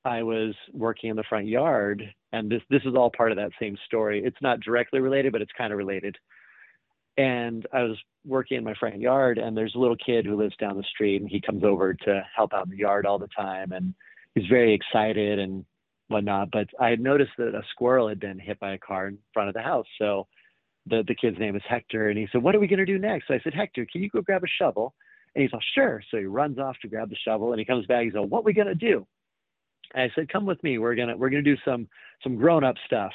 I 0.04 0.22
was 0.22 0.54
working 0.74 1.08
in 1.08 1.16
the 1.16 1.24
front 1.28 1.46
yard, 1.46 2.02
and 2.32 2.50
this 2.50 2.62
this 2.70 2.82
is 2.84 2.94
all 2.94 3.10
part 3.10 3.32
of 3.32 3.36
that 3.36 3.50
same 3.60 3.76
story. 3.86 4.22
It's 4.24 4.40
not 4.40 4.60
directly 4.60 5.00
related, 5.00 5.32
but 5.32 5.42
it's 5.42 5.52
kind 5.56 5.72
of 5.72 5.78
related. 5.78 6.16
And 7.18 7.66
I 7.72 7.82
was 7.82 7.98
working 8.24 8.56
in 8.56 8.64
my 8.64 8.74
front 8.74 8.98
yard, 8.98 9.38
and 9.38 9.56
there's 9.56 9.74
a 9.74 9.78
little 9.78 9.96
kid 9.96 10.24
who 10.24 10.36
lives 10.36 10.56
down 10.56 10.76
the 10.76 10.84
street, 10.84 11.20
and 11.20 11.28
he 11.28 11.40
comes 11.40 11.64
over 11.64 11.92
to 11.92 12.26
help 12.34 12.54
out 12.54 12.64
in 12.64 12.70
the 12.70 12.78
yard 12.78 13.04
all 13.04 13.18
the 13.18 13.28
time, 13.28 13.72
and 13.72 13.92
he's 14.34 14.46
very 14.46 14.72
excited 14.72 15.38
and 15.38 15.64
whatnot. 16.06 16.50
But 16.50 16.68
I 16.80 16.88
had 16.88 17.00
noticed 17.00 17.32
that 17.38 17.54
a 17.54 17.62
squirrel 17.72 18.08
had 18.08 18.20
been 18.20 18.38
hit 18.38 18.58
by 18.60 18.72
a 18.72 18.78
car 18.78 19.08
in 19.08 19.18
front 19.34 19.48
of 19.48 19.54
the 19.54 19.62
house, 19.62 19.86
so 19.98 20.26
the 20.86 21.02
the 21.06 21.14
kid's 21.14 21.38
name 21.38 21.56
is 21.56 21.62
Hector, 21.68 22.08
and 22.08 22.18
he 22.18 22.28
said, 22.32 22.42
"What 22.42 22.54
are 22.54 22.60
we 22.60 22.68
gonna 22.68 22.86
do 22.86 22.98
next?" 22.98 23.26
So 23.28 23.34
I 23.34 23.40
said, 23.40 23.52
"Hector, 23.52 23.84
can 23.84 24.02
you 24.02 24.08
go 24.08 24.22
grab 24.22 24.44
a 24.44 24.48
shovel?" 24.48 24.94
And 25.34 25.42
he's 25.42 25.52
all, 25.52 25.60
sure. 25.74 26.02
So 26.10 26.16
he 26.16 26.24
runs 26.24 26.58
off 26.58 26.76
to 26.82 26.88
grab 26.88 27.10
the 27.10 27.16
shovel 27.16 27.52
and 27.52 27.58
he 27.58 27.64
comes 27.64 27.86
back. 27.86 28.04
He's 28.04 28.14
all, 28.16 28.26
what 28.26 28.44
we 28.44 28.52
to 28.52 28.74
do? 28.74 29.06
And 29.94 30.10
I 30.10 30.14
said, 30.14 30.28
come 30.28 30.46
with 30.46 30.62
me. 30.64 30.78
We're 30.78 30.94
to, 30.94 31.14
we're 31.16 31.30
to 31.30 31.42
do 31.42 31.56
some, 31.64 31.88
some 32.22 32.36
grown 32.36 32.64
up 32.64 32.76
stuff. 32.86 33.12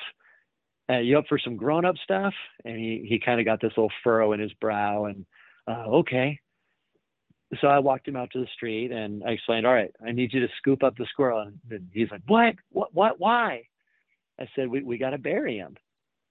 Uh, 0.90 1.00
you 1.00 1.18
up 1.18 1.26
for 1.28 1.40
some 1.40 1.56
grown 1.56 1.86
up 1.86 1.96
stuff? 2.04 2.34
And 2.66 2.78
he, 2.78 3.06
he 3.08 3.20
kind 3.20 3.40
of 3.40 3.46
got 3.46 3.62
this 3.62 3.72
little 3.78 3.92
furrow 4.04 4.34
in 4.34 4.40
his 4.40 4.54
brow 4.54 5.06
and, 5.06 5.26
uh, 5.68 5.86
okay. 5.88 6.40
So 7.62 7.68
I 7.68 7.80
walked 7.80 8.08
him 8.08 8.16
out 8.16 8.32
to 8.32 8.40
the 8.40 8.48
street 8.54 8.92
and 8.92 9.24
I 9.24 9.32
explained, 9.32 9.66
all 9.66 9.74
right, 9.74 9.94
I 10.06 10.12
need 10.12 10.34
you 10.34 10.42
to 10.42 10.54
scoop 10.58 10.84
up 10.84 10.98
the 10.98 11.06
squirrel. 11.06 11.42
And 11.70 11.90
he's 11.92 12.10
like, 12.12 12.22
what, 12.28 12.56
what, 12.70 12.94
what, 12.94 13.20
why? 13.20 13.64
I 14.40 14.48
said, 14.56 14.70
we, 14.70 14.82
we 14.82 14.98
got 14.98 15.12
to 15.12 15.18
bury 15.18 15.58
him. 15.58 15.76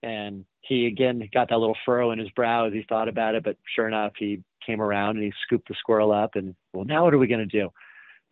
And 0.03 0.45
he 0.63 0.87
again 0.87 1.29
got 1.33 1.49
that 1.51 1.59
little 1.59 1.77
furrow 1.87 2.11
in 2.11 2.19
his 2.19 2.31
brow 2.31 2.67
as 2.67 2.73
he 2.73 2.85
thought 2.89 3.09
about 3.09 3.37
it. 3.37 3.45
But 3.45 3.57
sure 3.75 3.87
enough, 3.87 4.13
he 4.19 4.43
came 4.67 4.81
around 4.81 5.17
and 5.17 5.25
he 5.25 5.33
scooped 5.45 5.69
the 5.69 5.75
squirrel 5.79 6.13
up. 6.13 6.35
And 6.35 6.55
well, 6.73 6.85
now 6.85 7.05
what 7.05 7.15
are 7.15 7.19
we 7.19 7.29
going 7.29 7.47
to 7.49 7.61
do? 7.61 7.71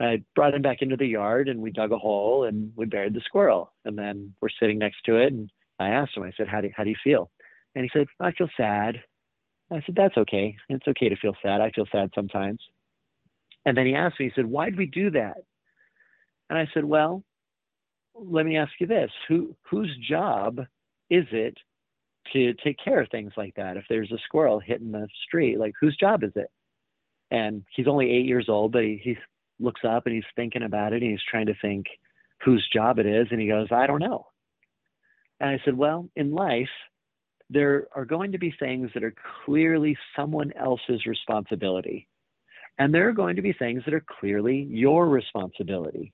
I 0.00 0.22
brought 0.34 0.54
him 0.54 0.62
back 0.62 0.82
into 0.82 0.96
the 0.96 1.06
yard 1.06 1.48
and 1.48 1.60
we 1.60 1.70
dug 1.70 1.92
a 1.92 1.98
hole 1.98 2.44
and 2.44 2.72
we 2.74 2.86
buried 2.86 3.14
the 3.14 3.20
squirrel. 3.20 3.72
And 3.84 3.96
then 3.96 4.34
we're 4.40 4.48
sitting 4.48 4.78
next 4.78 5.04
to 5.04 5.16
it. 5.16 5.32
And 5.32 5.50
I 5.80 5.88
asked 5.88 6.16
him, 6.16 6.22
I 6.22 6.32
said, 6.36 6.46
how 6.46 6.60
do, 6.60 6.70
how 6.76 6.84
do 6.84 6.90
you 6.90 6.96
feel? 7.02 7.30
And 7.74 7.84
he 7.84 7.90
said, 7.92 8.06
I 8.20 8.32
feel 8.32 8.48
sad. 8.56 9.02
I 9.72 9.80
said, 9.86 9.94
that's 9.96 10.16
okay. 10.16 10.56
It's 10.68 10.86
okay 10.86 11.08
to 11.08 11.16
feel 11.16 11.34
sad. 11.42 11.60
I 11.60 11.70
feel 11.70 11.86
sad 11.90 12.10
sometimes. 12.14 12.60
And 13.64 13.76
then 13.76 13.86
he 13.86 13.94
asked 13.94 14.20
me, 14.20 14.26
he 14.26 14.32
said, 14.34 14.46
why 14.46 14.66
did 14.66 14.78
we 14.78 14.86
do 14.86 15.10
that? 15.12 15.38
And 16.48 16.58
I 16.58 16.68
said, 16.74 16.84
well, 16.84 17.22
let 18.14 18.44
me 18.44 18.56
ask 18.56 18.72
you 18.80 18.86
this. 18.86 19.10
Who, 19.28 19.56
whose 19.70 19.96
job 20.08 20.60
is 21.08 21.24
it 21.32 21.56
to 22.32 22.54
take 22.64 22.76
care 22.84 23.00
of 23.00 23.08
things 23.10 23.32
like 23.36 23.54
that? 23.56 23.76
If 23.76 23.84
there's 23.88 24.12
a 24.12 24.18
squirrel 24.24 24.60
hitting 24.60 24.92
the 24.92 25.08
street, 25.26 25.58
like 25.58 25.74
whose 25.80 25.96
job 25.96 26.24
is 26.24 26.32
it? 26.34 26.50
And 27.30 27.64
he's 27.74 27.86
only 27.86 28.10
eight 28.10 28.26
years 28.26 28.48
old, 28.48 28.72
but 28.72 28.82
he, 28.82 29.00
he 29.02 29.16
looks 29.60 29.82
up 29.88 30.06
and 30.06 30.14
he's 30.14 30.24
thinking 30.34 30.64
about 30.64 30.92
it 30.92 31.02
and 31.02 31.10
he's 31.10 31.22
trying 31.30 31.46
to 31.46 31.54
think 31.62 31.86
whose 32.44 32.68
job 32.72 32.98
it 32.98 33.06
is. 33.06 33.28
And 33.30 33.40
he 33.40 33.46
goes, 33.46 33.68
I 33.70 33.86
don't 33.86 34.00
know. 34.00 34.26
And 35.40 35.50
I 35.50 35.60
said, 35.64 35.76
Well, 35.76 36.08
in 36.16 36.32
life, 36.32 36.68
there 37.48 37.88
are 37.94 38.04
going 38.04 38.32
to 38.32 38.38
be 38.38 38.54
things 38.58 38.90
that 38.94 39.02
are 39.02 39.14
clearly 39.44 39.96
someone 40.14 40.52
else's 40.52 41.06
responsibility. 41.06 42.06
And 42.78 42.94
there 42.94 43.08
are 43.08 43.12
going 43.12 43.36
to 43.36 43.42
be 43.42 43.52
things 43.52 43.82
that 43.84 43.94
are 43.94 44.04
clearly 44.20 44.66
your 44.70 45.08
responsibility. 45.08 46.12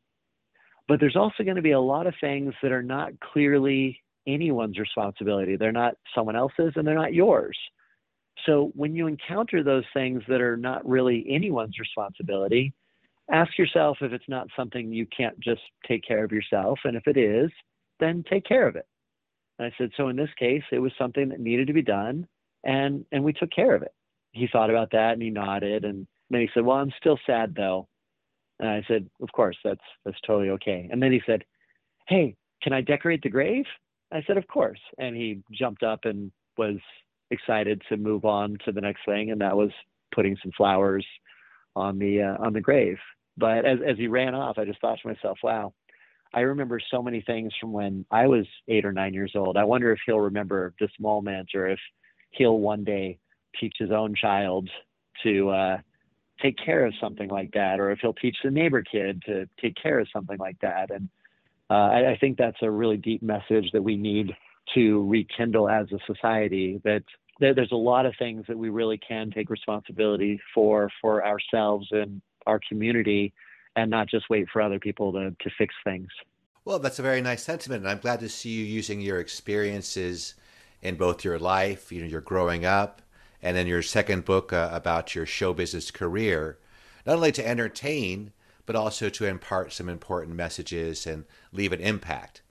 But 0.88 1.00
there's 1.00 1.16
also 1.16 1.44
going 1.44 1.56
to 1.56 1.62
be 1.62 1.72
a 1.72 1.80
lot 1.80 2.06
of 2.06 2.14
things 2.20 2.54
that 2.62 2.72
are 2.72 2.82
not 2.82 3.12
clearly 3.20 4.00
anyone's 4.26 4.78
responsibility. 4.78 5.56
They're 5.56 5.72
not 5.72 5.94
someone 6.14 6.36
else's 6.36 6.72
and 6.74 6.86
they're 6.86 6.94
not 6.94 7.14
yours. 7.14 7.58
So 8.44 8.70
when 8.74 8.94
you 8.94 9.06
encounter 9.06 9.62
those 9.62 9.84
things 9.94 10.22
that 10.28 10.40
are 10.40 10.56
not 10.56 10.86
really 10.88 11.26
anyone's 11.28 11.78
responsibility, 11.78 12.72
ask 13.30 13.56
yourself 13.58 13.98
if 14.00 14.12
it's 14.12 14.28
not 14.28 14.48
something 14.56 14.92
you 14.92 15.06
can't 15.06 15.38
just 15.40 15.62
take 15.86 16.06
care 16.06 16.24
of 16.24 16.32
yourself. 16.32 16.78
And 16.84 16.96
if 16.96 17.06
it 17.06 17.16
is, 17.16 17.50
then 17.98 18.24
take 18.28 18.44
care 18.44 18.68
of 18.68 18.76
it. 18.76 18.86
And 19.58 19.66
I 19.66 19.74
said, 19.78 19.90
so 19.96 20.08
in 20.08 20.16
this 20.16 20.30
case, 20.38 20.62
it 20.72 20.78
was 20.78 20.92
something 20.98 21.28
that 21.30 21.40
needed 21.40 21.66
to 21.68 21.72
be 21.72 21.82
done. 21.82 22.26
and 22.64 23.04
and 23.12 23.24
we 23.24 23.32
took 23.32 23.50
care 23.50 23.74
of 23.74 23.82
it. 23.82 23.94
He 24.32 24.48
thought 24.48 24.70
about 24.70 24.90
that 24.92 25.12
and 25.14 25.22
he 25.22 25.30
nodded, 25.30 25.84
and 25.84 26.06
then 26.30 26.40
he 26.42 26.48
said, 26.52 26.64
"Well, 26.64 26.76
I'm 26.78 26.92
still 26.98 27.18
sad 27.26 27.54
though." 27.54 27.88
And 28.60 28.68
I 28.68 28.82
said, 28.88 29.08
"Of 29.22 29.30
course, 29.32 29.56
that's 29.64 29.80
that's 30.04 30.20
totally 30.26 30.50
okay." 30.50 30.88
And 30.90 31.02
then 31.02 31.12
he 31.12 31.22
said, 31.26 31.44
"Hey, 32.08 32.36
can 32.62 32.72
I 32.72 32.80
decorate 32.82 33.22
the 33.22 33.30
grave?" 33.30 33.66
I 34.12 34.22
said, 34.26 34.36
"Of 34.36 34.46
course." 34.48 34.80
And 34.98 35.16
he 35.16 35.42
jumped 35.52 35.82
up 35.82 36.04
and 36.04 36.32
was 36.58 36.76
excited 37.30 37.82
to 37.88 37.96
move 37.96 38.24
on 38.24 38.58
to 38.64 38.72
the 38.72 38.80
next 38.80 39.04
thing, 39.06 39.30
and 39.30 39.40
that 39.40 39.56
was 39.56 39.70
putting 40.14 40.36
some 40.42 40.52
flowers 40.56 41.06
on 41.76 41.98
the 41.98 42.22
uh, 42.22 42.36
on 42.44 42.52
the 42.52 42.60
grave. 42.60 42.98
But 43.36 43.64
as 43.64 43.78
as 43.86 43.96
he 43.98 44.08
ran 44.08 44.34
off, 44.34 44.58
I 44.58 44.64
just 44.64 44.80
thought 44.80 44.98
to 45.02 45.08
myself, 45.08 45.38
"Wow." 45.42 45.74
I 46.36 46.40
remember 46.40 46.78
so 46.90 47.02
many 47.02 47.22
things 47.22 47.50
from 47.58 47.72
when 47.72 48.04
I 48.10 48.26
was 48.26 48.46
eight 48.68 48.84
or 48.84 48.92
nine 48.92 49.14
years 49.14 49.32
old. 49.34 49.56
I 49.56 49.64
wonder 49.64 49.90
if 49.90 49.98
he'll 50.04 50.20
remember 50.20 50.74
this 50.78 50.90
moment 51.00 51.48
or 51.54 51.66
if 51.66 51.78
he'll 52.32 52.58
one 52.58 52.84
day 52.84 53.18
teach 53.58 53.74
his 53.78 53.90
own 53.90 54.14
child 54.14 54.68
to 55.22 55.48
uh, 55.48 55.78
take 56.42 56.56
care 56.62 56.84
of 56.84 56.92
something 57.00 57.30
like 57.30 57.52
that, 57.52 57.80
or 57.80 57.90
if 57.90 58.00
he'll 58.00 58.12
teach 58.12 58.36
the 58.44 58.50
neighbor 58.50 58.82
kid 58.82 59.22
to 59.24 59.48
take 59.58 59.74
care 59.82 59.98
of 59.98 60.08
something 60.12 60.36
like 60.38 60.58
that. 60.60 60.90
And 60.90 61.08
uh, 61.70 61.74
I, 61.74 62.10
I 62.12 62.18
think 62.20 62.36
that's 62.36 62.58
a 62.60 62.70
really 62.70 62.98
deep 62.98 63.22
message 63.22 63.70
that 63.72 63.82
we 63.82 63.96
need 63.96 64.36
to 64.74 65.08
rekindle 65.08 65.70
as 65.70 65.86
a 65.90 65.98
society. 66.06 66.82
That 66.84 67.02
there, 67.40 67.54
there's 67.54 67.72
a 67.72 67.76
lot 67.76 68.04
of 68.04 68.12
things 68.18 68.44
that 68.48 68.58
we 68.58 68.68
really 68.68 68.98
can 68.98 69.30
take 69.30 69.48
responsibility 69.48 70.38
for 70.54 70.90
for 71.00 71.26
ourselves 71.26 71.88
and 71.92 72.20
our 72.46 72.60
community, 72.68 73.32
and 73.76 73.90
not 73.90 74.08
just 74.08 74.28
wait 74.28 74.48
for 74.52 74.60
other 74.60 74.80
people 74.80 75.12
to 75.12 75.30
to 75.30 75.50
fix 75.56 75.74
things. 75.84 76.08
Well, 76.64 76.80
that's 76.80 76.98
a 76.98 77.02
very 77.02 77.22
nice 77.22 77.44
sentiment, 77.44 77.82
and 77.82 77.90
I'm 77.90 78.00
glad 78.00 78.18
to 78.20 78.28
see 78.28 78.50
you 78.50 78.64
using 78.64 79.00
your 79.00 79.20
experiences 79.20 80.34
in 80.82 80.96
both 80.96 81.24
your 81.24 81.38
life, 81.38 81.92
you 81.92 82.00
know, 82.00 82.08
your 82.08 82.20
growing 82.20 82.64
up, 82.64 83.02
and 83.40 83.56
then 83.56 83.68
your 83.68 83.82
second 83.82 84.24
book 84.24 84.52
uh, 84.52 84.70
about 84.72 85.14
your 85.14 85.26
show 85.26 85.52
business 85.54 85.92
career, 85.92 86.58
not 87.06 87.16
only 87.16 87.30
to 87.32 87.46
entertain, 87.46 88.32
but 88.66 88.74
also 88.74 89.08
to 89.08 89.26
impart 89.26 89.72
some 89.72 89.88
important 89.88 90.34
messages 90.34 91.06
and 91.06 91.24
leave 91.52 91.72
an 91.72 91.80
impact. 91.80 92.42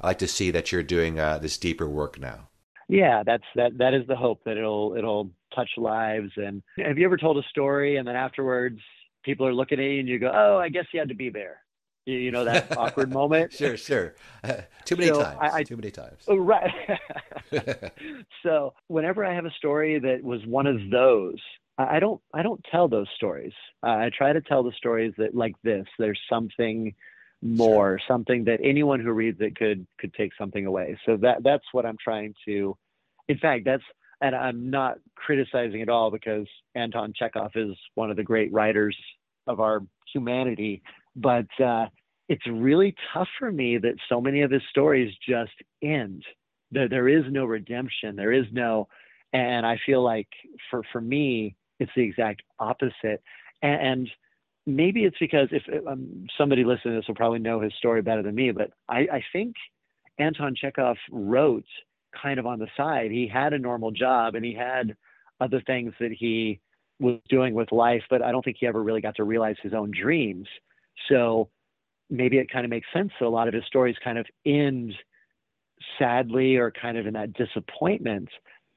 I 0.00 0.08
like 0.08 0.18
to 0.18 0.28
see 0.28 0.50
that 0.50 0.70
you're 0.70 0.82
doing 0.82 1.18
uh, 1.18 1.38
this 1.38 1.56
deeper 1.56 1.88
work 1.88 2.20
now. 2.20 2.48
Yeah, 2.88 3.22
that's 3.24 3.44
that. 3.56 3.78
That 3.78 3.94
is 3.94 4.06
the 4.06 4.16
hope 4.16 4.44
that 4.44 4.58
it'll 4.58 4.94
it'll 4.98 5.30
touch 5.54 5.70
lives. 5.78 6.30
And 6.36 6.62
have 6.76 6.98
you 6.98 7.06
ever 7.06 7.16
told 7.16 7.38
a 7.38 7.48
story 7.48 7.96
and 7.96 8.06
then 8.06 8.16
afterwards 8.16 8.80
people 9.22 9.46
are 9.46 9.54
looking 9.54 9.78
at 9.78 9.84
you 9.84 10.00
and 10.00 10.08
you 10.08 10.18
go, 10.18 10.30
"Oh, 10.32 10.58
I 10.58 10.68
guess 10.68 10.86
you 10.92 11.00
had 11.00 11.08
to 11.08 11.14
be 11.14 11.30
there." 11.30 11.62
You, 12.06 12.16
you 12.16 12.30
know 12.30 12.44
that 12.44 12.76
awkward 12.76 13.12
moment. 13.12 13.52
Sure, 13.52 13.76
sure. 13.76 14.14
Uh, 14.42 14.54
too 14.84 14.96
many 14.96 15.08
so 15.08 15.22
times. 15.22 15.38
I, 15.40 15.50
I, 15.58 15.62
too 15.62 15.76
many 15.76 15.90
times. 15.90 16.24
Oh, 16.28 16.36
right. 16.36 16.72
so 18.42 18.74
whenever 18.88 19.24
I 19.24 19.34
have 19.34 19.46
a 19.46 19.52
story 19.52 19.98
that 19.98 20.22
was 20.22 20.44
one 20.46 20.66
of 20.66 20.78
those, 20.90 21.38
I 21.78 22.00
don't 22.00 22.20
I 22.34 22.42
don't 22.42 22.64
tell 22.70 22.88
those 22.88 23.08
stories. 23.16 23.52
Uh, 23.82 23.90
I 23.90 24.10
try 24.16 24.32
to 24.32 24.40
tell 24.40 24.62
the 24.62 24.72
stories 24.76 25.14
that 25.18 25.34
like 25.34 25.54
this. 25.62 25.86
There's 25.98 26.20
something 26.28 26.94
more, 27.42 27.98
sure. 27.98 28.06
something 28.06 28.44
that 28.44 28.60
anyone 28.62 29.00
who 29.00 29.12
reads 29.12 29.40
it 29.40 29.56
could 29.56 29.86
could 29.98 30.14
take 30.14 30.32
something 30.38 30.66
away. 30.66 30.98
So 31.06 31.16
that 31.18 31.42
that's 31.42 31.64
what 31.72 31.86
I'm 31.86 31.98
trying 32.02 32.34
to. 32.46 32.76
In 33.28 33.38
fact, 33.38 33.64
that's 33.64 33.82
and 34.22 34.34
I'm 34.36 34.70
not 34.70 34.98
criticizing 35.16 35.82
at 35.82 35.88
all 35.88 36.10
because 36.10 36.46
Anton 36.74 37.12
Chekhov 37.14 37.50
is 37.56 37.76
one 37.96 38.10
of 38.10 38.16
the 38.16 38.22
great 38.22 38.52
writers 38.52 38.96
of 39.48 39.60
our 39.60 39.82
humanity. 40.12 40.82
But 41.16 41.48
uh, 41.62 41.86
it's 42.28 42.46
really 42.46 42.94
tough 43.12 43.28
for 43.38 43.50
me 43.50 43.78
that 43.78 43.94
so 44.08 44.20
many 44.20 44.42
of 44.42 44.50
his 44.50 44.62
stories 44.70 45.12
just 45.28 45.52
end. 45.82 46.24
There, 46.70 46.88
there 46.88 47.08
is 47.08 47.24
no 47.30 47.44
redemption. 47.44 48.16
There 48.16 48.32
is 48.32 48.46
no, 48.52 48.88
and 49.32 49.66
I 49.66 49.78
feel 49.84 50.02
like 50.02 50.28
for 50.70 50.82
for 50.92 51.00
me, 51.00 51.56
it's 51.80 51.92
the 51.96 52.02
exact 52.02 52.42
opposite. 52.60 53.22
And, 53.60 53.86
and 53.86 54.10
maybe 54.66 55.04
it's 55.04 55.18
because 55.18 55.48
if 55.50 55.64
um, 55.86 56.26
somebody 56.38 56.64
listening 56.64 56.94
to 56.94 57.00
this 57.00 57.08
will 57.08 57.16
probably 57.16 57.40
know 57.40 57.60
his 57.60 57.74
story 57.74 58.02
better 58.02 58.22
than 58.22 58.36
me, 58.36 58.52
but 58.52 58.70
I, 58.88 59.00
I 59.12 59.24
think 59.32 59.56
Anton 60.18 60.54
Chekhov 60.54 60.96
wrote 61.10 61.66
kind 62.20 62.38
of 62.38 62.46
on 62.46 62.58
the 62.58 62.68
side. 62.76 63.10
He 63.10 63.26
had 63.26 63.52
a 63.52 63.58
normal 63.58 63.90
job 63.90 64.34
and 64.34 64.44
he 64.44 64.54
had 64.54 64.96
other 65.40 65.60
things 65.66 65.92
that 66.00 66.12
he 66.12 66.60
was 67.00 67.18
doing 67.28 67.54
with 67.54 67.72
life, 67.72 68.02
but 68.08 68.22
I 68.22 68.30
don't 68.30 68.44
think 68.44 68.58
he 68.60 68.66
ever 68.66 68.82
really 68.82 69.00
got 69.00 69.16
to 69.16 69.24
realize 69.24 69.56
his 69.62 69.74
own 69.74 69.90
dreams. 69.90 70.46
So 71.08 71.48
maybe 72.08 72.38
it 72.38 72.50
kind 72.50 72.64
of 72.64 72.70
makes 72.70 72.86
sense 72.92 73.10
that 73.18 73.26
a 73.26 73.28
lot 73.28 73.48
of 73.48 73.54
his 73.54 73.64
stories 73.66 73.96
kind 74.02 74.18
of 74.18 74.26
end 74.46 74.94
sadly 75.98 76.56
or 76.56 76.70
kind 76.70 76.96
of 76.96 77.06
in 77.06 77.14
that 77.14 77.32
disappointment. 77.32 78.28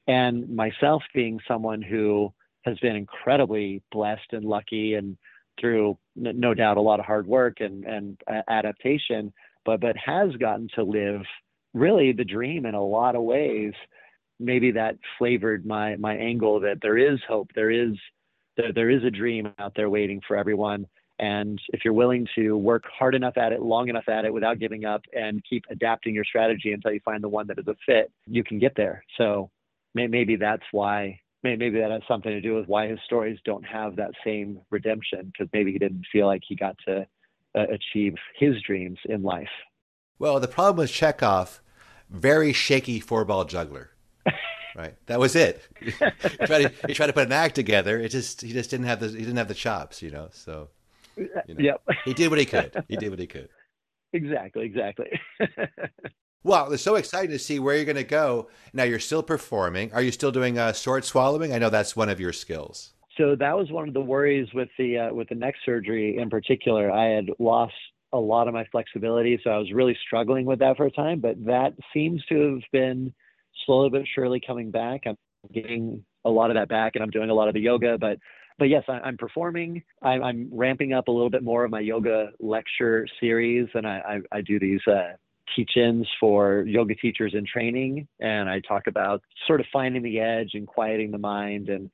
And 0.07 0.55
myself 0.55 1.03
being 1.13 1.39
someone 1.47 1.81
who 1.81 2.33
has 2.63 2.79
been 2.79 2.95
incredibly 2.95 3.83
blessed 3.91 4.31
and 4.31 4.45
lucky 4.45 4.95
and 4.95 5.17
through 5.59 5.97
no 6.15 6.53
doubt 6.53 6.77
a 6.77 6.81
lot 6.81 6.99
of 6.99 7.05
hard 7.05 7.27
work 7.27 7.59
and, 7.59 7.85
and 7.85 8.21
adaptation, 8.47 9.31
but 9.65 9.79
but 9.79 9.95
has 9.97 10.31
gotten 10.33 10.67
to 10.75 10.83
live 10.83 11.21
really 11.75 12.13
the 12.13 12.23
dream 12.23 12.65
in 12.65 12.73
a 12.73 12.83
lot 12.83 13.15
of 13.15 13.21
ways. 13.21 13.73
Maybe 14.39 14.71
that 14.71 14.97
flavored 15.17 15.65
my 15.65 15.95
my 15.97 16.15
angle 16.15 16.61
that 16.61 16.79
there 16.81 16.97
is 16.97 17.19
hope, 17.27 17.51
there 17.53 17.69
is 17.69 17.93
there, 18.57 18.73
there 18.73 18.89
is 18.89 19.03
a 19.03 19.11
dream 19.11 19.53
out 19.59 19.73
there 19.75 19.89
waiting 19.89 20.21
for 20.27 20.35
everyone. 20.35 20.87
And 21.19 21.61
if 21.69 21.81
you're 21.85 21.93
willing 21.93 22.27
to 22.35 22.57
work 22.57 22.83
hard 22.97 23.15
enough 23.15 23.37
at 23.37 23.53
it, 23.53 23.61
long 23.61 23.87
enough 23.87 24.09
at 24.09 24.25
it 24.25 24.33
without 24.33 24.59
giving 24.59 24.83
up 24.83 25.01
and 25.13 25.41
keep 25.49 25.63
adapting 25.69 26.13
your 26.13 26.25
strategy 26.25 26.73
until 26.73 26.91
you 26.91 26.99
find 27.05 27.23
the 27.23 27.29
one 27.29 27.47
that 27.47 27.59
is 27.59 27.67
a 27.67 27.75
fit, 27.85 28.11
you 28.25 28.43
can 28.43 28.59
get 28.59 28.75
there. 28.75 29.03
So 29.17 29.49
maybe 29.93 30.35
that's 30.35 30.65
why 30.71 31.21
maybe 31.43 31.69
that 31.69 31.91
has 31.91 32.01
something 32.07 32.31
to 32.31 32.41
do 32.41 32.55
with 32.55 32.67
why 32.67 32.87
his 32.87 32.99
stories 33.05 33.39
don't 33.45 33.63
have 33.63 33.95
that 33.95 34.11
same 34.25 34.59
redemption 34.71 35.31
because 35.31 35.47
maybe 35.53 35.71
he 35.71 35.77
didn't 35.77 36.05
feel 36.11 36.25
like 36.25 36.41
he 36.45 36.55
got 36.55 36.75
to 36.87 37.05
uh, 37.55 37.65
achieve 37.71 38.15
his 38.37 38.61
dreams 38.63 38.97
in 39.05 39.21
life. 39.21 39.47
Well, 40.17 40.39
the 40.39 40.47
problem 40.47 40.77
with 40.77 40.91
Chekhov, 40.91 41.61
very 42.09 42.53
shaky 42.53 42.99
four 42.99 43.25
ball 43.25 43.45
juggler. 43.45 43.91
right, 44.75 44.95
that 45.07 45.19
was 45.19 45.35
it. 45.35 45.61
he, 45.79 45.91
tried 45.91 46.63
to, 46.63 46.73
he 46.87 46.93
tried 46.93 47.07
to 47.07 47.13
put 47.13 47.27
an 47.27 47.31
act 47.31 47.55
together. 47.55 47.99
It 47.99 48.09
just 48.09 48.41
he 48.41 48.53
just 48.53 48.69
didn't 48.69 48.85
have 48.85 48.99
the 48.99 49.09
he 49.09 49.19
didn't 49.19 49.37
have 49.37 49.47
the 49.47 49.53
chops, 49.53 50.01
you 50.01 50.11
know. 50.11 50.29
So, 50.31 50.69
you 51.17 51.29
know, 51.47 51.55
yep, 51.57 51.81
he 52.05 52.13
did 52.13 52.29
what 52.29 52.39
he 52.39 52.45
could. 52.45 52.83
He 52.87 52.97
did 52.97 53.09
what 53.09 53.19
he 53.19 53.27
could. 53.27 53.49
Exactly, 54.13 54.65
exactly. 54.65 55.19
Well, 56.45 56.71
it's 56.71 56.83
so 56.83 56.93
exciting 56.93 57.31
to 57.31 57.39
see 57.39 57.57
where 57.57 57.75
you're 57.75 57.85
going 57.85 57.95
to 57.95 58.03
go. 58.03 58.49
Now 58.71 58.83
you're 58.83 58.99
still 58.99 59.23
performing. 59.23 59.91
Are 59.93 60.01
you 60.03 60.11
still 60.11 60.31
doing 60.31 60.59
uh, 60.59 60.73
sword 60.73 61.03
swallowing? 61.03 61.51
I 61.51 61.57
know 61.57 61.71
that's 61.71 61.95
one 61.95 62.07
of 62.07 62.19
your 62.19 62.33
skills. 62.33 62.93
So 63.17 63.35
that 63.35 63.57
was 63.57 63.71
one 63.71 63.87
of 63.87 63.95
the 63.95 64.01
worries 64.01 64.47
with 64.53 64.69
the 64.77 64.99
uh, 64.99 65.13
with 65.13 65.29
the 65.29 65.35
neck 65.35 65.55
surgery 65.65 66.19
in 66.19 66.29
particular. 66.29 66.91
I 66.91 67.05
had 67.05 67.29
lost 67.39 67.73
a 68.15 68.19
lot 68.19 68.47
of 68.47 68.53
my 68.53 68.65
flexibility, 68.71 69.39
so 69.43 69.49
I 69.49 69.57
was 69.57 69.71
really 69.71 69.97
struggling 70.05 70.45
with 70.45 70.59
that 70.59 70.77
for 70.77 70.85
a 70.85 70.91
time. 70.91 71.19
But 71.19 71.43
that 71.45 71.73
seems 71.93 72.23
to 72.29 72.53
have 72.53 72.63
been 72.71 73.13
slowly 73.65 73.89
but 73.89 74.03
surely 74.13 74.41
coming 74.45 74.71
back. 74.71 75.01
I'm 75.05 75.17
getting 75.53 76.03
a 76.23 76.29
lot 76.29 76.49
of 76.49 76.55
that 76.55 76.69
back, 76.69 76.95
and 76.95 77.03
I'm 77.03 77.09
doing 77.09 77.29
a 77.29 77.33
lot 77.33 77.47
of 77.47 77.53
the 77.53 77.61
yoga. 77.61 77.97
But 77.97 78.17
but 78.57 78.69
yes, 78.69 78.83
I, 78.87 79.07
am 79.07 79.17
performing. 79.17 79.83
I, 80.01 80.13
I'm, 80.13 80.49
ramping 80.51 80.93
up 80.93 81.09
a 81.09 81.11
little 81.11 81.29
bit 81.29 81.43
more 81.43 81.65
of 81.65 81.71
my 81.71 81.81
yoga 81.81 82.29
lecture 82.39 83.05
series, 83.19 83.67
and 83.73 83.85
I, 83.85 84.21
I, 84.31 84.37
I 84.37 84.41
do 84.41 84.59
these 84.59 84.79
uh, 84.87 85.13
teach-ins 85.55 86.07
for 86.19 86.63
yoga 86.67 86.95
teachers 86.95 87.33
in 87.35 87.45
training 87.45 88.07
and 88.19 88.49
i 88.49 88.59
talk 88.61 88.87
about 88.87 89.21
sort 89.47 89.59
of 89.59 89.65
finding 89.71 90.01
the 90.01 90.19
edge 90.19 90.51
and 90.53 90.67
quieting 90.67 91.11
the 91.11 91.17
mind 91.17 91.69
and 91.69 91.89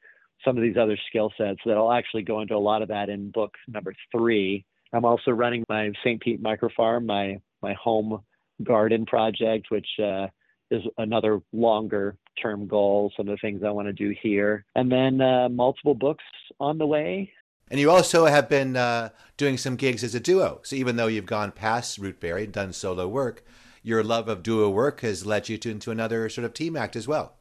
some 0.45 0.57
of 0.57 0.63
these 0.63 0.78
other 0.78 0.97
skill 1.09 1.32
sets 1.38 1.59
that 1.65 1.78
i'll 1.78 1.91
actually 1.91 2.24
go 2.24 2.41
into 2.41 2.55
a 2.55 2.57
lot 2.57 2.82
of 2.82 2.88
that 2.88 3.09
in 3.09 3.30
book 3.32 3.53
number 3.67 3.93
three 4.11 4.65
i'm 4.94 5.06
also 5.06 5.32
running 5.32 5.64
my 5.70 5.92
st 6.04 6.22
pete 6.22 6.42
microfarm 6.42 7.06
my 7.06 7.39
my 7.62 7.74
home 7.74 8.22
garden 8.64 9.06
project 9.06 9.68
which 9.70 9.88
uh, 10.04 10.28
is 10.70 10.84
another 10.98 11.42
longer 11.52 12.16
term 12.42 12.68
goal 12.68 13.12
some 13.16 13.28
of 13.28 13.32
the 13.32 13.39
things 13.42 13.64
i 13.64 13.70
want 13.70 13.88
to 13.88 13.94
do 13.94 14.14
here 14.22 14.66
and 14.76 14.92
then 14.92 15.22
uh, 15.22 15.50
multiple 15.50 15.96
books 15.96 16.24
on 16.60 16.78
the 16.78 16.86
way 16.86 17.32
and 17.72 17.80
you 17.80 17.89
also 17.89 18.26
have 18.26 18.50
been 18.50 18.76
uh, 18.76 19.10
doing 19.38 19.58
some 19.58 19.78
gigs 19.78 20.04
as 20.04 20.14
a 20.14 20.20
duo. 20.20 20.60
So 20.62 20.76
even 20.76 20.98
though 20.98 21.08
you've 21.08 21.26
gone 21.26 21.54
past 21.54 22.02
Rootberry 22.02 22.44
and 22.44 22.52
done 22.52 22.74
solo 22.74 23.08
work, 23.08 23.46
your 23.82 24.04
love 24.04 24.28
of 24.28 24.44
duo 24.44 24.70
work 24.70 25.00
has 25.00 25.26
led 25.26 25.48
you 25.48 25.58
to, 25.60 25.72
into 25.72 25.89
another 25.89 26.28
sort 26.28 26.44
of 26.44 26.54
team 26.54 26.76
act 26.76 26.98
as 26.98 27.08
well. 27.08 27.38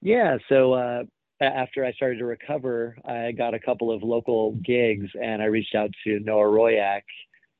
Yeah. 0.00 0.38
So 0.48 0.74
uh, 0.74 1.02
after 1.40 1.84
I 1.84 1.92
started 1.92 2.18
to 2.18 2.24
recover, 2.24 2.96
I 3.04 3.32
got 3.32 3.54
a 3.54 3.58
couple 3.58 3.90
of 3.90 4.02
local 4.02 4.52
gigs, 4.64 5.08
and 5.20 5.42
I 5.42 5.46
reached 5.46 5.74
out 5.74 5.90
to 6.04 6.20
Noah 6.20 6.44
Royak, 6.44 7.02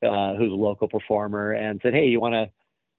uh, 0.03 0.35
who's 0.35 0.51
a 0.51 0.55
local 0.55 0.87
performer, 0.87 1.53
and 1.53 1.79
said, 1.83 1.93
"Hey, 1.93 2.07
you 2.07 2.19
want 2.19 2.33
to 2.33 2.49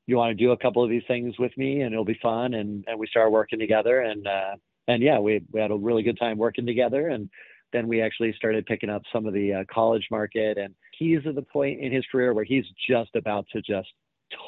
you 0.07 0.17
want 0.17 0.37
to 0.37 0.45
do 0.45 0.53
a 0.53 0.57
couple 0.57 0.85
of 0.85 0.91
these 0.91 1.03
things 1.09 1.39
with 1.39 1.57
me, 1.57 1.81
and 1.83 1.93
it'll 1.93 2.05
be 2.05 2.19
fun." 2.23 2.55
And 2.55 2.85
and 2.87 2.99
we 2.99 3.07
started 3.07 3.31
working 3.31 3.59
together, 3.59 4.01
and 4.01 4.27
uh, 4.27 4.57
and 4.89 5.03
yeah, 5.03 5.19
we 5.19 5.43
we 5.53 5.61
had 5.61 5.71
a 5.71 5.77
really 5.77 6.03
good 6.03 6.19
time 6.19 6.39
working 6.39 6.67
together, 6.67 7.09
and 7.09 7.31
then 7.73 7.89
we 7.89 8.01
actually 8.01 8.33
started 8.37 8.67
picking 8.67 8.91
up 8.91 9.03
some 9.13 9.27
of 9.27 9.35
the 9.35 9.53
uh, 9.53 9.65
college 9.73 10.07
market. 10.11 10.59
And 10.59 10.75
he's 10.99 11.21
at 11.27 11.35
the 11.35 11.43
point 11.43 11.81
in 11.81 11.93
his 11.93 12.05
career 12.11 12.33
where 12.33 12.45
he's 12.45 12.65
just 12.89 13.15
about 13.15 13.47
to 13.53 13.61
just 13.61 13.89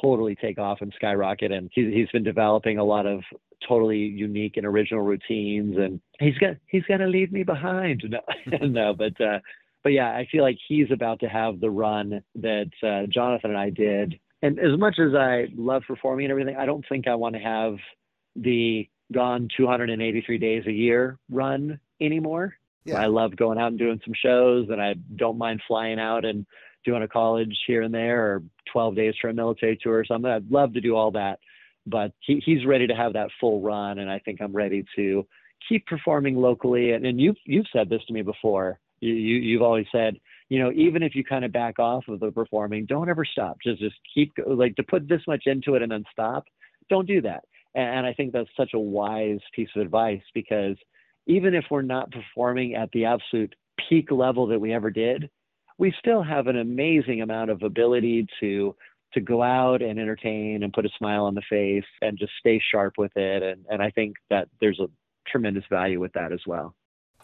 totally 0.00 0.34
take 0.36 0.58
off 0.58 0.78
and 0.80 0.92
skyrocket. 0.96 1.52
And 1.52 1.70
he's, 1.72 1.92
he's 1.92 2.08
been 2.08 2.22
developing 2.22 2.78
a 2.78 2.84
lot 2.84 3.06
of 3.06 3.20
totally 3.66 3.98
unique 3.98 4.56
and 4.56 4.66
original 4.66 5.02
routines 5.02 5.76
and 5.76 6.00
he's 6.20 6.38
got 6.38 6.56
he's 6.66 6.84
got 6.84 6.98
to 6.98 7.06
leave 7.06 7.32
me 7.32 7.42
behind. 7.42 8.02
No, 8.09 8.20
no 8.66 8.94
but 8.94 9.20
uh 9.20 9.38
but 9.82 9.92
yeah 9.92 10.11
i 10.11 10.26
feel 10.30 10.42
like 10.42 10.59
he's 10.68 10.90
about 10.92 11.20
to 11.20 11.28
have 11.28 11.61
the 11.61 11.70
run 11.70 12.22
that 12.36 12.70
uh, 12.82 13.06
jonathan 13.09 13.50
and 13.50 13.59
i 13.59 13.70
did. 13.70 14.18
And 14.42 14.59
as 14.59 14.78
much 14.78 14.98
as 14.98 15.14
i 15.14 15.46
love 15.56 15.82
performing 15.86 16.26
and 16.26 16.30
everything 16.30 16.56
i 16.56 16.66
don't 16.66 16.84
think 16.88 17.09
i 17.09 17.14
want 17.14 17.34
to 17.34 17.40
have 17.40 17.76
the 18.36 18.88
gone 19.12 19.48
283 19.56 20.38
days 20.38 20.64
a 20.66 20.72
year 20.72 21.18
run 21.30 21.80
anymore. 22.00 22.54
Yeah. 22.84 23.02
i 23.02 23.06
love 23.06 23.36
going 23.36 23.59
out 23.59 23.68
and 23.68 23.78
doing 23.78 24.00
some 24.04 24.14
shows 24.14 24.68
and 24.70 24.80
i 24.80 24.94
don't 25.16 25.38
mind 25.38 25.61
flying 25.66 25.98
out 25.98 26.24
and 26.24 26.46
doing 26.84 27.02
a 27.02 27.09
college 27.09 27.54
here 27.66 27.82
and 27.82 27.92
there 27.92 28.24
or 28.24 28.42
12 28.72 28.94
days 28.94 29.14
for 29.20 29.28
a 29.28 29.34
military 29.34 29.76
tour 29.76 29.98
or 29.98 30.04
something. 30.04 30.30
I'd 30.30 30.50
love 30.50 30.74
to 30.74 30.80
do 30.80 30.96
all 30.96 31.11
that 31.12 31.38
but 31.91 32.12
he, 32.20 32.43
he's 32.45 32.66
ready 32.66 32.86
to 32.86 32.95
have 32.95 33.12
that 33.14 33.30
full 33.41 33.61
run, 33.61 33.99
and 33.99 34.11
I 34.11 34.18
think 34.18 34.41
I'm 34.41 34.53
ready 34.53 34.84
to 34.97 35.26
keep 35.68 35.86
performing 35.86 36.36
locally. 36.36 36.93
And, 36.93 37.07
and 37.07 37.20
you've 37.20 37.36
you've 37.45 37.66
said 37.72 37.89
this 37.89 38.03
to 38.07 38.12
me 38.12 38.22
before. 38.22 38.78
You, 39.01 39.14
you 39.14 39.36
you've 39.36 39.62
always 39.62 39.86
said, 39.93 40.18
you 40.49 40.59
know, 40.59 40.72
even 40.72 41.03
if 41.03 41.14
you 41.14 41.24
kind 41.24 41.45
of 41.45 41.53
back 41.53 41.78
off 41.78 42.05
of 42.09 42.20
the 42.20 42.30
performing, 42.30 42.86
don't 42.86 43.09
ever 43.09 43.24
stop. 43.24 43.59
Just 43.62 43.80
just 43.80 43.97
keep 44.12 44.32
like 44.47 44.76
to 44.76 44.82
put 44.82 45.09
this 45.09 45.22
much 45.26 45.45
into 45.47 45.74
it 45.74 45.82
and 45.82 45.91
then 45.93 46.05
stop. 46.12 46.45
Don't 46.89 47.07
do 47.07 47.20
that. 47.22 47.45
And 47.74 48.07
I 48.07 48.12
think 48.14 48.32
that's 48.32 48.49
such 48.57 48.70
a 48.74 48.78
wise 48.78 49.41
piece 49.55 49.68
of 49.76 49.82
advice 49.82 50.22
because 50.34 50.76
even 51.26 51.55
if 51.55 51.64
we're 51.70 51.82
not 51.82 52.11
performing 52.11 52.74
at 52.74 52.91
the 52.93 53.05
absolute 53.05 53.55
peak 53.89 54.11
level 54.11 54.47
that 54.49 54.61
we 54.61 54.72
ever 54.72 54.91
did, 54.91 55.28
we 55.76 55.95
still 55.99 56.22
have 56.22 56.49
an 56.49 56.59
amazing 56.59 57.22
amount 57.22 57.51
of 57.51 57.62
ability 57.62 58.26
to 58.41 58.74
to 59.14 59.20
go 59.20 59.42
out 59.42 59.82
and 59.82 59.98
entertain 59.98 60.62
and 60.62 60.72
put 60.72 60.86
a 60.86 60.90
smile 60.98 61.24
on 61.24 61.34
the 61.34 61.42
face 61.48 61.84
and 62.02 62.18
just 62.18 62.32
stay 62.38 62.61
sharp 62.70 62.94
with 62.98 63.16
it. 63.16 63.42
And, 63.42 63.64
and 63.70 63.82
I 63.82 63.90
think 63.90 64.16
that 64.30 64.48
there's 64.61 64.80
a 64.80 64.90
tremendous 65.26 65.64
value 65.70 66.00
with 66.00 66.12
that 66.12 66.32
as 66.32 66.40
well. 66.46 66.74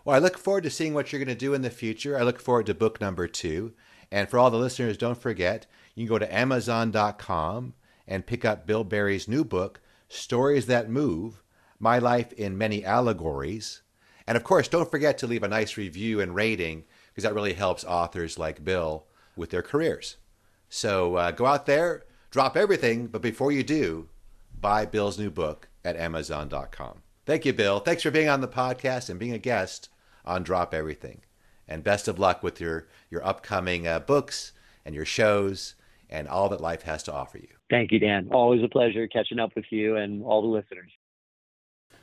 Well, 0.04 0.16
I 0.16 0.18
look 0.18 0.36
forward 0.36 0.64
to 0.64 0.70
seeing 0.70 0.94
what 0.94 1.12
you're 1.12 1.24
going 1.24 1.28
to 1.28 1.34
do 1.34 1.54
in 1.54 1.62
the 1.62 1.70
future. 1.70 2.18
I 2.18 2.22
look 2.22 2.40
forward 2.40 2.66
to 2.66 2.74
book 2.74 3.00
number 3.00 3.26
two. 3.26 3.72
And 4.10 4.28
for 4.28 4.38
all 4.38 4.50
the 4.50 4.58
listeners, 4.58 4.98
don't 4.98 5.20
forget, 5.20 5.66
you 5.94 6.06
can 6.06 6.14
go 6.14 6.18
to 6.18 6.34
Amazon.com 6.34 7.74
and 8.06 8.26
pick 8.26 8.44
up 8.44 8.66
Bill 8.66 8.84
Berry's 8.84 9.28
new 9.28 9.44
book, 9.44 9.80
Stories 10.08 10.66
That 10.66 10.90
Move 10.90 11.42
My 11.78 11.98
Life 11.98 12.32
in 12.34 12.58
Many 12.58 12.84
Allegories. 12.84 13.82
And 14.26 14.36
of 14.36 14.44
course, 14.44 14.68
don't 14.68 14.90
forget 14.90 15.18
to 15.18 15.26
leave 15.26 15.42
a 15.42 15.48
nice 15.48 15.76
review 15.76 16.20
and 16.20 16.34
rating 16.34 16.84
because 17.08 17.24
that 17.24 17.34
really 17.34 17.54
helps 17.54 17.84
authors 17.84 18.38
like 18.38 18.64
Bill 18.64 19.06
with 19.36 19.50
their 19.50 19.62
careers. 19.62 20.16
So 20.74 21.14
uh, 21.14 21.30
go 21.30 21.46
out 21.46 21.66
there, 21.66 22.02
drop 22.32 22.56
everything, 22.56 23.06
but 23.06 23.22
before 23.22 23.52
you 23.52 23.62
do, 23.62 24.08
buy 24.60 24.84
Bill's 24.86 25.16
new 25.16 25.30
book 25.30 25.68
at 25.84 25.96
Amazon.com. 25.96 27.02
Thank 27.24 27.44
you, 27.44 27.52
Bill. 27.52 27.78
Thanks 27.78 28.02
for 28.02 28.10
being 28.10 28.28
on 28.28 28.40
the 28.40 28.48
podcast 28.48 29.08
and 29.08 29.20
being 29.20 29.32
a 29.32 29.38
guest 29.38 29.88
on 30.24 30.42
Drop 30.42 30.74
Everything. 30.74 31.20
And 31.68 31.84
best 31.84 32.08
of 32.08 32.18
luck 32.18 32.42
with 32.42 32.60
your, 32.60 32.88
your 33.08 33.24
upcoming 33.24 33.86
uh, 33.86 34.00
books 34.00 34.50
and 34.84 34.96
your 34.96 35.04
shows 35.04 35.76
and 36.10 36.26
all 36.26 36.48
that 36.48 36.60
life 36.60 36.82
has 36.82 37.04
to 37.04 37.14
offer 37.14 37.38
you. 37.38 37.54
Thank 37.70 37.92
you, 37.92 38.00
Dan. 38.00 38.30
Always 38.32 38.64
a 38.64 38.68
pleasure 38.68 39.06
catching 39.06 39.38
up 39.38 39.54
with 39.54 39.66
you 39.70 39.96
and 39.96 40.24
all 40.24 40.42
the 40.42 40.48
listeners. 40.48 40.90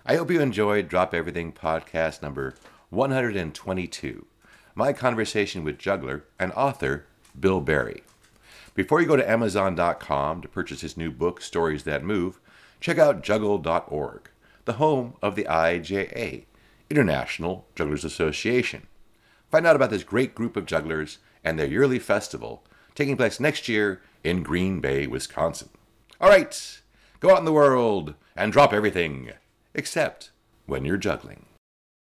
I 0.06 0.16
hope 0.16 0.32
you 0.32 0.40
enjoyed 0.40 0.88
Drop 0.88 1.14
Everything 1.14 1.52
podcast 1.52 2.22
number 2.22 2.56
122, 2.90 4.26
my 4.76 4.94
conversation 4.94 5.66
with 5.66 5.78
juggler 5.78 6.24
and 6.40 6.54
author 6.54 7.06
Bill 7.38 7.60
Berry. 7.60 8.04
Before 8.74 9.02
you 9.02 9.08
go 9.08 9.18
to 9.18 9.30
Amazon.com 9.30 10.42
to 10.42 10.48
purchase 10.48 10.80
his 10.80 10.96
new 10.96 11.12
book, 11.12 11.42
Stories 11.42 11.84
That 11.84 12.06
Move, 12.06 12.40
check 12.80 12.98
out 12.98 13.22
juggle.org, 13.22 14.30
the 14.64 14.74
home 14.74 15.16
of 15.22 15.36
the 15.36 15.44
IJA, 15.44 16.46
International 16.90 17.68
Jugglers 17.76 18.06
Association. 18.06 18.88
Find 19.50 19.68
out 19.68 19.76
about 19.76 19.90
this 19.90 20.06
great 20.06 20.34
group 20.34 20.56
of 20.56 20.66
jugglers 20.66 21.18
and 21.44 21.60
their 21.60 21.68
yearly 21.68 22.00
festival 22.00 22.64
taking 22.96 23.18
place 23.18 23.42
next 23.42 23.68
year 23.68 24.02
in 24.24 24.42
Green 24.42 24.80
Bay, 24.80 25.06
Wisconsin. 25.06 25.70
All 26.22 26.30
right, 26.30 26.82
go 27.20 27.32
out 27.32 27.40
in 27.40 27.46
the 27.46 27.52
world 27.52 28.16
and 28.38 28.54
drop 28.54 28.72
everything, 28.72 29.32
except 29.74 30.32
when 30.66 30.86
you're 30.86 30.98
juggling. 30.98 31.46